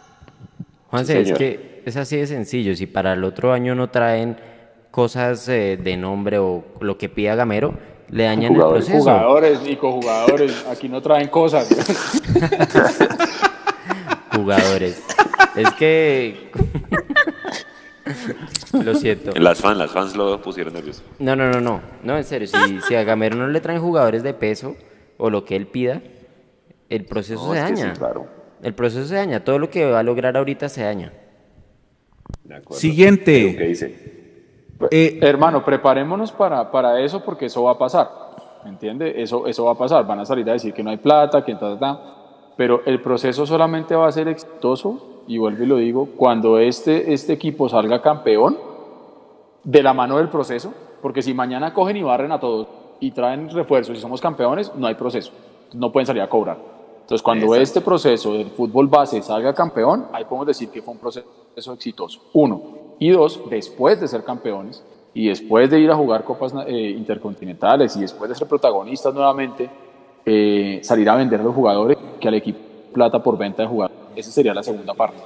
Juanse, 0.92 1.12
Sí, 1.14 1.18
es 1.18 1.24
señor. 1.24 1.38
que 1.38 1.82
es 1.84 1.96
así 1.96 2.16
de 2.18 2.26
sencillo. 2.28 2.76
Si 2.76 2.86
para 2.86 3.14
el 3.14 3.24
otro 3.24 3.52
año 3.52 3.74
no 3.74 3.88
traen 3.90 4.36
cosas 4.92 5.48
eh, 5.48 5.76
de 5.82 5.96
nombre 5.96 6.38
o 6.38 6.62
lo 6.80 6.96
que 6.98 7.08
pida 7.08 7.34
Gamero, 7.34 7.74
le 8.10 8.24
dañan 8.24 8.52
Jugadores. 8.52 8.84
el 8.86 8.92
proceso. 8.92 9.10
Jugadores, 9.10 9.62
Nico, 9.62 9.90
jugadores. 9.92 10.66
Aquí 10.70 10.88
no 10.88 11.00
traen 11.02 11.28
cosas. 11.28 11.66
Jugadores. 14.34 15.02
es 15.56 15.70
que. 15.74 16.50
lo 18.72 18.94
siento. 18.94 19.32
Las 19.40 19.58
fans, 19.60 19.78
las 19.78 19.90
fans 19.90 20.16
lo 20.16 20.40
pusieron 20.42 20.74
nervioso. 20.74 21.02
No, 21.18 21.34
no, 21.36 21.50
no, 21.50 21.60
no. 21.60 21.80
No, 22.02 22.16
en 22.16 22.24
serio. 22.24 22.48
Si, 22.48 22.80
si 22.86 22.94
a 22.94 23.04
Gamero 23.04 23.36
no 23.36 23.46
le 23.48 23.60
traen 23.60 23.80
jugadores 23.80 24.22
de 24.22 24.34
peso 24.34 24.76
o 25.18 25.30
lo 25.30 25.44
que 25.44 25.56
él 25.56 25.66
pida, 25.66 26.02
el 26.88 27.04
proceso 27.04 27.46
No, 27.46 27.52
se 27.54 27.58
es 27.60 27.64
que 27.70 27.76
sí, 27.76 27.82
daña. 27.82 27.94
claro. 27.94 28.26
El 28.62 28.74
proceso 28.74 29.06
se 29.06 29.16
daña. 29.16 29.44
Todo 29.44 29.58
lo 29.58 29.68
que 29.68 29.84
va 29.90 29.98
a 29.98 30.02
lograr 30.02 30.36
ahorita 30.36 30.68
se 30.68 30.84
daña. 30.84 31.12
De. 32.44 32.62
Siguiente. 32.70 33.56
¿Qué 33.56 33.64
dice? 33.64 34.12
Eh, 34.90 35.18
Hermano, 35.20 35.64
preparémonos 35.64 36.32
para, 36.32 36.70
para 36.70 37.00
eso 37.00 37.24
porque 37.24 37.46
eso 37.46 37.64
va 37.64 37.72
a 37.72 37.78
pasar. 37.78 38.10
¿Me 38.64 38.70
entiende? 38.70 39.20
Eso, 39.20 39.46
eso 39.46 39.64
va 39.64 39.72
a 39.72 39.78
pasar. 39.78 40.06
Van 40.06 40.20
a 40.20 40.24
salir 40.24 40.48
a 40.48 40.52
decir 40.52 40.72
que 40.72 40.82
no 40.82 40.90
hay 40.90 40.96
plata, 40.96 41.44
que 41.44 41.54
ta, 41.54 41.74
ta, 41.74 41.78
ta. 41.78 42.00
Pero 42.56 42.82
el 42.86 43.00
proceso 43.00 43.46
solamente 43.46 43.94
va 43.94 44.06
a 44.06 44.12
ser 44.12 44.28
exitoso, 44.28 45.24
y 45.26 45.38
vuelvo 45.38 45.64
y 45.64 45.66
lo 45.66 45.76
digo, 45.76 46.08
cuando 46.16 46.58
este, 46.58 47.12
este 47.12 47.32
equipo 47.32 47.68
salga 47.68 48.02
campeón 48.02 48.58
de 49.64 49.82
la 49.82 49.92
mano 49.92 50.18
del 50.18 50.28
proceso. 50.28 50.72
Porque 51.00 51.22
si 51.22 51.34
mañana 51.34 51.74
cogen 51.74 51.96
y 51.96 52.02
barren 52.02 52.30
a 52.30 52.38
todos 52.38 52.68
y 53.00 53.10
traen 53.10 53.50
refuerzos 53.50 53.96
y 53.96 54.00
somos 54.00 54.20
campeones, 54.20 54.72
no 54.76 54.86
hay 54.86 54.94
proceso. 54.94 55.32
No 55.74 55.90
pueden 55.90 56.06
salir 56.06 56.22
a 56.22 56.28
cobrar. 56.28 56.58
Entonces, 57.12 57.24
cuando 57.24 57.54
este 57.56 57.82
proceso 57.82 58.32
del 58.32 58.46
fútbol 58.46 58.88
base 58.88 59.20
salga 59.20 59.52
campeón, 59.52 60.06
ahí 60.14 60.24
podemos 60.24 60.46
decir 60.46 60.70
que 60.70 60.80
fue 60.80 60.94
un 60.94 60.98
proceso 60.98 61.74
exitoso. 61.74 62.22
Uno. 62.32 62.62
Y 62.98 63.10
dos, 63.10 63.38
después 63.50 64.00
de 64.00 64.08
ser 64.08 64.24
campeones 64.24 64.82
y 65.12 65.28
después 65.28 65.68
de 65.68 65.78
ir 65.78 65.90
a 65.90 65.94
jugar 65.94 66.24
copas 66.24 66.54
eh, 66.66 66.94
intercontinentales 66.96 67.94
y 67.96 68.00
después 68.00 68.30
de 68.30 68.34
ser 68.34 68.48
protagonistas 68.48 69.12
nuevamente, 69.12 69.68
eh, 70.24 70.80
salir 70.82 71.10
a 71.10 71.16
vender 71.16 71.40
a 71.40 71.42
los 71.42 71.54
jugadores 71.54 71.98
que 72.18 72.28
al 72.28 72.34
equipo 72.34 72.60
plata 72.94 73.22
por 73.22 73.36
venta 73.36 73.60
de 73.60 73.68
jugadores. 73.68 73.98
Esa 74.16 74.30
sería 74.30 74.54
la 74.54 74.62
segunda 74.62 74.94
parte. 74.94 75.18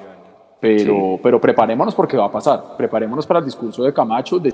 Pero, 0.58 1.20
pero 1.22 1.40
preparémonos 1.40 1.94
porque 1.94 2.16
va 2.16 2.24
a 2.24 2.32
pasar. 2.32 2.76
Preparémonos 2.76 3.24
para 3.28 3.38
el 3.38 3.44
discurso 3.44 3.84
de 3.84 3.92
Camacho 3.92 4.40
de 4.40 4.52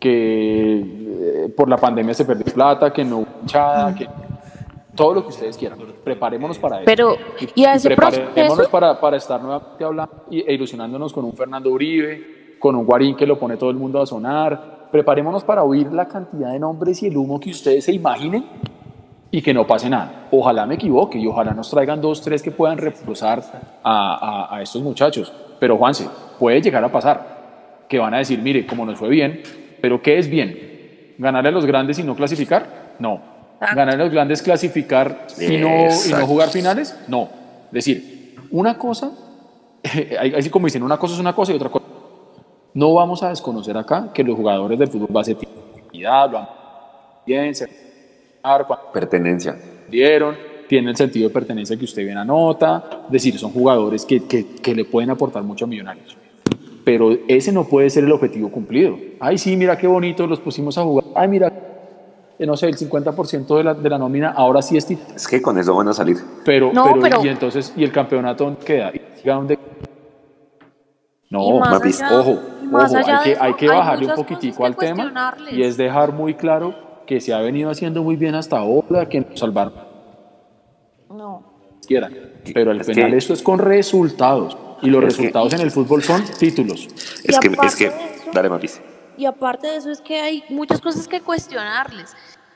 que 0.00 0.80
eh, 0.80 1.54
por 1.56 1.68
la 1.68 1.76
pandemia 1.76 2.12
se 2.12 2.24
perdió 2.24 2.52
plata, 2.52 2.92
que 2.92 3.04
no 3.04 3.18
hubo 3.18 3.26
hinchada, 3.40 3.94
que 3.94 4.08
todo 4.94 5.14
lo 5.14 5.22
que 5.22 5.28
ustedes 5.28 5.56
quieran. 5.56 5.78
Preparémonos 6.02 6.58
para 6.58 6.76
eso. 6.76 6.84
Pero, 6.86 7.16
¿y 7.54 7.64
a 7.64 7.74
ese 7.74 7.88
preparémonos 7.88 8.34
proceso? 8.34 8.70
para, 8.70 9.00
para 9.00 9.16
estar 9.16 9.40
nuevamente 9.42 9.84
hablando 9.84 10.24
y- 10.30 10.40
e 10.40 10.54
ilusionándonos 10.54 11.12
con 11.12 11.24
un 11.24 11.32
Fernando 11.34 11.70
Uribe, 11.70 12.56
con 12.58 12.74
un 12.76 12.84
Guarín 12.86 13.16
que 13.16 13.26
lo 13.26 13.38
pone 13.38 13.56
todo 13.56 13.70
el 13.70 13.76
mundo 13.76 14.00
a 14.00 14.06
sonar. 14.06 14.88
Preparémonos 14.90 15.42
para 15.44 15.62
oír 15.64 15.92
la 15.92 16.06
cantidad 16.06 16.52
de 16.52 16.58
nombres 16.58 17.02
y 17.02 17.06
el 17.08 17.16
humo 17.16 17.40
que 17.40 17.50
ustedes 17.50 17.84
se 17.84 17.92
imaginen 17.92 18.44
y 19.30 19.42
que 19.42 19.52
no 19.52 19.66
pase 19.66 19.90
nada. 19.90 20.28
Ojalá 20.30 20.64
me 20.66 20.76
equivoque 20.76 21.18
y 21.18 21.26
ojalá 21.26 21.52
nos 21.52 21.68
traigan 21.70 22.00
dos, 22.00 22.22
tres 22.22 22.42
que 22.42 22.52
puedan 22.52 22.78
reforzar 22.78 23.42
a, 23.82 24.48
a- 24.50 24.56
a 24.56 24.62
estos 24.62 24.80
muchachos. 24.82 25.32
Pero 25.58 25.76
Juanse, 25.76 26.08
puede 26.38 26.60
llegar 26.62 26.84
a 26.84 26.92
pasar 26.92 27.84
que 27.88 27.98
van 27.98 28.14
a 28.14 28.18
decir, 28.18 28.40
mire, 28.40 28.64
como 28.66 28.86
nos 28.86 28.98
fue 28.98 29.08
bien, 29.08 29.42
pero 29.80 30.00
¿qué 30.00 30.18
es 30.18 30.28
bien? 30.30 31.14
¿Ganarle 31.18 31.48
a 31.50 31.52
los 31.52 31.66
grandes 31.66 31.98
y 31.98 32.02
no 32.04 32.14
clasificar? 32.14 32.94
No. 32.98 33.33
¿Ganarle 33.74 34.02
a 34.02 34.04
los 34.04 34.12
grandes, 34.12 34.42
clasificar 34.42 35.26
y 35.38 35.56
no, 35.58 35.86
y 36.06 36.12
no 36.12 36.26
jugar 36.26 36.48
finales? 36.50 36.96
No. 37.08 37.28
Es 37.66 37.72
decir, 37.72 38.36
una 38.50 38.76
cosa, 38.78 39.12
así 40.36 40.50
como 40.50 40.66
dicen, 40.66 40.82
una 40.82 40.96
cosa 40.96 41.14
es 41.14 41.20
una 41.20 41.34
cosa 41.34 41.52
y 41.52 41.56
otra 41.56 41.68
cosa 41.70 41.86
No 42.74 42.94
vamos 42.94 43.22
a 43.22 43.30
desconocer 43.30 43.76
acá 43.76 44.10
que 44.12 44.22
los 44.22 44.36
jugadores 44.36 44.78
del 44.78 44.88
fútbol 44.88 45.08
base 45.10 45.34
tienen 45.34 45.58
identidad, 45.74 46.30
lo 46.30 46.38
han 46.38 46.48
bien, 47.26 47.54
se 47.54 47.68
pertenencia. 48.92 49.56
Dieron, 49.88 50.36
tienen 50.68 50.90
el 50.90 50.96
sentido 50.96 51.28
de 51.28 51.32
pertenencia 51.32 51.76
que 51.76 51.84
usted 51.84 52.04
bien 52.04 52.18
anota, 52.18 52.84
es 53.06 53.12
decir, 53.12 53.38
son 53.38 53.52
jugadores 53.52 54.04
que, 54.04 54.24
que, 54.24 54.56
que 54.56 54.74
le 54.74 54.84
pueden 54.84 55.10
aportar 55.10 55.42
mucho 55.42 55.64
a 55.64 55.68
Millonarios. 55.68 56.16
Pero 56.84 57.16
ese 57.28 57.52
no 57.52 57.64
puede 57.64 57.88
ser 57.88 58.04
el 58.04 58.12
objetivo 58.12 58.50
cumplido. 58.50 58.98
Ay, 59.18 59.38
sí, 59.38 59.56
mira 59.56 59.78
qué 59.78 59.86
bonito, 59.86 60.26
los 60.26 60.40
pusimos 60.40 60.76
a 60.76 60.82
jugar. 60.82 61.06
Ay, 61.14 61.28
mira, 61.28 61.50
no 62.40 62.56
sé, 62.56 62.66
el 62.66 62.76
50% 62.76 63.56
de 63.56 63.64
la, 63.64 63.74
de 63.74 63.88
la 63.90 63.98
nómina 63.98 64.30
ahora 64.32 64.60
sí 64.62 64.76
es 64.76 64.86
titular. 64.86 65.14
Es 65.14 65.26
que 65.28 65.40
con 65.40 65.56
eso 65.58 65.74
van 65.74 65.88
a 65.88 65.92
salir. 65.92 66.16
Pero, 66.44 66.72
No, 66.72 66.84
pero, 66.84 67.00
pero- 67.00 67.24
y 67.24 67.28
entonces, 67.28 67.72
¿y 67.76 67.84
el 67.84 67.92
campeonato 67.92 68.44
dónde 68.44 68.64
queda? 68.64 68.90
¿Y 68.94 69.00
siga 69.20 69.34
dónde- 69.34 69.58
No, 71.30 71.58
Mapis, 71.60 72.00
ojo, 72.02 72.30
ojo, 72.30 72.38
hay 72.72 73.22
que, 73.24 73.32
eso, 73.32 73.42
hay 73.42 73.54
que 73.54 73.64
hay 73.70 73.76
bajarle 73.76 74.06
un 74.06 74.14
poquitico 74.14 74.64
al 74.66 74.76
tema 74.76 75.34
y 75.50 75.62
es 75.62 75.76
dejar 75.76 76.12
muy 76.12 76.34
claro 76.34 76.74
que 77.06 77.20
se 77.20 77.32
ha 77.34 77.38
venido 77.40 77.70
haciendo 77.70 78.02
muy 78.02 78.16
bien 78.16 78.34
hasta 78.34 78.58
ahora, 78.58 79.08
que 79.08 79.20
nos 79.20 79.38
salvar 79.38 79.72
No. 81.10 81.42
quieran. 81.86 82.14
Pero 82.52 82.70
al 82.70 82.80
es 82.80 82.86
final 82.86 83.10
que- 83.10 83.16
esto 83.16 83.32
es 83.32 83.42
con 83.42 83.58
resultados 83.58 84.56
y 84.82 84.88
los 84.90 85.02
Es 85.04 85.14
que- 85.16 85.22
resultados 85.22 85.54
en 85.54 85.60
el 85.60 85.70
fútbol 85.70 86.02
son 86.02 86.22
títulos. 86.38 86.88
Es 87.24 87.38
que, 87.38 87.48
es 87.66 87.76
que, 87.76 87.92
dale, 88.32 88.48
Mapis. 88.50 88.80
Y 89.16 89.26
aparte 89.26 89.68
de 89.68 89.76
eso 89.76 89.90
es 89.90 90.00
que 90.00 90.20
hay 90.20 90.44
muchas 90.48 90.80
cosas 90.80 91.06
que 91.06 91.20
cuestionarles. 91.20 92.14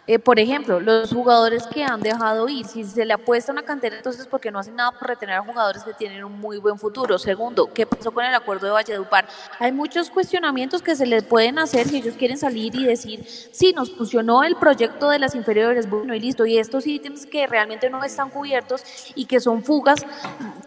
Eh, 0.08 0.18
por 0.18 0.40
ejemplo, 0.40 0.80
los 0.80 1.12
jugadores 1.12 1.66
que 1.66 1.84
han 1.84 2.00
dejado 2.00 2.48
ir, 2.48 2.66
si 2.66 2.82
se 2.82 3.04
le 3.04 3.12
apuesta 3.12 3.52
una 3.52 3.62
cantera, 3.62 3.94
entonces 3.94 4.26
¿por 4.26 4.40
qué 4.40 4.50
no 4.50 4.58
hacen 4.58 4.74
nada 4.74 4.90
por 4.92 5.06
retener 5.06 5.36
a 5.36 5.42
jugadores 5.42 5.84
que 5.84 5.92
tienen 5.92 6.24
un 6.24 6.40
muy 6.40 6.56
buen 6.56 6.78
futuro? 6.78 7.18
Segundo, 7.18 7.70
¿qué 7.74 7.84
pasó 7.84 8.10
con 8.10 8.24
el 8.24 8.34
acuerdo 8.34 8.64
de 8.64 8.72
Valledupar? 8.72 9.28
Hay 9.58 9.70
muchos 9.70 10.08
cuestionamientos 10.08 10.80
que 10.80 10.96
se 10.96 11.04
les 11.04 11.24
pueden 11.24 11.58
hacer 11.58 11.86
si 11.86 11.98
ellos 11.98 12.14
quieren 12.14 12.38
salir 12.38 12.74
y 12.74 12.86
decir, 12.86 13.22
sí, 13.52 13.74
nos 13.74 13.94
funcionó 13.94 14.44
el 14.44 14.56
proyecto 14.56 15.10
de 15.10 15.18
las 15.18 15.34
inferiores, 15.34 15.90
bueno, 15.90 16.14
y 16.14 16.20
listo, 16.20 16.46
y 16.46 16.56
estos 16.56 16.86
ítems 16.86 17.26
que 17.26 17.46
realmente 17.46 17.90
no 17.90 18.02
están 18.02 18.30
cubiertos 18.30 18.82
y 19.14 19.26
que 19.26 19.40
son 19.40 19.62
fugas 19.62 20.06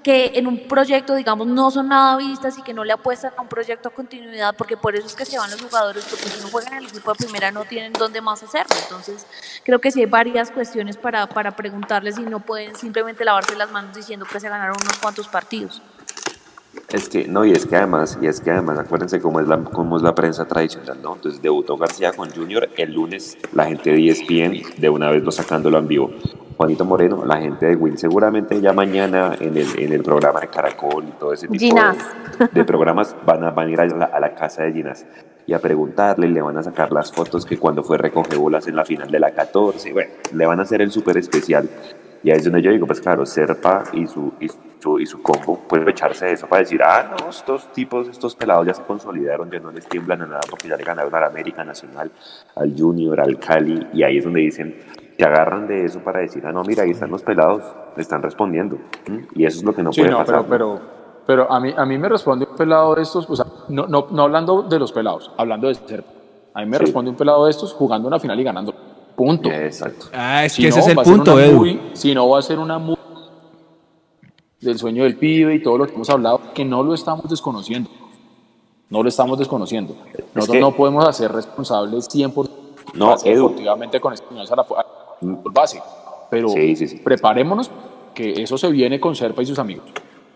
que 0.03 0.33
en 0.35 0.45
un 0.45 0.67
proyecto, 0.67 1.15
digamos, 1.15 1.47
no 1.47 1.71
son 1.71 1.87
nada 1.87 2.15
vistas 2.17 2.59
y 2.59 2.61
que 2.61 2.75
no 2.75 2.83
le 2.83 2.93
apuestan 2.93 3.33
a 3.35 3.41
un 3.41 3.47
proyecto 3.47 3.89
a 3.89 3.91
continuidad, 3.91 4.55
porque 4.55 4.77
por 4.77 4.95
eso 4.95 5.07
es 5.07 5.15
que 5.15 5.25
se 5.25 5.39
van 5.39 5.49
los 5.49 5.61
jugadores, 5.61 6.05
porque 6.07 6.27
si 6.27 6.41
no 6.41 6.49
juegan 6.49 6.73
en 6.73 6.79
el 6.79 6.89
equipo 6.89 7.11
de 7.11 7.17
primera 7.17 7.49
no 7.49 7.65
tienen 7.65 7.93
dónde 7.93 8.21
más 8.21 8.43
hacerlo. 8.43 8.75
Entonces, 8.83 9.25
creo 9.63 9.79
que 9.79 9.91
sí 9.91 10.01
hay 10.01 10.05
varias 10.05 10.51
cuestiones 10.51 10.97
para, 10.97 11.27
para 11.27 11.51
preguntarles 11.51 12.17
y 12.17 12.23
no 12.23 12.39
pueden 12.39 12.75
simplemente 12.75 13.25
lavarse 13.25 13.55
las 13.55 13.71
manos 13.71 13.95
diciendo 13.95 14.25
que 14.31 14.39
se 14.39 14.49
ganaron 14.49 14.75
unos 14.81 14.97
cuantos 14.99 15.27
partidos. 15.27 15.81
Es 16.89 17.09
que, 17.09 17.27
no, 17.27 17.45
y 17.45 17.51
es 17.51 17.65
que 17.65 17.75
además, 17.75 18.17
y 18.21 18.27
es 18.27 18.39
que 18.41 18.51
además, 18.51 18.77
acuérdense 18.77 19.19
cómo 19.19 19.39
es 19.39 19.47
la, 19.47 19.63
cómo 19.63 19.97
es 19.97 20.03
la 20.03 20.13
prensa 20.13 20.45
tradicional, 20.45 21.01
¿no? 21.01 21.15
Entonces 21.15 21.41
debutó 21.41 21.77
García 21.77 22.13
con 22.13 22.29
Junior 22.31 22.69
el 22.77 22.93
lunes, 22.93 23.37
la 23.53 23.65
gente 23.65 23.91
de 23.91 24.09
ESPN 24.09 24.79
de 24.79 24.89
una 24.89 25.09
vez 25.09 25.23
lo 25.23 25.31
sacándolo 25.31 25.77
en 25.77 25.87
vivo. 25.87 26.11
Juanito 26.57 26.85
Moreno, 26.85 27.25
la 27.25 27.37
gente 27.37 27.65
de 27.65 27.75
Win, 27.75 27.97
seguramente 27.97 28.59
ya 28.61 28.71
mañana 28.71 29.35
en 29.39 29.57
el, 29.57 29.79
en 29.79 29.93
el 29.93 30.03
programa 30.03 30.41
de 30.41 30.47
Caracol 30.47 31.05
y 31.07 31.11
todo 31.13 31.33
ese 31.33 31.47
tipo 31.47 31.75
de, 31.75 32.47
de 32.51 32.65
programas 32.65 33.15
van 33.25 33.43
a, 33.45 33.51
van 33.51 33.67
a 33.67 33.71
ir 33.71 33.81
a 33.81 33.85
la, 33.87 34.05
a 34.05 34.19
la 34.19 34.35
casa 34.35 34.63
de 34.63 34.73
Ginás 34.73 35.05
y 35.47 35.53
a 35.53 35.59
preguntarle, 35.59 36.27
y 36.27 36.31
le 36.31 36.41
van 36.41 36.57
a 36.57 36.63
sacar 36.63 36.91
las 36.91 37.11
fotos 37.11 37.45
que 37.45 37.57
cuando 37.57 37.83
fue 37.83 37.97
recoge 37.97 38.35
bolas 38.37 38.67
en 38.67 38.75
la 38.75 38.85
final 38.85 39.09
de 39.09 39.19
la 39.19 39.31
14, 39.31 39.89
y 39.89 39.91
bueno, 39.93 40.11
le 40.33 40.45
van 40.45 40.59
a 40.59 40.63
hacer 40.63 40.81
el 40.81 40.91
súper 40.91 41.17
especial. 41.17 41.69
Y 42.23 42.29
ahí 42.29 42.37
es 42.37 42.43
donde 42.43 42.61
yo 42.61 42.69
digo, 42.71 42.85
pues 42.85 43.01
claro, 43.01 43.25
Serpa 43.25 43.83
y 43.93 44.05
su, 44.05 44.33
y 44.39 44.47
su, 44.79 44.99
y 44.99 45.07
su 45.07 45.23
combo 45.23 45.57
pueden 45.67 45.89
echarse 45.89 46.27
de 46.27 46.33
eso 46.33 46.47
para 46.47 46.59
decir, 46.61 46.79
ah, 46.83 47.15
no, 47.19 47.29
estos 47.29 47.71
tipos, 47.73 48.07
estos 48.07 48.35
pelados 48.35 48.67
ya 48.67 48.75
se 48.75 48.83
consolidaron, 48.83 49.49
ya 49.49 49.59
no 49.59 49.71
les 49.71 49.87
tiemblan 49.87 50.21
a 50.21 50.25
nada 50.27 50.41
porque 50.47 50.67
ya 50.67 50.77
le 50.77 50.83
ganaron 50.83 51.13
al 51.15 51.23
América 51.23 51.63
Nacional, 51.63 52.11
al 52.55 52.75
Junior, 52.77 53.19
al 53.19 53.39
Cali, 53.39 53.87
y 53.93 54.03
ahí 54.03 54.19
es 54.19 54.23
donde 54.23 54.41
dicen, 54.41 54.75
se 55.17 55.25
agarran 55.25 55.67
de 55.67 55.85
eso 55.85 55.99
para 56.01 56.19
decir, 56.19 56.43
ah, 56.45 56.51
no, 56.51 56.63
mira, 56.63 56.83
ahí 56.83 56.91
están 56.91 57.09
los 57.09 57.23
pelados, 57.23 57.63
están 57.97 58.21
respondiendo. 58.21 58.77
¿m? 59.07 59.25
Y 59.33 59.45
eso 59.45 59.57
es 59.57 59.63
lo 59.63 59.73
que 59.73 59.81
no 59.81 59.91
Sí, 59.91 60.01
puede 60.01 60.11
no, 60.11 60.19
pasar. 60.19 60.45
pero, 60.47 60.75
pero, 60.77 61.00
pero 61.31 61.49
a, 61.49 61.61
mí, 61.61 61.73
a 61.77 61.85
mí 61.85 61.97
me 61.97 62.09
responde 62.09 62.45
un 62.49 62.57
pelado 62.57 62.93
de 62.93 63.03
estos, 63.03 63.25
o 63.29 63.35
sea, 63.37 63.45
no, 63.69 63.87
no, 63.87 64.07
no 64.11 64.23
hablando 64.23 64.63
de 64.63 64.77
los 64.77 64.91
pelados, 64.91 65.31
hablando 65.37 65.69
de 65.69 65.75
ser. 65.75 66.03
A 66.53 66.59
mí 66.59 66.65
me 66.65 66.77
Sí. 66.77 66.83
responde 66.83 67.09
un 67.09 67.15
pelado 67.15 67.45
de 67.45 67.51
estos 67.51 67.71
jugando 67.71 68.09
una 68.09 68.19
final 68.19 68.37
y 68.37 68.43
ganando. 68.43 68.73
Punto. 69.15 69.49
Exacto. 69.49 70.07
Ah, 70.13 70.43
es 70.43 70.51
Si 70.51 70.61
que 70.61 70.67
ese 70.67 70.79
no, 70.79 70.85
es 70.85 70.91
el 70.91 70.99
a 70.99 71.03
punto, 71.03 71.39
Edu. 71.39 71.55
muy- 71.57 71.81
si 71.93 72.13
no, 72.13 72.27
va 72.27 72.39
a 72.39 72.41
ser 72.41 72.59
una 72.59 72.79
muy 72.79 72.97
del 74.59 74.77
sueño 74.77 75.03
del 75.03 75.15
pibe 75.17 75.55
y 75.55 75.63
todo 75.63 75.77
lo 75.77 75.87
que 75.87 75.93
hemos 75.95 76.09
hablado, 76.09 76.41
que 76.53 76.65
no 76.65 76.83
lo 76.83 76.93
estamos 76.93 77.29
desconociendo. 77.29 77.89
No 78.89 79.01
lo 79.01 79.07
estamos 79.07 79.39
desconociendo. 79.39 79.95
Nosotros 80.35 80.47
que- 80.49 80.59
no 80.59 80.71
podemos 80.73 81.07
hacer 81.07 81.31
responsables 81.31 82.09
100% 82.09 82.51
No, 82.93 83.15
Edu. 83.23 83.43
deportivamente 83.47 84.01
con 84.01 84.11
este 84.13 84.27
señor 84.27 84.45
Zarafu- 84.47 84.75
al 84.77 84.85
base. 85.53 85.81
Pero 86.29 86.49
Sí, 86.49 86.75
sí, 86.75 86.87
sí. 86.89 86.97
preparémonos 86.97 87.71
que 88.13 88.43
eso 88.43 88.57
se 88.57 88.69
viene 88.69 88.99
con 88.99 89.15
Serpa 89.15 89.41
y 89.41 89.45
sus 89.45 89.59
amigos. 89.59 89.85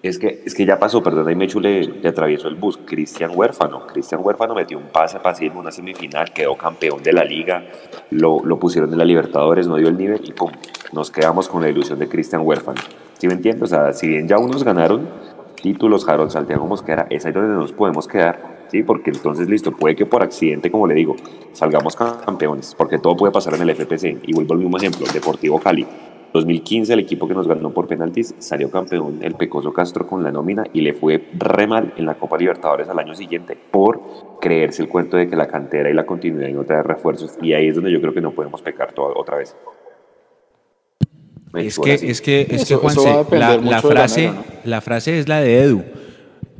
Es 0.03 0.19
que, 0.19 0.43
es 0.45 0.53
que 0.53 0.65
ya 0.65 0.77
pasó, 0.77 1.01
perdón, 1.01 1.27
ahí 1.27 1.35
Mechu 1.35 1.59
le, 1.59 1.81
le 1.81 2.09
atravesó 2.09 2.47
el 2.47 2.55
bus. 2.55 2.77
Cristian 2.85 3.31
Huérfano. 3.33 3.87
Cristian 3.87 4.21
Huérfano 4.23 4.53
metió 4.53 4.77
un 4.77 4.85
pase 4.85 5.19
fácil 5.19 5.51
en 5.51 5.57
una 5.57 5.71
semifinal, 5.71 6.31
quedó 6.31 6.55
campeón 6.55 7.01
de 7.01 7.11
la 7.11 7.23
liga, 7.23 7.65
lo, 8.11 8.43
lo 8.45 8.59
pusieron 8.59 8.91
en 8.91 8.99
la 8.99 9.05
Libertadores, 9.05 9.67
no 9.67 9.77
dio 9.77 9.87
el 9.87 9.97
nivel 9.97 10.21
y 10.23 10.31
pum, 10.31 10.51
nos 10.93 11.09
quedamos 11.09 11.49
con 11.49 11.63
la 11.63 11.69
ilusión 11.69 11.97
de 11.97 12.07
Cristian 12.07 12.43
Huérfano. 12.45 12.81
¿Sí 13.17 13.27
me 13.27 13.33
entiendes? 13.33 13.63
O 13.63 13.67
sea, 13.67 13.93
si 13.93 14.07
bien 14.07 14.27
ya 14.27 14.37
unos 14.37 14.63
ganaron 14.63 15.07
títulos, 15.65 16.07
Harold 16.07 16.29
Santiago 16.29 16.67
Mosquera, 16.67 17.07
es 17.09 17.25
ahí 17.25 17.31
donde 17.31 17.55
nos 17.55 17.71
podemos 17.71 18.07
quedar, 18.07 18.67
¿sí? 18.69 18.83
Porque 18.83 19.09
entonces, 19.09 19.49
listo, 19.49 19.71
puede 19.71 19.95
que 19.95 20.05
por 20.05 20.21
accidente, 20.21 20.69
como 20.69 20.85
le 20.85 20.93
digo, 20.93 21.15
salgamos 21.53 21.95
campeones, 21.95 22.75
porque 22.75 22.99
todo 22.99 23.17
puede 23.17 23.33
pasar 23.33 23.55
en 23.55 23.61
el 23.63 23.75
FPC. 23.75 24.19
Y 24.27 24.33
vuelvo 24.33 24.53
al 24.53 24.59
mismo 24.59 24.77
ejemplo, 24.77 25.07
Deportivo 25.11 25.59
Cali. 25.59 25.87
2015 26.35 26.93
el 26.93 26.99
equipo 26.99 27.27
que 27.27 27.33
nos 27.33 27.47
ganó 27.47 27.71
por 27.71 27.87
penaltis 27.87 28.35
salió 28.39 28.69
campeón 28.69 29.19
el 29.21 29.35
Pecoso 29.35 29.73
Castro 29.73 30.05
con 30.05 30.21
la 30.23 30.31
nómina 30.31 30.63
y 30.73 30.81
le 30.81 30.93
fue 30.93 31.29
re 31.37 31.65
mal 31.65 31.93
en 31.97 32.05
la 32.05 32.15
Copa 32.15 32.37
Libertadores 32.37 32.87
al 32.89 32.99
año 32.99 33.15
siguiente 33.15 33.57
por 33.71 34.01
creerse 34.41 34.83
el 34.83 34.89
cuento 34.89 35.17
de 35.17 35.27
que 35.29 35.35
la 35.35 35.47
cantera 35.47 35.89
y 35.89 35.93
la 35.93 36.05
continuidad 36.05 36.49
no 36.49 36.63
traer 36.65 36.85
refuerzos 36.85 37.31
y 37.41 37.53
ahí 37.53 37.67
es 37.69 37.75
donde 37.75 37.91
yo 37.91 37.99
creo 38.01 38.13
que 38.13 38.21
no 38.21 38.31
podemos 38.31 38.61
pecar 38.61 38.91
todo, 38.93 39.13
otra 39.17 39.37
vez. 39.37 39.55
Es 41.53 41.79
que, 41.79 41.93
es 41.93 42.21
que, 42.21 42.41
es 42.41 42.65
que 42.65 42.73
Eso- 42.73 42.79
Juanse, 42.79 43.25
la, 43.31 43.57
la 43.57 43.75
de 43.77 43.81
frase, 43.81 44.31
la 44.65 44.81
frase 44.81 45.19
es 45.19 45.29
la 45.29 45.39
de 45.39 45.61
Edu. 45.61 45.83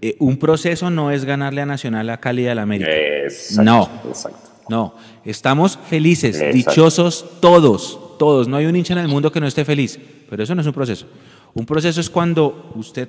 Eh, 0.02 0.16
un 0.20 0.38
proceso 0.38 0.90
no 0.90 1.12
es 1.12 1.26
ganarle 1.26 1.62
a 1.62 1.66
Nacional 1.66 2.10
a 2.10 2.18
Cali 2.22 2.44
y 2.44 2.48
al 2.48 2.60
América. 2.60 2.90
Exacto, 2.92 3.64
no, 3.64 3.90
exacto. 4.08 4.50
no. 4.70 4.96
Estamos 5.26 5.78
felices, 5.78 6.36
Exacto. 6.38 6.56
dichosos 6.56 7.26
todos, 7.42 8.00
todos. 8.18 8.48
No 8.48 8.58
hay 8.58 8.66
un 8.66 8.76
hincha 8.76 8.94
en 8.94 9.00
el 9.00 9.08
mundo 9.08 9.32
que 9.32 9.40
no 9.40 9.48
esté 9.48 9.64
feliz. 9.66 10.00
Pero 10.30 10.44
eso 10.44 10.56
no 10.56 10.62
es 10.62 10.68
un 10.68 10.74
proceso. 10.74 11.06
Un 11.54 11.66
proceso 11.66 12.02
es 12.02 12.10
cuando 12.10 12.72
usted 12.76 13.08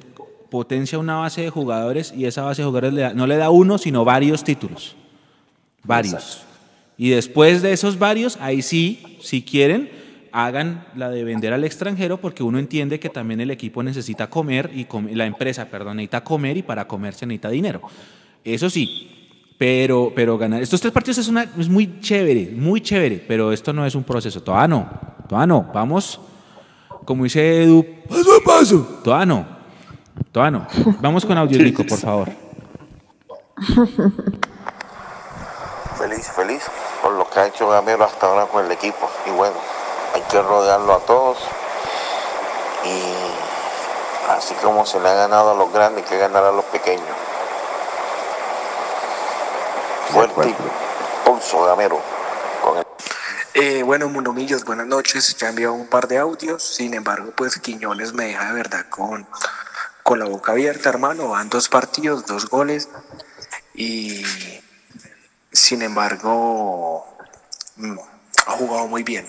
potencia 0.50 0.98
una 0.98 1.16
base 1.16 1.42
de 1.42 1.50
jugadores 1.50 2.12
y 2.16 2.24
esa 2.26 2.42
base 2.42 2.62
de 2.62 2.66
jugadores 2.66 2.92
le 2.94 3.00
da- 3.02 3.14
no 3.14 3.26
le 3.26 3.36
da 3.36 3.50
uno, 3.50 3.78
sino 3.78 4.04
varios 4.04 4.44
títulos. 4.44 4.94
Varios. 5.82 6.42
Y 6.98 7.10
después 7.10 7.62
de 7.62 7.72
esos 7.72 7.98
varios, 7.98 8.38
ahí 8.40 8.62
sí, 8.62 9.18
si 9.20 9.42
quieren, 9.42 9.90
hagan 10.32 10.86
la 10.96 11.10
de 11.10 11.24
vender 11.24 11.52
al 11.52 11.64
extranjero 11.64 12.18
porque 12.18 12.42
uno 12.42 12.58
entiende 12.58 13.00
que 13.00 13.08
también 13.08 13.40
el 13.40 13.50
equipo 13.50 13.82
necesita 13.82 14.28
comer 14.28 14.70
y 14.74 14.84
com- 14.84 15.08
la 15.12 15.26
empresa, 15.26 15.66
perdón, 15.66 15.96
necesita 15.96 16.22
comer 16.24 16.56
y 16.58 16.62
para 16.62 16.86
comer 16.86 17.14
se 17.14 17.26
necesita 17.26 17.50
dinero. 17.50 17.82
Eso 18.44 18.68
sí, 18.70 19.25
pero, 19.58 20.12
pero 20.14 20.36
ganar. 20.36 20.62
Estos 20.62 20.80
tres 20.80 20.92
partidos 20.92 21.18
es, 21.18 21.28
una, 21.28 21.42
es 21.42 21.68
muy 21.68 22.00
chévere, 22.00 22.50
muy 22.52 22.80
chévere, 22.80 23.24
pero 23.26 23.52
esto 23.52 23.72
no 23.72 23.86
es 23.86 23.94
un 23.94 24.04
proceso. 24.04 24.42
Todavía 24.42 24.68
no, 24.68 24.88
todavía 25.28 25.46
no. 25.46 25.70
Vamos, 25.72 26.20
como 27.04 27.24
dice 27.24 27.62
Edu, 27.62 27.84
paso 28.08 28.36
a 28.36 28.44
paso. 28.44 29.00
Todavía 29.02 29.26
no, 29.26 29.46
todavía 30.32 30.58
no. 30.58 30.66
Vamos 31.00 31.24
con 31.24 31.38
audio, 31.38 31.62
Nico, 31.62 31.84
por 31.86 31.98
favor. 31.98 32.30
Feliz, 35.96 36.28
feliz 36.36 36.62
por 37.02 37.12
lo 37.12 37.28
que 37.30 37.40
ha 37.40 37.46
hecho 37.46 37.68
Gamero 37.68 38.04
hasta 38.04 38.26
ahora 38.26 38.46
con 38.46 38.64
el 38.64 38.72
equipo. 38.72 39.08
Y 39.26 39.30
bueno, 39.30 39.56
hay 40.14 40.20
que 40.22 40.42
rodearlo 40.42 40.92
a 40.92 40.98
todos. 41.00 41.38
Y 42.84 44.30
así 44.30 44.54
como 44.62 44.84
se 44.84 45.00
le 45.00 45.08
ha 45.08 45.14
ganado 45.14 45.52
a 45.52 45.54
los 45.54 45.72
grandes, 45.72 46.04
hay 46.04 46.10
que 46.10 46.18
ganar 46.18 46.44
a 46.44 46.52
los 46.52 46.64
pequeños. 46.66 47.06
Fuerte 50.10 50.48
y 50.48 50.54
pulso, 51.24 51.64
Gamero. 51.64 52.00
Con 52.62 52.78
el... 52.78 52.84
Eh, 53.54 53.82
bueno, 53.82 54.08
Mundomillos, 54.08 54.64
buenas 54.64 54.86
noches. 54.86 55.36
Ya 55.36 55.48
enviado 55.48 55.74
un 55.74 55.88
par 55.88 56.08
de 56.08 56.18
audios. 56.18 56.62
Sin 56.62 56.94
embargo, 56.94 57.32
pues 57.36 57.58
Quiñones 57.58 58.12
me 58.12 58.26
deja 58.26 58.46
de 58.46 58.52
verdad 58.52 58.86
con, 58.88 59.26
con 60.02 60.18
la 60.18 60.26
boca 60.26 60.52
abierta, 60.52 60.88
hermano. 60.88 61.28
Van 61.28 61.48
dos 61.48 61.68
partidos, 61.68 62.26
dos 62.26 62.48
goles. 62.48 62.88
Y 63.74 64.24
sin 65.52 65.82
embargo, 65.82 67.06
mm, 67.76 67.98
ha 68.46 68.52
jugado 68.52 68.86
muy 68.86 69.02
bien. 69.02 69.26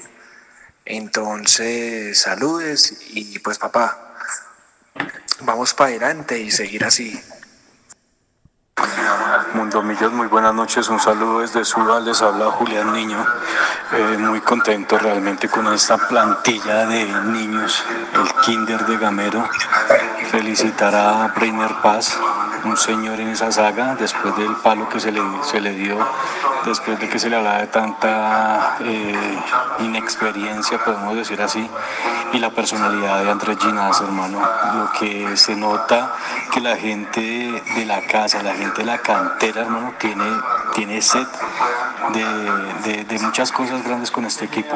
Entonces, 0.85 2.21
saludes 2.21 2.97
y 3.09 3.39
pues 3.39 3.57
papá, 3.57 4.15
vamos 5.41 5.73
para 5.73 5.89
adelante 5.89 6.39
y 6.39 6.51
seguir 6.51 6.85
así. 6.85 7.19
Mundo 9.67 9.81
Mundomillos, 9.81 10.13
muy 10.13 10.27
buenas 10.27 10.53
noches, 10.55 10.87
un 10.87 10.97
saludo 10.97 11.41
desde 11.41 11.65
Suba, 11.65 11.99
les 11.99 12.21
habla 12.21 12.45
Julián 12.51 12.93
Niño, 12.93 13.17
Eh, 13.91 14.17
muy 14.17 14.39
contento 14.39 14.97
realmente 14.97 15.49
con 15.49 15.67
esta 15.73 15.97
plantilla 15.97 16.85
de 16.85 17.03
niños, 17.25 17.83
el 18.13 18.33
Kinder 18.45 18.85
de 18.85 18.97
Gamero, 18.97 19.43
felicitar 20.31 20.95
a 20.95 21.33
Breiner 21.35 21.73
Paz, 21.81 22.17
un 22.63 22.77
señor 22.77 23.19
en 23.19 23.27
esa 23.27 23.51
saga, 23.51 23.95
después 23.95 24.37
del 24.37 24.55
palo 24.55 24.87
que 24.87 25.01
se 25.01 25.11
le, 25.11 25.21
se 25.43 25.59
le 25.59 25.71
dio, 25.71 25.97
después 26.69 26.99
de 26.99 27.09
que 27.09 27.19
se 27.19 27.29
le 27.29 27.37
hablaba 27.37 27.59
de 27.59 27.67
tanta 27.67 28.77
eh, 28.81 29.39
inexperiencia, 29.79 30.77
podemos 30.83 31.15
decir 31.15 31.41
así, 31.41 31.69
y 32.33 32.39
la 32.39 32.49
personalidad 32.49 33.23
de 33.23 33.31
Andrés 33.31 33.57
Ginás, 33.59 34.01
hermano, 34.01 34.39
lo 34.39 34.91
que 34.99 35.37
se 35.37 35.55
nota 35.55 36.13
que 36.53 36.61
la 36.61 36.75
gente 36.75 37.21
de 37.75 37.85
la 37.85 38.01
casa, 38.01 38.43
la 38.43 38.53
gente 38.53 38.81
de 38.81 38.85
la 38.85 38.97
cantera, 38.99 39.61
hermano, 39.61 39.93
tiene, 39.99 40.25
tiene 40.75 41.01
sed 41.01 41.27
de, 42.13 43.19
muchas 43.19 43.51
cosas 43.51 43.83
grandes 43.83 44.11
con 44.11 44.25
este 44.25 44.45
equipo. 44.45 44.75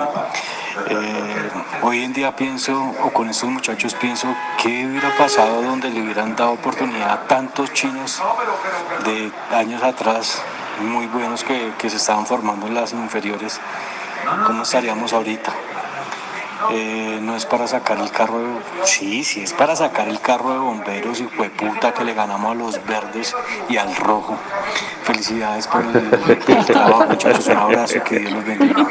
Eh, 0.90 1.50
hoy 1.84 2.04
en 2.04 2.14
día 2.14 2.36
pienso, 2.36 2.82
o 3.04 3.12
con 3.12 3.30
estos 3.30 3.50
muchachos 3.50 3.94
pienso, 3.96 4.28
¿qué 4.62 4.88
hubiera 4.88 5.16
pasado 5.18 5.62
donde 5.62 5.90
le 5.90 6.02
hubieran 6.02 6.36
dado 6.36 6.52
oportunidad 6.52 7.12
a 7.12 7.28
tantos 7.28 7.72
chinos 7.74 8.22
de 9.06 9.32
años 9.56 9.84
atrás, 9.84 10.42
muy 10.82 11.08
buenos 11.08 11.44
que, 11.44 11.72
que 11.78 11.90
se 11.90 11.98
estaban 11.98 12.26
formando 12.26 12.68
en 12.68 12.76
las 12.76 12.94
inferiores? 12.94 13.60
¿Cómo 14.46 14.64
estaríamos 14.64 15.14
ahorita? 15.14 15.52
Eh, 16.72 17.20
no 17.22 17.36
es 17.36 17.46
para 17.46 17.68
sacar 17.68 18.00
el 18.00 18.12
carro 18.12 18.40
de... 18.40 18.48
Sí, 18.84 19.24
sí, 19.24 19.42
es 19.42 19.52
para 19.52 19.76
sacar 19.76 20.08
el 20.08 20.20
carro 20.20 20.54
de 20.54 20.60
bomberos 20.60 21.20
y 21.20 21.24
fue 21.24 21.50
puta 21.50 21.94
que 21.94 22.04
le 22.04 22.14
ganamos 22.14 22.52
a 22.52 22.56
los 22.56 22.86
verdes 22.86 23.36
y 23.68 23.78
al 23.78 23.96
rojo. 23.96 24.38
Felicidades 25.04 25.68
por 25.68 25.84
el, 25.84 25.90
por 25.92 26.32
el 26.58 26.66
trabajo, 26.66 27.06
muchachos. 27.10 27.48
Un 27.48 27.58
abrazo 27.58 27.98
y 27.98 28.02
que 28.02 28.20
Dios 28.20 28.32
los 28.32 28.46
bendiga. 28.46 28.86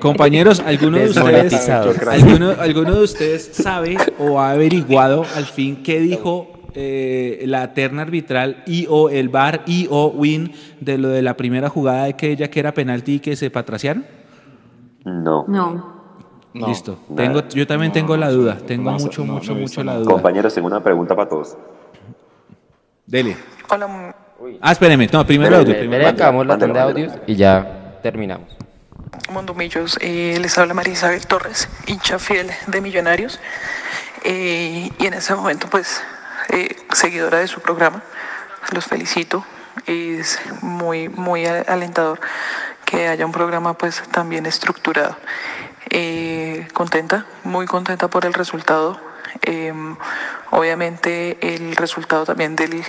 Compañeros, 0.00 0.62
¿alguno 0.64 0.98
de 0.98 1.10
ustedes, 1.10 1.68
alguno, 1.68 2.54
alguno 2.58 2.94
de 2.94 3.02
ustedes 3.02 3.50
sabe 3.52 3.96
o 4.18 4.40
ha 4.40 4.52
averiguado 4.52 5.26
al 5.34 5.46
fin 5.46 5.82
qué 5.82 5.98
dijo 6.00 6.59
eh, 6.74 7.42
la 7.46 7.74
terna 7.74 8.02
arbitral 8.02 8.62
y 8.66 8.86
o 8.88 9.10
el 9.10 9.28
bar 9.28 9.62
y 9.66 9.88
o 9.90 10.08
win 10.08 10.52
de 10.80 10.98
lo 10.98 11.08
de 11.08 11.22
la 11.22 11.36
primera 11.36 11.68
jugada 11.68 12.04
de 12.04 12.14
que 12.14 12.30
ella 12.30 12.48
que 12.50 12.60
era 12.60 12.72
penalti 12.72 13.14
y 13.14 13.20
que 13.20 13.36
se 13.36 13.50
patraciaron? 13.50 14.04
No. 15.04 15.44
No. 15.48 16.00
Listo. 16.52 16.98
nada. 17.08 17.22
Tengo, 17.22 17.48
yo 17.48 17.66
también 17.66 17.92
tengo 17.92 18.16
la 18.16 18.30
duda. 18.30 18.58
Tengo 18.66 18.90
no, 18.90 18.98
mucho, 18.98 19.24
no, 19.24 19.34
mucho, 19.34 19.54
mucho 19.54 19.84
la 19.84 19.96
duda. 19.96 20.10
Compañeros, 20.10 20.52
tengo 20.54 20.66
una 20.66 20.82
pregunta 20.82 21.14
para 21.14 21.28
todos. 21.28 21.56
Dele. 23.06 23.36
Hola, 23.68 24.14
Ah, 24.60 24.72
espéreme. 24.72 25.08
No, 25.12 25.26
primero 25.26 25.56
audio. 25.58 25.76
Primero 25.78 26.08
acabamos 26.08 26.46
la 26.46 26.56
tanda 26.58 26.86
de 26.86 26.90
audios 26.90 27.12
y 27.26 27.36
ya 27.36 27.98
terminamos. 28.02 28.48
Mondomillos, 29.32 29.98
eh, 30.00 30.38
les 30.40 30.56
habla 30.58 30.74
María 30.74 30.94
Isabel 30.94 31.26
Torres, 31.26 31.68
hincha 31.86 32.18
fiel 32.18 32.48
de 32.66 32.80
Millonarios. 32.80 33.38
Eh, 34.24 34.90
y 34.98 35.06
en 35.06 35.14
ese 35.14 35.34
momento, 35.34 35.66
pues, 35.70 36.02
eh, 36.50 36.76
seguidora 36.92 37.38
de 37.38 37.48
su 37.48 37.60
programa, 37.60 38.02
los 38.72 38.86
felicito. 38.86 39.44
Es 39.86 40.38
muy, 40.62 41.08
muy 41.08 41.46
alentador 41.46 42.20
que 42.84 43.08
haya 43.08 43.24
un 43.24 43.32
programa, 43.32 43.74
pues, 43.74 44.02
tan 44.10 44.28
bien 44.28 44.46
estructurado. 44.46 45.16
Eh, 45.90 46.68
contenta, 46.74 47.26
muy 47.44 47.66
contenta 47.66 48.08
por 48.08 48.26
el 48.26 48.34
resultado. 48.34 49.00
Eh, 49.42 49.72
obviamente, 50.50 51.38
el 51.54 51.76
resultado 51.76 52.26
también 52.26 52.56
del, 52.56 52.84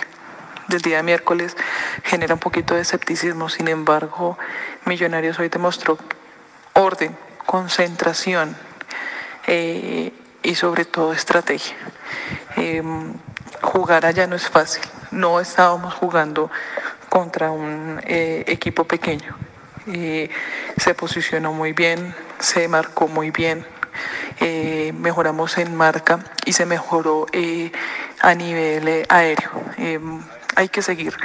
del 0.67 0.81
día 0.81 1.03
miércoles 1.03 1.55
genera 2.03 2.33
un 2.33 2.39
poquito 2.39 2.75
de 2.75 2.81
escepticismo. 2.81 3.49
Sin 3.49 3.67
embargo, 3.67 4.37
Millonarios 4.85 5.39
hoy 5.39 5.49
demostró 5.49 5.97
orden, 6.73 7.15
concentración 7.45 8.55
eh, 9.47 10.13
y 10.43 10.55
sobre 10.55 10.85
todo 10.85 11.13
estrategia. 11.13 11.75
Eh, 12.57 12.81
jugar 13.61 14.05
allá 14.05 14.27
no 14.27 14.35
es 14.35 14.49
fácil. 14.49 14.83
No 15.11 15.39
estábamos 15.39 15.93
jugando 15.93 16.49
contra 17.09 17.51
un 17.51 17.99
eh, 18.05 18.43
equipo 18.47 18.85
pequeño. 18.85 19.35
Eh, 19.87 20.29
se 20.77 20.93
posicionó 20.93 21.53
muy 21.53 21.73
bien, 21.73 22.13
se 22.39 22.67
marcó 22.67 23.07
muy 23.07 23.31
bien, 23.31 23.65
eh, 24.39 24.93
mejoramos 24.95 25.57
en 25.57 25.75
marca 25.75 26.19
y 26.45 26.53
se 26.53 26.65
mejoró 26.65 27.25
a 28.21 28.35
nivel 28.35 29.05
aéreo. 29.09 29.51
Eh, 29.77 29.99
hay 30.55 30.69
que 30.69 30.81
seguir, 30.81 31.15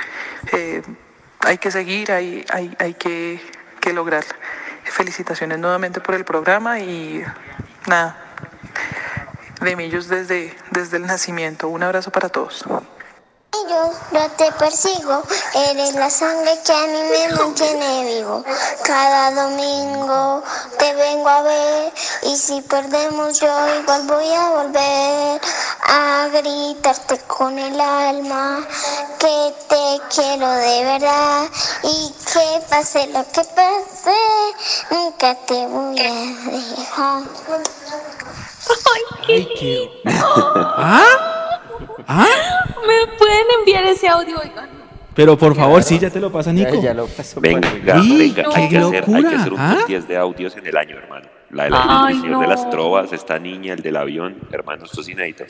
hay 1.41 1.59
que 1.59 1.71
seguir, 1.71 2.13
hay, 2.13 2.45
hay, 2.51 2.75
hay 2.79 2.95
que, 2.95 3.41
que 3.81 3.93
lograrla. 3.93 4.35
Felicitaciones 4.85 5.59
nuevamente 5.59 6.01
por 6.01 6.15
el 6.15 6.25
programa 6.25 6.79
y 6.79 7.23
nada, 7.87 8.17
de 9.67 9.75
Millos 9.75 10.07
desde, 10.09 10.57
desde 10.71 10.97
el 10.97 11.07
nacimiento. 11.07 11.69
Un 11.69 11.83
abrazo 11.83 12.13
para 12.13 12.29
todos. 12.29 12.65
Yo, 13.69 13.93
yo 14.13 14.31
te 14.37 14.53
persigo, 14.53 15.23
eres 15.55 15.95
la 15.95 16.09
sangre 16.09 16.57
que 16.65 16.73
a 16.73 16.87
mí 16.87 17.01
me 17.11 17.35
mantiene 17.35 18.05
vivo. 18.05 18.45
Cada 18.85 19.33
domingo 19.33 20.45
te 20.79 20.95
vengo 20.95 21.29
a 21.29 21.43
ver 21.43 21.93
y 22.23 22.37
si 22.37 22.61
perdemos 22.63 23.41
yo 23.41 23.81
igual 23.81 24.03
voy 24.07 24.33
a 24.33 24.51
volver 24.51 25.41
a 25.83 26.29
gritarte 26.33 27.19
con 27.27 27.59
el 27.59 27.81
alma 27.81 28.65
que 29.19 29.55
te 29.69 30.15
quiero 30.15 30.49
de 30.49 30.85
verdad 30.85 31.49
y 31.83 32.15
que 32.33 32.63
pase 32.69 33.09
lo 33.09 33.25
que 33.33 33.43
pase, 33.43 34.17
nunca 34.91 35.35
te 35.47 35.67
voy 35.67 35.99
a 35.99 36.13
dejar. 36.53 37.23
Ay, 39.29 39.49
qué 39.59 39.89
¿Ah? 40.07 41.05
¿Ah? 42.07 42.27
¿Me 42.87 43.17
pueden 43.19 43.47
enviar 43.59 43.85
ese 43.85 44.09
audio, 44.09 44.39
oigan? 44.39 44.69
Pero 45.15 45.37
por 45.39 45.55
favor, 45.57 45.83
sí, 45.83 45.99
ya 45.99 46.11
te 46.11 46.21
lo 46.21 46.31
pasa, 46.31 46.53
Nico. 46.53 46.75
Ya, 46.75 46.81
ya 46.81 46.95
lo 46.95 47.07
pasó. 47.07 47.41
Venga, 47.41 47.69
Uy, 47.73 47.81
venga, 47.81 48.49
hay 48.55 48.69
que, 48.69 48.77
hacer, 48.79 49.05
hay 49.15 49.25
que 49.25 49.35
hacer 49.35 49.53
un 49.55 49.61
¿ah? 49.61 49.77
top 49.79 49.87
10 49.89 50.09
de 50.09 50.17
audios 50.19 50.57
en 50.57 50.67
el 50.67 50.77
año, 50.77 50.97
hermano. 50.99 51.27
La 51.51 51.65
de 51.65 51.71
la, 51.71 52.05
Ay, 52.07 52.17
el 52.17 52.21
señor 52.21 52.41
de 52.43 52.47
las 52.49 52.65
no. 52.65 52.71
trovas, 52.71 53.13
esta 53.13 53.39
niña, 53.39 53.73
el 53.73 53.83
del 53.83 53.97
avión, 53.97 54.37
hermano, 54.53 54.85
esto 54.85 55.01
es 55.01 55.09
inédito. 55.09 55.45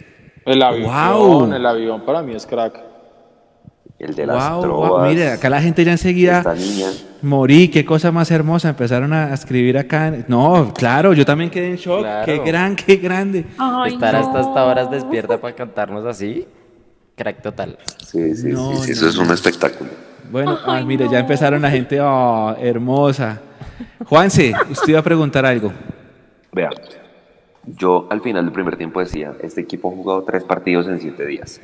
El 0.44 0.62
avión, 0.62 0.84
Wow. 0.92 1.52
el 1.52 1.66
avión 1.66 2.04
para 2.06 2.22
mí 2.22 2.34
es 2.34 2.46
crack. 2.46 2.80
El 3.98 4.14
de 4.14 4.26
las 4.26 4.50
Wow, 4.50 4.60
trovas. 4.62 4.90
wow, 4.90 5.00
mire, 5.08 5.30
acá 5.30 5.48
la 5.48 5.62
gente 5.62 5.82
ya 5.84 5.92
enseguida 5.92 6.38
Esta 6.38 6.54
niña. 6.54 6.88
morí, 7.22 7.68
qué 7.68 7.84
cosa 7.84 8.12
más 8.12 8.30
hermosa, 8.30 8.68
empezaron 8.68 9.12
a 9.14 9.32
escribir 9.32 9.78
acá. 9.78 10.12
No, 10.28 10.72
claro, 10.74 11.14
yo 11.14 11.24
también 11.24 11.48
quedé 11.50 11.70
en 11.70 11.76
shock, 11.76 12.00
Claro. 12.00 12.26
qué 12.26 12.38
gran, 12.44 12.76
qué 12.76 12.96
grande. 12.96 13.46
Ay, 13.56 13.94
Estar 13.94 14.12
no. 14.14 14.20
hasta 14.20 14.40
esta 14.40 14.64
horas 14.66 14.90
despierta 14.90 15.38
para 15.38 15.54
cantarnos 15.56 16.04
así, 16.04 16.46
crack 17.16 17.40
total. 17.40 17.78
Sí, 18.04 18.36
sí, 18.36 18.48
No, 18.48 18.72
sí, 18.72 18.76
sí, 18.76 18.88
no, 18.88 18.92
eso 18.92 19.08
es 19.08 19.16
un 19.16 19.30
espectáculo. 19.30 19.88
Bueno, 20.30 20.58
ah, 20.66 20.82
mire, 20.84 21.08
ya 21.08 21.20
empezaron 21.20 21.62
la 21.62 21.70
gente, 21.70 21.98
oh, 22.00 22.54
hermosa. 22.60 23.40
Juanse, 24.04 24.52
usted 24.70 24.88
iba 24.88 25.00
a 25.00 25.02
preguntar 25.02 25.46
algo. 25.46 25.72
Vea, 26.52 26.68
yo 27.64 28.06
al 28.10 28.20
final 28.20 28.44
del 28.44 28.52
primer 28.52 28.76
tiempo 28.76 29.00
decía, 29.00 29.32
este 29.42 29.62
equipo 29.62 29.88
ha 29.90 29.94
jugado 29.94 30.22
tres 30.24 30.44
partidos 30.44 30.86
en 30.88 31.00
siete 31.00 31.24
días. 31.24 31.60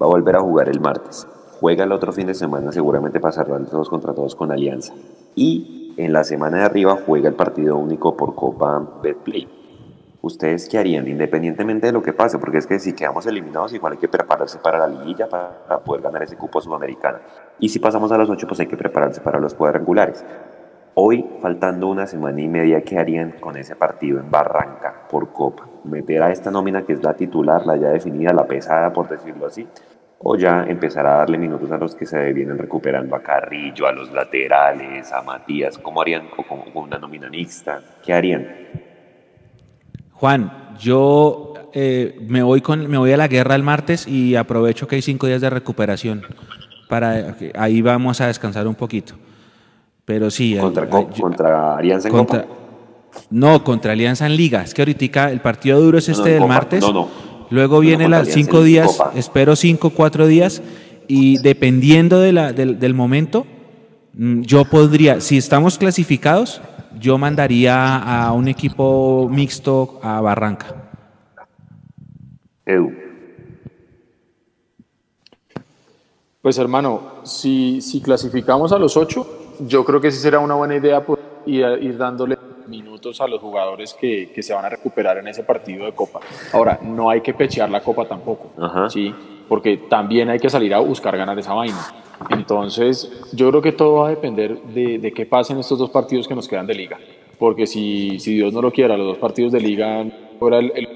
Va 0.00 0.06
a 0.06 0.08
volver 0.10 0.36
a 0.36 0.40
jugar 0.40 0.68
el 0.68 0.80
martes. 0.80 1.26
Juega 1.60 1.84
el 1.84 1.92
otro 1.92 2.10
fin 2.10 2.26
de 2.26 2.32
semana, 2.32 2.72
seguramente 2.72 3.20
pasará 3.20 3.54
el 3.58 3.66
todos 3.66 3.90
contra 3.90 4.14
todos 4.14 4.34
con 4.34 4.50
Alianza. 4.50 4.94
Y 5.34 5.92
en 5.98 6.14
la 6.14 6.24
semana 6.24 6.56
de 6.56 6.64
arriba 6.64 6.96
juega 7.04 7.28
el 7.28 7.34
partido 7.34 7.76
único 7.76 8.16
por 8.16 8.34
Copa 8.34 8.82
Betplay. 9.02 9.46
¿Ustedes 10.22 10.70
qué 10.70 10.78
harían, 10.78 11.06
independientemente 11.06 11.88
de 11.88 11.92
lo 11.92 12.02
que 12.02 12.14
pase? 12.14 12.38
Porque 12.38 12.56
es 12.56 12.66
que 12.66 12.78
si 12.78 12.94
quedamos 12.94 13.26
eliminados, 13.26 13.74
igual 13.74 13.92
hay 13.92 13.98
que 13.98 14.08
prepararse 14.08 14.58
para 14.58 14.78
la 14.78 14.88
liguilla 14.88 15.28
para, 15.28 15.80
poder 15.80 16.00
ganar 16.00 16.22
ese 16.22 16.34
cupo 16.34 16.62
sudamericano. 16.62 17.18
Y 17.58 17.68
si 17.68 17.78
pasamos 17.78 18.10
a 18.10 18.16
los 18.16 18.30
ocho, 18.30 18.46
pues 18.46 18.60
hay 18.60 18.66
que 18.66 18.78
prepararse 18.78 19.20
para 19.20 19.38
los 19.38 19.52
cuadrangulares. 19.52 20.24
Hoy, 20.94 21.26
faltando 21.42 21.88
una 21.88 22.06
semana 22.06 22.40
y 22.40 22.48
media, 22.48 22.80
¿qué 22.80 22.98
harían 22.98 23.32
con 23.32 23.58
ese 23.58 23.76
partido 23.76 24.18
en 24.18 24.30
Barranca 24.30 25.06
por 25.10 25.30
Copa? 25.34 25.68
¿Meter 25.84 26.22
a 26.22 26.32
esta 26.32 26.50
nómina 26.50 26.86
que 26.86 26.94
es 26.94 27.02
la 27.02 27.12
titular, 27.12 27.66
la 27.66 27.76
ya 27.76 27.88
definida, 27.88 28.32
la 28.32 28.46
pesada, 28.46 28.94
por 28.94 29.10
decirlo 29.10 29.46
así? 29.46 29.68
¿O 30.22 30.36
ya 30.36 30.64
empezar 30.68 31.06
a 31.06 31.16
darle 31.16 31.38
minutos 31.38 31.70
a 31.72 31.78
los 31.78 31.94
que 31.94 32.04
se 32.04 32.32
vienen 32.34 32.58
recuperando, 32.58 33.16
a 33.16 33.22
Carrillo, 33.22 33.86
a 33.86 33.92
los 33.92 34.12
laterales, 34.12 35.10
a 35.12 35.22
Matías? 35.22 35.78
¿Cómo 35.78 36.02
harían? 36.02 36.24
¿O 36.36 36.42
con, 36.42 36.60
con 36.72 36.84
una 36.84 36.98
nómina 36.98 37.30
mixta? 37.30 37.80
¿Qué 38.04 38.12
harían? 38.12 38.46
Juan, 40.12 40.74
yo 40.78 41.54
eh, 41.72 42.18
me, 42.28 42.42
voy 42.42 42.60
con, 42.60 42.86
me 42.90 42.98
voy 42.98 43.12
a 43.12 43.16
la 43.16 43.28
guerra 43.28 43.54
el 43.54 43.62
martes 43.62 44.06
y 44.06 44.36
aprovecho 44.36 44.86
que 44.86 44.96
hay 44.96 45.02
cinco 45.02 45.26
días 45.26 45.40
de 45.40 45.48
recuperación. 45.48 46.22
Para, 46.90 47.34
ahí 47.54 47.80
vamos 47.80 48.20
a 48.20 48.26
descansar 48.26 48.66
un 48.66 48.74
poquito. 48.74 49.14
Pero 50.04 50.30
sí. 50.30 50.54
eh, 50.58 50.60
¿Contra, 50.60 50.84
eh, 50.84 50.88
co- 50.90 51.10
yo- 51.14 51.22
contra 51.22 51.76
Alianza 51.76 52.08
en 52.08 52.14
contra- 52.14 52.42
Copa? 52.42 52.54
No, 53.30 53.64
contra 53.64 53.92
Alianza 53.92 54.26
en 54.26 54.36
Liga. 54.36 54.62
Es 54.62 54.74
que 54.74 54.82
ahorita 54.82 55.30
el 55.30 55.40
partido 55.40 55.80
duro 55.80 55.96
es 55.96 56.08
No, 56.10 56.14
no, 56.14 56.18
este 56.20 56.30
del 56.34 56.42
Copa. 56.42 56.54
martes. 56.54 56.80
No, 56.82 56.92
no. 56.92 57.29
Luego 57.50 57.80
viene 57.80 58.08
las 58.08 58.28
cinco 58.28 58.62
días, 58.62 58.86
Copa. 58.96 59.12
espero 59.16 59.56
cinco, 59.56 59.90
cuatro 59.90 60.26
días. 60.26 60.62
y 61.12 61.38
dependiendo 61.38 62.20
de 62.20 62.30
la- 62.32 62.52
del, 62.52 62.78
del 62.78 62.94
momento, 62.94 63.44
mm, 64.14 64.42
yo 64.42 64.64
podría, 64.64 65.20
si 65.20 65.36
estamos 65.38 65.76
clasificados, 65.76 66.62
yo 67.00 67.18
mandaría 67.18 67.96
a 67.96 68.30
un 68.32 68.46
equipo 68.46 69.28
mixto 69.28 69.98
a 70.04 70.20
Barranca. 70.20 70.66
Edu. 72.64 72.92
Pues 76.42 76.58
hermano, 76.58 77.02
si, 77.24 77.80
si 77.80 78.00
clasificamos 78.00 78.70
a 78.72 78.78
los 78.78 78.96
ocho, 78.96 79.26
yo 79.66 79.84
creo 79.84 80.00
que 80.00 80.10
sí 80.12 80.18
será 80.20 80.38
una 80.38 80.54
buena 80.54 80.76
idea 80.76 81.04
pues, 81.04 81.18
ir, 81.44 81.64
ir 81.82 81.98
dándole 81.98 82.38
minutos 82.70 83.20
a 83.20 83.26
los 83.26 83.40
jugadores 83.40 83.92
que, 83.94 84.30
que 84.32 84.42
se 84.42 84.54
van 84.54 84.64
a 84.64 84.68
recuperar 84.70 85.18
en 85.18 85.28
ese 85.28 85.42
partido 85.42 85.84
de 85.84 85.92
Copa. 85.92 86.20
Ahora, 86.52 86.78
no 86.82 87.10
hay 87.10 87.20
que 87.20 87.34
pechear 87.34 87.68
la 87.68 87.80
Copa 87.82 88.06
tampoco, 88.06 88.50
¿sí? 88.88 89.12
porque 89.48 89.76
también 89.76 90.30
hay 90.30 90.38
que 90.38 90.48
salir 90.48 90.72
a 90.72 90.78
buscar 90.78 91.16
ganar 91.16 91.38
esa 91.38 91.52
vaina. 91.52 91.80
Entonces, 92.30 93.10
yo 93.32 93.50
creo 93.50 93.60
que 93.62 93.72
todo 93.72 93.94
va 94.02 94.06
a 94.06 94.10
depender 94.10 94.62
de, 94.62 94.98
de 94.98 95.12
qué 95.12 95.26
pasa 95.26 95.52
en 95.52 95.58
estos 95.58 95.78
dos 95.78 95.90
partidos 95.90 96.28
que 96.28 96.34
nos 96.34 96.46
quedan 96.46 96.66
de 96.66 96.74
liga. 96.74 96.98
Porque 97.38 97.66
si, 97.66 98.18
si 98.20 98.34
Dios 98.34 98.52
no 98.52 98.62
lo 98.62 98.70
quiera, 98.70 98.96
los 98.96 99.06
dos 99.08 99.18
partidos 99.18 99.52
de 99.52 99.60
liga 99.60 100.04
fuera 100.38 100.58
el- 100.58 100.72
el- 100.74 100.88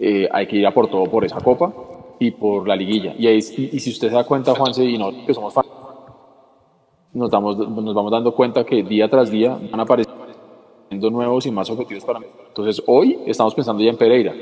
eh, 0.00 0.28
hay 0.30 0.46
que 0.46 0.56
ir 0.56 0.66
a 0.66 0.72
por 0.72 0.88
todo 0.88 1.04
por 1.04 1.24
esa 1.24 1.40
copa 1.40 1.72
y 2.18 2.30
por 2.32 2.68
la 2.68 2.76
liguilla. 2.76 3.14
Y, 3.18 3.26
ahí, 3.28 3.38
y, 3.56 3.76
y 3.76 3.80
si 3.80 3.90
usted 3.90 4.08
se 4.08 4.14
da 4.14 4.24
cuenta, 4.24 4.54
Juanse, 4.54 4.84
y 4.84 4.98
no, 4.98 5.10
que 5.24 5.32
somos 5.32 5.54
fans, 5.54 5.66
nos, 7.12 7.30
damos, 7.30 7.56
nos 7.56 7.94
vamos 7.94 8.10
dando 8.12 8.34
cuenta 8.34 8.64
que 8.64 8.82
día 8.82 9.08
tras 9.08 9.30
día 9.30 9.56
van 9.70 9.80
apareciendo 9.80 10.17
nuevos 10.90 11.46
y 11.46 11.50
más 11.50 11.68
objetivos 11.70 12.04
para 12.04 12.20
mí. 12.20 12.26
Entonces, 12.48 12.82
hoy 12.86 13.18
estamos 13.26 13.54
pensando 13.54 13.82
ya 13.82 13.90
en 13.90 13.96
Pereira. 13.96 14.34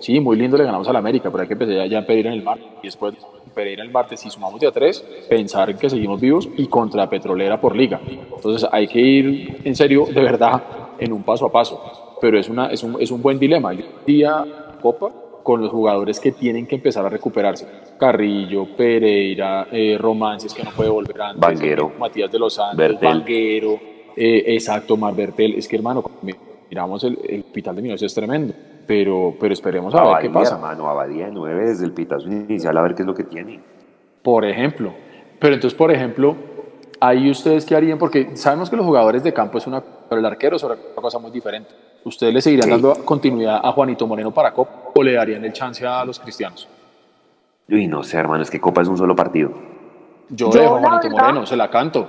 Sí, 0.00 0.20
muy 0.20 0.36
lindo, 0.36 0.56
le 0.56 0.64
ganamos 0.64 0.86
al 0.88 0.96
América, 0.96 1.30
pero 1.30 1.42
hay 1.42 1.48
que 1.48 1.56
pensar 1.56 1.88
ya 1.88 1.98
en 1.98 2.06
Pereira 2.06 2.30
en 2.30 2.38
el 2.38 2.44
martes. 2.44 2.66
Y 2.82 2.86
después, 2.86 3.14
Pereira 3.54 3.82
en 3.82 3.88
el 3.88 3.92
martes, 3.92 4.20
si 4.20 4.30
sumamos 4.30 4.60
de 4.60 4.66
a 4.66 4.72
tres, 4.72 5.00
pensar 5.28 5.70
en 5.70 5.78
que 5.78 5.88
seguimos 5.88 6.20
vivos 6.20 6.48
y 6.56 6.66
contra 6.66 7.08
Petrolera 7.08 7.60
por 7.60 7.74
liga. 7.74 8.00
Entonces, 8.06 8.68
hay 8.70 8.86
que 8.86 9.00
ir 9.00 9.60
en 9.64 9.74
serio, 9.74 10.06
de 10.06 10.22
verdad, 10.22 10.62
en 10.98 11.12
un 11.12 11.22
paso 11.22 11.46
a 11.46 11.52
paso. 11.52 12.18
Pero 12.20 12.38
es, 12.38 12.48
una, 12.48 12.66
es, 12.66 12.82
un, 12.82 13.00
es 13.00 13.10
un 13.10 13.22
buen 13.22 13.38
dilema. 13.38 13.72
El 13.72 13.84
día 14.06 14.44
Copa 14.80 15.10
con 15.42 15.60
los 15.60 15.70
jugadores 15.70 16.18
que 16.18 16.32
tienen 16.32 16.66
que 16.66 16.76
empezar 16.76 17.04
a 17.04 17.08
recuperarse. 17.08 17.66
Carrillo, 17.98 18.66
Pereira, 18.76 19.68
eh, 19.70 19.96
Romances, 20.00 20.52
que 20.52 20.64
no 20.64 20.70
puede 20.70 20.90
volver 20.90 21.20
antes. 21.20 21.40
Vanguero. 21.40 21.92
Matías 21.98 22.32
de 22.32 22.38
los 22.38 22.54
Santos, 22.54 22.76
Bertel. 22.76 23.78
Eh, 24.16 24.44
exacto, 24.54 24.96
Mar 24.96 25.14
Bertel. 25.14 25.54
Es 25.54 25.68
que, 25.68 25.76
hermano, 25.76 26.02
miramos 26.70 27.04
el, 27.04 27.18
el 27.28 27.40
hospital 27.40 27.76
de 27.76 27.82
Minos 27.82 28.02
es 28.02 28.14
tremendo. 28.14 28.54
Pero, 28.86 29.34
pero 29.40 29.54
esperemos 29.54 29.94
a 29.94 29.98
ver 29.98 30.06
qué 30.06 30.10
Abadía, 30.26 30.32
pasa. 30.32 30.54
hermano, 30.56 30.88
Abadía 30.88 31.26
de 31.26 31.32
9 31.32 31.66
desde 31.68 31.84
el 31.86 31.92
pitazo 31.92 32.28
inicial 32.28 32.76
a 32.76 32.82
ver 32.82 32.94
qué 32.94 33.02
es 33.02 33.06
lo 33.06 33.14
que 33.14 33.24
tiene. 33.24 33.60
Por 34.22 34.44
ejemplo. 34.44 34.92
Pero 35.38 35.54
entonces, 35.54 35.76
por 35.76 35.90
ejemplo, 35.90 36.36
ahí 37.00 37.30
ustedes 37.30 37.64
qué 37.64 37.74
harían, 37.76 37.98
porque 37.98 38.36
sabemos 38.36 38.68
que 38.68 38.76
los 38.76 38.84
jugadores 38.84 39.22
de 39.24 39.32
campo 39.32 39.56
es 39.58 39.66
una, 39.66 39.80
pero 39.80 40.18
el 40.18 40.26
arquero 40.26 40.56
es 40.56 40.64
otra 40.64 40.76
cosa 40.94 41.18
muy 41.18 41.30
diferente. 41.30 41.70
¿Ustedes 42.04 42.34
le 42.34 42.42
seguirían 42.42 42.64
Sí. 42.66 42.70
dando 42.72 43.04
continuidad 43.06 43.60
a 43.64 43.72
Juanito 43.72 44.06
Moreno 44.06 44.30
para 44.30 44.52
Copa 44.52 44.90
o 44.94 45.02
le 45.02 45.12
darían 45.14 45.42
el 45.44 45.52
chance 45.54 45.86
a 45.86 46.04
los 46.04 46.20
cristianos? 46.20 46.68
Uy, 47.70 47.86
no 47.86 48.02
sé, 48.02 48.18
hermano, 48.18 48.42
es 48.42 48.50
que 48.50 48.60
Copa 48.60 48.82
es 48.82 48.88
un 48.88 48.98
solo 48.98 49.16
partido. 49.16 49.50
Yo, 50.28 50.50
Yo, 50.50 50.60
dejo 50.60 50.76
a 50.76 50.80
Juanito 50.80 51.08
verdad- 51.08 51.22
Moreno, 51.28 51.46
se 51.46 51.56
la 51.56 51.70
canto. 51.70 52.06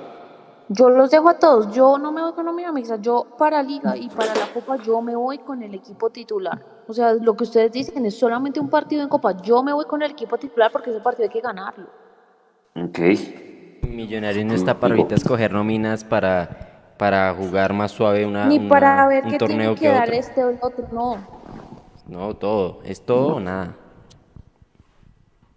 Yo 0.69 0.89
los 0.89 1.11
dejo 1.11 1.29
a 1.29 1.37
todos. 1.37 1.71
Yo 1.75 1.97
no 1.97 2.11
me 2.11 2.21
voy 2.21 2.33
con 2.33 2.45
nómina 2.45 2.71
mixta. 2.71 2.95
Yo 2.97 3.25
para 3.37 3.61
Liga 3.61 3.95
y 3.95 4.09
para 4.09 4.33
la 4.33 4.47
Copa, 4.53 4.77
yo 4.77 4.99
me 5.01 5.15
voy 5.15 5.37
con 5.39 5.61
el 5.61 5.73
equipo 5.75 6.09
titular. 6.09 6.59
O 6.87 6.93
sea, 6.93 7.13
lo 7.13 7.35
que 7.35 7.43
ustedes 7.43 7.71
dicen 7.71 8.05
es 8.05 8.17
solamente 8.17 8.59
un 8.59 8.69
partido 8.69 9.03
en 9.03 9.09
Copa. 9.09 9.37
Yo 9.41 9.61
me 9.61 9.73
voy 9.73 9.85
con 9.85 10.01
el 10.01 10.11
equipo 10.11 10.37
titular 10.37 10.71
porque 10.71 10.89
ese 10.89 10.99
partido 11.01 11.25
hay 11.25 11.29
que 11.29 11.41
ganarlo. 11.41 11.85
Ok. 12.75 12.99
Millonarios 13.87 14.45
no 14.45 14.53
está 14.55 14.79
para 14.79 14.95
ahorita 14.95 15.15
escoger 15.15 15.53
nóminas 15.53 16.03
para, 16.03 16.93
para 16.97 17.33
jugar 17.35 17.71
más 17.73 17.91
suave 17.91 18.25
una, 18.25 18.45
Ni 18.47 18.57
una- 18.57 18.69
para 18.69 19.07
ver 19.07 19.23
un 19.25 19.31
qué 19.31 19.37
torneo 19.37 19.57
tiene 19.57 19.75
que 19.75 19.81
que 19.81 19.87
dar 19.89 20.07
otro. 20.09 20.13
este 20.19 20.43
o 20.43 20.49
el 20.49 20.57
otro. 20.61 20.85
No. 20.91 21.17
No, 22.07 22.33
todo. 22.35 22.79
Es 22.83 23.05
todo 23.05 23.35
o 23.35 23.39
nada. 23.39 23.75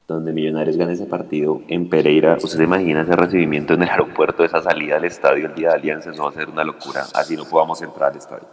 Donde 0.09 0.33
Millonarios 0.33 0.79
gane 0.79 0.95
ese 0.95 1.05
partido 1.05 1.61
en 1.69 1.91
Pereira, 1.91 2.39
¿usted 2.43 2.57
se 2.57 2.65
imagina 2.65 3.03
ese 3.03 3.15
recibimiento 3.15 3.75
en 3.75 3.83
el 3.83 3.91
aeropuerto, 3.91 4.43
esa 4.43 4.63
salida 4.63 4.97
al 4.97 5.05
estadio 5.05 5.47
el 5.49 5.55
día 5.55 5.69
de 5.69 5.75
Alianza? 5.75 6.11
Eso 6.13 6.23
va 6.23 6.31
a 6.31 6.33
ser 6.33 6.49
una 6.49 6.65
locura. 6.65 7.03
Así 7.15 7.37
no 7.37 7.45
podamos 7.45 7.83
entrar 7.83 8.13
al 8.13 8.17
estadio. 8.17 8.47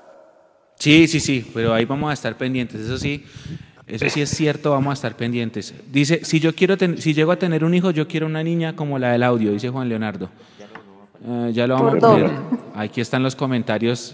Sí, 0.78 1.08
sí, 1.08 1.22
sí, 1.22 1.50
pero 1.54 1.74
ahí 1.74 1.86
vamos 1.86 2.10
a 2.10 2.14
estar 2.14 2.36
pendientes. 2.36 2.82
Eso 2.82 2.98
sí, 2.98 3.24
eso 3.88 4.10
sí 4.10 4.20
es 4.22 4.30
cierto, 4.32 4.72
vamos 4.72 4.92
a 4.92 4.94
estar 4.96 5.16
pendientes. 5.16 5.74
Dice, 5.90 6.26
si 6.26 6.42
yo 6.42 6.54
quiero, 6.54 6.76
ten- 6.76 6.98
si 6.98 7.14
llego 7.14 7.32
a 7.32 7.38
tener 7.38 7.64
un 7.64 7.74
hijo, 7.74 7.90
yo 7.92 8.06
quiero 8.06 8.26
una 8.26 8.44
niña 8.44 8.76
como 8.76 9.00
la 9.00 9.14
del 9.14 9.24
audio, 9.24 9.52
dice 9.54 9.70
Juan 9.70 9.88
Leonardo. 9.88 10.28
Eh, 11.26 11.52
ya 11.54 11.68
lo 11.68 11.76
vamos 11.76 11.96
a 11.96 12.00
poner. 12.00 12.32
Aquí 12.76 13.00
están 13.00 13.24
los 13.24 13.34
comentarios 13.38 14.14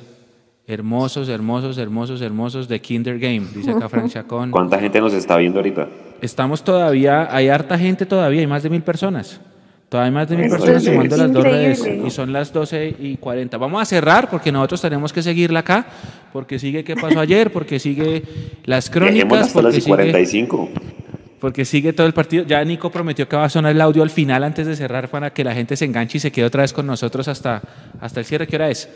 hermosos, 0.68 1.28
hermosos, 1.28 1.80
hermosos, 1.80 2.22
hermosos 2.22 2.68
de 2.68 2.80
Kinder 2.80 3.18
Game, 3.18 3.48
dice 3.56 3.72
acá 3.72 3.90
Frank 3.90 4.10
Chacón. 4.10 4.52
¿Cuánta 4.52 4.78
gente 4.80 5.02
nos 5.02 5.14
está 5.14 5.38
viendo 5.38 5.58
ahorita? 5.58 5.88
Estamos 6.22 6.64
todavía, 6.64 7.28
hay 7.36 7.50
harta 7.50 7.78
gente 7.78 8.06
todavía, 8.06 8.42
hay 8.42 8.48
más 8.48 8.64
de 8.64 8.70
mil 8.70 8.84
personas. 8.84 9.40
Todavía 9.90 10.08
hay 10.08 10.14
más 10.14 10.30
de 10.30 10.38
mil 10.38 10.50
personas 10.50 10.84
sumando 10.84 11.18
las 11.18 11.34
dos 11.34 11.44
redes 11.44 11.86
y 12.06 12.10
son 12.12 12.32
las 12.32 12.54
12 12.54 12.96
y 13.00 13.18
40. 13.18 13.58
Vamos 13.58 13.82
a 13.82 13.86
cerrar 13.86 14.30
porque 14.30 14.52
nosotros 14.52 14.82
tenemos 14.82 15.12
que 15.12 15.22
seguirla 15.22 15.60
acá, 15.60 15.86
porque 16.32 16.60
sigue 16.60 16.84
qué 16.84 16.96
pasó 16.96 17.20
ayer, 17.20 17.52
porque 17.52 17.80
sigue 17.80 18.24
las 18.64 18.90
crónicas, 18.90 19.48
hasta 19.48 19.62
las 19.62 19.74
porque 19.74 19.78
y 19.78 19.82
sigue, 19.82 19.96
45. 19.96 20.70
porque 21.42 21.66
sigue 21.66 21.92
todo 21.92 22.08
el 22.08 22.14
partido. 22.14 22.46
Ya 22.46 22.64
Nico 22.64 22.90
prometió 22.90 23.28
que 23.28 23.36
va 23.36 23.46
a 23.46 23.50
sonar 23.50 23.72
el 23.72 23.82
audio 23.82 24.04
al 24.04 24.12
final 24.12 24.44
antes 24.44 24.68
de 24.68 24.76
cerrar 24.76 25.10
para 25.10 25.34
que 25.34 25.44
la 25.44 25.54
gente 25.54 25.76
se 25.76 25.86
enganche 25.86 26.20
y 26.20 26.22
se 26.22 26.32
quede 26.32 26.46
otra 26.46 26.62
vez 26.62 26.72
con 26.72 26.86
nosotros 26.86 27.28
hasta, 27.28 27.62
hasta 28.00 28.20
el 28.20 28.26
cierre. 28.26 28.48
¿Qué 28.48 28.56
hora 28.56 28.70
es? 28.70 28.88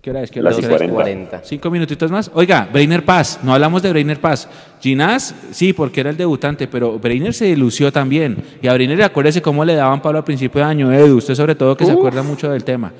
¿Qué 0.00 0.10
hora 0.10 0.22
es? 0.22 0.30
¿Qué 0.30 0.40
hora 0.40 0.50
Las 0.50 0.58
es? 0.58 0.64
y 0.64 0.68
¿Qué 0.68 0.74
hora 0.74 0.84
es? 0.84 0.92
40. 0.92 1.40
Cinco 1.44 1.70
minutitos 1.70 2.10
más. 2.10 2.30
Oiga, 2.32 2.68
Breiner 2.72 3.04
Paz, 3.04 3.40
no 3.42 3.52
hablamos 3.52 3.82
de 3.82 3.90
Breiner 3.90 4.20
Paz. 4.20 4.48
Ginás, 4.80 5.34
sí, 5.50 5.72
porque 5.72 6.00
era 6.00 6.10
el 6.10 6.16
debutante, 6.16 6.68
pero 6.68 6.98
Breiner 6.98 7.34
se 7.34 7.56
lució 7.56 7.92
también. 7.92 8.36
Y 8.62 8.68
a 8.68 8.74
Breiner, 8.74 9.02
acuérdese 9.02 9.42
cómo 9.42 9.64
le 9.64 9.74
daban 9.74 10.00
palo 10.00 10.18
al 10.18 10.24
principio 10.24 10.60
de 10.60 10.66
año, 10.66 10.92
Edu, 10.92 11.16
usted 11.16 11.34
sobre 11.34 11.54
todo 11.56 11.76
que 11.76 11.84
se 11.84 11.92
acuerda 11.92 12.22
mucho 12.22 12.50
del 12.50 12.62
tema. 12.64 12.92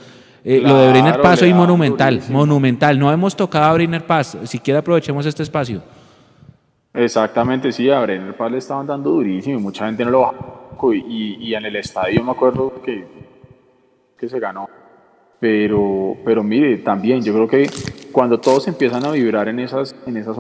Eh, 0.45 0.61
lo 0.63 0.77
de 0.79 0.91
Breiner 0.91 1.21
Paz 1.21 1.43
hoy 1.43 1.53
monumental, 1.55 2.15
durísimo. 2.15 2.39
monumental. 2.41 2.99
No 2.99 3.13
hemos 3.13 3.37
tocado 3.37 3.67
a 3.67 3.73
Breiner 3.75 4.05
Paz, 4.05 4.37
siquiera 4.45 4.81
aprovechemos 4.81 5.25
este 5.25 5.43
espacio. 5.45 5.83
Exactamente, 6.95 7.71
sí, 7.71 7.89
a 7.91 8.01
Brenner 8.01 8.37
Paz 8.37 8.51
le 8.51 8.59
estaban 8.59 8.87
dando 8.87 9.11
durísimo 9.11 9.59
y 9.59 9.63
mucha 9.63 9.87
gente 9.87 10.05
no 10.05 10.11
lo 10.11 10.21
bajó. 10.23 10.93
Y, 10.93 10.99
y, 11.09 11.49
y 11.49 11.55
en 11.55 11.65
el 11.65 11.77
estadio 11.77 12.23
me 12.25 12.33
acuerdo 12.33 12.81
que, 12.83 13.07
que 14.17 14.29
se 14.29 14.41
ganó. 14.41 14.69
Pero, 15.41 16.17
pero 16.25 16.43
mire, 16.43 16.79
también 16.79 17.23
yo 17.23 17.33
creo 17.33 17.49
que 17.49 17.71
cuando 18.13 18.41
todos 18.41 18.67
empiezan 18.67 19.05
a 19.05 19.13
vibrar 19.13 19.49
en 19.49 19.61
esas, 19.61 19.95
en 20.07 20.17
esas 20.17 20.39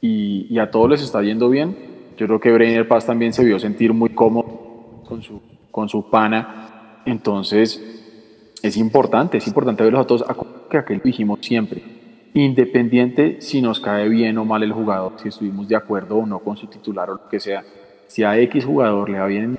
y, 0.00 0.46
y 0.48 0.58
a 0.58 0.70
todos 0.70 0.90
les 0.90 1.02
está 1.02 1.22
yendo 1.22 1.48
bien, 1.50 1.76
yo 2.16 2.26
creo 2.26 2.40
que 2.40 2.52
Brenner 2.52 2.86
Paz 2.86 3.06
también 3.06 3.32
se 3.32 3.44
vio 3.44 3.58
sentir 3.58 3.92
muy 3.92 4.10
cómodo 4.10 5.02
con 5.06 5.22
su, 5.22 5.40
con 5.70 5.88
su 5.88 6.08
pana. 6.10 7.00
Entonces, 7.04 7.82
es 8.62 8.76
importante, 8.76 9.38
es 9.38 9.46
importante 9.46 9.82
verlos 9.82 10.02
a 10.02 10.06
todos. 10.06 10.24
Que 10.70 10.78
aquel 10.78 11.00
dijimos 11.02 11.40
siempre, 11.42 11.82
independiente 12.34 13.40
si 13.40 13.60
nos 13.60 13.80
cae 13.80 14.08
bien 14.08 14.38
o 14.38 14.44
mal 14.44 14.62
el 14.62 14.72
jugador, 14.72 15.14
si 15.20 15.28
estuvimos 15.28 15.68
de 15.68 15.76
acuerdo 15.76 16.18
o 16.18 16.26
no 16.26 16.38
con 16.38 16.56
su 16.56 16.66
titular 16.68 17.10
o 17.10 17.14
lo 17.14 17.28
que 17.28 17.40
sea, 17.40 17.64
si 18.06 18.22
a 18.22 18.38
X 18.38 18.64
jugador 18.64 19.10
le 19.10 19.18
va 19.18 19.26
bien, 19.26 19.58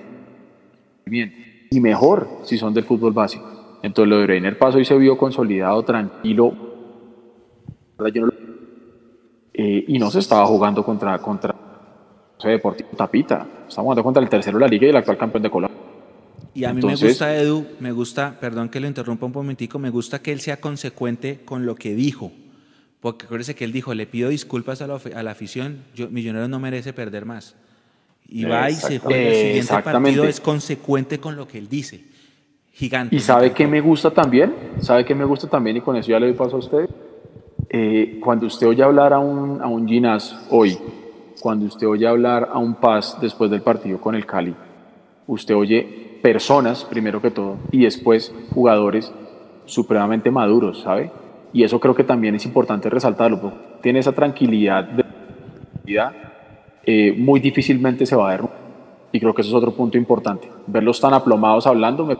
bien 1.06 1.34
y 1.70 1.80
mejor 1.80 2.28
si 2.44 2.58
son 2.58 2.74
del 2.74 2.84
fútbol 2.84 3.14
básico. 3.14 3.55
Entonces 3.86 4.10
lo 4.10 4.18
de 4.18 4.26
Breiner 4.26 4.58
Paz 4.58 4.74
hoy 4.74 4.84
se 4.84 4.98
vio 4.98 5.16
consolidado, 5.16 5.84
tranquilo, 5.84 6.56
eh, 9.54 9.86
y 9.88 10.00
no 10.00 10.10
se 10.10 10.20
estaba 10.20 10.48
jugando 10.48 10.84
contra, 10.84 11.20
contra 11.20 11.54
sé, 12.40 12.50
Deportivo 12.50 12.90
Tapita, 12.98 13.46
estaba 13.68 13.84
jugando 13.84 14.04
contra 14.04 14.24
el 14.24 14.28
tercero 14.30 14.58
de 14.58 14.62
la 14.62 14.68
liga 14.68 14.88
y 14.88 14.90
el 14.90 14.96
actual 14.96 15.20
campeón 15.20 15.44
de 15.44 15.52
Colombia. 15.52 15.78
Y 16.56 16.64
a 16.64 16.74
mí 16.74 16.78
Entonces- 16.78 17.04
me 17.04 17.10
gusta, 17.10 17.38
Edu, 17.38 17.66
me 17.80 17.92
gusta, 17.92 18.40
perdón 18.40 18.70
que 18.70 18.80
lo 18.80 18.88
interrumpa 18.88 19.28
un 19.28 19.34
momentico, 19.34 19.78
me 19.78 19.92
gusta 19.92 20.20
que 20.20 20.32
él 20.32 20.40
sea 20.40 20.60
consecuente 20.60 21.42
con 21.46 21.68
lo 21.68 21.76
que 21.76 21.94
dijo. 21.94 22.32
Porque 23.02 23.26
acuérdese 23.26 23.54
que 23.54 23.66
él 23.66 23.72
dijo, 23.72 23.94
le 23.94 24.08
pido 24.08 24.30
disculpas 24.30 24.82
a 24.82 24.88
la, 24.88 25.00
a 25.16 25.22
la 25.22 25.30
afición, 25.30 25.84
yo, 25.94 26.10
Millonarios 26.10 26.50
no 26.50 26.60
merece 26.60 26.92
perder 26.92 27.26
más. 27.26 27.56
Y 28.28 28.46
va 28.46 28.68
y 28.72 28.74
se 28.74 28.98
juega 28.98 29.22
el 29.22 29.36
siguiente 29.36 29.84
partido, 29.84 30.24
es 30.24 30.40
consecuente 30.40 31.20
con 31.20 31.36
lo 31.36 31.48
que 31.48 31.60
él 31.60 31.70
dice. 31.70 32.15
Gigante. 32.76 33.16
¿Y 33.16 33.20
sabe 33.20 33.54
qué 33.54 33.66
me 33.66 33.80
gusta 33.80 34.12
también? 34.12 34.54
¿Sabe 34.82 35.06
qué 35.06 35.16
me 35.16 35.24
gusta 35.24 35.48
también? 35.48 35.78
Y 35.78 35.82
con 35.82 35.96
eso 35.96 36.12
ya 36.12 36.20
le 36.20 36.28
doy 36.28 36.36
paso 36.36 36.58
a 36.58 36.60
usted. 36.60 36.90
Eh, 37.70 38.20
cuando 38.22 38.48
usted 38.48 38.68
oye 38.68 38.84
hablar 38.84 39.14
a 39.14 39.20
un, 39.20 39.62
a 39.62 39.68
un 39.68 39.88
Ginás 39.88 40.46
hoy, 40.50 40.78
cuando 41.40 41.66
usted 41.68 41.88
oye 41.88 42.06
hablar 42.06 42.50
a 42.52 42.58
un 42.58 42.76
Paz 42.76 43.18
después 43.22 43.50
del 43.50 43.62
partido 43.62 44.02
con 44.02 44.14
el 44.14 44.26
Cali, 44.26 44.54
usted 45.26 45.56
oye 45.56 46.20
personas, 46.22 46.84
primero 46.84 47.22
que 47.22 47.32
todo, 47.32 47.56
y 47.72 47.84
después 47.84 48.34
jugadores 48.54 49.14
supremamente 49.66 50.30
maduros, 50.30 50.82
¿sabe? 50.82 51.12
Y 51.54 51.64
eso 51.64 51.80
creo 51.80 51.96
que 51.96 52.04
también 52.04 52.36
es 52.36 52.46
importante 52.46 52.90
resaltarlo, 52.90 53.40
porque 53.40 53.58
tiene 53.84 54.00
esa 54.00 54.12
tranquilidad 54.12 54.84
de 54.84 55.06
vida, 55.86 56.14
eh, 56.84 57.16
muy 57.18 57.40
difícilmente 57.40 58.06
se 58.06 58.18
va 58.18 58.28
a 58.28 58.32
derrumbar. 58.32 58.66
Y 59.14 59.20
creo 59.22 59.34
que 59.34 59.44
eso 59.44 59.52
es 59.52 59.56
otro 59.56 59.72
punto 59.72 59.98
importante. 59.98 60.52
Verlos 60.68 61.00
tan 61.00 61.14
aplomados 61.14 61.66
hablando 61.68 62.06
me 62.06 62.18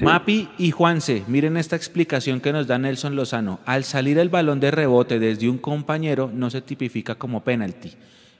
Mapi 0.00 0.48
y 0.58 0.72
Juanse, 0.72 1.22
miren 1.28 1.56
esta 1.56 1.76
explicación 1.76 2.40
que 2.40 2.52
nos 2.52 2.66
da 2.66 2.78
Nelson 2.78 3.14
Lozano. 3.14 3.60
Al 3.64 3.84
salir 3.84 4.18
el 4.18 4.28
balón 4.28 4.58
de 4.58 4.72
rebote 4.72 5.20
desde 5.20 5.48
un 5.48 5.58
compañero 5.58 6.30
no 6.32 6.50
se 6.50 6.60
tipifica 6.60 7.14
como 7.14 7.44
penalti. 7.44 7.94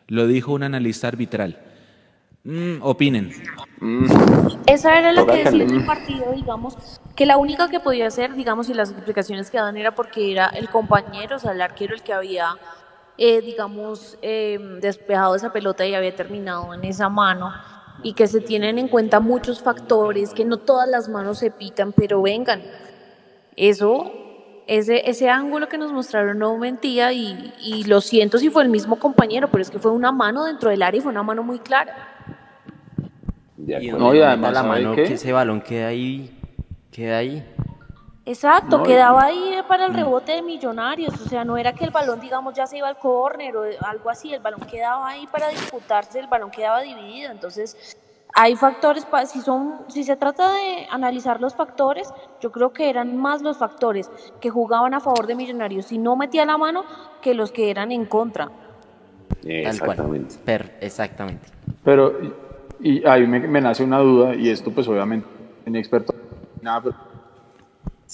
Lo 0.09 0.27
dijo 0.27 0.53
un 0.53 0.65
analista 0.65 1.07
arbitral. 1.07 1.59
Mm, 2.43 2.83
opinen. 2.83 3.33
Esa 4.67 4.99
era 4.99 5.13
la 5.13 5.25
que 5.25 5.45
decía 5.45 5.63
en 5.63 5.71
el 5.71 5.87
partido, 5.87 6.33
digamos, 6.35 6.77
que 7.15 7.25
la 7.25 7.37
única 7.37 7.69
que 7.71 7.79
podía 7.79 8.09
hacer, 8.09 8.35
digamos, 8.35 8.69
y 8.69 8.75
las 8.75 8.91
explicaciones 8.91 9.49
que 9.49 9.57
daban 9.57 9.77
era 9.77 9.95
porque 9.95 10.33
era 10.33 10.49
el 10.49 10.69
compañero, 10.69 11.37
o 11.37 11.39
sea, 11.39 11.53
el 11.53 11.63
arquero 11.63 11.95
el 11.95 12.03
que 12.03 12.13
había, 12.13 12.49
eh, 13.17 13.41
digamos, 13.41 14.19
eh, 14.23 14.59
despejado 14.83 15.37
esa 15.37 15.53
pelota 15.53 15.87
y 15.87 15.95
había 15.95 16.15
terminado 16.15 16.75
en 16.75 16.85
esa 16.85 17.09
mano 17.09 17.53
y 18.05 18.13
que 18.13 18.29
se 18.29 18.41
tienen 18.41 18.79
en 18.79 18.87
cuenta 18.87 19.19
muchos 19.19 19.61
factores, 19.61 20.35
que 20.35 20.45
no 20.45 20.59
todas 20.59 20.89
las 20.89 21.09
manos 21.09 21.39
se 21.39 21.51
pitan, 21.51 21.93
pero 21.93 22.23
vengan. 22.23 22.63
Eso, 23.57 24.13
ese, 24.67 25.09
ese 25.09 25.31
ángulo 25.31 25.69
que 25.69 25.79
nos 25.79 25.91
mostraron 25.91 26.39
no 26.39 26.57
mentía 26.59 27.13
y, 27.13 27.55
y 27.61 27.85
lo 27.85 28.01
siento 28.01 28.39
si 28.39 28.51
fue 28.51 28.63
el 28.63 28.69
mismo 28.69 29.01
compañero, 29.01 29.49
pero 29.51 29.63
es 29.63 29.71
que 29.71 29.79
fue 29.79 29.91
una 29.91 30.13
mano 30.13 30.45
dentro 30.45 30.71
del 30.71 30.83
área 30.83 30.99
y 30.99 31.03
fue 31.03 31.11
una 31.11 31.23
mano 31.23 31.43
muy 31.43 31.59
clara. 31.59 32.11
Y 33.67 33.89
No, 33.89 34.15
y 34.15 34.21
además, 34.21 34.53
la 34.53 34.63
¿sabe 34.63 34.69
mano 34.69 34.95
que 34.95 35.15
ese 35.15 35.33
balón 35.33 35.63
queda 35.63 35.89
ahí, 35.89 36.31
queda 36.93 37.19
ahí. 37.19 37.43
Exacto, 38.27 38.79
No, 38.79 38.85
quedaba 38.85 39.25
ahí 39.25 39.57
para 39.69 39.85
el 39.87 39.93
rebote 39.95 40.33
de 40.33 40.43
Millonarios, 40.43 41.21
o 41.21 41.29
sea, 41.29 41.45
no 41.45 41.59
era 41.59 41.73
que 41.75 41.85
el 41.85 41.91
balón, 41.91 42.21
digamos, 42.21 42.55
ya 42.55 42.67
se 42.67 42.79
iba 42.79 42.89
al 42.89 42.97
córner 42.97 43.55
o 43.57 43.65
algo 43.87 44.09
así, 44.09 44.33
el 44.33 44.41
balón 44.41 44.61
quedaba 44.63 45.09
ahí 45.09 45.27
para 45.27 45.49
disputarse, 45.49 46.21
el 46.21 46.27
balón 46.27 46.51
quedaba 46.51 46.81
dividido, 46.81 47.31
entonces 47.31 47.97
hay 48.35 48.57
factores, 48.57 49.05
pa- 49.05 49.27
si 49.27 49.43
son, 49.43 49.81
si 49.89 50.05
se 50.05 50.17
trata 50.17 50.51
de 50.55 50.87
analizar 50.91 51.41
los 51.41 51.55
factores, 51.55 52.11
yo 52.41 52.51
creo 52.51 52.73
que 52.73 52.89
eran 52.89 53.15
más 53.17 53.43
los 53.43 53.59
factores 53.59 54.11
que 54.41 54.49
jugaban 54.49 54.95
a 54.95 55.01
favor 55.01 55.27
de 55.27 55.35
Millonarios, 55.35 55.87
si 55.87 55.99
no 55.99 56.17
metía 56.17 56.47
la 56.47 56.57
mano, 56.57 56.85
que 57.21 57.35
los 57.35 57.53
que 57.53 57.71
eran 57.71 57.93
en 57.93 58.07
contra. 58.07 58.51
Per- 60.39 60.79
exactamente. 60.81 61.47
Pero, 61.85 62.15
y, 62.81 63.01
y 63.01 63.07
ahí 63.07 63.27
me, 63.27 63.41
me 63.41 63.61
nace 63.61 63.85
una 63.85 63.99
duda, 63.99 64.35
y 64.35 64.49
esto 64.49 64.71
pues 64.71 64.89
obviamente, 64.89 65.27
en 65.67 65.77
experto, 65.77 66.15
nada, 66.63 66.81
pero 66.81 66.97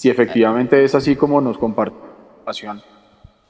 si 0.01 0.09
efectivamente 0.09 0.83
es 0.83 0.95
así 0.95 1.15
como 1.15 1.39
nos 1.41 1.59
comparte 1.59 1.95
la 2.39 2.43
pasión, 2.45 2.81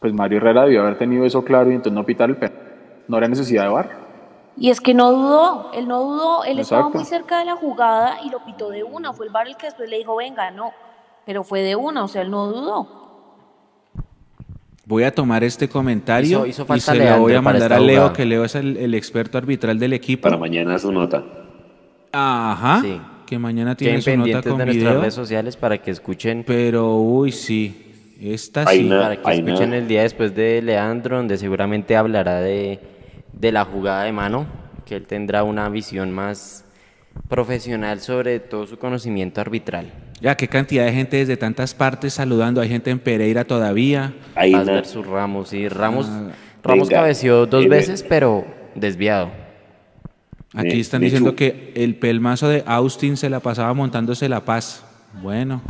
pues 0.02 0.14
Mario 0.14 0.40
Herrera 0.40 0.64
debió 0.66 0.82
haber 0.82 0.98
tenido 0.98 1.24
eso 1.24 1.46
claro 1.46 1.72
y 1.72 1.76
entonces 1.76 1.94
no 1.94 2.04
pitar 2.06 2.30
el 2.30 2.36
penal. 2.36 2.58
No 3.08 3.18
era 3.18 3.30
necesidad 3.30 3.64
de 3.64 3.70
bar. 3.70 3.90
Y 4.58 4.70
es 4.70 4.82
que 4.82 4.94
no 4.94 5.14
dudó, 5.14 5.72
él 5.74 5.88
no 5.88 6.02
dudó, 6.04 6.44
él 6.44 6.60
estaba 6.60 6.90
muy 6.90 7.06
cerca 7.06 7.40
de 7.40 7.46
la 7.46 7.56
jugada 7.56 8.18
y 8.26 8.30
lo 8.30 8.44
pitó 8.44 8.70
de 8.70 8.84
una, 8.84 9.14
fue 9.14 9.28
el 9.28 9.32
bar 9.32 9.48
el 9.48 9.56
que 9.56 9.68
después 9.68 9.90
le 9.90 9.98
dijo, 10.00 10.18
venga, 10.18 10.52
no, 10.52 10.74
pero 11.26 11.46
fue 11.46 11.62
de 11.62 11.78
una, 11.78 12.04
o 12.04 12.10
sea, 12.10 12.22
él 12.22 12.30
no 12.30 12.48
dudó. 12.48 12.88
Voy 14.86 15.04
a 15.04 15.16
tomar 15.16 15.46
este 15.46 15.70
comentario 15.70 16.46
Hizo- 16.46 16.64
hizo 16.66 16.76
y 16.76 16.80
se 16.82 16.96
lo 16.96 17.20
voy 17.22 17.34
a 17.34 17.42
mandar 17.42 17.72
a 17.72 17.80
Leo, 17.80 17.96
jugada. 18.02 18.14
que 18.14 18.26
Leo 18.26 18.44
es 18.44 18.56
el, 18.56 18.76
el 18.76 18.94
experto 18.94 19.38
arbitral 19.38 19.80
del 19.80 19.94
equipo. 19.94 20.24
Para 20.24 20.36
mañana 20.38 20.78
su 20.78 20.92
nota. 20.92 21.24
Ajá. 22.12 22.82
Sí. 22.82 23.00
Que 23.32 23.40
mañana 23.40 23.78
tiene 23.78 24.02
su 24.02 24.10
nota 24.10 24.18
pendientes 24.24 24.52
con 24.52 24.58
de 24.60 24.66
nuestras 24.66 24.88
video. 24.90 25.00
redes 25.00 25.14
sociales 25.14 25.56
para 25.56 25.78
que 25.78 25.90
escuchen. 25.90 26.44
Pero, 26.46 26.98
uy, 26.98 27.32
sí. 27.32 28.18
Esta 28.20 28.68
sí. 28.68 28.84
na- 28.84 29.00
para 29.04 29.16
que 29.16 29.22
ahí 29.24 29.38
escuchen 29.40 29.70
nada. 29.70 29.78
el 29.82 29.88
día 29.88 30.02
después 30.02 30.36
de 30.36 30.62
Leandro, 30.62 31.16
donde 31.16 31.38
seguramente 31.38 31.96
hablará 31.96 32.42
de, 32.42 32.82
de 33.32 33.52
la 33.54 33.64
jugada 33.64 34.04
de 34.04 34.12
mano, 34.12 34.48
que 34.86 34.98
él 34.98 35.06
tendrá 35.08 35.46
una 35.46 35.70
visión 35.70 36.12
más 36.12 36.66
profesional 37.30 38.02
sobre 38.02 38.42
todo 38.42 38.68
su 38.68 38.78
conocimiento 38.78 39.40
arbitral. 39.40 39.86
Ya, 40.20 40.36
qué 40.36 40.50
cantidad 40.50 40.84
de 40.86 40.92
gente 40.92 41.16
desde 41.16 41.38
tantas 41.38 41.74
partes 41.74 42.12
saludando. 42.16 42.60
Hay 42.60 42.68
gente 42.68 42.90
en 42.92 43.00
Pereira 43.00 43.46
todavía. 43.46 44.14
Ahí 44.36 44.54
versus 44.54 45.08
Ramos, 45.08 45.54
y 45.54 45.70
Ramos, 45.70 46.06
Ah, 46.10 46.32
Ramos 46.62 46.90
venga. 46.90 47.00
cabeció 47.02 47.46
dos 47.46 47.64
Eh, 47.64 47.70
veces, 47.70 48.04
pero 48.04 48.46
desviado. 48.76 49.32
Aquí 50.54 50.80
están 50.82 51.02
diciendo 51.02 51.36
que 51.36 51.72
el 51.76 51.96
pelmazo 51.96 52.50
de 52.50 52.64
Austin 52.66 53.16
se 53.18 53.30
la 53.30 53.40
pasaba 53.40 53.74
montándose 53.74 54.28
la 54.28 54.44
paz. 54.44 54.84
Bueno, 55.22 55.62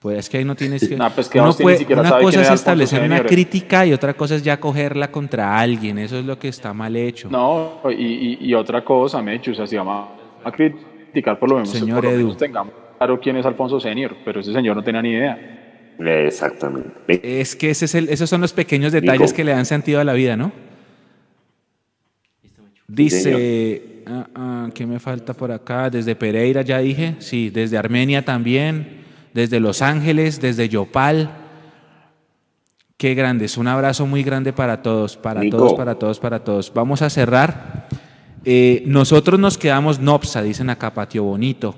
pues 0.00 0.18
es 0.18 0.28
que 0.28 0.38
ahí 0.38 0.44
no 0.44 0.54
tienes 0.54 0.86
que. 0.86 0.96
No, 0.96 1.08
pues 1.10 1.28
que 1.28 1.40
uno 1.40 1.54
puede- 1.54 1.78
siquiera 1.78 2.00
una 2.02 2.10
sabe 2.10 2.22
cosa 2.24 2.36
es 2.40 2.46
Alfonso 2.46 2.60
establecer 2.60 2.98
una 3.00 3.08
Senior. 3.16 3.26
crítica 3.26 3.86
y 3.86 3.92
otra 3.94 4.14
cosa 4.14 4.34
es 4.34 4.42
ya 4.42 4.60
cogerla 4.60 5.10
contra 5.10 5.58
alguien. 5.58 5.98
Eso 5.98 6.18
es 6.18 6.24
lo 6.26 6.38
que 6.38 6.48
está 6.48 6.74
mal 6.74 6.94
hecho. 6.96 7.30
No, 7.30 7.80
y, 7.90 8.02
y- 8.04 8.38
y 8.40 8.54
otra 8.54 8.84
cosa, 8.84 9.22
Mechu, 9.22 9.52
o 9.52 9.54
sea, 9.54 9.66
si 9.66 9.76
vamos 9.76 10.08
a 10.44 10.52
criticar 10.52 11.38
por 11.38 11.48
lo 11.48 11.54
menos, 11.56 11.70
Señor 11.70 11.96
por 11.96 12.04
lo 12.04 12.10
Edu. 12.10 12.18
menos 12.24 12.36
tengamos 12.36 12.74
claro 12.98 13.18
quién 13.20 13.36
es 13.36 13.46
Alfonso 13.46 13.80
Senior, 13.80 14.14
pero 14.24 14.40
ese 14.40 14.52
señor 14.52 14.76
no 14.76 14.84
tenía 14.84 15.00
ni 15.02 15.10
idea. 15.10 15.58
Exactamente. 15.98 16.90
Es 17.40 17.54
que 17.56 17.70
ese 17.70 17.84
es 17.86 17.94
el- 17.94 18.08
esos 18.10 18.28
son 18.28 18.40
los 18.42 18.52
pequeños 18.52 18.92
detalles 18.92 19.20
Nico. 19.22 19.34
que 19.36 19.44
le 19.44 19.52
dan 19.52 19.64
sentido 19.66 20.00
a 20.00 20.04
la 20.04 20.12
vida, 20.14 20.36
¿no? 20.36 20.52
Dice, 22.88 23.82
ah, 24.06 24.26
ah, 24.34 24.70
¿qué 24.74 24.86
me 24.86 24.98
falta 24.98 25.34
por 25.34 25.50
acá? 25.52 25.90
Desde 25.90 26.14
Pereira 26.14 26.62
ya 26.62 26.78
dije, 26.78 27.16
sí, 27.18 27.50
desde 27.50 27.78
Armenia 27.78 28.24
también, 28.24 29.02
desde 29.34 29.60
Los 29.60 29.82
Ángeles, 29.82 30.40
desde 30.40 30.68
Yopal. 30.68 31.30
Qué 32.96 33.14
grandes, 33.14 33.56
un 33.56 33.68
abrazo 33.68 34.06
muy 34.06 34.22
grande 34.22 34.52
para 34.52 34.82
todos, 34.82 35.16
para 35.16 35.40
Nico. 35.40 35.56
todos, 35.56 35.74
para 35.74 35.94
todos, 35.96 36.20
para 36.20 36.44
todos. 36.44 36.72
Vamos 36.72 37.02
a 37.02 37.10
cerrar. 37.10 37.88
Eh, 38.44 38.82
nosotros 38.86 39.38
nos 39.40 39.58
quedamos 39.58 40.00
Nopsa, 40.00 40.42
dicen 40.42 40.70
acá, 40.70 40.92
Patio 40.94 41.24
Bonito. 41.24 41.74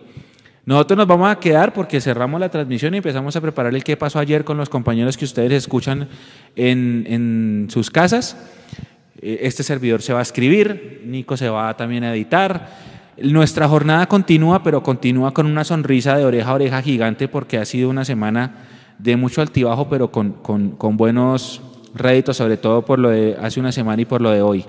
Nosotros 0.67 0.97
nos 0.97 1.07
vamos 1.07 1.31
a 1.31 1.39
quedar 1.39 1.75
porque 1.75 2.01
cerramos 2.01 2.41
la 2.41 2.49
transmisión 2.49 2.95
y 2.95 2.99
empezamos 2.99 3.37
a 3.37 3.41
preparar 3.41 3.75
el 3.75 3.85
qué 3.85 3.97
pasó 3.97 4.19
ayer 4.19 4.45
con 4.45 4.57
los 4.57 4.71
compañeros 4.71 5.17
que 5.17 5.27
ustedes 5.27 5.53
escuchan 5.53 6.09
en, 6.57 7.05
en 7.07 7.67
sus 7.71 7.91
casas. 7.91 8.37
Eh, 9.21 9.41
Este 9.43 9.63
servidor 9.63 10.03
se 10.03 10.13
va 10.13 10.21
a 10.21 10.23
escribir, 10.23 11.03
Nico 11.07 11.37
se 11.37 11.49
va 11.49 11.77
también 11.77 12.05
a 12.05 12.13
editar. 12.15 12.69
Nuestra 13.17 13.69
jornada 13.69 14.07
continúa, 14.07 14.63
pero 14.63 14.83
continúa 14.83 15.33
con 15.33 15.47
una 15.47 15.63
sonrisa 15.65 16.17
de 16.17 16.25
oreja 16.25 16.51
a 16.51 16.55
oreja 16.55 16.83
gigante 16.83 17.29
porque 17.29 17.59
ha 17.59 17.65
sido 17.65 17.89
una 17.89 18.05
semana 18.05 18.57
de 18.99 19.17
mucho 19.17 19.41
altibajo, 19.41 19.89
pero 19.89 20.11
con, 20.11 20.33
con- 20.33 20.73
buenos 20.97 21.63
réditos, 21.95 22.37
sobre 22.37 22.57
todo 22.57 22.85
por 22.85 22.99
lo 22.99 23.11
de 23.11 23.37
hace 23.41 23.61
una 23.61 23.71
semana 23.71 24.03
y 24.03 24.05
por 24.05 24.21
lo 24.21 24.31
de 24.31 24.43
hoy. 24.43 24.65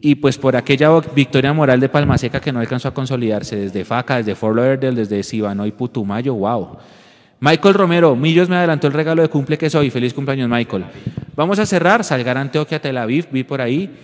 Y 0.00 0.16
pues 0.16 0.38
por 0.38 0.56
aquella 0.56 0.90
victoria 1.14 1.52
moral 1.52 1.80
de 1.80 1.88
Palmaseca 1.88 2.40
que 2.40 2.52
no 2.52 2.60
alcanzó 2.60 2.88
a 2.88 2.94
consolidarse 2.94 3.56
desde 3.56 3.84
Faca, 3.84 4.18
desde 4.18 4.34
Fort 4.34 4.54
Lauderdale, 4.54 5.04
desde 5.04 5.18
y 5.66 5.72
Putumayo, 5.72 6.34
wow. 6.34 6.76
Michael 7.40 7.74
Romero, 7.74 8.16
Millos 8.16 8.48
me 8.48 8.56
adelantó 8.56 8.88
el 8.88 8.92
regalo 8.92 9.22
de 9.22 9.28
cumple 9.28 9.58
que 9.58 9.70
soy. 9.70 9.90
Feliz 9.90 10.12
cumpleaños, 10.12 10.48
Michael. 10.48 10.86
Vamos 11.36 11.58
a 11.58 11.66
cerrar. 11.66 12.02
Salgar 12.02 12.36
Antioquia, 12.36 12.80
Tel 12.80 12.96
Aviv, 12.96 13.28
vi 13.30 13.44
por 13.44 13.60
ahí. 13.60 13.96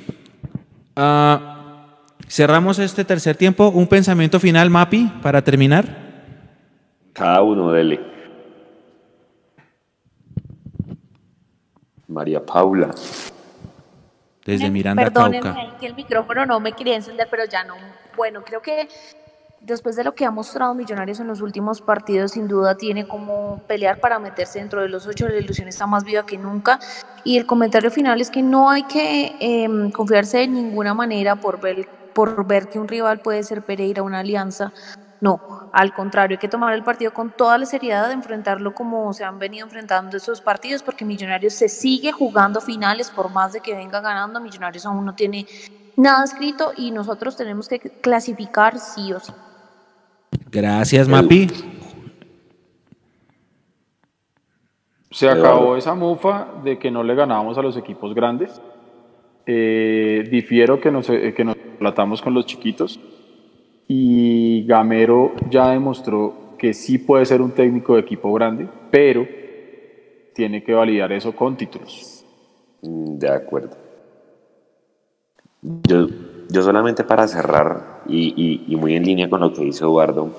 Ah, 0.94 1.96
cerramos 2.28 2.78
este 2.78 3.04
tercer 3.04 3.36
tiempo. 3.36 3.68
Un 3.68 3.88
pensamiento 3.88 4.38
final, 4.38 4.70
Mapi, 4.70 5.10
para 5.20 5.42
terminar. 5.42 5.84
Cada 7.12 7.42
uno, 7.42 7.72
dele. 7.72 8.00
María 12.06 12.44
Paula. 12.44 12.94
Desde 14.44 14.70
Miranda, 14.70 15.02
Perdónenme 15.04 15.40
Cauca. 15.40 15.78
que 15.78 15.86
el 15.86 15.94
micrófono 15.94 16.44
no 16.46 16.60
me 16.60 16.72
quería 16.72 16.94
encender, 16.96 17.26
pero 17.30 17.44
ya 17.46 17.64
no. 17.64 17.74
Bueno, 18.16 18.44
creo 18.44 18.60
que 18.60 18.88
después 19.66 19.96
de 19.96 20.04
lo 20.04 20.14
que 20.14 20.24
ha 20.24 20.30
mostrado 20.30 20.74
Millonarios 20.74 21.20
en 21.20 21.26
los 21.26 21.40
últimos 21.40 21.80
partidos, 21.80 22.32
sin 22.32 22.46
duda 22.48 22.76
tiene 22.76 23.06
como 23.08 23.62
pelear 23.66 23.98
para 23.98 24.18
meterse 24.18 24.58
dentro 24.58 24.82
de 24.82 24.88
los 24.88 25.06
ocho. 25.06 25.28
La 25.28 25.36
ilusión 25.36 25.68
está 25.68 25.86
más 25.86 26.04
viva 26.04 26.26
que 26.26 26.38
nunca. 26.38 26.78
Y 27.24 27.38
el 27.38 27.46
comentario 27.46 27.90
final 27.90 28.20
es 28.20 28.30
que 28.30 28.42
no 28.42 28.70
hay 28.70 28.82
que 28.84 29.34
em, 29.40 29.90
confiarse 29.90 30.38
de 30.38 30.48
ninguna 30.48 30.94
manera 30.94 31.36
por 31.36 31.60
ver, 31.60 31.88
por 32.12 32.46
ver 32.46 32.68
que 32.68 32.78
un 32.78 32.88
rival 32.88 33.20
puede 33.20 33.42
ser 33.42 33.62
Pereira, 33.62 34.02
una 34.02 34.20
alianza. 34.20 34.72
No, 35.20 35.70
al 35.72 35.94
contrario, 35.94 36.34
hay 36.34 36.40
que 36.40 36.48
tomar 36.48 36.74
el 36.74 36.84
partido 36.84 37.14
con 37.14 37.30
toda 37.30 37.56
la 37.56 37.64
seriedad, 37.64 38.08
de 38.08 38.14
enfrentarlo 38.14 38.74
como 38.74 39.14
se 39.14 39.24
han 39.24 39.38
venido 39.38 39.64
enfrentando 39.64 40.18
estos 40.18 40.42
partidos, 40.42 40.82
porque 40.82 41.06
Millonarios 41.06 41.54
se 41.54 41.70
sigue 41.70 42.12
jugando 42.12 42.60
finales, 42.60 43.10
por 43.10 43.30
más 43.30 43.54
de 43.54 43.60
que 43.60 43.74
venga 43.74 44.02
ganando, 44.02 44.38
Millonarios 44.38 44.84
aún 44.84 45.06
no 45.06 45.14
tiene 45.14 45.46
nada 45.96 46.24
escrito 46.24 46.72
y 46.76 46.90
nosotros 46.90 47.36
tenemos 47.36 47.68
que 47.68 47.78
clasificar 47.78 48.78
sí 48.78 49.14
o 49.14 49.20
sí. 49.20 49.32
Gracias, 50.50 51.08
Mapi. 51.08 51.48
Se 55.10 55.28
acabó 55.28 55.76
esa 55.76 55.94
mufa 55.94 56.48
de 56.64 56.78
que 56.78 56.90
no 56.90 57.04
le 57.04 57.14
ganábamos 57.14 57.56
a 57.56 57.62
los 57.62 57.76
equipos 57.76 58.14
grandes. 58.14 58.60
Eh, 59.46 60.26
difiero 60.30 60.80
que 60.80 60.90
nos, 60.90 61.08
eh, 61.10 61.32
que 61.36 61.44
nos 61.44 61.56
platamos 61.78 62.20
con 62.20 62.34
los 62.34 62.46
chiquitos. 62.46 62.98
Y 63.86 64.64
Gamero 64.66 65.34
ya 65.50 65.68
demostró 65.68 66.56
que 66.58 66.74
sí 66.74 66.98
puede 66.98 67.26
ser 67.26 67.42
un 67.42 67.52
técnico 67.52 67.94
de 67.94 68.00
equipo 68.00 68.32
grande, 68.32 68.68
pero 68.90 69.26
tiene 70.34 70.64
que 70.64 70.72
validar 70.72 71.12
eso 71.12 71.34
con 71.36 71.56
títulos. 71.56 72.24
Mm, 72.82 73.18
De 73.18 73.28
acuerdo. 73.28 73.76
Yo, 75.62 76.08
yo 76.50 76.62
solamente 76.62 77.04
para 77.04 77.28
cerrar 77.28 77.93
y, 78.06 78.64
y, 78.66 78.76
muy 78.76 78.94
en 78.94 79.04
línea 79.04 79.28
con 79.30 79.40
lo 79.40 79.52
que 79.52 79.62
dice 79.62 79.84
Eduardo, 79.84 80.30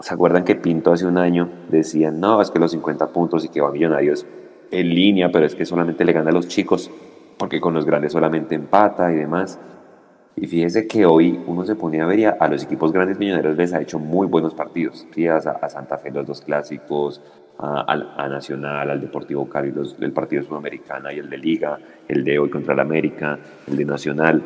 ¿se 0.00 0.14
acuerdan 0.14 0.44
que 0.44 0.56
Pinto 0.56 0.92
hace 0.92 1.06
un 1.06 1.18
año 1.18 1.48
decía, 1.68 2.10
no, 2.10 2.40
es 2.40 2.50
que 2.50 2.58
los 2.58 2.72
50 2.72 3.08
puntos 3.08 3.44
y 3.44 3.48
que 3.48 3.60
va 3.60 3.68
a 3.68 3.72
Millonarios 3.72 4.26
en 4.70 4.88
línea, 4.88 5.30
pero 5.30 5.46
es 5.46 5.54
que 5.54 5.64
solamente 5.64 6.04
le 6.04 6.12
gana 6.12 6.30
a 6.30 6.32
los 6.32 6.48
chicos, 6.48 6.90
porque 7.38 7.60
con 7.60 7.74
los 7.74 7.84
grandes 7.84 8.12
solamente 8.12 8.54
empata 8.54 9.12
y 9.12 9.16
demás? 9.16 9.58
Y 10.38 10.46
fíjese 10.46 10.86
que 10.86 11.06
hoy 11.06 11.40
uno 11.46 11.64
se 11.64 11.76
pone 11.76 12.02
a 12.02 12.06
ver 12.06 12.18
y 12.18 12.24
a, 12.26 12.36
los 12.48 12.62
equipos 12.62 12.92
grandes 12.92 13.18
millonarios 13.18 13.56
les 13.56 13.72
ha 13.72 13.80
hecho 13.80 13.98
muy 13.98 14.26
buenos 14.26 14.52
partidos. 14.52 15.06
¿sí? 15.14 15.26
A, 15.26 15.40
Santa 15.40 15.96
Fe 15.96 16.10
los 16.10 16.26
dos 16.26 16.42
clásicos, 16.42 17.22
a, 17.58 18.28
Nacional, 18.28 18.90
al 18.90 19.00
Deportivo 19.00 19.48
Cali 19.48 19.72
los, 19.72 19.96
el 19.98 20.12
partido 20.12 20.42
sudamericana 20.42 21.10
y 21.10 21.20
el 21.20 21.30
de 21.30 21.38
Liga, 21.38 21.78
el 22.06 22.22
de 22.22 22.38
hoy 22.38 22.50
contra 22.50 22.74
el 22.74 22.80
América, 22.80 23.38
el 23.66 23.78
de 23.78 23.84
Nacional. 23.86 24.42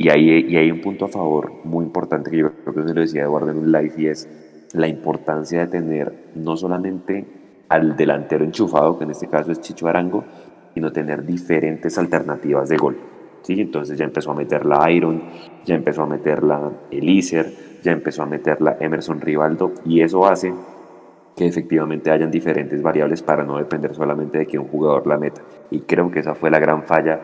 Y 0.00 0.08
hay, 0.08 0.46
y 0.48 0.56
hay 0.56 0.70
un 0.70 0.80
punto 0.80 1.04
a 1.04 1.08
favor 1.08 1.52
muy 1.62 1.84
importante 1.84 2.30
que 2.30 2.38
yo 2.38 2.50
creo 2.52 2.74
que 2.74 2.88
se 2.88 2.94
lo 2.94 3.02
decía 3.02 3.24
Eduardo 3.24 3.50
en 3.50 3.58
un 3.58 3.70
live 3.70 3.92
y 3.98 4.06
es 4.06 4.26
la 4.72 4.88
importancia 4.88 5.60
de 5.60 5.66
tener 5.66 6.30
no 6.36 6.56
solamente 6.56 7.26
al 7.68 7.98
delantero 7.98 8.42
enchufado, 8.42 8.96
que 8.96 9.04
en 9.04 9.10
este 9.10 9.28
caso 9.28 9.52
es 9.52 9.60
Chicho 9.60 9.88
Arango, 9.88 10.24
sino 10.72 10.90
tener 10.90 11.26
diferentes 11.26 11.98
alternativas 11.98 12.70
de 12.70 12.78
gol. 12.78 12.96
¿sí? 13.42 13.60
Entonces 13.60 13.98
ya 13.98 14.06
empezó 14.06 14.30
a 14.30 14.34
meterla 14.34 14.90
Iron, 14.90 15.22
ya 15.66 15.74
empezó 15.74 16.04
a 16.04 16.06
meterla 16.06 16.72
Elíser, 16.90 17.52
ya 17.82 17.92
empezó 17.92 18.22
a 18.22 18.26
meterla 18.26 18.78
Emerson 18.80 19.20
Rivaldo 19.20 19.74
y 19.84 20.00
eso 20.00 20.26
hace 20.26 20.54
que 21.36 21.46
efectivamente 21.46 22.10
hayan 22.10 22.30
diferentes 22.30 22.80
variables 22.80 23.20
para 23.20 23.44
no 23.44 23.58
depender 23.58 23.94
solamente 23.94 24.38
de 24.38 24.46
que 24.46 24.58
un 24.58 24.66
jugador 24.66 25.06
la 25.06 25.18
meta. 25.18 25.42
Y 25.70 25.80
creo 25.80 26.10
que 26.10 26.20
esa 26.20 26.34
fue 26.34 26.50
la 26.50 26.58
gran 26.58 26.84
falla 26.84 27.20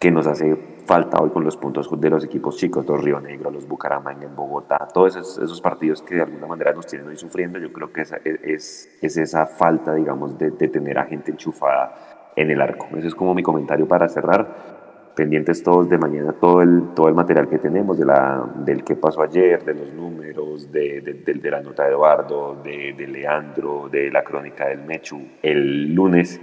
que 0.00 0.10
nos 0.10 0.26
hace 0.26 0.77
falta 0.88 1.22
hoy 1.22 1.28
con 1.28 1.44
los 1.44 1.58
puntos 1.58 1.88
de 2.00 2.10
los 2.10 2.24
equipos 2.24 2.56
chicos, 2.56 2.86
los 2.88 3.04
Río 3.04 3.20
Negro, 3.20 3.50
los 3.50 3.68
Bucaramanga 3.68 4.24
en 4.24 4.34
Bogotá, 4.34 4.88
todos 4.92 5.16
esos, 5.16 5.60
partidos 5.60 6.00
que 6.00 6.14
de 6.14 6.22
alguna 6.22 6.46
manera 6.46 6.72
nos 6.72 6.86
tienen 6.86 7.06
hoy 7.08 7.16
sufriendo, 7.16 7.58
yo 7.58 7.70
creo 7.70 7.92
que 7.92 8.00
es, 8.00 8.12
es, 8.24 8.98
es 9.02 9.16
esa 9.18 9.44
falta, 9.44 9.94
digamos, 9.94 10.38
de, 10.38 10.50
de 10.50 10.68
tener 10.68 10.98
a 10.98 11.04
gente 11.04 11.30
enchufada 11.30 12.32
en 12.34 12.50
el 12.50 12.62
arco. 12.62 12.86
Ese 12.96 13.08
es 13.08 13.14
como 13.14 13.34
mi 13.34 13.42
comentario 13.42 13.86
para 13.86 14.08
cerrar 14.08 14.78
pendientes 15.14 15.62
todos 15.62 15.90
de 15.90 15.98
mañana 15.98 16.32
todo 16.32 16.62
el, 16.62 16.94
todo 16.94 17.08
el 17.08 17.14
material 17.14 17.48
que 17.48 17.58
tenemos, 17.58 17.98
de 17.98 18.06
la, 18.06 18.48
del 18.64 18.82
que 18.82 18.96
pasó 18.96 19.20
ayer, 19.20 19.62
de 19.64 19.74
los 19.74 19.92
números, 19.92 20.72
de, 20.72 21.02
de, 21.02 21.50
la 21.50 21.60
nota 21.60 21.82
de 21.82 21.90
Eduardo, 21.90 22.56
de, 22.62 22.94
de, 22.96 23.06
Leandro, 23.08 23.90
de 23.90 24.10
la 24.10 24.22
crónica 24.22 24.68
del 24.68 24.84
Mechu. 24.84 25.20
El 25.42 25.92
lunes 25.92 26.40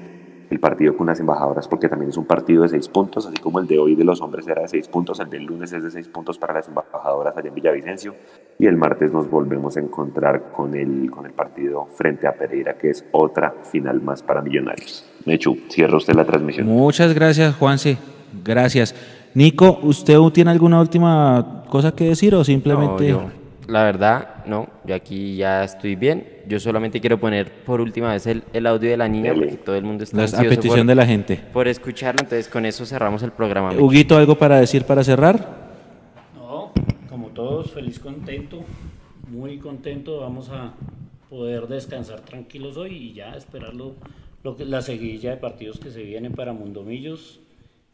el 0.50 0.60
partido 0.60 0.96
con 0.96 1.08
las 1.08 1.20
embajadoras, 1.20 1.68
porque 1.68 1.90
también 1.90 2.10
es 2.10 2.18
un 2.18 2.26
partido 2.26 2.64
de 2.64 2.70
seis 2.70 2.88
puntos, 2.88 3.26
así 3.26 3.38
como 3.38 3.60
el 3.60 3.68
de 3.68 3.80
hoy 3.80 3.96
de 3.96 4.04
los 4.04 4.22
hombres 4.22 4.48
era 4.48 4.62
de 4.62 4.68
seis 4.68 4.88
puntos, 4.88 5.20
el 5.20 5.30
del 5.30 5.44
lunes 5.44 5.72
es 5.74 5.84
de 5.84 5.92
seis 5.92 6.08
puntos 6.08 6.38
para 6.38 6.54
las 6.54 6.68
embajadoras 6.68 7.36
allá 7.36 7.50
en 7.50 7.56
Villavicencio, 7.56 8.16
y 8.60 8.68
el 8.68 8.78
martes 8.78 9.12
nos 9.12 9.30
volvemos 9.30 9.78
a 9.78 9.80
encontrar 9.80 10.52
con 10.52 10.76
el, 10.76 11.10
con 11.10 11.26
el 11.26 11.34
partido 11.34 11.86
frente 11.86 12.28
a 12.28 12.34
Pereira, 12.34 12.78
que 12.78 12.90
es 12.90 13.06
otra 13.12 13.54
final 13.64 14.02
más 14.02 14.22
para 14.22 14.42
Millonarios. 14.42 15.06
Mechu, 15.26 15.58
cierra 15.70 15.98
usted 15.98 16.14
la 16.14 16.26
transmisión. 16.26 16.68
Muchas 16.68 17.14
gracias, 17.14 17.56
Juanse. 17.56 17.98
Gracias. 18.44 18.96
Nico, 19.34 19.80
¿usted 19.82 20.18
tiene 20.34 20.52
alguna 20.52 20.80
última 20.80 21.64
cosa 21.70 21.92
que 21.94 22.06
decir 22.06 22.36
o 22.36 22.44
simplemente... 22.44 23.16
la 23.68 23.84
verdad, 23.84 24.35
no, 24.48 24.68
yo 24.86 24.96
aquí 24.96 25.36
ya 25.38 25.64
estoy 25.64 25.96
bien. 25.96 26.42
Yo 26.48 26.60
solamente 26.60 27.00
quiero 27.00 27.20
poner 27.20 27.52
por 27.64 27.82
última 27.82 28.14
vez 28.14 28.28
el, 28.28 28.44
el 28.54 28.68
audio 28.68 28.90
de 28.90 28.98
la 28.98 29.08
niña 29.08 29.34
porque 29.34 29.58
todo 29.58 29.76
el 29.76 29.84
mundo 29.84 30.04
está 30.04 30.24
A 30.24 30.44
petición 30.44 30.88
de 30.88 30.96
la 30.96 31.06
gente. 31.06 31.40
Por 31.54 31.68
escucharlo, 31.68 32.22
entonces 32.22 32.48
con 32.48 32.66
eso 32.66 32.86
cerramos 32.86 33.24
el 33.24 33.32
programa. 33.32 33.74
Huguito, 33.74 34.18
¿algo 34.18 34.36
para 34.38 34.60
decir 34.60 34.84
para 34.84 35.04
cerrar? 35.04 35.66
No, 36.36 36.72
como 37.10 37.30
todos, 37.30 37.72
feliz, 37.72 38.00
contento, 38.00 38.64
muy 39.30 39.58
contento. 39.58 40.20
Vamos 40.22 40.50
a 40.50 40.74
poder 41.30 41.68
descansar 41.68 42.22
tranquilos 42.22 42.78
hoy 42.78 42.96
y 42.96 43.14
ya 43.14 43.36
esperarlo 43.36 43.96
lo 44.44 44.56
que, 44.56 44.66
la 44.66 44.82
seguidilla 44.82 45.32
de 45.32 45.38
partidos 45.38 45.80
que 45.80 45.90
se 45.90 46.04
vienen 46.04 46.34
para 46.34 46.54
Mundomillos 46.54 47.40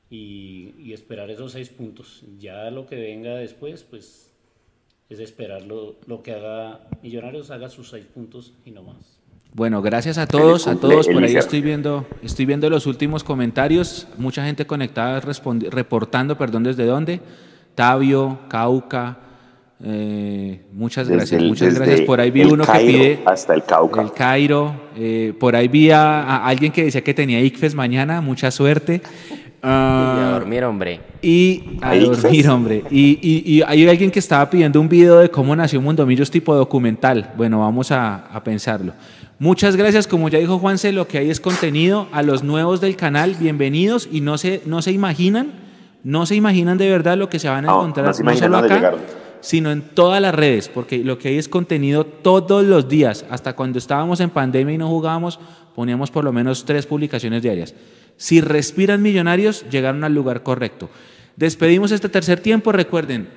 y, 0.10 0.91
esperar 0.91 1.32
esos 1.32 1.53
seis 1.53 1.69
puntos. 1.69 2.23
Ya 2.38 2.69
lo 2.69 2.86
que 2.86 2.98
venga 2.98 3.36
después, 3.36 3.84
pues 3.84 4.31
es 5.12 5.20
esperar 5.20 5.64
lo, 5.64 6.24
que 6.24 6.34
haga 6.34 6.80
Millonarios, 7.04 7.52
haga 7.52 7.70
sus 7.70 7.90
seis 7.90 8.06
puntos 8.06 8.54
y 8.66 8.72
no 8.72 8.84
más. 8.84 9.20
Bueno, 9.54 9.82
gracias 9.82 10.18
a 10.18 10.28
todos, 10.28 10.68
a 10.68 10.78
todos. 10.78 11.08
Por 11.10 11.22
ahí 11.24 11.36
estoy 11.36 11.62
viendo, 11.62 12.06
estoy 12.24 12.46
viendo 12.46 12.70
los 12.70 12.86
últimos 12.86 13.24
comentarios. 13.24 14.08
Mucha 14.18 14.46
gente 14.46 14.66
conectada 14.66 15.20
reportando, 15.20 16.38
perdón, 16.38 16.64
desde 16.64 16.86
dónde. 16.86 17.20
Tabio, 17.76 18.40
Cauca. 18.48 19.18
Eh, 19.84 20.62
muchas 20.72 21.10
gracias, 21.10 21.44
muchas 21.44 21.74
gracias. 21.74 22.02
Por 22.02 22.22
ahí 22.22 22.32
vi 22.32 22.44
uno 22.44 22.66
que 22.66 22.80
pide 22.80 23.20
hasta 23.26 23.54
el 23.54 23.64
Cauca. 23.64 24.02
El 24.02 24.14
Cairo. 24.14 24.74
Eh, 24.96 25.34
por 25.38 25.58
ahí 25.58 25.68
vi 25.68 25.92
a, 25.92 26.46
alguien 26.46 26.72
que 26.72 26.86
decía 26.86 27.04
que 27.04 27.14
tenía 27.14 27.42
ICFES 27.42 27.76
mañana. 27.76 28.22
Mucha 28.22 28.50
suerte 28.52 29.02
y 29.64 29.68
a 29.68 30.30
ah, 30.30 30.32
dormir, 30.40 30.64
hombre. 30.64 31.00
Y 31.22 31.78
a 31.82 31.96
dormir, 31.96 32.50
hombre. 32.50 32.84
Y, 32.90 33.62
hay 33.62 33.88
alguien 33.88 34.10
que 34.10 34.18
estaba 34.18 34.50
pidiendo 34.50 34.82
un 34.82 34.90
video 34.90 35.20
de 35.20 35.30
cómo 35.30 35.56
nació 35.56 35.80
Mundomillos 35.80 36.32
tipo 36.32 36.56
documental. 36.56 37.32
Bueno, 37.38 37.60
vamos 37.60 37.92
a, 37.92 38.42
pensarlo. 38.44 38.94
Muchas 39.38 39.76
gracias, 39.76 40.08
como 40.08 40.30
ya 40.30 40.40
dijo 40.40 40.58
Juanse, 40.58 40.92
lo 40.92 41.08
que 41.08 41.20
hay 41.20 41.30
es 41.30 41.40
contenido. 41.40 42.08
A 42.12 42.24
los 42.24 42.44
nuevos 42.44 42.82
del 42.82 42.96
canal, 42.96 43.36
bienvenidos 43.40 44.10
y 44.12 44.22
no 44.22 44.40
se, 44.40 44.64
no 44.66 44.82
se 44.82 44.92
imaginan, 44.92 45.52
no 46.04 46.26
se 46.26 46.36
imaginan 46.36 46.80
de 46.80 46.90
verdad 46.90 47.16
lo 47.18 47.30
que 47.30 47.38
se 47.38 47.48
van 47.48 47.66
a 47.66 47.72
encontrar, 47.72 48.08
no, 48.08 48.36
solo 48.36 48.58
acá, 48.58 48.94
sino 49.42 49.72
en 49.72 49.82
todas 49.82 50.22
las 50.22 50.34
redes, 50.34 50.70
porque 50.70 51.00
lo 51.00 51.20
que 51.20 51.30
hay 51.30 51.38
es 51.38 51.48
contenido 51.48 52.04
todos 52.04 52.64
los 52.64 52.90
días. 52.90 53.26
Hasta 53.30 53.54
cuando 53.54 53.78
estábamos 53.78 54.20
en 54.22 54.32
pandemia 54.32 54.74
y 54.74 54.78
no 54.80 54.88
jugábamos, 54.88 55.40
poníamos 55.76 56.10
por 56.10 56.24
lo 56.24 56.34
menos 56.34 56.66
tres 56.66 56.88
publicaciones 56.88 57.44
diarias. 57.44 57.76
Si 58.22 58.39
respiran 58.39 59.02
millonarios, 59.02 59.65
llegaron 59.72 60.03
al 60.03 60.14
lugar 60.14 60.43
correcto. 60.43 60.91
Despedimos 61.38 61.91
este 61.91 62.07
tercer 62.07 62.39
tiempo. 62.39 62.72
Recuerden, 62.72 63.27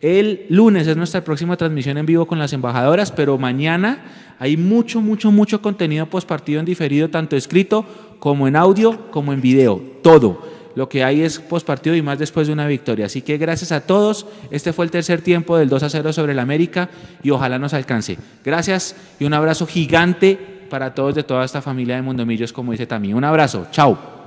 el 0.00 0.46
lunes 0.48 0.88
es 0.88 0.96
nuestra 0.96 1.22
próxima 1.22 1.56
transmisión 1.56 1.96
en 1.96 2.06
vivo 2.06 2.26
con 2.26 2.40
las 2.40 2.52
embajadoras, 2.52 3.12
pero 3.12 3.38
mañana 3.38 4.02
hay 4.40 4.56
mucho, 4.56 5.00
mucho, 5.00 5.30
mucho 5.30 5.62
contenido 5.62 6.06
postpartido 6.06 6.58
en 6.58 6.66
diferido, 6.66 7.08
tanto 7.08 7.36
escrito 7.36 7.86
como 8.18 8.48
en 8.48 8.56
audio, 8.56 9.12
como 9.12 9.32
en 9.32 9.40
video. 9.40 9.80
Todo. 10.02 10.42
Lo 10.74 10.88
que 10.88 11.04
hay 11.04 11.22
es 11.22 11.38
postpartido 11.38 11.94
y 11.94 12.02
más 12.02 12.18
después 12.18 12.48
de 12.48 12.52
una 12.52 12.66
victoria. 12.66 13.06
Así 13.06 13.22
que 13.22 13.38
gracias 13.38 13.70
a 13.70 13.82
todos. 13.82 14.26
Este 14.50 14.72
fue 14.72 14.84
el 14.84 14.90
tercer 14.90 15.20
tiempo 15.20 15.56
del 15.56 15.68
2 15.68 15.84
a 15.84 15.88
0 15.88 16.12
sobre 16.12 16.32
el 16.32 16.40
América 16.40 16.90
y 17.22 17.30
ojalá 17.30 17.60
nos 17.60 17.74
alcance. 17.74 18.18
Gracias 18.44 18.96
y 19.20 19.24
un 19.24 19.34
abrazo 19.34 19.68
gigante 19.68 20.36
para 20.68 20.92
todos 20.96 21.14
de 21.14 21.22
toda 21.22 21.44
esta 21.44 21.62
familia 21.62 21.94
de 21.94 22.02
Mundomillos, 22.02 22.52
como 22.52 22.72
dice 22.72 22.86
también. 22.86 23.14
Un 23.14 23.22
abrazo. 23.22 23.68
Chao. 23.70 24.21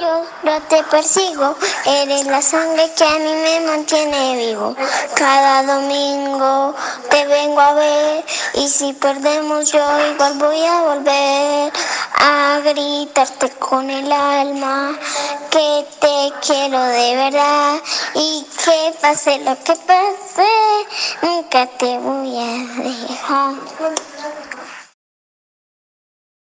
Yo, 0.00 0.24
yo 0.44 0.60
te 0.68 0.82
persigo, 0.84 1.54
eres 1.84 2.24
la 2.26 2.40
sangre 2.40 2.90
que 2.96 3.04
a 3.04 3.18
mí 3.18 3.34
me 3.34 3.60
mantiene 3.66 4.36
vivo. 4.36 4.74
Cada 5.14 5.62
domingo 5.62 6.74
te 7.10 7.26
vengo 7.26 7.60
a 7.60 7.74
ver 7.74 8.24
y 8.54 8.68
si 8.68 8.94
perdemos 8.94 9.70
yo 9.72 9.84
igual 10.12 10.38
voy 10.38 10.64
a 10.64 10.80
volver 10.82 11.72
a 12.14 12.60
gritarte 12.64 13.50
con 13.58 13.90
el 13.90 14.10
alma 14.10 14.98
que 15.50 15.86
te 16.00 16.32
quiero 16.46 16.82
de 16.82 17.16
verdad 17.16 17.74
y 18.14 18.46
que 18.64 18.94
pase 19.02 19.38
lo 19.40 19.54
que 19.62 19.76
pase, 19.76 20.48
nunca 21.22 21.66
te 21.66 21.98
voy 21.98 22.38
a 22.38 22.82
dejar. 22.82 23.54